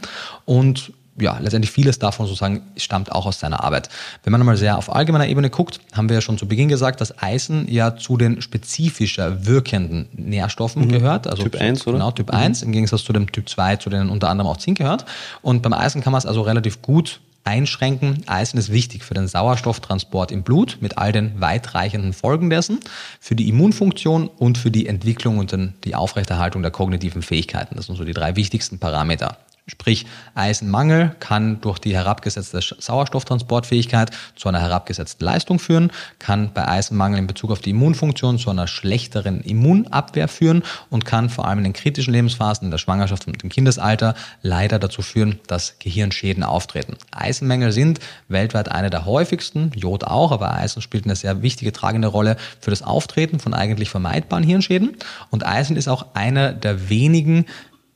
Und 0.46 0.94
ja, 1.22 1.38
letztendlich 1.40 1.72
vieles 1.72 2.00
davon 2.00 2.26
sozusagen 2.26 2.62
stammt 2.78 3.12
auch 3.12 3.26
aus 3.26 3.40
seiner 3.40 3.64
Arbeit. 3.64 3.90
Wenn 4.24 4.32
man 4.32 4.46
mal 4.46 4.58
sehr 4.58 4.78
auf 4.78 4.94
allgemeiner 4.94 5.28
Ebene 5.28 5.50
guckt, 5.50 5.80
haben 5.94 6.10
wir 6.10 6.16
ja 6.16 6.22
schon 6.22 6.38
zu 6.38 6.48
Beginn 6.48 6.70
gesagt, 6.70 7.02
dass 7.02 7.22
Eisen 7.22 7.72
ja 7.72 7.96
zu 7.96 8.18
den 8.18 8.42
spezifischer 8.42 9.46
wirkenden 9.46 10.08
Nährstoffen 10.14 10.86
mhm. 10.86 10.90
gehört. 10.90 11.28
Also 11.28 11.44
Typ 11.44 11.56
1, 11.56 11.86
oder? 11.88 11.98
Genau, 11.98 12.12
Typ 12.12 12.32
mhm. 12.32 12.38
1, 12.38 12.62
im 12.64 12.72
Gegensatz 12.72 13.04
zu 13.04 13.14
dem 13.14 13.32
Typ 13.32 13.50
2, 13.50 13.78
zu 13.78 13.90
denen 13.90 14.10
unter 14.10 14.30
anderem 14.30 14.50
auch 14.50 14.58
Zink 14.58 14.78
gehört. 14.78 15.06
Und 15.42 15.62
beim 15.62 15.74
Eisen 15.74 16.02
kann 16.02 16.12
man 16.12 16.20
es 16.20 16.26
also 16.26 16.42
relativ 16.42 16.82
gut 16.82 17.20
einschränken. 17.44 18.24
Eisen 18.28 18.60
ist 18.60 18.72
wichtig 18.72 19.04
für 19.04 19.14
den 19.14 19.28
Sauerstofftransport 19.28 20.32
im 20.32 20.44
Blut 20.44 20.78
mit 20.82 20.98
all 20.98 21.12
den 21.12 21.42
weitreichenden 21.42 22.14
Folgen 22.14 22.50
dessen, 22.50 22.80
für 23.20 23.36
die 23.36 23.50
Immunfunktion 23.50 24.28
und 24.28 24.58
für 24.58 24.72
die 24.72 24.88
Entwicklung 24.88 25.40
und 25.40 25.58
die 25.84 25.96
Aufrechterhaltung 25.96 26.62
der 26.62 26.72
kognitiven 26.72 27.22
Fähigkeiten. 27.22 27.76
Das 27.76 27.88
sind 27.88 27.96
so 27.96 28.04
die 28.04 28.14
drei 28.14 28.36
wichtigsten 28.36 28.80
Parameter. 28.80 29.38
Sprich, 29.70 30.08
Eisenmangel 30.34 31.16
kann 31.20 31.62
durch 31.62 31.80
die 31.80 31.94
herabgesetzte 31.94 32.60
Sauerstofftransportfähigkeit 32.60 34.12
zu 34.36 34.50
einer 34.50 34.62
herabgesetzten 34.62 35.24
Leistung 35.24 35.60
führen, 35.60 35.92
kann 36.18 36.54
bei 36.54 36.68
Eisenmangel 36.68 37.20
in 37.20 37.28
Bezug 37.28 37.52
auf 37.52 37.62
die 37.62 37.70
Immunfunktion 37.70 38.40
zu 38.40 38.50
einer 38.50 38.68
schlechteren 38.68 39.42
Immunabwehr 39.42 40.28
führen 40.28 40.64
und 40.90 41.06
kann 41.06 41.30
vor 41.30 41.48
allem 41.48 41.60
in 41.60 41.66
den 41.66 41.74
kritischen 41.74 42.14
Lebensphasen, 42.14 42.66
in 42.66 42.72
der 42.72 42.80
Schwangerschaft 42.80 43.28
und 43.28 43.44
im 43.44 43.50
Kindesalter 43.50 44.16
leider 44.42 44.80
dazu 44.80 45.04
führen, 45.04 45.40
dass 45.46 45.78
Gehirnschäden 45.78 46.44
auftreten. 46.44 46.98
Eisenmängel 47.12 47.72
sind 47.72 48.00
weltweit 48.28 48.72
eine 48.72 48.90
der 48.90 49.06
häufigsten, 49.06 49.72
Jod 49.76 50.04
auch, 50.04 50.32
aber 50.32 50.54
Eisen 50.56 50.82
spielt 50.82 51.06
eine 51.06 51.16
sehr 51.16 51.44
wichtige 51.44 51.72
tragende 51.72 52.08
Rolle 52.08 52.38
für 52.60 52.72
das 52.72 52.82
Auftreten 52.82 53.40
von 53.40 53.54
eigentlich 53.54 53.90
vermeidbaren 53.90 54.44
Hirnschäden 54.44 54.98
und 55.30 55.46
Eisen 55.46 55.76
ist 55.76 55.88
auch 55.88 56.08
einer 56.16 56.54
der 56.54 56.90
wenigen 56.90 57.46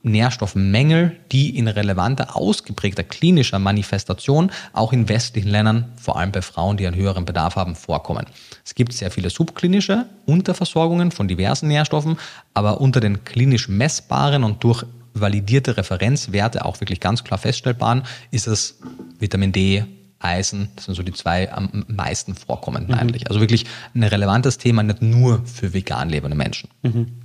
Nährstoffmängel, 0.04 1.16
die 1.32 1.56
in 1.56 1.66
relevanter, 1.66 2.36
ausgeprägter 2.36 3.02
klinischer 3.02 3.58
Manifestation 3.58 4.52
auch 4.72 4.92
in 4.92 5.08
westlichen 5.08 5.48
Ländern, 5.48 5.92
vor 5.96 6.18
allem 6.18 6.30
bei 6.30 6.42
Frauen, 6.42 6.76
die 6.76 6.86
einen 6.86 6.96
höheren 6.96 7.24
Bedarf 7.24 7.56
haben, 7.56 7.74
vorkommen. 7.74 8.26
Es 8.64 8.74
gibt 8.74 8.92
sehr 8.92 9.10
viele 9.10 9.30
subklinische 9.30 10.06
Unterversorgungen 10.26 11.10
von 11.10 11.26
diversen 11.26 11.68
Nährstoffen, 11.68 12.18
aber 12.52 12.80
unter 12.80 13.00
den 13.00 13.24
klinisch 13.24 13.68
messbaren 13.68 14.44
und 14.44 14.62
durch 14.62 14.84
validierte 15.14 15.76
Referenzwerte 15.76 16.64
auch 16.64 16.80
wirklich 16.80 17.00
ganz 17.00 17.24
klar 17.24 17.38
feststellbaren 17.38 18.02
ist 18.30 18.46
es 18.46 18.80
Vitamin 19.18 19.52
D, 19.52 19.84
Eisen, 20.18 20.70
das 20.74 20.86
sind 20.86 20.94
so 20.94 21.02
die 21.02 21.12
zwei 21.12 21.52
am 21.52 21.84
meisten 21.86 22.34
vorkommenden 22.34 22.94
mhm. 22.94 23.00
eigentlich. 23.00 23.28
Also 23.28 23.40
wirklich 23.40 23.66
ein 23.94 24.02
relevantes 24.02 24.58
Thema, 24.58 24.82
nicht 24.82 25.02
nur 25.02 25.44
für 25.46 25.72
vegan 25.72 26.08
lebende 26.08 26.36
Menschen. 26.36 26.70
Mhm. 26.82 27.20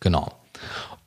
Genau. 0.00 0.32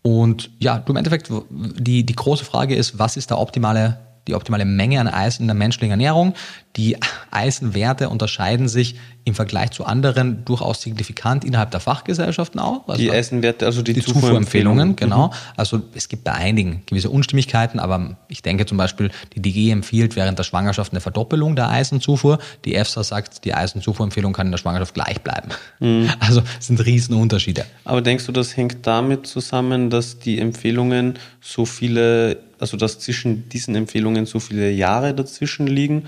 Und 0.02 0.50
ja, 0.60 0.80
du 0.80 0.94
im 0.94 0.98
Endeffekt, 0.98 1.32
die, 1.50 2.06
die 2.06 2.16
große 2.16 2.46
Frage 2.46 2.76
ist, 2.76 2.98
was 2.98 3.18
ist 3.18 3.30
der 3.30 3.38
optimale 3.38 4.00
die 4.28 4.36
optimale 4.36 4.66
Menge 4.66 5.00
an 5.00 5.08
Eisen 5.08 5.44
in 5.44 5.48
der 5.48 5.56
menschlichen 5.56 5.92
Ernährung. 5.92 6.36
Die 6.76 6.98
Eisenwerte 7.32 8.10
unterscheiden 8.10 8.68
sich 8.68 8.96
im 9.24 9.36
Vergleich 9.36 9.72
zu 9.72 9.86
anderen 9.86 10.44
durchaus 10.46 10.82
signifikant 10.82 11.46
innerhalb 11.46 11.72
der 11.72 11.80
Fachgesellschaften 11.80 12.60
auch. 12.60 12.88
Also 12.88 13.02
die 13.02 13.12
Eisenwerte, 13.12 13.66
also 13.66 13.82
die, 13.82 13.94
die 13.94 14.02
Zufuhrempfehlungen, 14.02 14.96
genau. 14.96 15.28
Mhm. 15.28 15.34
Also 15.56 15.82
es 15.94 16.10
gibt 16.10 16.24
bei 16.24 16.32
einigen 16.32 16.82
gewisse 16.88 17.10
Unstimmigkeiten, 17.10 17.80
aber 17.80 18.18
ich 18.30 18.42
denke 18.42 18.66
zum 18.66 18.78
Beispiel, 18.78 19.12
die 19.36 19.42
DG 19.42 19.72
empfiehlt 19.72 20.16
während 20.16 20.40
der 20.40 20.44
Schwangerschaft 20.44 20.92
eine 20.92 21.02
Verdoppelung 21.02 21.56
der 21.56 21.70
Eisenzufuhr. 21.70 22.40
Die 22.66 22.74
EFSA 22.76 23.04
sagt, 23.04 23.46
die 23.46 23.54
Eisenzufuhrempfehlung 23.54 24.34
kann 24.34 24.48
in 24.48 24.52
der 24.52 24.58
Schwangerschaft 24.58 24.94
gleich 24.94 25.22
bleiben. 25.22 25.50
Mhm. 25.80 26.10
Also 26.20 26.44
es 26.60 26.68
sind 26.68 26.84
Riesenunterschiede. 26.86 27.66
Aber 27.84 28.02
denkst 28.02 28.26
du, 28.26 28.32
das 28.32 28.56
hängt 28.56 28.86
damit 28.86 29.28
zusammen, 29.28 29.90
dass 29.90 30.20
die 30.20 30.40
Empfehlungen 30.40 31.18
so 31.42 31.66
viele 31.66 32.38
also 32.62 32.78
dass 32.78 33.00
zwischen 33.00 33.50
diesen 33.50 33.76
Empfehlungen 33.76 34.28
so 34.28 34.40
viele 34.40 34.70
Jahre 34.70 35.16
dazwischen 35.16 35.66
liegen 35.66 36.04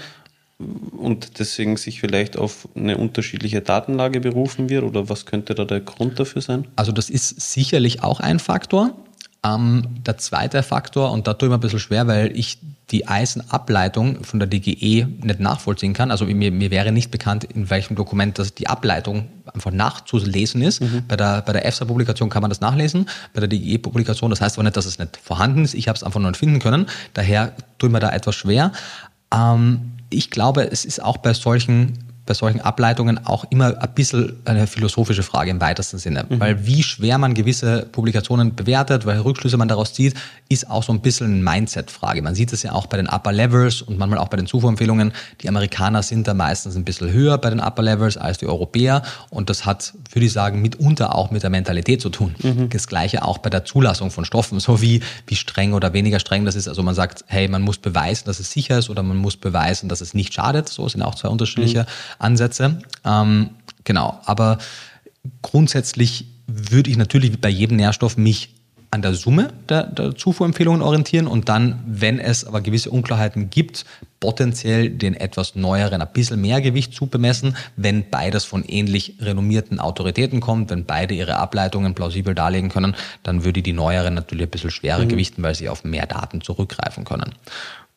und 0.98 1.40
deswegen 1.40 1.78
sich 1.78 2.00
vielleicht 2.00 2.38
auf 2.38 2.68
eine 2.76 2.98
unterschiedliche 2.98 3.62
Datenlage 3.62 4.20
berufen 4.20 4.70
wird 4.70 4.84
oder 4.84 5.10
was 5.10 5.26
könnte 5.26 5.56
da 5.56 5.66
der 5.66 5.80
Grund 5.80 6.20
dafür 6.20 6.42
sein? 6.42 6.66
Also 6.76 6.92
das 6.92 7.10
ist 7.10 7.54
sicherlich 7.54 8.04
auch 8.04 8.20
ein 8.20 8.40
Faktor. 8.40 8.96
Ähm, 9.46 9.88
der 10.06 10.18
zweite 10.18 10.64
Faktor, 10.64 11.12
und 11.12 11.28
da 11.28 11.34
tue 11.34 11.48
ich 11.48 11.50
mir 11.50 11.58
ein 11.58 11.62
bisschen 11.62 11.80
schwer, 11.80 12.08
weil 12.08 12.38
ich 12.38 12.60
die 12.92 13.08
Eisenableitung 13.08 14.24
von 14.24 14.40
der 14.40 14.48
DGE 14.48 15.08
nicht 15.22 15.40
nachvollziehen 15.40 15.94
kann. 15.94 16.12
Also 16.12 16.26
mir, 16.26 16.52
mir 16.52 16.70
wäre 16.70 16.92
nicht 16.92 17.12
bekannt, 17.12 17.44
in 17.44 17.70
welchem 17.70 17.96
Dokument 17.96 18.38
das 18.38 18.54
die 18.54 18.68
Ableitung 18.68 19.28
einfach 19.52 19.72
nachzulesen 19.72 20.62
ist. 20.62 20.82
Mhm. 20.82 21.04
Bei 21.08 21.16
der, 21.16 21.42
bei 21.42 21.54
der 21.54 21.66
EFSA-Publikation 21.66 22.30
kann 22.30 22.42
man 22.42 22.50
das 22.50 22.62
nachlesen, 22.62 23.10
bei 23.34 23.40
der 23.40 23.50
DGE-Publikation, 23.50 24.30
das 24.30 24.42
heißt 24.42 24.58
aber 24.58 24.64
nicht, 24.64 24.78
dass 24.78 24.86
es 24.86 25.00
nicht 25.00 25.18
vorhanden 25.18 25.64
ist. 25.64 25.74
Ich 25.74 25.88
habe 25.88 25.98
es 25.98 26.04
einfach 26.04 26.20
nur 26.20 26.30
nicht 26.30 26.40
finden 26.40 26.60
können. 26.60 26.86
Daher 27.14 27.54
tue 27.80 27.90
ich 27.90 27.94
mir 27.94 28.00
da 28.00 28.12
etwas 28.12 28.36
schwer. 28.36 28.72
Ähm, 29.34 29.93
ich 30.14 30.30
glaube, 30.30 30.70
es 30.72 30.86
ist 30.86 31.02
auch 31.02 31.18
bei 31.18 31.34
solchen 31.34 31.98
bei 32.26 32.34
solchen 32.34 32.62
Ableitungen 32.62 33.26
auch 33.26 33.46
immer 33.50 33.82
ein 33.82 33.94
bisschen 33.94 34.38
eine 34.46 34.66
philosophische 34.66 35.24
Frage 35.24 35.52
im 35.52 35.60
weitesten 35.60 35.98
Sinne. 35.98 36.26
Mhm. 36.28 36.40
Weil 36.40 36.66
wie 36.66 36.82
schwer 36.82 37.18
man 37.18 37.34
gewisse 37.34 37.86
Publikationen 37.92 38.56
bewertet, 38.56 39.06
welche 39.06 39.26
Rückschlüsse 39.26 39.58
man 39.58 39.68
daraus 39.68 39.94
zieht, 39.94 40.14
ist 40.48 40.70
auch 40.70 40.84
so 40.84 40.94
ein 40.94 41.02
bisschen 41.02 41.28
eine 41.28 41.44
Mindset-Frage. 41.44 42.22
Man 42.22 42.34
sieht 42.34 42.54
es 42.54 42.64
ja 42.64 42.72
auch 42.72 42.86
bei 42.86 42.96
den 42.96 43.08
Upper 43.08 43.34
Levels 43.34 43.82
und 43.82 43.98
manchmal 43.98 44.20
auch 44.20 44.30
bei 44.30 44.38
den 44.38 44.48
Zufuhrempfehlungen. 44.48 45.12
Die 45.42 45.50
Amerikaner 45.50 46.02
sind 46.02 46.28
da 46.28 46.34
meistens 46.34 46.78
ein 46.78 46.86
bisschen 46.86 47.12
höher 47.12 47.38
bei 47.38 47.50
den 47.50 47.60
Upper 47.60 47.82
Levels 47.82 48.16
als 48.16 48.38
die 48.38 48.48
Europäer. 48.48 49.04
Und 49.30 49.50
das 49.50 49.66
hat, 49.66 49.94
würde 50.12 50.26
ich 50.26 50.32
sagen, 50.32 50.62
mitunter 50.62 51.16
auch 51.16 51.30
mit 51.30 51.44
der 51.44 51.50
Mentalität 51.50 52.02
zu 52.02 52.10
tun. 52.10 52.36
Mhm. 52.42 52.70
Das 52.70 52.88
Gleiche 52.88 53.24
auch 53.24 53.40
bei 53.40 53.50
der 53.50 53.66
Zulassung 53.66 54.12
von 54.12 54.24
Stoffen, 54.24 54.62
so 54.62 54.82
wie, 54.82 55.02
wie 55.28 55.36
streng 55.36 55.74
oder 55.74 55.92
weniger 55.92 56.20
streng 56.20 56.46
das 56.46 56.56
ist. 56.56 56.70
Also 56.70 56.84
man 56.84 56.96
sagt, 56.96 57.26
hey, 57.28 57.50
man 57.50 57.64
muss 57.64 57.78
beweisen, 57.78 58.28
dass 58.28 58.40
es 58.40 58.52
sicher 58.52 58.78
ist 58.78 58.90
oder 58.90 59.04
man 59.04 59.18
muss 59.18 59.36
beweisen, 59.36 59.90
dass 59.90 60.00
es 60.00 60.14
nicht 60.14 60.34
schadet. 60.34 60.70
So 60.70 60.88
sind 60.88 61.02
auch 61.02 61.16
zwei 61.16 61.28
unterschiedliche 61.28 61.82
mhm. 61.82 62.13
Ansätze. 62.20 62.80
Ähm, 63.06 63.52
genau, 63.84 64.20
aber 64.26 64.58
grundsätzlich 65.42 66.28
würde 66.48 66.90
ich 66.90 66.98
natürlich 66.98 67.40
bei 67.40 67.50
jedem 67.50 67.78
Nährstoff 67.78 68.18
mich 68.18 68.54
an 68.94 69.02
der 69.02 69.16
Summe 69.16 69.52
der, 69.70 69.88
der, 69.88 70.16
Zufuhrempfehlungen 70.16 70.84
orientieren 70.84 71.26
und 71.26 71.50
dann, 71.50 71.84
wenn 71.88 72.20
es 72.20 72.46
aber 72.46 72.62
gewisse 72.62 72.92
Unklarheiten 72.92 73.50
gibt, 73.50 73.86
potenziell 74.20 74.92
den 74.92 75.16
etwas 75.16 75.56
neueren 75.56 76.00
ein 76.00 76.14
bisschen 76.14 76.40
mehr 76.40 76.62
Gewicht 76.62 76.94
zu 76.94 77.08
bemessen, 77.08 77.58
wenn 77.76 78.08
beides 78.12 78.46
von 78.46 78.64
ähnlich 78.64 79.16
renommierten 79.20 79.80
Autoritäten 79.80 80.42
kommt, 80.42 80.70
wenn 80.70 80.86
beide 80.86 81.16
ihre 81.16 81.38
Ableitungen 81.38 81.96
plausibel 81.96 82.36
darlegen 82.36 82.70
können, 82.70 82.96
dann 83.24 83.44
würde 83.44 83.64
die 83.64 83.74
neueren 83.74 84.14
natürlich 84.14 84.48
ein 84.48 84.52
bisschen 84.52 84.72
schwerer 84.72 85.06
mhm. 85.06 85.10
gewichten, 85.10 85.42
weil 85.42 85.56
sie 85.56 85.70
auf 85.70 85.84
mehr 85.84 86.06
Daten 86.06 86.42
zurückgreifen 86.42 87.04
können. 87.04 87.34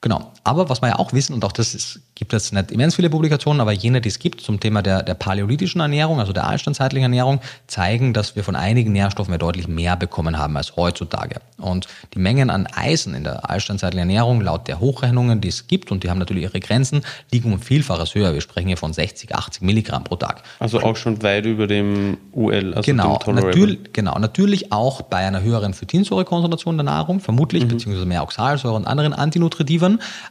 Genau. 0.07 0.31
Aber 0.45 0.69
was 0.69 0.83
wir 0.83 0.91
ja 0.91 0.99
auch 1.01 1.13
wissen, 1.13 1.35
und 1.35 1.45
auch 1.45 1.51
das 1.51 1.75
ist, 1.75 1.99
gibt 2.15 2.33
es 2.33 2.53
nicht 2.53 2.71
immens 2.71 2.95
viele 2.95 3.11
Publikationen, 3.11 3.61
aber 3.61 3.73
jene, 3.73 4.01
die 4.01 4.09
es 4.09 4.21
gibt 4.21 4.41
zum 4.41 4.61
Thema 4.61 4.81
der, 4.81 5.03
der 5.03 5.15
paläolithischen 5.15 5.81
Ernährung, 5.81 6.21
also 6.21 6.33
der 6.33 6.47
altstandzeitlichen 6.47 7.03
Ernährung, 7.03 7.41
zeigen, 7.67 8.13
dass 8.13 8.37
wir 8.37 8.45
von 8.45 8.55
einigen 8.55 8.93
Nährstoffen 8.93 9.33
ja 9.33 9.39
deutlich 9.39 9.67
mehr 9.67 9.97
bekommen 9.97 10.39
haben 10.39 10.57
als 10.57 10.77
heutzutage. 10.77 11.41
Und 11.59 11.89
die 12.15 12.21
Mengen 12.21 12.51
an 12.51 12.69
Eisen 12.69 13.17
in 13.17 13.25
der 13.25 13.51
altstandzeitlichen 13.51 14.09
Ernährung, 14.09 14.41
laut 14.43 14.69
der 14.69 14.79
Hochrechnungen, 14.79 15.41
die 15.41 15.49
es 15.49 15.67
gibt, 15.67 15.91
und 15.91 16.05
die 16.05 16.11
haben 16.11 16.21
natürlich 16.21 16.45
ihre 16.45 16.61
Grenzen, 16.61 17.01
liegen 17.33 17.53
um 17.53 17.59
Vielfaches 17.59 18.15
höher. 18.15 18.33
Wir 18.33 18.43
sprechen 18.43 18.69
hier 18.69 18.77
von 18.77 18.93
60, 18.93 19.35
80 19.35 19.63
Milligramm 19.63 20.05
pro 20.05 20.15
Tag. 20.15 20.45
Also 20.61 20.81
auch 20.83 20.95
schon 20.95 21.21
weit 21.25 21.47
über 21.47 21.67
dem 21.67 22.19
UL, 22.33 22.75
also 22.75 22.87
genau, 22.87 23.19
dem 23.27 23.35
natürlich, 23.35 23.93
genau, 23.93 24.17
natürlich 24.21 24.71
auch 24.71 25.03
bei 25.03 25.27
einer 25.27 25.43
höheren 25.43 25.75
Phytinsäurekonzentration 25.75 26.77
der 26.77 26.85
Nahrung, 26.85 27.19
vermutlich, 27.19 27.65
mhm. 27.65 27.71
beziehungsweise 27.71 28.07
mehr 28.07 28.23
Oxalsäure 28.23 28.77
und 28.77 28.87
anderen 28.87 29.13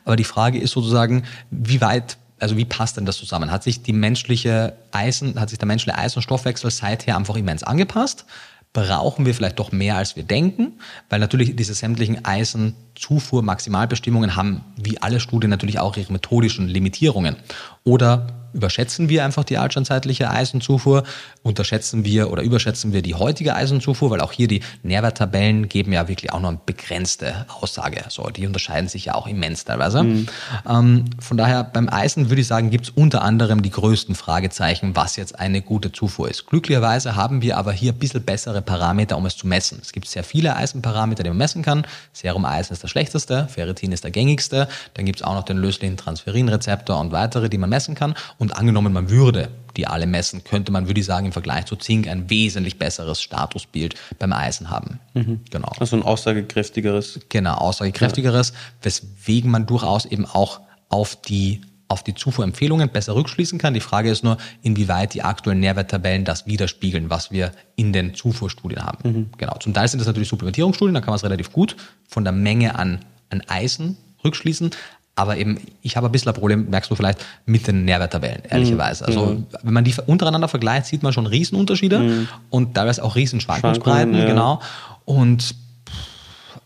Aber 0.03 0.15
die 0.15 0.23
Frage 0.23 0.59
ist 0.59 0.71
sozusagen, 0.71 1.23
wie 1.51 1.81
weit 1.81 2.17
also 2.39 2.57
wie 2.57 2.65
passt 2.65 2.97
denn 2.97 3.05
das 3.05 3.17
zusammen? 3.17 3.49
Hat 3.49 3.63
sich 3.63 3.81
die 3.81 3.93
menschliche 3.93 4.73
Eisen, 4.91 5.39
hat 5.39 5.49
sich 5.49 5.57
der 5.57 5.67
menschliche 5.67 5.97
Eisenstoffwechsel 5.97 6.69
seither 6.69 7.15
einfach 7.15 7.37
immens 7.37 7.63
angepasst? 7.63 8.25
Brauchen 8.73 9.25
wir 9.25 9.33
vielleicht 9.33 9.57
doch 9.57 9.71
mehr, 9.71 9.95
als 9.95 10.17
wir 10.17 10.23
denken? 10.23 10.73
Weil 11.09 11.21
natürlich 11.21 11.55
diese 11.55 11.73
sämtlichen 11.73 12.25
Eisenzufuhr-Maximalbestimmungen 12.25 14.35
haben, 14.35 14.65
wie 14.75 15.01
alle 15.01 15.21
Studien, 15.21 15.49
natürlich 15.49 15.79
auch 15.79 15.95
ihre 15.95 16.11
methodischen 16.11 16.67
Limitierungen. 16.67 17.37
Oder 17.85 18.27
überschätzen 18.55 19.09
wir 19.09 19.25
einfach 19.25 19.43
die 19.43 19.57
altstandzeitliche 19.57 20.29
Eisenzufuhr, 20.29 21.03
unterschätzen 21.43 22.05
wir 22.05 22.31
oder 22.31 22.41
überschätzen 22.41 22.93
wir 22.93 23.01
die 23.01 23.13
heutige 23.13 23.55
Eisenzufuhr, 23.55 24.09
weil 24.09 24.21
auch 24.21 24.31
hier 24.31 24.47
die 24.47 24.61
Nährwerttabellen 24.81 25.69
geben 25.69 25.91
ja 25.91 26.07
wirklich 26.07 26.31
auch 26.31 26.39
noch 26.39 26.49
eine 26.49 26.59
begrenzte 26.65 27.45
Aussage. 27.61 28.03
So, 28.09 28.29
die 28.29 28.47
unterscheiden 28.47 28.87
sich 28.87 29.05
ja 29.05 29.15
auch 29.15 29.27
immens 29.27 29.65
teilweise. 29.65 30.03
Mhm. 30.03 30.27
Ähm, 30.67 31.05
von 31.19 31.37
daher 31.37 31.63
beim 31.63 31.89
Eisen 31.89 32.29
würde 32.29 32.41
ich 32.41 32.47
sagen, 32.47 32.69
gibt 32.69 32.85
es 32.85 32.89
unter 32.91 33.21
anderem 33.21 33.61
die 33.61 33.69
größten 33.69 34.15
Fragezeichen, 34.15 34.95
was 34.95 35.17
jetzt 35.17 35.37
eine 35.37 35.61
gute 35.61 35.91
Zufuhr 35.91 36.29
ist. 36.29 36.47
Glücklicherweise 36.47 37.15
haben 37.15 37.41
wir 37.41 37.57
aber 37.57 37.73
hier 37.73 37.91
ein 37.91 37.99
bisschen 37.99 38.23
bessere 38.23 38.61
Parameter, 38.61 39.17
um 39.17 39.25
es 39.25 39.35
zu 39.35 39.47
messen. 39.47 39.79
Es 39.81 39.91
gibt 39.91 40.07
sehr 40.07 40.23
viele 40.23 40.55
Eisenparameter, 40.55 41.23
die 41.23 41.29
man 41.29 41.37
messen 41.37 41.61
kann. 41.61 41.85
Serum-Eisen 42.13 42.73
ist 42.73 42.83
der 42.83 42.87
schlechteste, 42.87 43.47
Ferritin 43.49 43.91
ist 43.91 44.03
der 44.03 44.11
gängigste. 44.11 44.67
Dann 44.93 45.05
gibt 45.05 45.19
es 45.19 45.25
auch 45.25 45.33
noch 45.33 45.43
den 45.43 45.57
löslichen 45.57 45.97
Transferinrezeptor 45.97 46.99
und 46.99 47.11
weitere, 47.11 47.49
die 47.49 47.57
man 47.57 47.69
messen 47.69 47.95
kann. 47.95 48.15
Und 48.37 48.44
angenommen, 48.51 48.93
man 48.93 49.09
würde 49.09 49.49
die 49.77 49.87
alle 49.87 50.07
messen, 50.07 50.43
könnte 50.43 50.71
man, 50.71 50.87
würde 50.87 50.99
ich 50.99 51.05
sagen, 51.05 51.25
im 51.25 51.31
Vergleich 51.31 51.65
zu 51.65 51.75
Zink 51.75 52.07
ein 52.07 52.29
wesentlich 52.29 52.79
besseres 52.79 53.21
Statusbild 53.21 53.95
beim 54.19 54.33
Eisen 54.33 54.69
haben. 54.69 54.99
Mhm. 55.13 55.41
Genau. 55.49 55.69
Also 55.79 55.95
ein 55.95 56.03
aussagekräftigeres. 56.03 57.19
Genau, 57.29 57.55
aussagekräftigeres, 57.55 58.49
ja. 58.49 58.55
weswegen 58.83 59.51
man 59.51 59.65
durchaus 59.65 60.05
eben 60.05 60.25
auch 60.25 60.61
auf 60.89 61.21
die 61.21 61.61
auf 61.87 62.03
die 62.03 62.15
Zufuhrempfehlungen 62.15 62.89
besser 62.89 63.13
rückschließen 63.13 63.59
kann. 63.59 63.75
Die 63.75 63.79
Frage 63.79 64.09
ist 64.09 64.23
nur, 64.23 64.37
inwieweit 64.63 65.13
die 65.13 65.21
aktuellen 65.21 65.59
Nährwerttabellen 65.59 66.25
das 66.25 66.47
widerspiegeln, 66.47 67.11
was 67.11 67.29
wir 67.29 67.51
in 67.75 67.93
den 67.93 68.15
Zufuhrstudien 68.15 68.83
haben. 68.83 69.09
Mhm. 69.09 69.29
Genau. 69.37 69.55
Zum 69.59 69.75
Teil 69.75 69.87
sind 69.87 69.99
das 69.99 70.07
natürlich 70.07 70.29
Supplementierungsstudien, 70.29 70.95
da 70.95 71.01
kann 71.01 71.11
man 71.11 71.17
es 71.17 71.23
relativ 71.23 71.51
gut 71.51 71.75
von 72.07 72.23
der 72.23 72.33
Menge 72.33 72.73
an, 72.79 73.05
an 73.29 73.41
Eisen 73.47 73.97
rückschließen. 74.23 74.71
Aber 75.17 75.37
eben, 75.37 75.59
ich 75.81 75.95
habe 75.95 76.07
ein 76.07 76.11
bisschen 76.11 76.29
ein 76.29 76.35
Problem, 76.35 76.69
merkst 76.69 76.91
du 76.91 76.95
vielleicht, 76.95 77.25
mit 77.45 77.67
den 77.67 77.85
Nährwerttabellen, 77.85 78.43
ehrlicherweise. 78.49 79.05
Also, 79.05 79.27
mhm. 79.27 79.47
wenn 79.63 79.73
man 79.73 79.85
die 79.85 79.93
untereinander 80.05 80.49
vergleicht, 80.49 80.87
sieht 80.87 81.03
man 81.03 81.13
schon 81.13 81.25
Riesenunterschiede 81.25 81.99
mhm. 81.99 82.27
und 82.49 82.75
teilweise 82.75 83.01
auch 83.03 83.15
Riesenschwankungsbreiten, 83.15 84.13
ja. 84.13 84.25
genau. 84.25 84.61
Und 85.05 85.55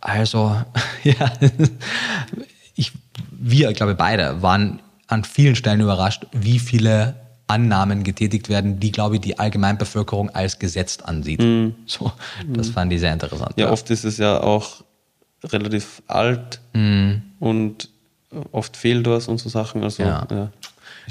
also, 0.02 0.56
ja, 1.04 1.32
ich, 2.76 2.92
wir, 3.32 3.72
glaube 3.74 3.94
beide, 3.94 4.42
waren 4.42 4.80
an 5.08 5.24
vielen 5.24 5.56
Stellen 5.56 5.82
überrascht, 5.82 6.26
wie 6.32 6.58
viele 6.58 7.16
Annahmen 7.46 8.04
getätigt 8.04 8.50
werden, 8.50 8.80
die, 8.80 8.92
glaube 8.92 9.16
ich, 9.16 9.22
die 9.22 9.40
Allgemeinbevölkerung 9.40 10.30
als 10.30 10.60
gesetzt 10.60 11.06
ansieht. 11.06 11.42
Mhm. 11.42 11.76
So, 11.86 12.12
das 12.48 12.70
mhm. 12.70 12.74
fand 12.74 12.94
ich 12.94 13.00
sehr 13.00 13.14
interessant. 13.14 13.54
Ja, 13.58 13.66
ja, 13.66 13.72
oft 13.72 13.90
ist 13.90 14.06
es 14.06 14.18
ja 14.18 14.42
auch 14.42 14.84
relativ 15.44 16.02
alt 16.08 16.62
mhm. 16.74 17.24
und 17.40 17.90
oft 18.52 18.78
fehlt 18.78 19.08
was 19.08 19.28
und 19.28 19.40
so 19.40 19.50
Sachen. 19.50 19.84
Also, 19.84 20.04
ja. 20.04 20.28
ja 20.30 20.50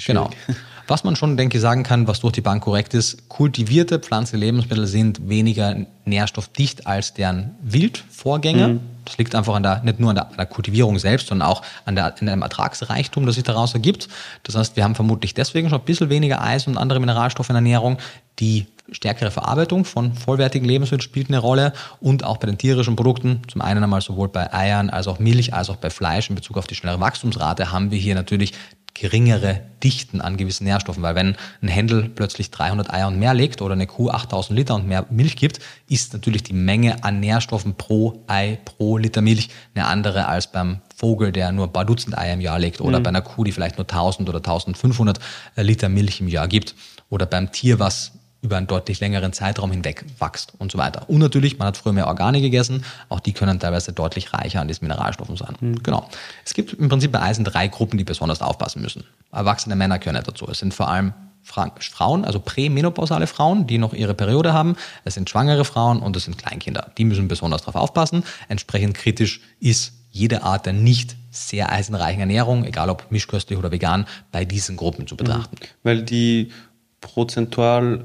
genau. 0.06 0.30
Was 0.88 1.04
man 1.04 1.16
schon, 1.16 1.36
denke 1.36 1.58
ich, 1.58 1.60
sagen 1.60 1.82
kann, 1.82 2.08
was 2.08 2.20
durch 2.20 2.32
die 2.32 2.40
Bank 2.40 2.62
korrekt 2.62 2.94
ist, 2.94 3.28
kultivierte 3.28 3.98
pflanzliche 3.98 4.42
Lebensmittel 4.42 4.86
sind 4.86 5.28
weniger 5.28 5.76
nährstoffdicht 6.06 6.86
als 6.86 7.12
deren 7.12 7.56
Wildvorgänger. 7.62 8.68
Mhm. 8.68 8.80
Das 9.04 9.18
liegt 9.18 9.34
einfach 9.34 9.54
an 9.54 9.62
der, 9.62 9.82
nicht 9.82 10.00
nur 10.00 10.08
an 10.08 10.16
der, 10.16 10.28
an 10.30 10.36
der 10.38 10.46
Kultivierung 10.46 10.98
selbst, 10.98 11.26
sondern 11.26 11.46
auch 11.46 11.60
an, 11.84 11.94
der, 11.94 12.06
an 12.06 12.26
dem 12.26 12.40
Ertragsreichtum, 12.40 13.26
das 13.26 13.34
sich 13.34 13.44
daraus 13.44 13.74
ergibt. 13.74 14.08
Das 14.44 14.56
heißt, 14.56 14.76
wir 14.76 14.84
haben 14.84 14.94
vermutlich 14.94 15.34
deswegen 15.34 15.68
schon 15.68 15.78
ein 15.78 15.84
bisschen 15.84 16.08
weniger 16.08 16.40
Eis 16.40 16.66
und 16.66 16.78
andere 16.78 17.00
Mineralstoffe 17.00 17.50
in 17.50 17.54
der 17.54 17.60
Ernährung. 17.60 17.98
Die 18.38 18.66
stärkere 18.91 19.30
Verarbeitung 19.30 19.84
von 19.84 20.14
vollwertigen 20.14 20.66
Lebensmitteln 20.66 21.03
spielt 21.03 21.28
eine 21.28 21.39
Rolle 21.39 21.72
und 22.01 22.24
auch 22.24 22.39
bei 22.39 22.47
den 22.47 22.59
tierischen 22.59 22.97
Produkten, 22.97 23.43
zum 23.49 23.61
einen 23.61 23.82
einmal 23.82 24.01
sowohl 24.01 24.28
bei 24.28 24.53
Eiern 24.53 24.91
als 24.91 25.09
auch 25.09 25.18
Milch, 25.18 25.55
als 25.55 25.70
auch 25.70 25.76
bei 25.76 25.91
Fleisch 25.91 26.30
in 26.30 26.36
Bezug 26.36 26.57
auf 26.57 26.66
die 26.66 26.74
schnellere 26.74 27.01
Wachstumsrate, 27.01 27.72
haben 27.72 27.91
wir 27.91 27.99
hier 27.99 28.14
natürlich 28.14 28.53
geringere 28.95 29.61
Dichten 29.82 30.20
an 30.20 30.36
gewissen 30.36 30.64
Nährstoffen, 30.64 31.03
weil 31.03 31.14
wenn 31.14 31.36
ein 31.62 31.68
Händel 31.68 32.09
plötzlich 32.09 32.51
300 32.51 32.93
Eier 32.93 33.07
und 33.07 33.18
mehr 33.18 33.32
legt 33.32 33.62
oder 33.62 33.74
eine 33.74 33.86
Kuh 33.86 34.11
8000 34.11 34.59
Liter 34.59 34.74
und 34.74 34.89
mehr 34.89 35.07
Milch 35.11 35.36
gibt, 35.36 35.61
ist 35.89 36.12
natürlich 36.14 36.43
die 36.43 36.53
Menge 36.53 37.05
an 37.05 37.20
Nährstoffen 37.20 37.74
pro 37.74 38.24
Ei, 38.26 38.59
pro 38.64 38.99
Liter 38.99 39.20
Milch 39.20 39.51
eine 39.74 39.86
andere 39.86 40.26
als 40.26 40.51
beim 40.51 40.80
Vogel, 40.97 41.30
der 41.30 41.53
nur 41.53 41.66
ein 41.66 41.72
paar 41.72 41.84
Dutzend 41.84 42.18
Eier 42.18 42.34
im 42.34 42.41
Jahr 42.41 42.59
legt 42.59 42.80
oder 42.80 42.99
mhm. 42.99 43.03
bei 43.05 43.09
einer 43.11 43.22
Kuh, 43.22 43.45
die 43.45 43.53
vielleicht 43.53 43.78
nur 43.78 43.86
1000 43.89 44.28
oder 44.28 44.39
1500 44.39 45.20
Liter 45.55 45.89
Milch 45.89 46.20
im 46.20 46.26
Jahr 46.26 46.49
gibt 46.49 46.74
oder 47.09 47.26
beim 47.26 47.53
Tier, 47.53 47.78
was 47.78 48.17
über 48.41 48.57
einen 48.57 48.66
deutlich 48.66 49.01
längeren 49.01 49.32
Zeitraum 49.32 49.70
hinweg 49.70 50.05
wächst 50.20 50.53
und 50.59 50.70
so 50.70 50.78
weiter. 50.78 51.09
Und 51.09 51.18
natürlich, 51.18 51.59
man 51.59 51.68
hat 51.68 51.76
früher 51.76 51.93
mehr 51.93 52.07
Organe 52.07 52.41
gegessen, 52.41 52.84
auch 53.09 53.20
die 53.20 53.32
können 53.32 53.59
teilweise 53.59 53.93
deutlich 53.93 54.32
reicher 54.32 54.61
an 54.61 54.68
diesen 54.68 54.86
Mineralstoffen 54.86 55.36
sein. 55.36 55.57
Mhm. 55.61 55.82
Genau. 55.82 56.09
Es 56.45 56.55
gibt 56.55 56.72
im 56.74 56.89
Prinzip 56.89 57.11
bei 57.11 57.20
Eisen 57.20 57.45
drei 57.45 57.68
Gruppen, 57.68 57.99
die 57.99 58.05
besonders 58.05 58.41
aufpassen 58.41 58.80
müssen. 58.80 59.05
Erwachsene 59.32 59.74
Männer 59.74 59.99
gehören 59.99 60.14
nicht 60.14 60.28
dazu. 60.28 60.47
Es 60.49 60.59
sind 60.59 60.72
vor 60.72 60.89
allem 60.89 61.12
Frauen, 61.43 62.24
also 62.24 62.41
prämenopausale 62.41 63.26
Frauen, 63.26 63.66
die 63.66 63.78
noch 63.78 63.95
ihre 63.95 64.14
Periode 64.14 64.53
haben. 64.53 64.76
Es 65.05 65.14
sind 65.14 65.30
schwangere 65.30 65.64
Frauen 65.64 66.01
und 66.01 66.14
es 66.16 66.24
sind 66.24 66.36
Kleinkinder. 66.36 66.93
Die 66.99 67.05
müssen 67.05 67.26
besonders 67.26 67.62
darauf 67.62 67.76
aufpassen. 67.76 68.22
Entsprechend 68.49 68.95
kritisch 68.95 69.41
ist 69.59 69.95
jede 70.11 70.43
Art 70.43 70.66
der 70.66 70.74
nicht 70.74 71.16
sehr 71.30 71.70
eisenreichen 71.70 72.20
Ernährung, 72.20 72.64
egal 72.64 72.91
ob 72.91 73.11
mischköstlich 73.11 73.59
oder 73.59 73.70
vegan, 73.70 74.07
bei 74.32 74.45
diesen 74.45 74.76
Gruppen 74.76 75.07
zu 75.07 75.16
betrachten. 75.16 75.57
Mhm. 75.61 75.66
Weil 75.82 76.03
die 76.03 76.53
prozentual 77.01 78.05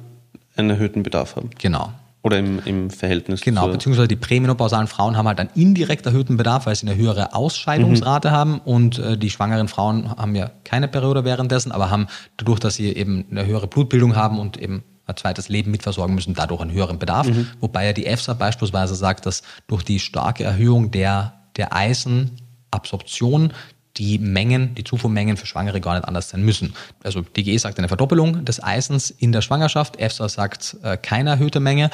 einen 0.56 0.70
erhöhten 0.70 1.04
Bedarf 1.04 1.36
haben. 1.36 1.50
Genau. 1.60 1.92
Oder 2.24 2.40
im, 2.40 2.60
im 2.64 2.90
Verhältnis 2.90 3.42
Genau, 3.42 3.68
beziehungsweise 3.68 4.08
die 4.08 4.16
prämenopausalen 4.16 4.88
Frauen 4.88 5.18
haben 5.18 5.28
halt 5.28 5.42
einen 5.42 5.50
indirekt 5.56 6.06
erhöhten 6.06 6.38
Bedarf, 6.38 6.66
weil 6.66 6.76
sie 6.76 6.88
eine 6.88 6.96
höhere 6.96 7.36
Ausscheidungsrate 7.36 8.30
mhm. 8.30 8.34
haben 8.34 8.60
und 8.60 8.98
äh, 8.98 9.18
die 9.18 9.30
schwangeren 9.30 9.68
Frauen 9.68 10.10
haben 10.10 10.34
ja 10.34 10.50
keine 10.64 10.88
Periode 10.88 11.26
währenddessen, 11.26 11.74
aber 11.74 11.92
haben 11.92 12.08
dadurch, 12.38 12.60
dass 12.60 12.76
sie 12.76 12.94
eben 12.94 13.26
eine 13.30 13.46
höhere 13.46 13.68
Blutbildung 13.68 14.16
haben 14.16 14.40
und 14.40 14.56
eben 14.56 14.84
ein 15.06 15.18
zweites 15.18 15.50
Leben 15.50 15.72
mitversorgen 15.72 16.16
müssen, 16.16 16.34
dadurch 16.34 16.62
einen 16.62 16.72
höheren 16.72 16.98
Bedarf. 16.98 17.28
Mhm. 17.28 17.48
Wobei 17.60 17.88
ja 17.88 17.94
die 17.94 18.06
EFSA 18.06 18.36
beispielsweise 18.36 18.96
sagt, 18.96 19.26
dass 19.26 19.44
durch 19.68 19.84
die 19.84 20.00
starke 20.00 20.46
Erhöhung 20.46 20.92
der, 20.92 21.34
der 21.58 21.76
Eisenabsorption 21.76 23.52
die 23.98 24.18
Mengen, 24.18 24.74
die 24.76 24.84
Zufuhrmengen 24.84 25.38
für 25.38 25.46
Schwangere 25.46 25.80
gar 25.80 25.94
nicht 25.96 26.06
anders 26.06 26.30
sein 26.30 26.44
müssen. 26.44 26.74
Also 27.04 27.22
DGE 27.22 27.58
sagt 27.58 27.78
eine 27.78 27.88
Verdoppelung 27.88 28.44
des 28.46 28.62
Eisens 28.62 29.12
in 29.12 29.32
der 29.32 29.42
Schwangerschaft, 29.42 30.00
EFSA 30.00 30.30
sagt 30.30 30.78
äh, 30.84 30.98
keine 30.98 31.32
erhöhte 31.32 31.60
Menge. 31.60 31.90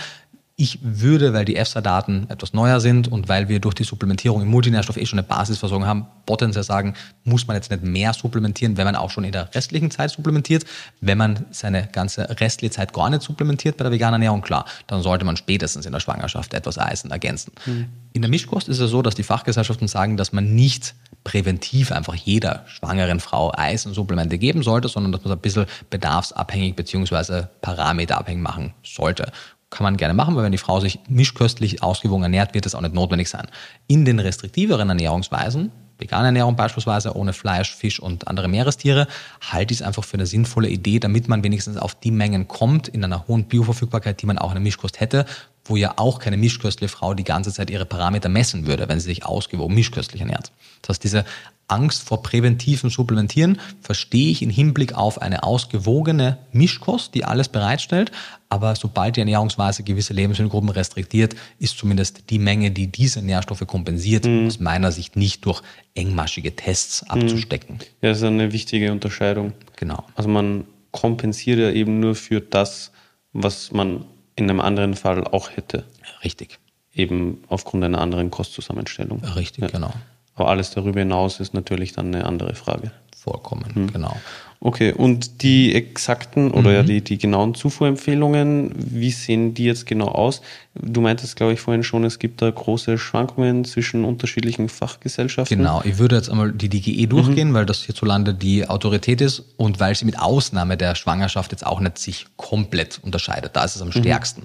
Ich 0.61 0.79
würde, 0.81 1.31
weil 1.31 1.45
die 1.45 1.55
EFSA-Daten 1.55 2.25
etwas 2.27 2.51
neuer 2.51 2.81
sind 2.81 3.09
und 3.09 3.29
weil 3.29 3.47
wir 3.47 3.61
durch 3.61 3.75
die 3.75 3.85
Supplementierung 3.85 4.41
im 4.41 4.49
Multinährstoff 4.49 4.97
eh 4.97 5.05
schon 5.05 5.17
eine 5.17 5.25
Basisversorgung 5.25 5.87
haben, 5.87 6.07
potenziell 6.25 6.65
sagen, 6.65 6.95
muss 7.23 7.47
man 7.47 7.55
jetzt 7.55 7.71
nicht 7.71 7.81
mehr 7.81 8.13
supplementieren, 8.13 8.75
wenn 8.75 8.83
man 8.83 8.97
auch 8.97 9.09
schon 9.09 9.23
in 9.23 9.31
der 9.31 9.55
restlichen 9.55 9.89
Zeit 9.89 10.11
supplementiert. 10.11 10.65
Wenn 10.99 11.17
man 11.17 11.45
seine 11.51 11.87
ganze 11.87 12.41
restliche 12.41 12.73
Zeit 12.73 12.91
gar 12.91 13.09
nicht 13.09 13.21
supplementiert 13.21 13.77
bei 13.77 13.83
der 13.83 13.93
veganen 13.93 14.15
Ernährung, 14.15 14.41
klar, 14.41 14.65
dann 14.87 15.01
sollte 15.01 15.23
man 15.23 15.37
spätestens 15.37 15.85
in 15.85 15.93
der 15.93 16.01
Schwangerschaft 16.01 16.53
etwas 16.53 16.77
Eisen 16.77 17.09
ergänzen. 17.11 17.53
Mhm. 17.65 17.85
In 18.11 18.21
der 18.21 18.29
Mischkost 18.29 18.67
ist 18.67 18.79
es 18.79 18.91
so, 18.91 19.01
dass 19.01 19.15
die 19.15 19.23
Fachgesellschaften 19.23 19.87
sagen, 19.87 20.17
dass 20.17 20.33
man 20.33 20.55
nicht 20.55 20.93
präventiv 21.23 21.93
einfach 21.93 22.15
jeder 22.15 22.65
schwangeren 22.67 23.21
Frau 23.21 23.53
Eisensupplemente 23.55 24.37
geben 24.37 24.63
sollte, 24.63 24.89
sondern 24.89 25.13
dass 25.13 25.23
man 25.23 25.31
es 25.31 25.37
ein 25.37 25.41
bisschen 25.41 25.65
bedarfsabhängig 25.89 26.75
bzw. 26.75 27.43
parameterabhängig 27.61 28.43
machen 28.43 28.73
sollte. 28.83 29.31
Kann 29.69 29.83
man 29.83 29.97
gerne 29.97 30.13
machen, 30.13 30.35
weil 30.35 30.43
wenn 30.43 30.51
die 30.51 30.57
Frau 30.57 30.79
sich 30.79 30.99
mischköstlich 31.07 31.83
ausgewogen 31.83 32.23
ernährt, 32.23 32.53
wird 32.53 32.65
das 32.65 32.73
auch 32.73 32.81
nicht 32.81 32.95
notwendig 32.95 33.29
sein. 33.29 33.47
In 33.87 34.03
den 34.03 34.19
restriktiveren 34.19 34.89
Ernährungsweisen, 34.89 35.71
vegane 35.99 36.27
Ernährung 36.27 36.55
beispielsweise, 36.55 37.15
ohne 37.15 37.33
Fleisch, 37.33 37.75
Fisch 37.75 37.99
und 37.99 38.27
andere 38.27 38.47
Meerestiere, 38.47 39.07
halte 39.41 39.73
ich 39.73 39.81
es 39.81 39.85
einfach 39.85 40.03
für 40.03 40.15
eine 40.15 40.25
sinnvolle 40.25 40.69
Idee, 40.69 40.99
damit 40.99 41.27
man 41.27 41.43
wenigstens 41.43 41.77
auf 41.77 41.93
die 41.93 42.11
Mengen 42.11 42.47
kommt 42.47 42.87
in 42.87 43.03
einer 43.03 43.27
hohen 43.27 43.45
Bioverfügbarkeit, 43.45 44.21
die 44.21 44.25
man 44.25 44.39
auch 44.39 44.49
in 44.49 44.55
der 44.55 44.63
Mischkost 44.63 44.99
hätte, 44.99 45.25
wo 45.65 45.75
ja 45.75 45.93
auch 45.97 46.19
keine 46.19 46.37
mischköstliche 46.37 46.91
Frau 46.91 47.13
die 47.13 47.23
ganze 47.23 47.53
Zeit 47.53 47.69
ihre 47.69 47.85
Parameter 47.85 48.29
messen 48.29 48.65
würde, 48.65 48.89
wenn 48.89 48.99
sie 48.99 49.05
sich 49.05 49.25
ausgewogen 49.25 49.75
mischköstlich 49.75 50.21
ernährt. 50.21 50.51
Das 50.81 50.95
heißt, 50.95 51.03
diese 51.03 51.25
Angst 51.69 52.03
vor 52.03 52.23
präventivem 52.23 52.89
Supplementieren 52.89 53.59
verstehe 53.81 54.31
ich 54.31 54.41
im 54.41 54.49
Hinblick 54.49 54.93
auf 54.93 55.21
eine 55.21 55.43
ausgewogene 55.43 56.37
Mischkost, 56.51 57.13
die 57.15 57.23
alles 57.23 57.47
bereitstellt. 57.47 58.11
Aber 58.49 58.75
sobald 58.75 59.15
die 59.15 59.21
Ernährungsweise 59.21 59.83
gewisse 59.83 60.13
Lebensmittelgruppen 60.13 60.69
restriktiert, 60.69 61.35
ist 61.59 61.77
zumindest 61.77 62.29
die 62.29 62.39
Menge, 62.39 62.71
die 62.71 62.87
diese 62.87 63.21
Nährstoffe 63.21 63.65
kompensiert, 63.67 64.25
mhm. 64.25 64.47
aus 64.47 64.59
meiner 64.59 64.91
Sicht 64.91 65.15
nicht 65.15 65.45
durch 65.45 65.61
engmaschige 65.93 66.55
Tests 66.55 67.03
abzustecken. 67.09 67.79
Ja, 68.01 68.09
das 68.09 68.19
ist 68.19 68.23
eine 68.23 68.51
wichtige 68.51 68.91
Unterscheidung. 68.91 69.53
Genau. 69.75 70.03
Also 70.15 70.29
man 70.29 70.65
kompensiert 70.91 71.59
ja 71.59 71.69
eben 71.69 71.99
nur 71.99 72.15
für 72.15 72.41
das, 72.41 72.91
was 73.33 73.71
man 73.71 74.05
in 74.35 74.49
einem 74.49 74.59
anderen 74.59 74.95
Fall 74.95 75.23
auch 75.25 75.51
hätte. 75.51 75.83
Richtig. 76.23 76.59
Eben 76.93 77.43
aufgrund 77.47 77.83
einer 77.83 78.01
anderen 78.01 78.31
Kostzusammenstellung. 78.31 79.23
Richtig, 79.23 79.63
ja. 79.63 79.67
genau. 79.67 79.93
Aber 80.39 80.49
alles 80.49 80.71
darüber 80.71 80.99
hinaus 80.99 81.39
ist 81.39 81.53
natürlich 81.53 81.91
dann 81.91 82.13
eine 82.13 82.25
andere 82.25 82.55
Frage. 82.55 82.91
Vollkommen, 83.15 83.75
hm. 83.75 83.91
genau. 83.91 84.15
Okay, 84.61 84.91
und 84.91 85.41
die 85.41 85.73
exakten 85.73 86.51
oder 86.51 86.69
mhm. 86.69 86.75
ja 86.75 86.83
die, 86.83 87.01
die 87.01 87.17
genauen 87.17 87.55
Zufuhrempfehlungen, 87.55 88.73
wie 88.75 89.11
sehen 89.11 89.53
die 89.53 89.63
jetzt 89.63 89.85
genau 89.85 90.09
aus? 90.09 90.41
Du 90.73 90.99
meintest, 90.99 91.37
glaube 91.37 91.53
ich, 91.53 91.61
vorhin 91.61 91.81
schon, 91.83 92.03
es 92.03 92.19
gibt 92.19 92.41
da 92.41 92.51
große 92.51 92.97
Schwankungen 92.97 93.63
zwischen 93.63 94.03
unterschiedlichen 94.03 94.67
Fachgesellschaften. 94.67 95.57
Genau, 95.57 95.81
ich 95.85 95.97
würde 95.97 96.17
jetzt 96.17 96.29
einmal 96.29 96.51
die 96.51 96.67
DGE 96.67 97.07
durchgehen, 97.07 97.51
mhm. 97.51 97.53
weil 97.53 97.65
das 97.65 97.83
hierzulande 97.83 98.33
die 98.33 98.67
Autorität 98.67 99.21
ist 99.21 99.43
und 99.55 99.79
weil 99.79 99.95
sie 99.95 100.03
mit 100.03 100.19
Ausnahme 100.19 100.75
der 100.75 100.95
Schwangerschaft 100.95 101.53
jetzt 101.53 101.65
auch 101.65 101.79
nicht 101.79 101.97
sich 101.97 102.25
komplett 102.35 102.99
unterscheidet. 103.01 103.55
Da 103.55 103.63
ist 103.63 103.77
es 103.77 103.81
am 103.81 103.89
mhm. 103.89 103.93
stärksten. 103.93 104.43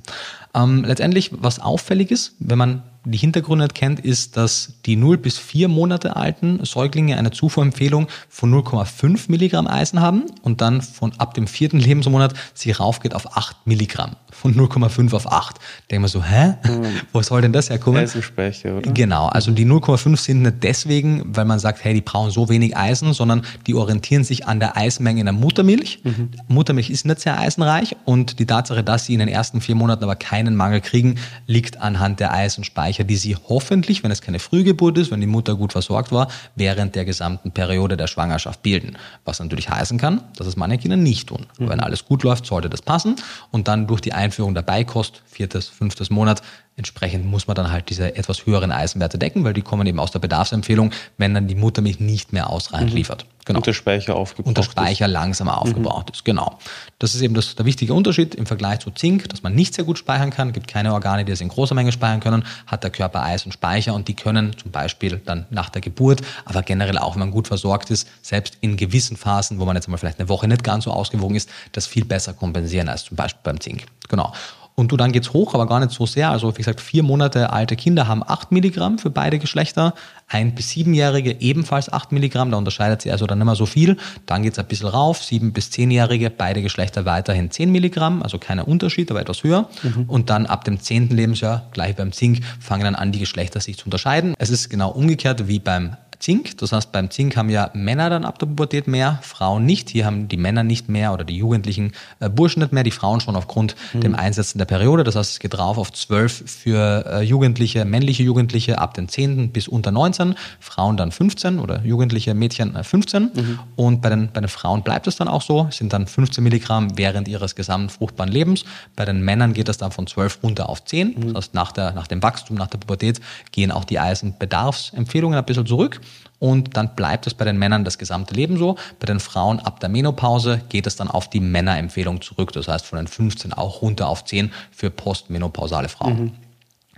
Ähm, 0.54 0.84
letztendlich, 0.84 1.32
was 1.32 1.58
auffällig 1.58 2.12
ist, 2.12 2.36
wenn 2.38 2.58
man 2.58 2.82
die 3.04 3.18
Hintergründe 3.18 3.68
kennt, 3.68 4.00
ist, 4.00 4.36
dass 4.36 4.74
die 4.86 4.96
0 4.96 5.18
bis 5.18 5.38
4 5.38 5.68
Monate 5.68 6.16
alten 6.16 6.64
Säuglinge 6.64 7.18
eine 7.18 7.30
Zufuhrempfehlung 7.30 8.08
von 8.28 8.52
0,5 8.52 9.30
Milligramm 9.30 9.66
Eisen 9.66 10.00
haben 10.00 10.24
und 10.42 10.60
dann 10.60 10.80
von 10.80 11.12
ab 11.18 11.34
dem 11.34 11.46
vierten 11.46 11.78
Lebensmonat 11.78 12.34
sie 12.54 12.70
raufgeht 12.70 13.14
auf 13.14 13.36
8 13.36 13.66
Milligramm. 13.66 14.16
Von 14.30 14.54
0,5 14.54 15.14
auf 15.14 15.30
8. 15.30 15.56
Denken 15.90 16.04
wir 16.04 16.08
so, 16.08 16.22
hä? 16.22 16.54
Mhm. 16.64 17.00
Wo 17.12 17.22
soll 17.22 17.42
denn 17.42 17.52
das 17.52 17.70
herkommen? 17.70 18.02
Eisenspeicher, 18.02 18.76
oder? 18.76 18.92
Genau. 18.92 19.26
Also 19.26 19.50
die 19.52 19.64
0,5 19.64 20.16
sind 20.16 20.42
nicht 20.42 20.62
deswegen, 20.62 21.36
weil 21.36 21.44
man 21.44 21.58
sagt, 21.58 21.84
hey, 21.84 21.94
die 21.94 22.00
brauchen 22.00 22.30
so 22.30 22.48
wenig 22.48 22.76
Eisen, 22.76 23.12
sondern 23.12 23.42
die 23.66 23.74
orientieren 23.74 24.24
sich 24.24 24.46
an 24.46 24.60
der 24.60 24.76
Eisenmenge 24.76 25.20
in 25.20 25.26
der 25.26 25.32
Muttermilch. 25.32 26.00
Mhm. 26.04 26.30
Muttermilch 26.48 26.90
ist 26.90 27.06
nicht 27.06 27.20
sehr 27.20 27.38
eisenreich 27.38 27.96
und 28.04 28.38
die 28.38 28.46
Tatsache, 28.46 28.82
dass 28.82 29.06
sie 29.06 29.14
in 29.14 29.20
den 29.20 29.28
ersten 29.28 29.60
vier 29.60 29.74
Monaten 29.74 30.04
aber 30.04 30.16
keinen 30.16 30.56
Mangel 30.56 30.80
kriegen, 30.80 31.16
liegt 31.46 31.80
anhand 31.80 32.20
der 32.20 32.32
Eisenspeicher, 32.32 32.93
die 33.02 33.16
sie 33.16 33.36
hoffentlich, 33.48 34.04
wenn 34.04 34.12
es 34.12 34.22
keine 34.22 34.38
Frühgeburt 34.38 34.96
ist, 34.98 35.10
wenn 35.10 35.20
die 35.20 35.26
Mutter 35.26 35.56
gut 35.56 35.72
versorgt 35.72 36.12
war, 36.12 36.28
während 36.54 36.94
der 36.94 37.04
gesamten 37.04 37.50
Periode 37.50 37.96
der 37.96 38.06
Schwangerschaft 38.06 38.62
bilden. 38.62 38.96
Was 39.24 39.40
natürlich 39.40 39.68
heißen 39.68 39.98
kann, 39.98 40.22
dass 40.36 40.46
es 40.46 40.54
manche 40.54 40.78
Kinder 40.78 40.96
nicht 40.96 41.28
tun. 41.28 41.46
Mhm. 41.58 41.70
Wenn 41.70 41.80
alles 41.80 42.04
gut 42.04 42.22
läuft, 42.22 42.46
sollte 42.46 42.70
das 42.70 42.82
passen 42.82 43.16
und 43.50 43.66
dann 43.66 43.88
durch 43.88 44.00
die 44.00 44.12
Einführung 44.12 44.54
der 44.54 44.62
Beikost, 44.62 45.22
viertes, 45.26 45.66
fünftes 45.66 46.10
Monat, 46.10 46.42
entsprechend 46.76 47.26
muss 47.26 47.46
man 47.46 47.54
dann 47.54 47.70
halt 47.70 47.88
diese 47.90 48.16
etwas 48.16 48.46
höheren 48.46 48.72
Eisenwerte 48.72 49.18
decken, 49.18 49.44
weil 49.44 49.52
die 49.52 49.62
kommen 49.62 49.86
eben 49.86 50.00
aus 50.00 50.10
der 50.10 50.18
Bedarfsempfehlung, 50.18 50.90
wenn 51.18 51.34
dann 51.34 51.46
die 51.46 51.54
Muttermilch 51.54 52.00
nicht 52.00 52.32
mehr 52.32 52.50
ausreichend 52.50 52.90
mhm. 52.90 52.96
liefert. 52.96 53.26
Genau. 53.44 53.58
Und 53.58 53.66
der 53.66 53.74
Speicher 53.74 54.16
aufgebraucht 54.16 54.48
Und 54.48 54.56
der 54.56 54.62
Speicher 54.62 55.04
ist. 55.04 55.12
langsamer 55.12 55.60
aufgebraucht 55.60 56.08
mhm. 56.08 56.14
ist, 56.14 56.24
genau. 56.24 56.58
Das 56.98 57.14
ist 57.14 57.20
eben 57.20 57.34
das, 57.34 57.54
der 57.54 57.66
wichtige 57.66 57.92
Unterschied 57.92 58.34
im 58.34 58.46
Vergleich 58.46 58.80
zu 58.80 58.90
Zink, 58.90 59.28
dass 59.28 59.42
man 59.42 59.54
nicht 59.54 59.74
sehr 59.74 59.84
gut 59.84 59.98
speichern 59.98 60.30
kann, 60.30 60.52
gibt 60.52 60.66
keine 60.66 60.92
Organe, 60.94 61.24
die 61.24 61.32
es 61.32 61.40
in 61.40 61.48
großer 61.48 61.74
Menge 61.74 61.92
speichern 61.92 62.20
können, 62.20 62.44
hat 62.66 62.82
der 62.82 62.90
Körper 62.90 63.22
Eis 63.22 63.44
und 63.44 63.52
Speicher 63.52 63.94
und 63.94 64.08
die 64.08 64.14
können 64.14 64.56
zum 64.56 64.70
Beispiel 64.70 65.20
dann 65.24 65.46
nach 65.50 65.68
der 65.68 65.82
Geburt, 65.82 66.22
aber 66.46 66.62
generell 66.62 66.96
auch, 66.96 67.14
wenn 67.14 67.20
man 67.20 67.30
gut 67.30 67.48
versorgt 67.48 67.90
ist, 67.90 68.08
selbst 68.22 68.56
in 68.62 68.76
gewissen 68.76 69.16
Phasen, 69.16 69.58
wo 69.60 69.66
man 69.66 69.76
jetzt 69.76 69.88
mal 69.88 69.98
vielleicht 69.98 70.20
eine 70.20 70.28
Woche 70.28 70.48
nicht 70.48 70.64
ganz 70.64 70.84
so 70.84 70.92
ausgewogen 70.92 71.36
ist, 71.36 71.50
das 71.72 71.86
viel 71.86 72.06
besser 72.06 72.32
kompensieren 72.32 72.88
als 72.88 73.04
zum 73.04 73.16
Beispiel 73.16 73.40
beim 73.44 73.60
Zink. 73.60 73.84
Genau. 74.08 74.32
Und 74.76 74.90
du, 74.90 74.96
dann 74.96 75.12
geht's 75.12 75.32
hoch, 75.32 75.54
aber 75.54 75.66
gar 75.68 75.78
nicht 75.78 75.92
so 75.92 76.04
sehr. 76.04 76.30
Also 76.30 76.52
wie 76.52 76.58
gesagt, 76.58 76.80
vier 76.80 77.04
Monate 77.04 77.52
alte 77.52 77.76
Kinder 77.76 78.08
haben 78.08 78.24
8 78.26 78.50
Milligramm 78.50 78.98
für 78.98 79.08
beide 79.10 79.38
Geschlechter. 79.38 79.94
Ein- 80.26 80.54
bis 80.56 80.70
siebenjährige 80.70 81.40
ebenfalls 81.40 81.92
8 81.92 82.10
Milligramm. 82.10 82.50
Da 82.50 82.56
unterscheidet 82.56 83.02
sich 83.02 83.12
also 83.12 83.26
dann 83.26 83.38
nicht 83.38 83.44
mehr 83.46 83.54
so 83.54 83.66
viel. 83.66 83.98
Dann 84.26 84.42
geht's 84.42 84.58
ein 84.58 84.66
bisschen 84.66 84.88
rauf. 84.88 85.22
Sieben- 85.22 85.52
bis 85.52 85.70
zehnjährige, 85.70 86.28
beide 86.28 86.60
Geschlechter 86.60 87.04
weiterhin 87.04 87.52
10 87.52 87.70
Milligramm. 87.70 88.22
Also 88.22 88.38
keiner 88.38 88.66
Unterschied, 88.66 89.10
aber 89.12 89.20
etwas 89.20 89.44
höher. 89.44 89.68
Und 90.08 90.28
dann 90.30 90.46
ab 90.46 90.64
dem 90.64 90.80
zehnten 90.80 91.14
Lebensjahr, 91.14 91.68
gleich 91.72 91.94
beim 91.94 92.10
Zink, 92.10 92.40
fangen 92.58 92.82
dann 92.82 92.94
an, 92.96 93.12
die 93.12 93.20
Geschlechter 93.20 93.60
sich 93.60 93.76
zu 93.78 93.84
unterscheiden. 93.84 94.34
Es 94.38 94.50
ist 94.50 94.70
genau 94.70 94.90
umgekehrt 94.90 95.46
wie 95.46 95.60
beim 95.60 95.96
Zink. 96.24 96.56
Das 96.56 96.72
heißt, 96.72 96.90
beim 96.90 97.10
Zink 97.10 97.36
haben 97.36 97.50
ja 97.50 97.70
Männer 97.74 98.08
dann 98.08 98.24
ab 98.24 98.38
der 98.38 98.46
Pubertät 98.46 98.88
mehr, 98.88 99.18
Frauen 99.20 99.66
nicht. 99.66 99.90
Hier 99.90 100.06
haben 100.06 100.26
die 100.26 100.38
Männer 100.38 100.62
nicht 100.64 100.88
mehr 100.88 101.12
oder 101.12 101.22
die 101.22 101.36
jugendlichen 101.36 101.92
äh, 102.20 102.30
Burschen 102.30 102.60
nicht 102.62 102.72
mehr, 102.72 102.82
die 102.82 102.90
Frauen 102.90 103.20
schon 103.20 103.36
aufgrund 103.36 103.76
Mhm. 103.92 104.00
dem 104.00 104.14
Einsetzen 104.14 104.56
der 104.56 104.64
Periode. 104.64 105.04
Das 105.04 105.16
heißt, 105.16 105.32
es 105.32 105.38
geht 105.38 105.52
drauf 105.52 105.76
auf 105.76 105.92
12 105.92 106.44
für 106.50 107.04
äh, 107.06 107.20
Jugendliche, 107.20 107.84
männliche 107.84 108.22
Jugendliche 108.22 108.78
ab 108.78 108.94
den 108.94 109.06
10. 109.10 109.50
bis 109.52 109.68
unter 109.68 109.90
19, 109.90 110.34
Frauen 110.60 110.96
dann 110.96 111.12
15 111.12 111.58
oder 111.58 111.82
jugendliche 111.84 112.32
Mädchen 112.32 112.74
äh, 112.74 112.84
15. 112.84 113.22
Mhm. 113.34 113.58
Und 113.76 114.00
bei 114.00 114.08
den, 114.08 114.30
bei 114.32 114.40
den 114.40 114.48
Frauen 114.48 114.82
bleibt 114.82 115.06
es 115.06 115.16
dann 115.16 115.28
auch 115.28 115.42
so, 115.42 115.66
es 115.68 115.76
sind 115.76 115.92
dann 115.92 116.06
15 116.06 116.42
Milligramm 116.42 116.96
während 116.96 117.28
ihres 117.28 117.54
gesamten 117.54 117.90
fruchtbaren 117.90 118.32
Lebens. 118.32 118.64
Bei 118.96 119.04
den 119.04 119.20
Männern 119.22 119.52
geht 119.52 119.68
das 119.68 119.76
dann 119.76 119.92
von 119.92 120.06
12 120.06 120.38
runter 120.42 120.70
auf 120.70 120.82
10. 120.86 121.08
Mhm. 121.08 121.34
Das 121.34 121.44
heißt, 121.44 121.54
nach, 121.54 121.72
der, 121.72 121.92
nach 121.92 122.06
dem 122.06 122.22
Wachstum, 122.22 122.56
nach 122.56 122.68
der 122.68 122.78
Pubertät 122.78 123.20
gehen 123.52 123.70
auch 123.70 123.84
die 123.84 123.98
Eisenbedarfsempfehlungen 123.98 125.38
ein 125.38 125.44
bisschen 125.44 125.66
zurück. 125.66 126.00
Und 126.38 126.76
dann 126.76 126.94
bleibt 126.94 127.26
es 127.26 127.34
bei 127.34 127.44
den 127.44 127.58
Männern 127.58 127.84
das 127.84 127.96
gesamte 127.96 128.34
Leben 128.34 128.58
so. 128.58 128.76
Bei 129.00 129.06
den 129.06 129.20
Frauen 129.20 129.60
ab 129.60 129.80
der 129.80 129.88
Menopause 129.88 130.60
geht 130.68 130.86
es 130.86 130.96
dann 130.96 131.08
auf 131.08 131.30
die 131.30 131.40
Männerempfehlung 131.40 132.20
zurück. 132.20 132.52
Das 132.52 132.68
heißt 132.68 132.84
von 132.84 132.98
den 132.98 133.06
15 133.06 133.52
auch 133.52 133.82
runter 133.82 134.08
auf 134.08 134.24
10 134.24 134.52
für 134.70 134.90
postmenopausale 134.90 135.88
Frauen. 135.88 136.36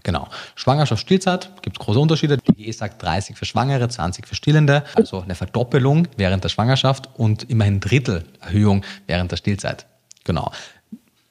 Genau. 0.03 0.29
Schwangerschaftsstillzeit 0.55 1.51
gibt 1.63 1.79
es 1.79 1.85
große 1.85 1.99
Unterschiede. 1.99 2.37
Die 2.39 2.53
DGE 2.53 2.73
sagt 2.73 3.03
30 3.03 3.37
für 3.37 3.45
Schwangere, 3.45 3.89
20 3.89 4.27
für 4.27 4.37
Stillende. 4.37 4.85
Also 4.95 5.21
eine 5.21 5.35
Verdoppelung 5.35 6.07
während 6.17 6.45
der 6.45 6.49
Schwangerschaft 6.49 7.09
und 7.17 7.51
immerhin 7.51 7.81
Drittel 7.81 8.25
Erhöhung 8.41 8.85
während 9.09 9.33
der 9.33 9.37
Stillzeit. 9.37 9.87
Genau. 10.23 10.53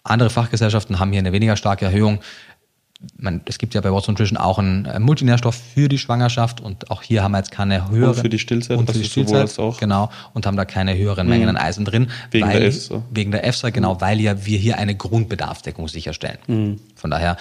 Andere 0.03 0.29
Fachgesellschaften 0.29 0.99
haben 0.99 1.11
hier 1.11 1.19
eine 1.19 1.31
weniger 1.31 1.55
starke 1.55 1.85
Erhöhung. 1.85 2.19
Man, 3.17 3.41
es 3.45 3.57
gibt 3.57 3.73
ja 3.73 3.81
bei 3.81 3.91
Watson 3.91 4.13
Nutrition 4.13 4.37
auch 4.37 4.59
einen 4.59 4.85
äh, 4.85 4.99
Multinährstoff 4.99 5.55
für 5.55 5.87
die 5.89 5.97
Schwangerschaft 5.97 6.61
und 6.61 6.91
auch 6.91 7.01
hier 7.01 7.23
haben 7.23 7.31
wir 7.31 7.39
jetzt 7.39 7.51
keine 7.51 7.89
höheren. 7.89 8.15
für 8.15 8.29
die 8.29 8.39
Stillzeit, 8.39 8.77
Und 8.77 8.87
für 8.87 8.93
die 8.93 8.99
sowohl 8.99 9.09
Stillzeit, 9.09 9.41
als 9.41 9.59
auch. 9.59 9.79
genau. 9.79 10.09
Und 10.33 10.45
haben 10.45 10.57
da 10.57 10.65
keine 10.65 10.97
höheren 10.97 11.27
Mengen 11.27 11.49
an 11.49 11.57
Eisen 11.57 11.85
drin. 11.85 12.07
Wegen 12.31 12.47
weil, 12.47 12.59
der 12.59 12.67
EFSA. 12.67 13.03
Wegen 13.11 13.31
der 13.31 13.45
EFSA, 13.45 13.69
genau, 13.69 14.01
weil 14.01 14.19
ja 14.19 14.45
wir 14.45 14.57
hier 14.57 14.77
eine 14.77 14.95
Grundbedarfsdeckung 14.95 15.87
sicherstellen. 15.87 16.79
Von 16.95 17.09
daher, 17.11 17.37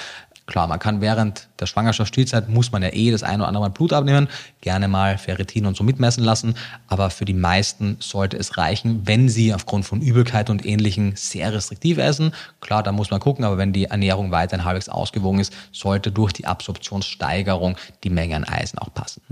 klar, 0.47 0.67
man 0.67 0.79
kann 0.79 1.01
während 1.01 1.49
der 1.59 1.67
Schwangerschaft, 1.67 2.09
Stillzeit, 2.09 2.49
muss 2.49 2.73
man 2.73 2.83
ja 2.83 2.91
eh 2.93 3.11
das 3.11 3.23
ein 3.23 3.41
oder 3.41 3.49
andere 3.49 3.65
Mal 3.65 3.71
Blut 3.71 3.93
abnehmen, 3.93 4.29
gerne 4.61 4.89
mal 4.89 5.17
Ferritin 5.19 5.67
und 5.67 5.77
so 5.77 5.85
mitmessen 5.85 6.23
lassen, 6.23 6.55
aber 6.87 7.11
für 7.11 7.25
die 7.25 7.35
meisten 7.35 7.97
sollte 8.01 8.37
es 8.37 8.59
reichen, 8.59 9.07
wenn 9.07 9.29
sie 9.29 9.55
aufgrund 9.55 9.87
von 9.87 10.01
Übelkeit 10.01 10.51
und 10.51 10.67
Ähnlichem 10.67 11.17
sehr 11.17 11.53
restriktiv 11.53 11.99
essen. 11.99 12.33
Klar, 12.61 12.83
da 12.83 12.93
muss 12.93 13.11
man 13.11 13.21
gucken, 13.21 13.45
aber 13.45 13.59
wenn 13.59 13.73
die 13.73 13.85
Ernährung 13.85 14.31
weiterhin 14.31 14.65
halbwegs 14.65 14.89
ausgewogen 14.89 15.41
ist, 15.41 15.53
sollte 15.73 16.13
durch 16.13 16.33
die 16.33 16.47
Absorptionssteigerung 16.47 17.77
die 18.03 18.11
Menge 18.11 18.37
an 18.37 18.45
Eisen 18.45 18.79
auch 18.79 18.93
passen. 18.93 19.23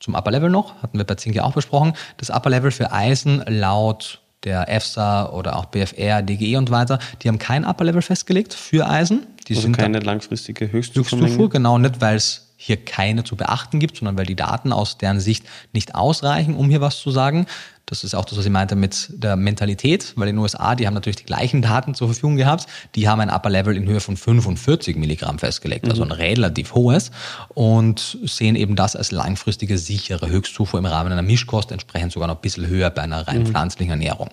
Zum 0.00 0.14
Upper 0.14 0.30
Level 0.32 0.50
noch, 0.50 0.82
hatten 0.82 0.98
wir 0.98 1.04
bei 1.04 1.14
Zink 1.14 1.36
ja 1.36 1.44
auch 1.44 1.52
besprochen. 1.52 1.92
Das 2.16 2.30
Upper 2.30 2.50
Level 2.50 2.72
für 2.72 2.90
Eisen 2.90 3.44
laut 3.46 4.21
der 4.44 4.68
EFSA 4.68 5.30
oder 5.30 5.56
auch 5.56 5.66
BFR, 5.66 6.22
DGE 6.22 6.56
und 6.56 6.70
weiter, 6.70 6.98
die 7.22 7.28
haben 7.28 7.38
kein 7.38 7.64
Upper 7.64 7.84
Level 7.84 8.02
festgelegt 8.02 8.54
für 8.54 8.88
Eisen. 8.88 9.26
Die 9.48 9.54
Also 9.54 9.62
sind 9.62 9.76
keine 9.76 10.00
langfristige 10.00 10.70
Höchstzufuhr, 10.70 11.18
Höchstzufuhrmenge. 11.20 11.48
genau, 11.48 11.78
nicht 11.78 12.00
weil 12.00 12.16
es 12.16 12.48
hier 12.56 12.76
keine 12.76 13.24
zu 13.24 13.34
beachten 13.34 13.80
gibt, 13.80 13.96
sondern 13.96 14.16
weil 14.16 14.26
die 14.26 14.36
Daten 14.36 14.72
aus 14.72 14.96
deren 14.96 15.18
Sicht 15.18 15.44
nicht 15.72 15.96
ausreichen, 15.96 16.54
um 16.54 16.70
hier 16.70 16.80
was 16.80 17.00
zu 17.00 17.10
sagen. 17.10 17.46
Das 17.86 18.04
ist 18.04 18.14
auch 18.14 18.24
das, 18.24 18.38
was 18.38 18.44
ich 18.44 18.50
meinte 18.50 18.76
mit 18.76 19.10
der 19.10 19.36
Mentalität, 19.36 20.12
weil 20.16 20.28
in 20.28 20.36
den 20.36 20.42
USA, 20.42 20.74
die 20.74 20.86
haben 20.86 20.94
natürlich 20.94 21.16
die 21.16 21.24
gleichen 21.24 21.62
Daten 21.62 21.94
zur 21.94 22.08
Verfügung 22.08 22.36
gehabt. 22.36 22.66
Die 22.94 23.08
haben 23.08 23.20
ein 23.20 23.28
Upper 23.28 23.50
Level 23.50 23.76
in 23.76 23.86
Höhe 23.86 24.00
von 24.00 24.16
45 24.16 24.96
Milligramm 24.96 25.38
festgelegt, 25.38 25.88
also 25.88 26.02
ein 26.02 26.12
relativ 26.12 26.74
hohes 26.74 27.10
und 27.48 28.18
sehen 28.24 28.56
eben 28.56 28.76
das 28.76 28.96
als 28.96 29.10
langfristige 29.10 29.78
sichere 29.78 30.28
Höchstzufuhr 30.28 30.78
im 30.78 30.86
Rahmen 30.86 31.12
einer 31.12 31.22
Mischkost, 31.22 31.72
entsprechend 31.72 32.12
sogar 32.12 32.28
noch 32.28 32.36
ein 32.36 32.40
bisschen 32.40 32.66
höher 32.66 32.90
bei 32.90 33.02
einer 33.02 33.26
rein 33.28 33.46
pflanzlichen 33.46 33.90
Ernährung. 33.90 34.30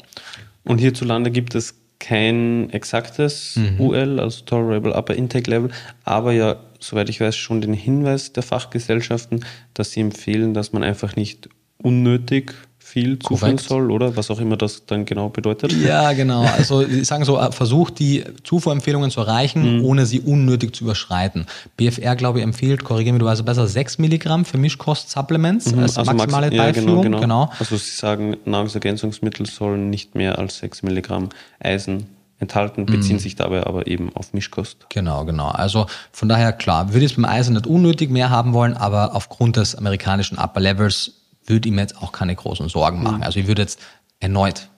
Und 0.64 0.78
hierzulande 0.78 1.32
gibt 1.32 1.56
es 1.56 1.76
kein 2.00 2.70
exaktes 2.70 3.58
Mhm. 3.58 3.80
UL, 3.82 4.20
also 4.20 4.46
Tolerable 4.46 4.96
Upper 4.96 5.16
Intake 5.16 5.50
Level, 5.50 5.72
aber 6.06 6.32
ja, 6.32 6.58
soweit 6.80 7.10
ich 7.10 7.20
weiß, 7.20 7.36
schon 7.36 7.60
den 7.62 7.74
Hinweis 7.74 8.32
der 8.32 8.44
Fachgesellschaften, 8.44 9.46
dass 9.74 9.92
sie 9.92 10.00
empfehlen, 10.00 10.54
dass 10.54 10.72
man 10.72 10.84
einfach 10.84 11.16
nicht 11.16 11.50
unnötig 11.82 12.54
viel 12.90 13.20
zuführen 13.20 13.40
Korrekt. 13.58 13.60
soll, 13.70 13.92
oder? 13.92 14.16
Was 14.18 14.32
auch 14.32 14.40
immer 14.40 14.58
das 14.58 14.86
dann 14.88 15.06
genau 15.06 15.30
bedeutet. 15.30 15.72
Ja, 15.74 16.12
genau. 16.22 16.42
Also 16.42 16.84
sie 16.86 17.04
sagen 17.04 17.24
so, 17.24 17.38
äh, 17.40 17.52
versucht 17.52 18.00
die 18.00 18.24
Zufuhrempfehlungen 18.44 19.12
zu 19.12 19.22
erreichen, 19.22 19.78
Mhm. 19.80 19.86
ohne 19.86 20.06
sie 20.08 20.20
unnötig 20.22 20.76
zu 20.76 20.86
überschreiten. 20.86 21.46
BFR, 21.78 22.16
glaube 22.16 22.40
ich, 22.40 22.44
empfiehlt, 22.44 22.84
korrigiere 22.84 23.14
mich, 23.14 23.20
du 23.20 23.26
weißt 23.28 23.46
besser, 23.46 23.68
6 23.68 24.00
Milligramm 24.00 24.44
für 24.46 24.58
Mischkost-Supplements 24.58 25.68
als 25.74 25.98
Also 25.98 26.12
max- 26.12 26.18
maximale 26.18 26.54
ja, 26.56 26.64
Beifügung. 26.64 27.02
genau, 27.04 27.20
genau. 27.20 27.20
genau. 27.46 27.52
Also 27.60 27.78
sie 27.78 27.92
sagen, 27.96 28.38
Nahrungsergänzungsmittel 28.46 29.46
sollen 29.46 29.90
nicht 29.90 30.16
mehr 30.16 30.40
als 30.40 30.58
6 30.60 30.84
Milligramm 30.84 31.30
Eisen 31.60 32.08
enthalten, 32.42 32.86
beziehen 32.86 33.18
Mhm. 33.18 33.20
sich 33.20 33.36
dabei 33.36 33.68
aber 33.68 33.88
eben 33.88 34.12
auf 34.16 34.34
Mischkost. 34.34 34.88
Genau, 34.90 35.26
genau. 35.26 35.50
Also 35.50 35.88
von 36.12 36.30
daher 36.30 36.54
klar, 36.54 36.94
würde 36.94 37.06
ich 37.06 37.12
es 37.12 37.16
beim 37.18 37.26
Eisen 37.26 37.54
nicht 37.54 37.68
unnötig 37.68 38.10
mehr 38.10 38.30
haben 38.30 38.54
wollen, 38.54 38.76
aber 38.78 39.14
aufgrund 39.14 39.58
des 39.58 39.76
amerikanischen 39.76 40.38
Upper 40.38 40.62
Levels 40.62 41.16
würde 41.50 41.68
ich 41.70 41.76
mir 41.76 41.82
jetzt 41.82 41.98
auch 42.02 42.12
keine 42.12 42.36
großen 42.36 42.70
Sorgen 42.70 43.04
machen. 43.04 43.24
Also 43.24 43.40
ich 43.40 43.48
würde 43.48 43.62
jetzt 43.64 43.80
erneut 44.20 44.70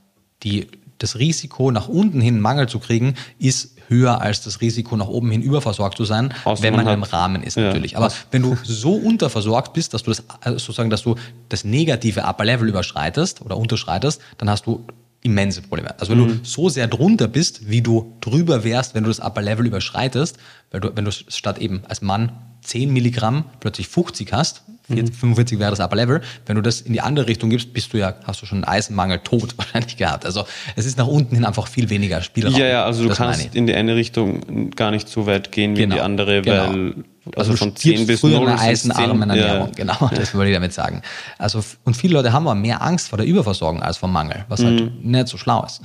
die 0.43 0.67
das 0.97 1.17
Risiko 1.17 1.71
nach 1.71 1.87
unten 1.87 2.21
hin 2.21 2.39
Mangel 2.39 2.67
zu 2.69 2.77
kriegen 2.79 3.15
ist 3.39 3.75
höher 3.87 4.21
als 4.21 4.41
das 4.41 4.61
Risiko 4.61 4.95
nach 4.95 5.07
oben 5.07 5.31
hin 5.31 5.41
überversorgt 5.41 5.97
zu 5.97 6.05
sein, 6.05 6.33
Außer 6.45 6.63
wenn 6.63 6.75
man 6.75 6.85
man 6.85 6.93
im 6.95 7.01
hat- 7.01 7.11
Rahmen 7.13 7.43
ist 7.43 7.57
ja, 7.57 7.63
natürlich. 7.63 7.97
Aber 7.97 8.11
wenn 8.31 8.41
du 8.43 8.55
so 8.63 8.93
unterversorgt 8.93 9.73
bist, 9.73 9.93
dass 9.93 10.03
du 10.03 10.11
das 10.11 10.23
also 10.39 10.57
sozusagen, 10.59 10.89
dass 10.89 11.01
du 11.01 11.15
das 11.49 11.63
negative 11.65 12.21
Upper 12.23 12.45
Level 12.45 12.69
überschreitest 12.69 13.41
oder 13.41 13.57
unterschreitest, 13.57 14.21
dann 14.37 14.49
hast 14.49 14.65
du 14.67 14.85
immense 15.23 15.61
Probleme. 15.61 15.99
Also 15.99 16.11
wenn 16.13 16.19
Mhm. 16.19 16.27
du 16.27 16.39
so 16.43 16.69
sehr 16.69 16.87
drunter 16.87 17.27
bist, 17.27 17.67
wie 17.69 17.81
du 17.81 18.15
drüber 18.21 18.63
wärst, 18.63 18.95
wenn 18.95 19.03
du 19.03 19.09
das 19.09 19.19
Upper 19.19 19.41
Level 19.41 19.65
überschreitest, 19.65 20.37
weil 20.71 20.81
du, 20.81 20.95
wenn 20.95 21.05
du 21.05 21.11
statt 21.11 21.57
eben 21.59 21.81
als 21.89 22.01
Mann 22.01 22.31
10 22.61 22.93
Milligramm 22.93 23.45
plötzlich 23.59 23.87
50 23.87 24.31
hast, 24.33 24.61
Mhm. 24.67 24.73
40, 24.93 25.15
45 25.15 25.59
wäre 25.59 25.69
das 25.71 25.79
Upper 25.79 25.95
Level, 25.95 26.21
wenn 26.45 26.55
du 26.55 26.61
das 26.61 26.81
in 26.81 26.93
die 26.93 27.01
andere 27.01 27.27
Richtung 27.27 27.49
gibst, 27.49 27.73
bist 27.73 27.91
du 27.93 27.97
ja, 27.97 28.13
hast 28.25 28.41
du 28.41 28.45
schon 28.45 28.59
einen 28.63 28.65
Eisenmangel 28.65 29.19
tot 29.19 29.53
wahrscheinlich 29.57 29.97
gehabt. 29.97 30.25
Also 30.25 30.45
es 30.75 30.85
ist 30.85 30.97
nach 30.97 31.07
unten 31.07 31.35
hin 31.35 31.45
einfach 31.45 31.67
viel 31.67 31.89
weniger 31.89 32.21
Spielraum. 32.21 32.55
Ja, 32.55 32.65
ja, 32.67 32.85
also 32.85 33.07
du 33.07 33.13
kannst 33.13 33.55
in 33.55 33.67
die 33.67 33.73
eine 33.75 33.95
Richtung 33.95 34.71
gar 34.71 34.91
nicht 34.91 35.07
so 35.07 35.25
weit 35.25 35.51
gehen 35.51 35.75
wie 35.75 35.83
in 35.83 35.89
die 35.89 35.95
Genau, 35.95 36.05
andere, 36.05 36.41
genau. 36.41 36.69
weil 36.69 36.95
Also, 37.35 37.51
also 37.51 37.55
von 37.57 37.69
du 37.73 37.79
stirbst 37.79 37.97
10 37.99 38.07
bis 38.07 38.19
früher 38.19 38.39
0 38.39 38.47
einer 38.49 38.57
sind's 38.57 38.95
eisenarmen 38.97 39.29
10, 39.29 39.37
ja, 39.39 39.45
Ernährung. 39.45 39.71
Genau, 39.75 40.09
das 40.15 40.33
wollte 40.35 40.49
ich 40.49 40.55
damit 40.55 40.73
sagen. 40.73 41.01
Also, 41.37 41.63
und 41.83 41.95
viele 41.95 42.13
Leute 42.15 42.33
haben 42.33 42.47
aber 42.47 42.55
mehr 42.55 42.81
Angst 42.81 43.09
vor 43.09 43.17
der 43.17 43.27
Überversorgung 43.27 43.81
als 43.83 43.97
vor 43.97 44.09
Mangel, 44.09 44.45
was 44.49 44.61
Mhm. 44.61 44.65
halt 44.65 45.05
nicht 45.05 45.27
so 45.27 45.37
schlau 45.37 45.63
ist. 45.65 45.81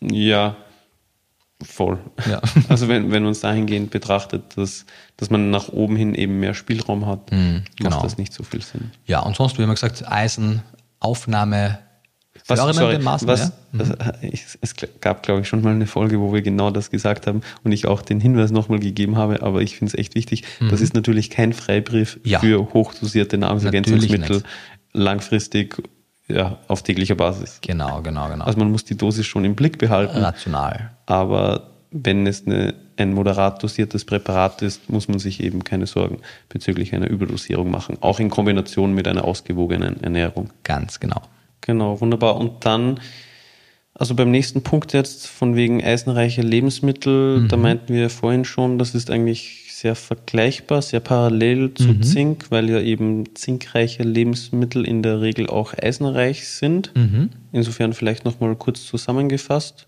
Ja, 0.00 0.56
voll. 1.62 1.98
Ja. 2.28 2.40
Also 2.68 2.88
wenn, 2.88 3.10
wenn 3.12 3.22
man 3.22 3.32
es 3.32 3.40
dahingehend 3.40 3.90
betrachtet, 3.90 4.42
dass, 4.56 4.86
dass 5.16 5.30
man 5.30 5.50
nach 5.50 5.68
oben 5.68 5.96
hin 5.96 6.14
eben 6.14 6.40
mehr 6.40 6.54
Spielraum 6.54 7.06
hat, 7.06 7.30
genau. 7.30 7.64
macht 7.82 8.04
das 8.04 8.16
nicht 8.18 8.32
so 8.32 8.42
viel 8.42 8.62
Sinn. 8.62 8.90
Ja, 9.06 9.20
und 9.20 9.36
sonst, 9.36 9.58
wie 9.58 9.62
immer 9.62 9.74
gesagt, 9.74 10.04
Eisenaufnahme 11.00 11.78
Was, 12.46 12.58
sorry, 12.76 12.98
Maßnahmen. 12.98 13.26
was, 13.72 13.88
ja? 13.88 13.96
was, 13.98 14.22
ich, 14.22 14.44
es 14.60 14.74
gab, 15.00 15.22
glaube 15.22 15.42
ich, 15.42 15.48
schon 15.48 15.62
mal 15.62 15.74
eine 15.74 15.86
Folge, 15.86 16.20
wo 16.20 16.32
wir 16.32 16.42
genau 16.42 16.70
das 16.70 16.90
gesagt 16.90 17.26
haben 17.26 17.42
und 17.64 17.72
ich 17.72 17.86
auch 17.86 18.02
den 18.02 18.20
Hinweis 18.20 18.50
nochmal 18.50 18.78
gegeben 18.80 19.16
habe, 19.16 19.42
aber 19.42 19.60
ich 19.62 19.76
finde 19.76 19.92
es 19.92 19.98
echt 19.98 20.14
wichtig. 20.14 20.44
Das 20.70 20.80
ist 20.80 20.94
natürlich 20.94 21.30
kein 21.30 21.52
Freibrief 21.52 22.16
Mhm. 22.16 22.20
Ja. 22.30 22.38
für 22.40 22.72
hochdosierte 22.72 23.36
Nahrungsergänzungsmittel 23.38 24.42
langfristig 24.92 25.76
ja, 26.30 26.58
auf 26.68 26.82
täglicher 26.82 27.14
Basis. 27.14 27.58
Genau, 27.60 28.02
genau, 28.02 28.28
genau. 28.28 28.44
Also 28.44 28.58
man 28.58 28.70
muss 28.70 28.84
die 28.84 28.96
Dosis 28.96 29.26
schon 29.26 29.44
im 29.44 29.54
Blick 29.54 29.78
behalten. 29.78 30.18
Rational. 30.18 30.90
Aber 31.06 31.70
wenn 31.90 32.26
es 32.26 32.46
eine, 32.46 32.74
ein 32.96 33.12
moderat 33.12 33.62
dosiertes 33.62 34.04
Präparat 34.04 34.62
ist, 34.62 34.88
muss 34.88 35.08
man 35.08 35.18
sich 35.18 35.42
eben 35.42 35.64
keine 35.64 35.86
Sorgen 35.86 36.18
bezüglich 36.48 36.94
einer 36.94 37.08
Überdosierung 37.08 37.70
machen. 37.70 37.98
Auch 38.00 38.20
in 38.20 38.30
Kombination 38.30 38.94
mit 38.94 39.08
einer 39.08 39.24
ausgewogenen 39.24 40.02
Ernährung. 40.02 40.50
Ganz 40.62 41.00
genau. 41.00 41.22
Genau, 41.60 42.00
wunderbar. 42.00 42.36
Und 42.36 42.64
dann, 42.64 43.00
also 43.94 44.14
beim 44.14 44.30
nächsten 44.30 44.62
Punkt 44.62 44.92
jetzt 44.92 45.26
von 45.26 45.56
wegen 45.56 45.82
eisenreiche 45.82 46.42
Lebensmittel, 46.42 47.48
da 47.48 47.56
meinten 47.56 47.92
wir 47.92 48.08
vorhin 48.08 48.44
schon, 48.44 48.78
das 48.78 48.94
ist 48.94 49.10
eigentlich 49.10 49.69
sehr 49.80 49.94
vergleichbar, 49.94 50.82
sehr 50.82 51.00
parallel 51.00 51.72
zu 51.74 51.94
Zink, 52.00 52.50
weil 52.50 52.68
ja 52.68 52.80
eben 52.80 53.34
zinkreiche 53.34 54.02
Lebensmittel 54.02 54.84
in 54.84 55.02
der 55.02 55.22
Regel 55.22 55.48
auch 55.48 55.72
eisenreich 55.72 56.46
sind. 56.48 56.92
Insofern 57.52 57.94
vielleicht 57.94 58.26
nochmal 58.26 58.54
kurz 58.56 58.84
zusammengefasst. 58.84 59.86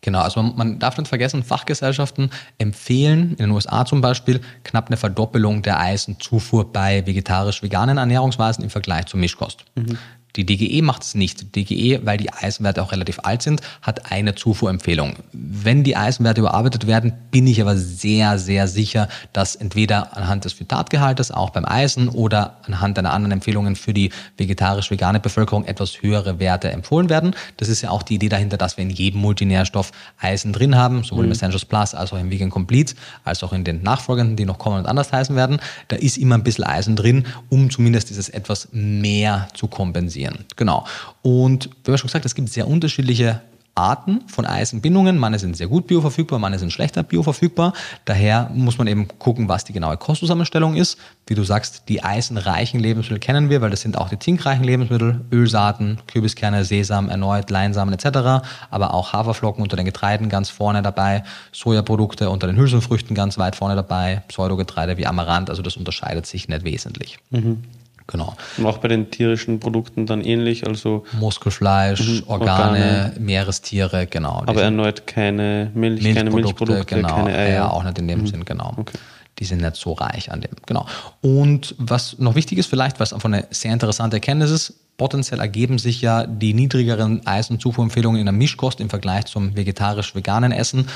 Genau, 0.00 0.20
also 0.20 0.42
man, 0.42 0.56
man, 0.56 0.78
darf 0.78 0.98
nicht 0.98 1.08
vergessen, 1.08 1.42
Fachgesellschaften 1.42 2.30
empfehlen, 2.58 3.30
in 3.30 3.36
den 3.36 3.50
USA 3.50 3.84
zum 3.84 4.00
Beispiel, 4.00 4.40
knapp 4.62 4.88
eine 4.88 4.96
Verdoppelung 4.96 5.62
der 5.62 5.80
Eisenzufuhr 5.80 6.72
bei 6.72 7.06
vegetarisch-veganen 7.06 7.98
Ernährungsweisen 7.98 8.62
im 8.62 8.70
Vergleich 8.70 9.06
zur 9.06 9.20
Mischkost. 9.20 9.64
Mhm. 9.74 9.98
Die 10.36 10.44
DGE 10.44 10.82
macht 10.82 11.02
es 11.02 11.14
nicht. 11.14 11.40
Die 11.40 11.64
DGE, 11.64 12.00
weil 12.04 12.18
die 12.18 12.32
Eisenwerte 12.32 12.82
auch 12.82 12.92
relativ 12.92 13.20
alt 13.22 13.42
sind, 13.42 13.62
hat 13.80 14.12
eine 14.12 14.34
Zufuhrempfehlung. 14.34 15.14
Wenn 15.32 15.82
die 15.82 15.96
Eisenwerte 15.96 16.40
überarbeitet 16.40 16.86
werden, 16.86 17.14
bin 17.30 17.46
ich 17.46 17.60
aber 17.60 17.76
sehr, 17.76 18.38
sehr 18.38 18.68
sicher, 18.68 19.08
dass 19.32 19.56
entweder 19.56 20.16
anhand 20.16 20.44
des 20.44 20.52
Phytatgehaltes 20.52 21.30
auch 21.30 21.50
beim 21.50 21.64
Eisen 21.64 22.08
oder 22.08 22.58
anhand 22.66 22.98
einer 22.98 23.12
anderen 23.12 23.32
Empfehlungen 23.32 23.76
für 23.76 23.94
die 23.94 24.10
vegetarisch-vegane 24.36 25.20
Bevölkerung 25.20 25.64
etwas 25.64 26.02
höhere 26.02 26.38
Werte 26.38 26.70
empfohlen 26.70 27.08
werden. 27.08 27.34
Das 27.56 27.68
ist 27.68 27.80
ja 27.80 27.90
auch 27.90 28.02
die 28.02 28.16
Idee 28.16 28.28
dahinter, 28.28 28.58
dass 28.58 28.76
wir 28.76 28.82
in 28.82 28.90
jedem 28.90 29.20
Multinährstoff 29.20 29.92
Eisen 30.20 30.52
drin 30.52 30.76
haben, 30.76 31.02
sowohl 31.02 31.24
mhm. 31.24 31.30
im 31.30 31.32
Essentials 31.32 31.64
Plus 31.64 31.94
als 31.94 32.12
auch 32.12 32.18
im 32.18 32.30
Vegan 32.30 32.50
Complete, 32.50 32.94
als 33.24 33.42
auch 33.42 33.52
in 33.52 33.64
den 33.64 33.82
nachfolgenden, 33.82 34.36
die 34.36 34.44
noch 34.44 34.58
kommen 34.58 34.78
und 34.78 34.86
anders 34.86 35.12
heißen 35.12 35.34
werden. 35.34 35.60
Da 35.88 35.96
ist 35.96 36.18
immer 36.18 36.34
ein 36.34 36.44
bisschen 36.44 36.64
Eisen 36.64 36.96
drin, 36.96 37.24
um 37.48 37.70
zumindest 37.70 38.10
dieses 38.10 38.28
etwas 38.28 38.68
mehr 38.72 39.48
zu 39.54 39.66
kompensieren 39.68 40.25
reagieren. 40.26 40.44
Genau. 40.56 40.86
Und 41.22 41.70
wie 41.84 41.92
wir 41.92 41.98
schon 41.98 42.08
gesagt, 42.08 42.24
es 42.24 42.34
gibt 42.34 42.48
sehr 42.48 42.68
unterschiedliche 42.68 43.42
Arten 43.78 44.22
von 44.26 44.46
Eisenbindungen. 44.46 45.18
Manche 45.18 45.40
sind 45.40 45.54
sehr 45.54 45.68
gut 45.68 45.86
bioverfügbar, 45.86 46.38
manche 46.38 46.58
sind 46.58 46.72
schlechter 46.72 47.02
bioverfügbar. 47.02 47.74
Daher 48.06 48.50
muss 48.54 48.78
man 48.78 48.86
eben 48.86 49.06
gucken, 49.18 49.50
was 49.50 49.64
die 49.64 49.74
genaue 49.74 49.98
Kostzusammenstellung 49.98 50.76
ist. 50.76 50.96
Wie 51.26 51.34
du 51.34 51.44
sagst, 51.44 51.82
die 51.90 52.02
eisenreichen 52.02 52.80
Lebensmittel 52.80 53.18
kennen 53.18 53.50
wir, 53.50 53.60
weil 53.60 53.68
das 53.68 53.82
sind 53.82 53.98
auch 53.98 54.08
die 54.08 54.18
zinkreichen 54.18 54.64
Lebensmittel, 54.64 55.26
Ölsaaten, 55.30 55.98
Kürbiskerne, 56.06 56.64
Sesam, 56.64 57.10
erneut 57.10 57.50
Leinsamen 57.50 57.92
etc., 57.92 58.46
aber 58.70 58.94
auch 58.94 59.12
Haferflocken 59.12 59.62
unter 59.62 59.76
den 59.76 59.84
Getreiden 59.84 60.30
ganz 60.30 60.48
vorne 60.48 60.80
dabei, 60.80 61.22
Sojaprodukte 61.52 62.30
unter 62.30 62.46
den 62.46 62.56
Hülsenfrüchten 62.56 63.14
ganz 63.14 63.36
weit 63.36 63.56
vorne 63.56 63.76
dabei, 63.76 64.22
Pseudogetreide 64.28 64.96
wie 64.96 65.06
Amaranth, 65.06 65.50
also 65.50 65.60
das 65.60 65.76
unterscheidet 65.76 66.24
sich 66.24 66.48
nicht 66.48 66.64
wesentlich. 66.64 67.18
Mhm. 67.28 67.62
Genau. 68.08 68.36
Und 68.56 68.66
auch 68.66 68.78
bei 68.78 68.88
den 68.88 69.10
tierischen 69.10 69.58
Produkten 69.58 70.06
dann 70.06 70.20
ähnlich, 70.20 70.66
also 70.66 71.04
Muskelfleisch, 71.18 72.00
mhm, 72.06 72.22
Organe, 72.26 72.60
Organe, 72.60 73.12
Meerestiere, 73.18 74.06
genau. 74.06 74.44
Aber 74.46 74.62
erneut 74.62 75.06
keine 75.06 75.72
Milch, 75.74 76.02
Milchprodukte, 76.02 76.14
keine 76.14 76.30
Milchprodukte, 76.30 76.94
genau, 76.94 77.14
keine 77.16 77.36
Eier. 77.36 77.54
Ja, 77.54 77.70
auch 77.70 77.82
nicht 77.82 77.98
in 77.98 78.06
dem 78.06 78.20
mhm. 78.20 78.26
Sinn, 78.28 78.44
genau. 78.44 78.74
Okay. 78.76 78.98
Die 79.38 79.44
sind 79.44 79.60
nicht 79.60 79.76
so 79.76 79.92
reich 79.92 80.30
an 80.30 80.40
dem, 80.40 80.52
genau. 80.66 80.86
Und 81.20 81.74
was 81.78 82.18
noch 82.18 82.36
wichtig 82.36 82.58
ist 82.58 82.66
vielleicht, 82.66 83.00
was 83.00 83.12
einfach 83.12 83.28
eine 83.28 83.46
sehr 83.50 83.72
interessante 83.72 84.16
Erkenntnis 84.16 84.50
ist, 84.50 84.74
potenziell 84.96 85.40
ergeben 85.40 85.78
sich 85.78 86.00
ja 86.00 86.26
die 86.26 86.54
niedrigeren 86.54 87.26
Eisenzufuhrempfehlungen 87.26 88.20
in 88.20 88.26
der 88.26 88.32
Mischkost 88.32 88.80
im 88.80 88.88
Vergleich 88.88 89.26
zum 89.26 89.56
vegetarisch-veganen 89.56 90.52
Essen 90.52 90.88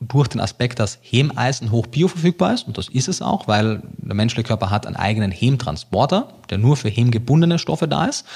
durch 0.00 0.28
den 0.28 0.40
Aspekt, 0.40 0.78
dass 0.78 0.98
Hemeisen 1.02 1.70
hoch 1.70 1.86
bioverfügbar 1.86 2.54
ist, 2.54 2.66
und 2.66 2.78
das 2.78 2.88
ist 2.88 3.08
es 3.08 3.20
auch, 3.20 3.46
weil 3.46 3.82
der 3.98 4.14
menschliche 4.14 4.44
Körper 4.44 4.70
hat 4.70 4.86
einen 4.86 4.96
eigenen 4.96 5.30
Hemtransporter, 5.30 6.32
der 6.48 6.58
nur 6.58 6.76
für 6.76 6.88
hemgebundene 6.88 7.58
Stoffe 7.58 7.86
da 7.86 8.06
ist. 8.06 8.26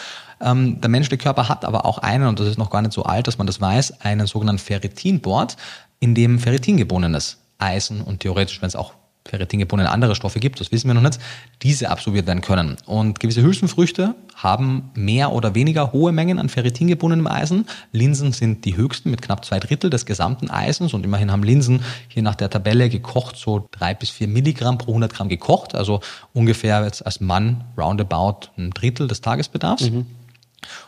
Ähm, 0.42 0.80
der 0.82 0.90
menschliche 0.90 1.22
Körper 1.22 1.48
hat 1.48 1.64
aber 1.64 1.86
auch 1.86 1.98
einen, 1.98 2.26
und 2.26 2.38
das 2.38 2.48
ist 2.48 2.58
noch 2.58 2.70
gar 2.70 2.82
nicht 2.82 2.92
so 2.92 3.04
alt, 3.04 3.26
dass 3.26 3.38
man 3.38 3.46
das 3.46 3.60
weiß, 3.60 4.02
einen 4.02 4.26
sogenannten 4.26 4.60
Ferritinbord, 4.60 5.56
in 6.00 6.14
dem 6.14 6.38
Ferritin 6.38 6.76
gebunden 6.76 7.14
ist. 7.14 7.38
Eisen 7.56 8.02
und 8.02 8.20
theoretisch, 8.20 8.60
wenn 8.60 8.68
es 8.68 8.76
auch 8.76 8.92
Ferritingebundene 9.26 9.90
andere 9.90 10.14
Stoffe 10.14 10.38
gibt, 10.38 10.60
das 10.60 10.70
wissen 10.70 10.86
wir 10.86 10.94
noch 10.94 11.00
nicht, 11.00 11.18
diese 11.62 11.88
absorbiert 11.88 12.26
werden 12.26 12.42
können. 12.42 12.76
Und 12.84 13.20
gewisse 13.20 13.42
Hülsenfrüchte 13.42 14.14
haben 14.34 14.90
mehr 14.94 15.32
oder 15.32 15.54
weniger 15.54 15.92
hohe 15.92 16.12
Mengen 16.12 16.38
an 16.38 16.50
Ferritingebundenem 16.50 17.26
Eisen. 17.26 17.66
Linsen 17.90 18.32
sind 18.32 18.66
die 18.66 18.76
höchsten 18.76 19.10
mit 19.10 19.22
knapp 19.22 19.44
zwei 19.44 19.60
Drittel 19.60 19.88
des 19.88 20.04
gesamten 20.04 20.50
Eisens 20.50 20.92
und 20.92 21.04
immerhin 21.04 21.32
haben 21.32 21.42
Linsen 21.42 21.82
hier 22.08 22.22
nach 22.22 22.34
der 22.34 22.50
Tabelle 22.50 22.90
gekocht 22.90 23.36
so 23.36 23.66
drei 23.70 23.94
bis 23.94 24.10
vier 24.10 24.28
Milligramm 24.28 24.76
pro 24.76 24.90
100 24.90 25.14
Gramm 25.14 25.30
gekocht, 25.30 25.74
also 25.74 26.00
ungefähr 26.34 26.84
jetzt 26.84 27.04
als 27.06 27.20
Mann 27.20 27.64
roundabout 27.78 28.48
ein 28.58 28.72
Drittel 28.72 29.08
des 29.08 29.22
Tagesbedarfs. 29.22 29.90
Mhm. 29.90 30.06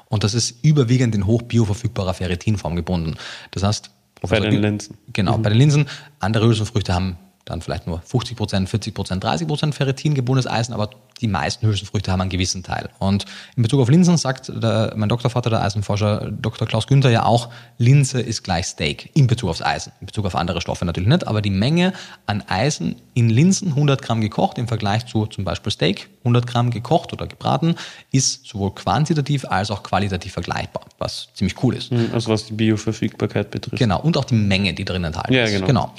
Und 0.09 0.25
das 0.25 0.35
ist 0.35 0.63
überwiegend 0.63 1.15
in 1.15 1.27
hochbioverfügbarer 1.27 2.13
Ferritinform 2.15 2.77
gebunden. 2.77 3.17
Das 3.51 3.63
heißt, 3.63 3.91
bei 4.23 4.41
den 4.41 4.61
Linsen. 4.61 4.97
Genau, 5.13 5.39
mhm. 5.39 5.43
bei 5.43 5.51
den 5.51 5.59
Linsen. 5.59 5.87
Andere 6.21 6.47
Hülsenfrüchte 6.47 6.95
haben 6.95 7.19
dann 7.47 7.63
vielleicht 7.63 7.87
nur 7.87 8.01
50 8.01 8.37
Prozent, 8.37 8.69
40 8.69 8.93
Prozent, 8.93 9.25
30 9.25 9.49
Prozent 9.49 9.75
Ferritin 9.75 10.15
gebundenes 10.15 10.47
Eisen, 10.51 10.75
aber 10.75 10.91
die 11.21 11.29
meisten 11.29 11.67
Hülsenfrüchte 11.67 12.13
haben 12.13 12.21
einen 12.21 12.31
gewissen 12.31 12.63
Teil. 12.63 12.91
Und 12.99 13.25
in 13.57 13.63
Bezug 13.63 13.81
auf 13.81 13.89
Linsen 13.89 14.17
sagt 14.17 14.49
der, 14.49 14.93
mein 14.97 15.09
Doktorvater, 15.09 15.49
der 15.49 15.63
Eisenforscher 15.63 16.31
Dr. 16.31 16.67
Klaus 16.67 16.87
Günther 16.87 17.11
ja 17.11 17.25
auch, 17.25 17.49
Linse 17.79 18.21
ist 18.21 18.43
gleich 18.43 18.67
Steak 18.67 19.11
in 19.15 19.27
Bezug 19.27 19.49
aufs 19.49 19.63
Eisen. 19.63 19.93
In 20.01 20.07
Bezug 20.07 20.27
auf 20.27 20.35
andere 20.35 20.61
Stoffe 20.61 20.85
natürlich 20.85 21.09
nicht, 21.09 21.27
aber 21.27 21.41
die 21.41 21.51
Menge 21.51 21.93
an 22.27 22.43
Eisen 22.49 22.97
in 23.15 23.31
Linsen, 23.31 23.69
100 23.69 24.03
Gramm 24.03 24.21
gekocht 24.21 24.59
im 24.59 24.69
Vergleich 24.69 25.07
zu 25.07 25.27
zum 25.27 25.45
Beispiel 25.45 25.73
Steak, 25.73 26.11
100 26.21 26.47
Gramm 26.47 26.71
gekocht 26.71 27.13
oder 27.13 27.27
gebraten, 27.27 27.77
ist 28.11 28.47
sowohl 28.47 28.75
quantitativ 28.75 29.45
als 29.47 29.71
auch 29.71 29.83
qualitativ 29.83 30.33
vergleichbar, 30.33 30.85
was 30.99 31.29
ziemlich 31.35 31.63
cool 31.63 31.77
ist. 31.77 31.93
Mhm, 31.93 32.11
also 32.13 32.31
was 32.31 32.47
die 32.47 32.55
Bioverfügbarkeit 32.55 33.53
betrifft. 33.53 33.79
Genau, 33.79 34.01
und 34.01 34.17
auch 34.17 34.25
die 34.25 34.35
Menge, 34.35 34.75
die 34.75 34.85
drin 34.85 35.05
enthalten 35.05 35.33
ja, 35.33 35.45
ist. 35.45 35.53
Genau. 35.53 35.67
genau. 35.67 35.95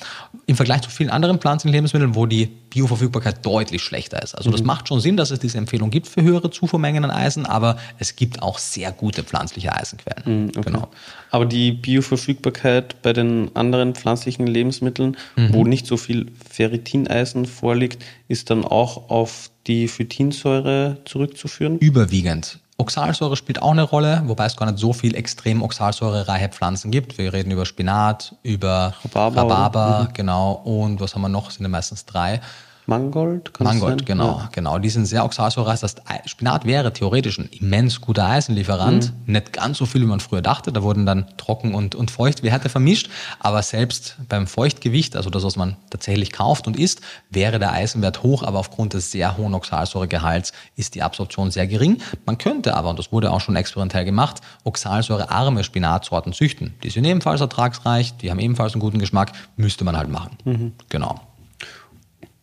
Im 0.45 0.55
Vergleich 0.55 0.81
zu 0.81 0.89
vielen 0.89 1.09
anderen 1.09 1.36
pflanzlichen 1.37 1.73
Lebensmitteln, 1.73 2.15
wo 2.15 2.25
die 2.25 2.45
Bioverfügbarkeit 2.45 3.45
deutlich 3.45 3.81
schlechter 3.81 4.21
ist. 4.21 4.35
Also 4.35 4.51
das 4.51 4.61
mhm. 4.61 4.67
macht 4.67 4.87
schon 4.87 4.99
Sinn, 4.99 5.17
dass 5.17 5.31
es 5.31 5.39
diese 5.39 5.57
Empfehlung 5.57 5.89
gibt 5.89 6.07
für 6.07 6.21
höhere 6.21 6.51
Zufuhrmengen 6.51 7.03
an 7.05 7.11
Eisen, 7.11 7.45
aber 7.45 7.77
es 7.97 8.15
gibt 8.15 8.41
auch 8.41 8.59
sehr 8.59 8.91
gute 8.91 9.23
pflanzliche 9.23 9.73
Eisenquellen. 9.73 10.43
Mhm, 10.43 10.49
okay. 10.49 10.61
Genau. 10.65 10.89
Aber 11.31 11.45
die 11.45 11.71
Bioverfügbarkeit 11.71 13.01
bei 13.01 13.13
den 13.13 13.55
anderen 13.55 13.95
pflanzlichen 13.95 14.47
Lebensmitteln, 14.47 15.17
mhm. 15.35 15.53
wo 15.53 15.63
nicht 15.63 15.87
so 15.87 15.97
viel 15.97 16.31
Ferritineisen 16.49 17.45
vorliegt, 17.45 18.03
ist 18.27 18.49
dann 18.49 18.65
auch 18.65 19.09
auf 19.09 19.49
die 19.67 19.87
Phytinsäure 19.87 20.97
zurückzuführen? 21.05 21.77
Überwiegend. 21.79 22.59
Oxalsäure 22.79 23.35
spielt 23.35 23.59
auch 23.61 23.71
eine 23.71 23.81
Rolle, 23.81 24.21
wobei 24.25 24.45
es 24.45 24.55
gar 24.55 24.67
nicht 24.67 24.77
so 24.77 24.93
viel 24.93 25.15
extrem 25.15 25.63
oxalsäurereiche 25.63 26.49
Pflanzen 26.49 26.91
gibt. 26.91 27.17
Wir 27.17 27.33
reden 27.33 27.49
über 27.49 27.65
Spinat, 27.65 28.35
über 28.43 28.93
Rhabarber, 29.03 29.41
Rhabarber 29.41 30.09
genau. 30.13 30.51
Und 30.63 30.99
was 30.99 31.15
haben 31.15 31.23
wir 31.23 31.29
noch? 31.29 31.49
Sind 31.49 31.63
ja 31.63 31.69
meistens 31.69 32.05
drei. 32.05 32.39
Mangold? 32.89 33.51
Mangold, 33.59 34.05
genau, 34.05 34.39
ja. 34.39 34.49
genau. 34.53 34.79
Die 34.79 34.89
sind 34.89 35.05
sehr 35.07 35.25
oxalsäurereich. 35.25 35.81
Das 35.81 35.95
Spinat 36.25 36.63
wäre 36.65 36.93
theoretisch 36.93 37.37
ein 37.37 37.49
immens 37.51 37.99
guter 37.99 38.25
Eisenlieferant. 38.25 39.13
Mhm. 39.25 39.33
Nicht 39.33 39.51
ganz 39.51 39.77
so 39.77 39.85
viel, 39.85 40.01
wie 40.01 40.05
man 40.05 40.21
früher 40.21 40.41
dachte. 40.41 40.71
Da 40.71 40.81
wurden 40.83 41.05
dann 41.05 41.25
trocken 41.35 41.75
und, 41.75 41.95
und 41.95 42.11
Feuchtwerte 42.11 42.69
vermischt. 42.69 43.09
Aber 43.39 43.61
selbst 43.61 44.15
beim 44.29 44.47
Feuchtgewicht, 44.47 45.17
also 45.17 45.29
das, 45.29 45.43
was 45.43 45.57
man 45.57 45.75
tatsächlich 45.89 46.31
kauft 46.31 46.65
und 46.65 46.79
isst, 46.79 47.01
wäre 47.29 47.59
der 47.59 47.73
Eisenwert 47.73 48.23
hoch. 48.23 48.43
Aber 48.43 48.59
aufgrund 48.59 48.93
des 48.93 49.11
sehr 49.11 49.35
hohen 49.35 49.53
Oxalsäuregehalts 49.53 50.53
ist 50.77 50.95
die 50.95 51.03
Absorption 51.03 51.51
sehr 51.51 51.67
gering. 51.67 52.01
Man 52.25 52.37
könnte 52.37 52.73
aber, 52.77 52.89
und 52.89 52.99
das 52.99 53.11
wurde 53.11 53.31
auch 53.31 53.41
schon 53.41 53.57
experimentell 53.57 54.05
gemacht, 54.05 54.39
oxalsäurearme 54.63 55.65
Spinatsorten 55.65 56.31
züchten. 56.31 56.73
Die 56.83 56.89
sind 56.89 57.03
ebenfalls 57.03 57.41
ertragsreich, 57.41 58.15
die 58.15 58.31
haben 58.31 58.39
ebenfalls 58.39 58.73
einen 58.73 58.81
guten 58.81 58.99
Geschmack. 58.99 59.33
Müsste 59.57 59.83
man 59.83 59.97
halt 59.97 60.09
machen. 60.09 60.37
Mhm. 60.45 60.71
Genau. 60.87 61.26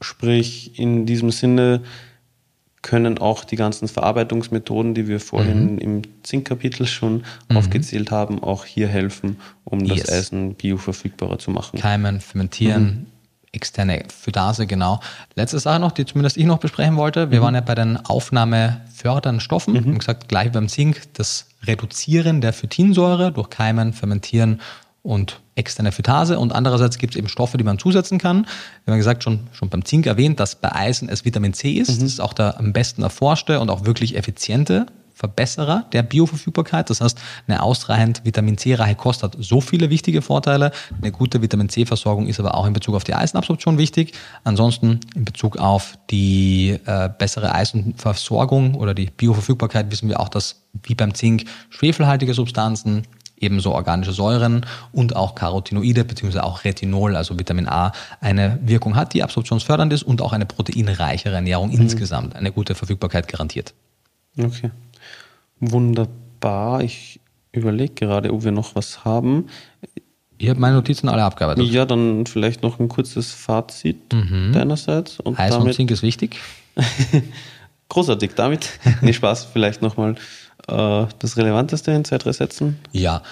Sprich, 0.05 0.79
in 0.79 1.07
diesem 1.07 1.31
Sinne 1.31 1.81
können 2.83 3.17
auch 3.17 3.45
die 3.45 3.57
ganzen 3.57 3.89
Verarbeitungsmethoden, 3.89 4.93
die 4.93 5.09
wir 5.09 5.19
vorhin 5.19 5.77
mhm. 5.77 5.79
im 5.79 6.03
Zinkkapitel 6.23 6.87
schon 6.87 7.25
mhm. 7.49 7.57
aufgezählt 7.57 8.11
haben, 8.11 8.43
auch 8.43 8.67
hier 8.67 8.87
helfen, 8.87 9.39
um 9.65 9.81
yes. 9.81 10.03
das 10.03 10.13
Eisen 10.13 10.55
bioverfügbarer 10.57 11.39
zu 11.39 11.51
machen. 11.51 11.81
Keimen, 11.81 12.21
fermentieren, 12.21 12.85
mhm. 12.85 13.07
externe 13.53 14.03
Phytase, 14.15 14.67
genau. 14.67 15.01
Letzte 15.35 15.59
Sache 15.59 15.81
noch, 15.81 15.93
die 15.93 16.05
zumindest 16.05 16.37
ich 16.37 16.45
noch 16.45 16.59
besprechen 16.59 16.97
wollte. 16.97 17.31
Wir 17.31 17.41
mhm. 17.41 17.45
waren 17.45 17.55
ja 17.55 17.63
bei 17.63 17.75
den 17.75 17.97
aufnahmefördernden 17.97 19.41
Stoffen. 19.41 19.73
Mhm. 19.73 19.79
Haben 19.79 19.99
gesagt, 19.99 20.29
gleich 20.29 20.53
beim 20.53 20.69
Zink, 20.69 21.01
das 21.15 21.47
Reduzieren 21.63 22.43
der 22.43 22.53
Phytinsäure 22.53 23.33
durch 23.33 23.49
Keimen, 23.49 23.95
Fermentieren 23.95 24.61
und 25.03 25.41
externe 25.57 25.93
Phytase 25.93 26.39
und 26.39 26.53
andererseits 26.53 26.99
gibt 26.99 27.15
es 27.15 27.19
eben 27.19 27.29
Stoffe, 27.29 27.59
die 27.59 27.65
man 27.65 27.79
zusetzen 27.79 28.19
kann. 28.19 28.47
Wir 28.85 28.93
haben 28.93 28.99
gesagt, 28.99 29.23
schon, 29.23 29.41
schon 29.53 29.69
beim 29.69 29.85
Zink 29.85 30.07
erwähnt, 30.07 30.41
dass 30.41 30.57
bei 30.57 30.73
Eisen 30.73 31.09
es 31.09 31.25
Vitamin 31.25 31.55
C 31.55 31.73
ist. 31.73 31.91
Mhm. 31.91 32.03
Das 32.03 32.13
ist 32.13 32.21
auch 32.21 32.33
der 32.33 32.59
am 32.59 32.73
besten 32.73 33.03
erforschte 33.03 33.61
und 33.61 33.71
auch 33.71 33.85
wirklich 33.85 34.17
effiziente 34.17 34.87
Verbesserer 35.15 35.87
der 35.93 36.03
Bioverfügbarkeit. 36.03 36.91
Das 36.91 37.01
heißt, 37.01 37.19
eine 37.47 37.63
ausreichend 37.63 38.25
Vitamin 38.25 38.59
C-reiche 38.59 38.97
Kost 38.97 39.23
hat 39.23 39.37
so 39.39 39.61
viele 39.61 39.89
wichtige 39.89 40.23
Vorteile. 40.23 40.73
Eine 41.01 41.13
gute 41.13 41.41
Vitamin 41.41 41.69
C-Versorgung 41.69 42.27
ist 42.27 42.41
aber 42.41 42.57
auch 42.57 42.67
in 42.67 42.73
Bezug 42.73 42.97
auf 42.97 43.05
die 43.05 43.15
Eisenabsorption 43.15 43.79
wichtig. 43.79 44.13
Ansonsten 44.43 44.99
in 45.15 45.25
Bezug 45.25 45.57
auf 45.59 45.97
die 46.11 46.81
äh, 46.85 47.09
bessere 47.17 47.55
Eisenversorgung 47.55 48.75
oder 48.75 48.93
die 48.93 49.07
Bioverfügbarkeit 49.07 49.91
wissen 49.93 50.09
wir 50.09 50.19
auch, 50.19 50.29
dass 50.29 50.65
wie 50.83 50.97
beim 50.97 51.15
Zink 51.15 51.45
schwefelhaltige 51.71 52.35
Substanzen, 52.35 53.05
ebenso 53.45 53.73
organische 53.73 54.13
Säuren 54.13 54.67
und 54.93 55.15
auch 55.15 55.35
Carotinoide 55.35 56.05
bzw. 56.05 56.41
auch 56.41 56.65
Retinol, 56.65 57.17
also 57.17 57.39
Vitamin 57.39 57.69
A, 57.69 57.93
eine 58.21 58.59
Wirkung 58.63 58.97
hat, 58.97 59.15
die 59.15 59.23
absorptionsfördernd 59.23 59.93
ist 59.93 60.03
und 60.03 60.21
auch 60.23 60.33
eine 60.33 60.47
proteinreichere 60.47 61.35
Ernährung 61.35 61.69
mhm. 61.69 61.83
insgesamt 61.83 62.35
eine 62.35 62.51
gute 62.51 62.75
Verfügbarkeit 62.75 63.29
garantiert. 63.29 63.75
Okay. 64.39 64.71
Wunderbar. 65.61 66.83
Ich 66.83 67.21
überlege 67.53 67.95
gerade, 67.95 68.33
ob 68.33 68.45
wir 68.45 68.53
noch 68.53 68.75
was 68.75 69.05
haben. 69.05 69.47
Ich 70.39 70.49
habe 70.49 70.59
meine 70.59 70.75
Notizen 70.75 71.09
alle 71.09 71.23
abgearbeitet. 71.23 71.65
Ja, 71.71 71.85
dann 71.85 72.27
vielleicht 72.27 72.63
noch 72.63 72.81
ein 72.81 72.89
kurzes 72.89 73.33
Fazit 73.33 74.13
Mhm. 74.13 74.53
deinerseits. 74.53 75.21
Und 75.21 75.39
Eisen 75.39 75.63
und 75.63 75.73
Zink 75.75 75.91
ist 75.91 76.03
wichtig. 76.03 76.37
großartig. 77.89 78.33
Damit, 78.35 78.69
nee, 79.01 79.13
Spaß, 79.13 79.45
vielleicht 79.47 79.83
nochmal 79.83 80.17
äh, 80.69 81.07
das 81.19 81.37
Relevanteste 81.37 81.93
in 81.93 82.05
zwei, 82.05 82.19
drei 82.19 82.33
Sätzen. 82.33 82.79
Ja, 82.93 83.23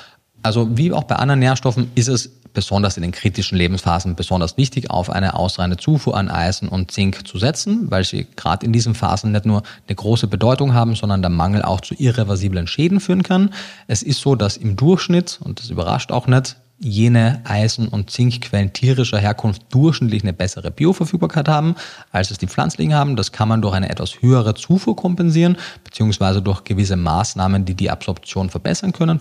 also 0.42 0.76
wie 0.76 0.92
auch 0.92 1.04
bei 1.04 1.16
anderen 1.16 1.40
Nährstoffen 1.40 1.90
ist 1.94 2.08
es 2.08 2.30
besonders 2.52 2.96
in 2.96 3.02
den 3.02 3.12
kritischen 3.12 3.56
Lebensphasen 3.56 4.14
besonders 4.14 4.56
wichtig, 4.56 4.90
auf 4.90 5.10
eine 5.10 5.34
ausreichende 5.34 5.76
Zufuhr 5.76 6.16
an 6.16 6.28
Eisen 6.28 6.68
und 6.68 6.90
Zink 6.90 7.26
zu 7.26 7.38
setzen, 7.38 7.90
weil 7.90 8.04
sie 8.04 8.26
gerade 8.36 8.66
in 8.66 8.72
diesen 8.72 8.94
Phasen 8.94 9.32
nicht 9.32 9.46
nur 9.46 9.62
eine 9.88 9.96
große 9.96 10.26
Bedeutung 10.26 10.74
haben, 10.74 10.94
sondern 10.94 11.22
der 11.22 11.30
Mangel 11.30 11.62
auch 11.62 11.80
zu 11.80 11.94
irreversiblen 11.94 12.66
Schäden 12.66 13.00
führen 13.00 13.22
kann. 13.22 13.50
Es 13.86 14.02
ist 14.02 14.20
so, 14.20 14.34
dass 14.34 14.56
im 14.56 14.76
Durchschnitt, 14.76 15.40
und 15.42 15.60
das 15.60 15.70
überrascht 15.70 16.12
auch 16.12 16.26
nicht, 16.26 16.56
jene 16.82 17.40
Eisen- 17.44 17.88
und 17.88 18.10
Zinkquellen 18.10 18.72
tierischer 18.72 19.18
Herkunft 19.18 19.62
durchschnittlich 19.70 20.22
eine 20.22 20.32
bessere 20.32 20.70
Bioverfügbarkeit 20.70 21.48
haben, 21.48 21.76
als 22.10 22.30
es 22.30 22.38
die 22.38 22.48
pflanzlichen 22.48 22.94
haben. 22.94 23.16
Das 23.16 23.32
kann 23.32 23.48
man 23.48 23.62
durch 23.62 23.74
eine 23.74 23.90
etwas 23.90 24.20
höhere 24.20 24.54
Zufuhr 24.54 24.96
kompensieren, 24.96 25.56
beziehungsweise 25.84 26.42
durch 26.42 26.64
gewisse 26.64 26.96
Maßnahmen, 26.96 27.64
die 27.64 27.74
die 27.74 27.90
Absorption 27.90 28.50
verbessern 28.50 28.92
können. 28.92 29.20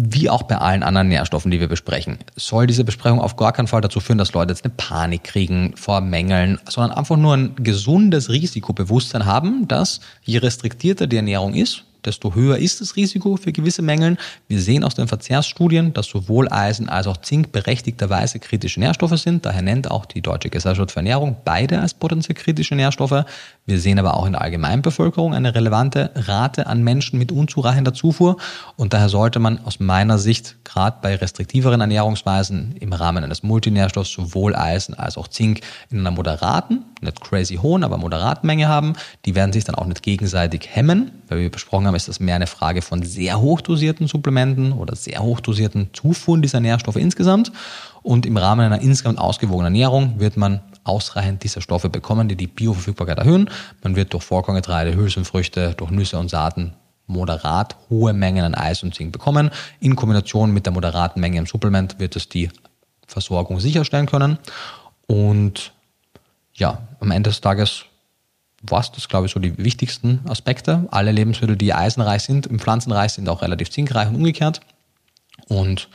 Wie 0.00 0.30
auch 0.30 0.44
bei 0.44 0.56
allen 0.58 0.84
anderen 0.84 1.08
Nährstoffen, 1.08 1.50
die 1.50 1.58
wir 1.58 1.66
besprechen, 1.66 2.18
soll 2.36 2.68
diese 2.68 2.84
Besprechung 2.84 3.20
auf 3.20 3.34
gar 3.34 3.52
keinen 3.52 3.66
Fall 3.66 3.80
dazu 3.80 3.98
führen, 3.98 4.18
dass 4.18 4.32
Leute 4.32 4.52
jetzt 4.52 4.64
eine 4.64 4.74
Panik 4.76 5.24
kriegen 5.24 5.72
vor 5.76 6.00
Mängeln, 6.00 6.60
sondern 6.68 6.96
einfach 6.96 7.16
nur 7.16 7.36
ein 7.36 7.56
gesundes 7.56 8.30
Risikobewusstsein 8.30 9.26
haben, 9.26 9.66
dass 9.66 10.00
je 10.22 10.38
restriktierter 10.38 11.08
die 11.08 11.16
Ernährung 11.16 11.54
ist, 11.54 11.82
desto 12.08 12.34
höher 12.34 12.58
ist 12.58 12.80
das 12.80 12.96
Risiko 12.96 13.36
für 13.36 13.52
gewisse 13.52 13.82
Mängeln. 13.82 14.18
Wir 14.48 14.60
sehen 14.60 14.82
aus 14.82 14.96
den 14.96 15.06
Verzehrsstudien, 15.06 15.92
dass 15.92 16.06
sowohl 16.06 16.48
Eisen 16.50 16.88
als 16.88 17.06
auch 17.06 17.18
Zink 17.18 17.52
berechtigterweise 17.52 18.40
kritische 18.40 18.80
Nährstoffe 18.80 19.18
sind. 19.18 19.46
Daher 19.46 19.62
nennt 19.62 19.90
auch 19.90 20.06
die 20.06 20.22
Deutsche 20.22 20.50
Gesellschaft 20.50 20.90
für 20.90 20.98
Ernährung 20.98 21.36
beide 21.44 21.80
als 21.80 21.94
potenziell 21.94 22.34
kritische 22.34 22.74
Nährstoffe. 22.74 23.24
Wir 23.68 23.78
sehen 23.78 23.98
aber 23.98 24.14
auch 24.14 24.24
in 24.24 24.32
der 24.32 24.40
Allgemeinbevölkerung 24.40 25.34
eine 25.34 25.54
relevante 25.54 26.10
Rate 26.14 26.68
an 26.68 26.82
Menschen 26.82 27.18
mit 27.18 27.30
unzureichender 27.30 27.92
Zufuhr. 27.92 28.38
Und 28.76 28.94
daher 28.94 29.10
sollte 29.10 29.40
man 29.40 29.62
aus 29.62 29.78
meiner 29.78 30.16
Sicht 30.16 30.56
gerade 30.64 30.96
bei 31.02 31.14
restriktiveren 31.14 31.82
Ernährungsweisen 31.82 32.76
im 32.80 32.94
Rahmen 32.94 33.24
eines 33.24 33.42
Multinährstoffs 33.42 34.10
sowohl 34.10 34.56
Eisen 34.56 34.94
als 34.94 35.18
auch 35.18 35.28
Zink 35.28 35.60
in 35.90 35.98
einer 35.98 36.12
moderaten, 36.12 36.86
nicht 37.02 37.20
crazy 37.20 37.56
hohen, 37.56 37.84
aber 37.84 37.98
moderaten 37.98 38.46
Menge 38.46 38.68
haben. 38.68 38.94
Die 39.26 39.34
werden 39.34 39.52
sich 39.52 39.64
dann 39.64 39.74
auch 39.74 39.84
nicht 39.84 40.02
gegenseitig 40.02 40.66
hemmen, 40.72 41.10
weil 41.28 41.40
wir 41.40 41.50
besprochen 41.50 41.86
haben, 41.86 41.94
ist 41.94 42.08
das 42.08 42.20
mehr 42.20 42.36
eine 42.36 42.46
Frage 42.46 42.80
von 42.80 43.02
sehr 43.02 43.38
hochdosierten 43.38 44.06
Supplementen 44.06 44.72
oder 44.72 44.96
sehr 44.96 45.20
hochdosierten 45.20 45.90
Zufuhren 45.92 46.40
dieser 46.40 46.60
Nährstoffe 46.60 46.96
insgesamt. 46.96 47.52
Und 48.02 48.24
im 48.24 48.38
Rahmen 48.38 48.64
einer 48.64 48.80
insgesamt 48.80 49.18
ausgewogenen 49.18 49.74
Ernährung 49.74 50.18
wird 50.20 50.38
man 50.38 50.60
ausreichend 50.88 51.44
dieser 51.44 51.60
Stoffe 51.60 51.88
bekommen, 51.88 52.28
die 52.28 52.36
die 52.36 52.46
Bioverfügbarkeit 52.46 53.18
erhöhen. 53.18 53.50
Man 53.82 53.96
wird 53.96 54.12
durch 54.12 54.24
Vollkorngetreide, 54.24 54.96
Hülsenfrüchte, 54.96 55.74
durch 55.76 55.90
Nüsse 55.90 56.18
und 56.18 56.30
Saaten 56.30 56.74
moderat 57.06 57.76
hohe 57.90 58.12
Mengen 58.12 58.44
an 58.44 58.54
Eis 58.54 58.82
und 58.82 58.94
Zink 58.94 59.12
bekommen. 59.12 59.50
In 59.80 59.96
Kombination 59.96 60.52
mit 60.52 60.66
der 60.66 60.72
moderaten 60.72 61.20
Menge 61.20 61.38
im 61.38 61.46
Supplement 61.46 61.98
wird 61.98 62.16
es 62.16 62.28
die 62.28 62.50
Versorgung 63.06 63.60
sicherstellen 63.60 64.06
können. 64.06 64.38
Und 65.06 65.72
ja, 66.54 66.82
am 67.00 67.10
Ende 67.10 67.30
des 67.30 67.40
Tages 67.40 67.84
war 68.62 68.80
es 68.80 68.92
das, 68.92 69.08
glaube 69.08 69.26
ich, 69.26 69.32
so 69.32 69.40
die 69.40 69.56
wichtigsten 69.56 70.20
Aspekte. 70.28 70.86
Alle 70.90 71.12
Lebensmittel, 71.12 71.56
die 71.56 71.72
eisenreich 71.72 72.22
sind, 72.22 72.46
im 72.46 72.58
Pflanzenreich 72.58 73.12
sind 73.12 73.28
auch 73.28 73.42
relativ 73.42 73.70
zinkreich 73.70 74.08
und 74.08 74.16
umgekehrt. 74.16 74.60
Und 75.48 75.88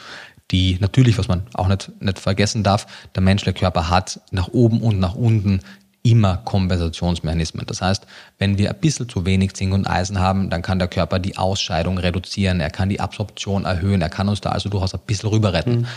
die 0.52 0.78
natürlich, 0.80 1.18
was 1.18 1.28
man 1.28 1.44
auch 1.54 1.68
nicht, 1.68 1.92
nicht 2.02 2.20
vergessen 2.20 2.64
darf, 2.64 2.86
der 3.16 3.24
menschliche 3.24 3.58
Körper 3.58 3.90
hat 3.90 4.22
nach 4.32 4.50
oben 4.50 4.82
und 4.82 5.00
nach 5.00 5.16
unten 5.16 5.62
immer 6.04 6.38
Kompensationsmechanismen. 6.38 7.66
Das 7.66 7.82
heißt, 7.82 8.06
wenn 8.38 8.58
wir 8.58 8.70
ein 8.70 8.80
bisschen 8.80 9.08
zu 9.08 9.26
wenig 9.26 9.54
Zink 9.54 9.74
und 9.74 9.88
Eisen 9.88 10.20
haben, 10.20 10.50
dann 10.50 10.62
kann 10.62 10.78
der 10.78 10.90
Körper 10.90 11.18
die 11.18 11.38
Ausscheidung 11.38 11.98
reduzieren, 11.98 12.60
er 12.60 12.70
kann 12.70 12.90
die 12.90 13.00
Absorption 13.00 13.64
erhöhen, 13.64 14.02
er 14.02 14.10
kann 14.10 14.28
uns 14.28 14.42
da 14.42 14.52
also 14.52 14.70
durchaus 14.70 14.94
ein 14.94 15.00
bisschen 15.08 15.30
rüber 15.30 15.54
retten. 15.54 15.88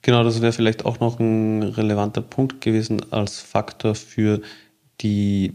Genau, 0.00 0.24
das 0.24 0.40
wäre 0.40 0.52
vielleicht 0.52 0.86
auch 0.86 0.98
noch 0.98 1.20
ein 1.20 1.62
relevanter 1.62 2.22
Punkt 2.22 2.62
gewesen 2.62 3.12
als 3.12 3.38
Faktor 3.38 3.94
für 3.94 4.40
die 5.02 5.52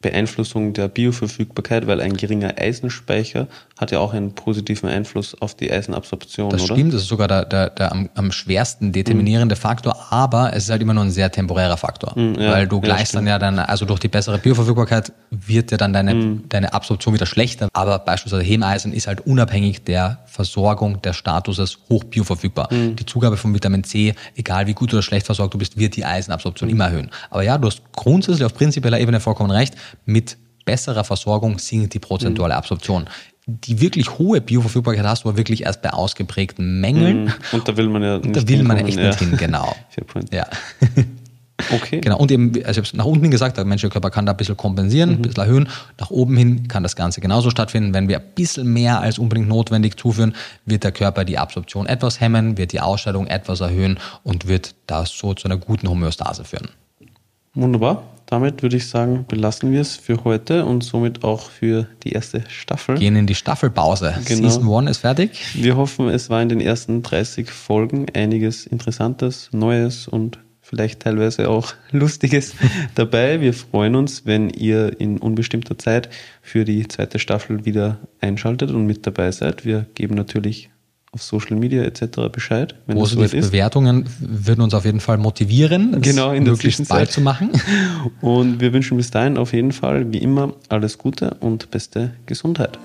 Beeinflussung 0.00 0.72
der 0.72 0.88
Bioverfügbarkeit, 0.88 1.86
weil 1.86 2.00
ein 2.00 2.16
geringer 2.16 2.56
Eisenspeicher 2.56 3.48
hat 3.80 3.90
ja 3.92 3.98
auch 3.98 4.12
einen 4.12 4.34
positiven 4.34 4.90
Einfluss 4.90 5.34
auf 5.40 5.54
die 5.54 5.72
Eisenabsorption, 5.72 6.50
Das 6.50 6.62
oder? 6.64 6.74
stimmt, 6.74 6.92
das 6.92 7.00
ist 7.02 7.08
sogar 7.08 7.28
der, 7.28 7.46
der, 7.46 7.70
der 7.70 7.90
am, 7.92 8.10
am 8.14 8.30
schwersten 8.30 8.92
determinierende 8.92 9.56
Faktor, 9.56 9.96
aber 10.10 10.52
es 10.54 10.64
ist 10.64 10.70
halt 10.70 10.82
immer 10.82 10.92
nur 10.92 11.04
ein 11.04 11.10
sehr 11.10 11.32
temporärer 11.32 11.78
Faktor. 11.78 12.12
ja, 12.16 12.52
weil 12.52 12.68
du 12.68 12.76
ja, 12.76 12.82
gleichst 12.82 13.14
dann 13.14 13.26
ja 13.26 13.38
dann, 13.38 13.58
also 13.58 13.86
durch 13.86 13.98
die 14.00 14.08
bessere 14.08 14.36
Bioverfügbarkeit 14.38 15.12
wird 15.30 15.70
ja 15.70 15.78
dann 15.78 15.94
deine, 15.94 16.14
Mhm. 16.14 16.44
deine 16.50 16.74
Absorption 16.74 17.14
wieder 17.14 17.24
schlechter. 17.24 17.68
Aber 17.72 17.98
beispielsweise 18.00 18.42
Hemeisen 18.42 18.92
ist 18.92 19.06
halt 19.06 19.22
unabhängig 19.26 19.82
der 19.84 20.18
Versorgung 20.26 21.00
des 21.00 21.16
Statuses 21.16 21.78
hoch 21.88 22.04
bioverfügbar. 22.04 22.68
Mhm. 22.72 22.96
Die 22.96 23.06
Zugabe 23.06 23.38
von 23.38 23.54
Vitamin 23.54 23.82
C, 23.84 24.14
egal 24.36 24.66
wie 24.66 24.74
gut 24.74 24.92
oder 24.92 25.02
schlecht 25.02 25.24
versorgt 25.24 25.54
du 25.54 25.58
bist, 25.58 25.78
wird 25.78 25.96
die 25.96 26.04
Eisenabsorption 26.04 26.68
Mhm. 26.68 26.74
immer 26.74 26.84
erhöhen. 26.84 27.10
Aber 27.30 27.42
ja, 27.42 27.56
du 27.56 27.66
hast 27.66 27.80
grundsätzlich 27.92 28.44
auf 28.44 28.52
prinzipieller 28.52 29.00
Ebene 29.00 29.20
vollkommen 29.20 29.50
recht. 29.50 29.74
Mit 30.04 30.36
besserer 30.66 31.04
Versorgung 31.04 31.58
sinkt 31.58 31.94
die 31.94 31.98
prozentuale 31.98 32.54
Absorption. 32.54 33.06
Die 33.46 33.80
wirklich 33.80 34.18
hohe 34.18 34.40
Bioverfügbarkeit 34.40 35.04
hast 35.04 35.24
du 35.24 35.28
aber 35.28 35.38
wirklich 35.38 35.64
erst 35.64 35.82
bei 35.82 35.90
ausgeprägten 35.90 36.80
Mängeln. 36.80 37.32
Und 37.52 37.66
da 37.66 37.76
will 37.76 37.88
man 37.88 38.02
ja 38.02 38.16
Und 38.16 38.36
da 38.36 38.46
will 38.46 38.62
man 38.62 38.76
echt 38.76 38.98
hinkommen, 38.98 39.08
nicht 39.08 39.18
hin, 39.18 39.36
genau. 39.36 39.74
Ja. 40.32 40.46
Okay. 41.72 42.00
Genau, 42.00 42.18
und 42.18 42.30
eben, 42.30 42.52
also 42.64 42.70
ich 42.70 42.76
habe 42.78 42.86
es 42.86 42.94
nach 42.94 43.04
unten 43.04 43.22
hin 43.22 43.30
gesagt, 43.30 43.56
der 43.56 43.64
menschliche 43.64 43.92
Körper 43.92 44.10
kann 44.10 44.26
da 44.26 44.32
ein 44.32 44.36
bisschen 44.36 44.56
kompensieren, 44.56 45.10
ein 45.10 45.22
bisschen 45.22 45.42
erhöhen. 45.42 45.68
Nach 45.98 46.10
oben 46.10 46.36
hin 46.36 46.68
kann 46.68 46.82
das 46.82 46.96
Ganze 46.96 47.20
genauso 47.20 47.50
stattfinden. 47.50 47.94
Wenn 47.94 48.08
wir 48.08 48.18
ein 48.18 48.24
bisschen 48.34 48.72
mehr 48.72 49.00
als 49.00 49.18
unbedingt 49.18 49.48
notwendig 49.48 49.98
zuführen, 49.98 50.34
wird 50.64 50.84
der 50.84 50.92
Körper 50.92 51.24
die 51.24 51.38
Absorption 51.38 51.86
etwas 51.86 52.20
hemmen, 52.20 52.56
wird 52.56 52.72
die 52.72 52.80
Ausscheidung 52.80 53.26
etwas 53.26 53.60
erhöhen 53.60 53.98
und 54.22 54.48
wird 54.48 54.74
das 54.86 55.10
so 55.10 55.34
zu 55.34 55.48
einer 55.48 55.56
guten 55.56 55.88
Homöostase 55.88 56.44
führen. 56.44 56.68
Wunderbar. 57.54 58.02
Damit 58.30 58.62
würde 58.62 58.76
ich 58.76 58.88
sagen, 58.88 59.24
belassen 59.26 59.72
wir 59.72 59.80
es 59.80 59.96
für 59.96 60.22
heute 60.22 60.64
und 60.64 60.84
somit 60.84 61.24
auch 61.24 61.50
für 61.50 61.88
die 62.04 62.12
erste 62.12 62.44
Staffel. 62.48 62.96
Gehen 62.96 63.16
in 63.16 63.26
die 63.26 63.34
Staffelpause. 63.34 64.14
Genau. 64.24 64.48
Season 64.48 64.72
1 64.72 64.90
ist 64.92 64.98
fertig. 64.98 65.32
Wir 65.54 65.76
hoffen, 65.76 66.08
es 66.08 66.30
war 66.30 66.40
in 66.40 66.48
den 66.48 66.60
ersten 66.60 67.02
30 67.02 67.50
Folgen 67.50 68.06
einiges 68.14 68.66
Interessantes, 68.66 69.50
Neues 69.52 70.06
und 70.06 70.38
vielleicht 70.62 71.00
teilweise 71.00 71.50
auch 71.50 71.74
Lustiges 71.90 72.54
dabei. 72.94 73.40
Wir 73.40 73.52
freuen 73.52 73.96
uns, 73.96 74.24
wenn 74.26 74.48
ihr 74.48 75.00
in 75.00 75.18
unbestimmter 75.18 75.76
Zeit 75.76 76.08
für 76.40 76.64
die 76.64 76.86
zweite 76.86 77.18
Staffel 77.18 77.64
wieder 77.64 77.98
einschaltet 78.20 78.70
und 78.70 78.86
mit 78.86 79.08
dabei 79.08 79.32
seid. 79.32 79.64
Wir 79.64 79.86
geben 79.96 80.14
natürlich 80.14 80.70
auf 81.12 81.22
Social 81.22 81.56
Media 81.56 81.82
etc. 81.82 82.30
Bescheid, 82.30 82.74
wenn 82.86 82.96
Positive 82.96 83.36
ist. 83.36 83.50
Bewertungen 83.50 84.08
würden 84.20 84.60
uns 84.60 84.74
auf 84.74 84.84
jeden 84.84 85.00
Fall 85.00 85.18
motivieren, 85.18 86.00
Genau, 86.00 86.32
in 86.32 86.44
möglichst 86.44 86.88
bald 86.88 87.10
zu 87.10 87.20
machen. 87.20 87.50
Und 88.20 88.60
wir 88.60 88.72
wünschen 88.72 88.96
bis 88.96 89.10
dahin 89.10 89.36
auf 89.36 89.52
jeden 89.52 89.72
Fall, 89.72 90.12
wie 90.12 90.18
immer, 90.18 90.54
alles 90.68 90.98
Gute 90.98 91.36
und 91.40 91.70
beste 91.70 92.12
Gesundheit. 92.26 92.78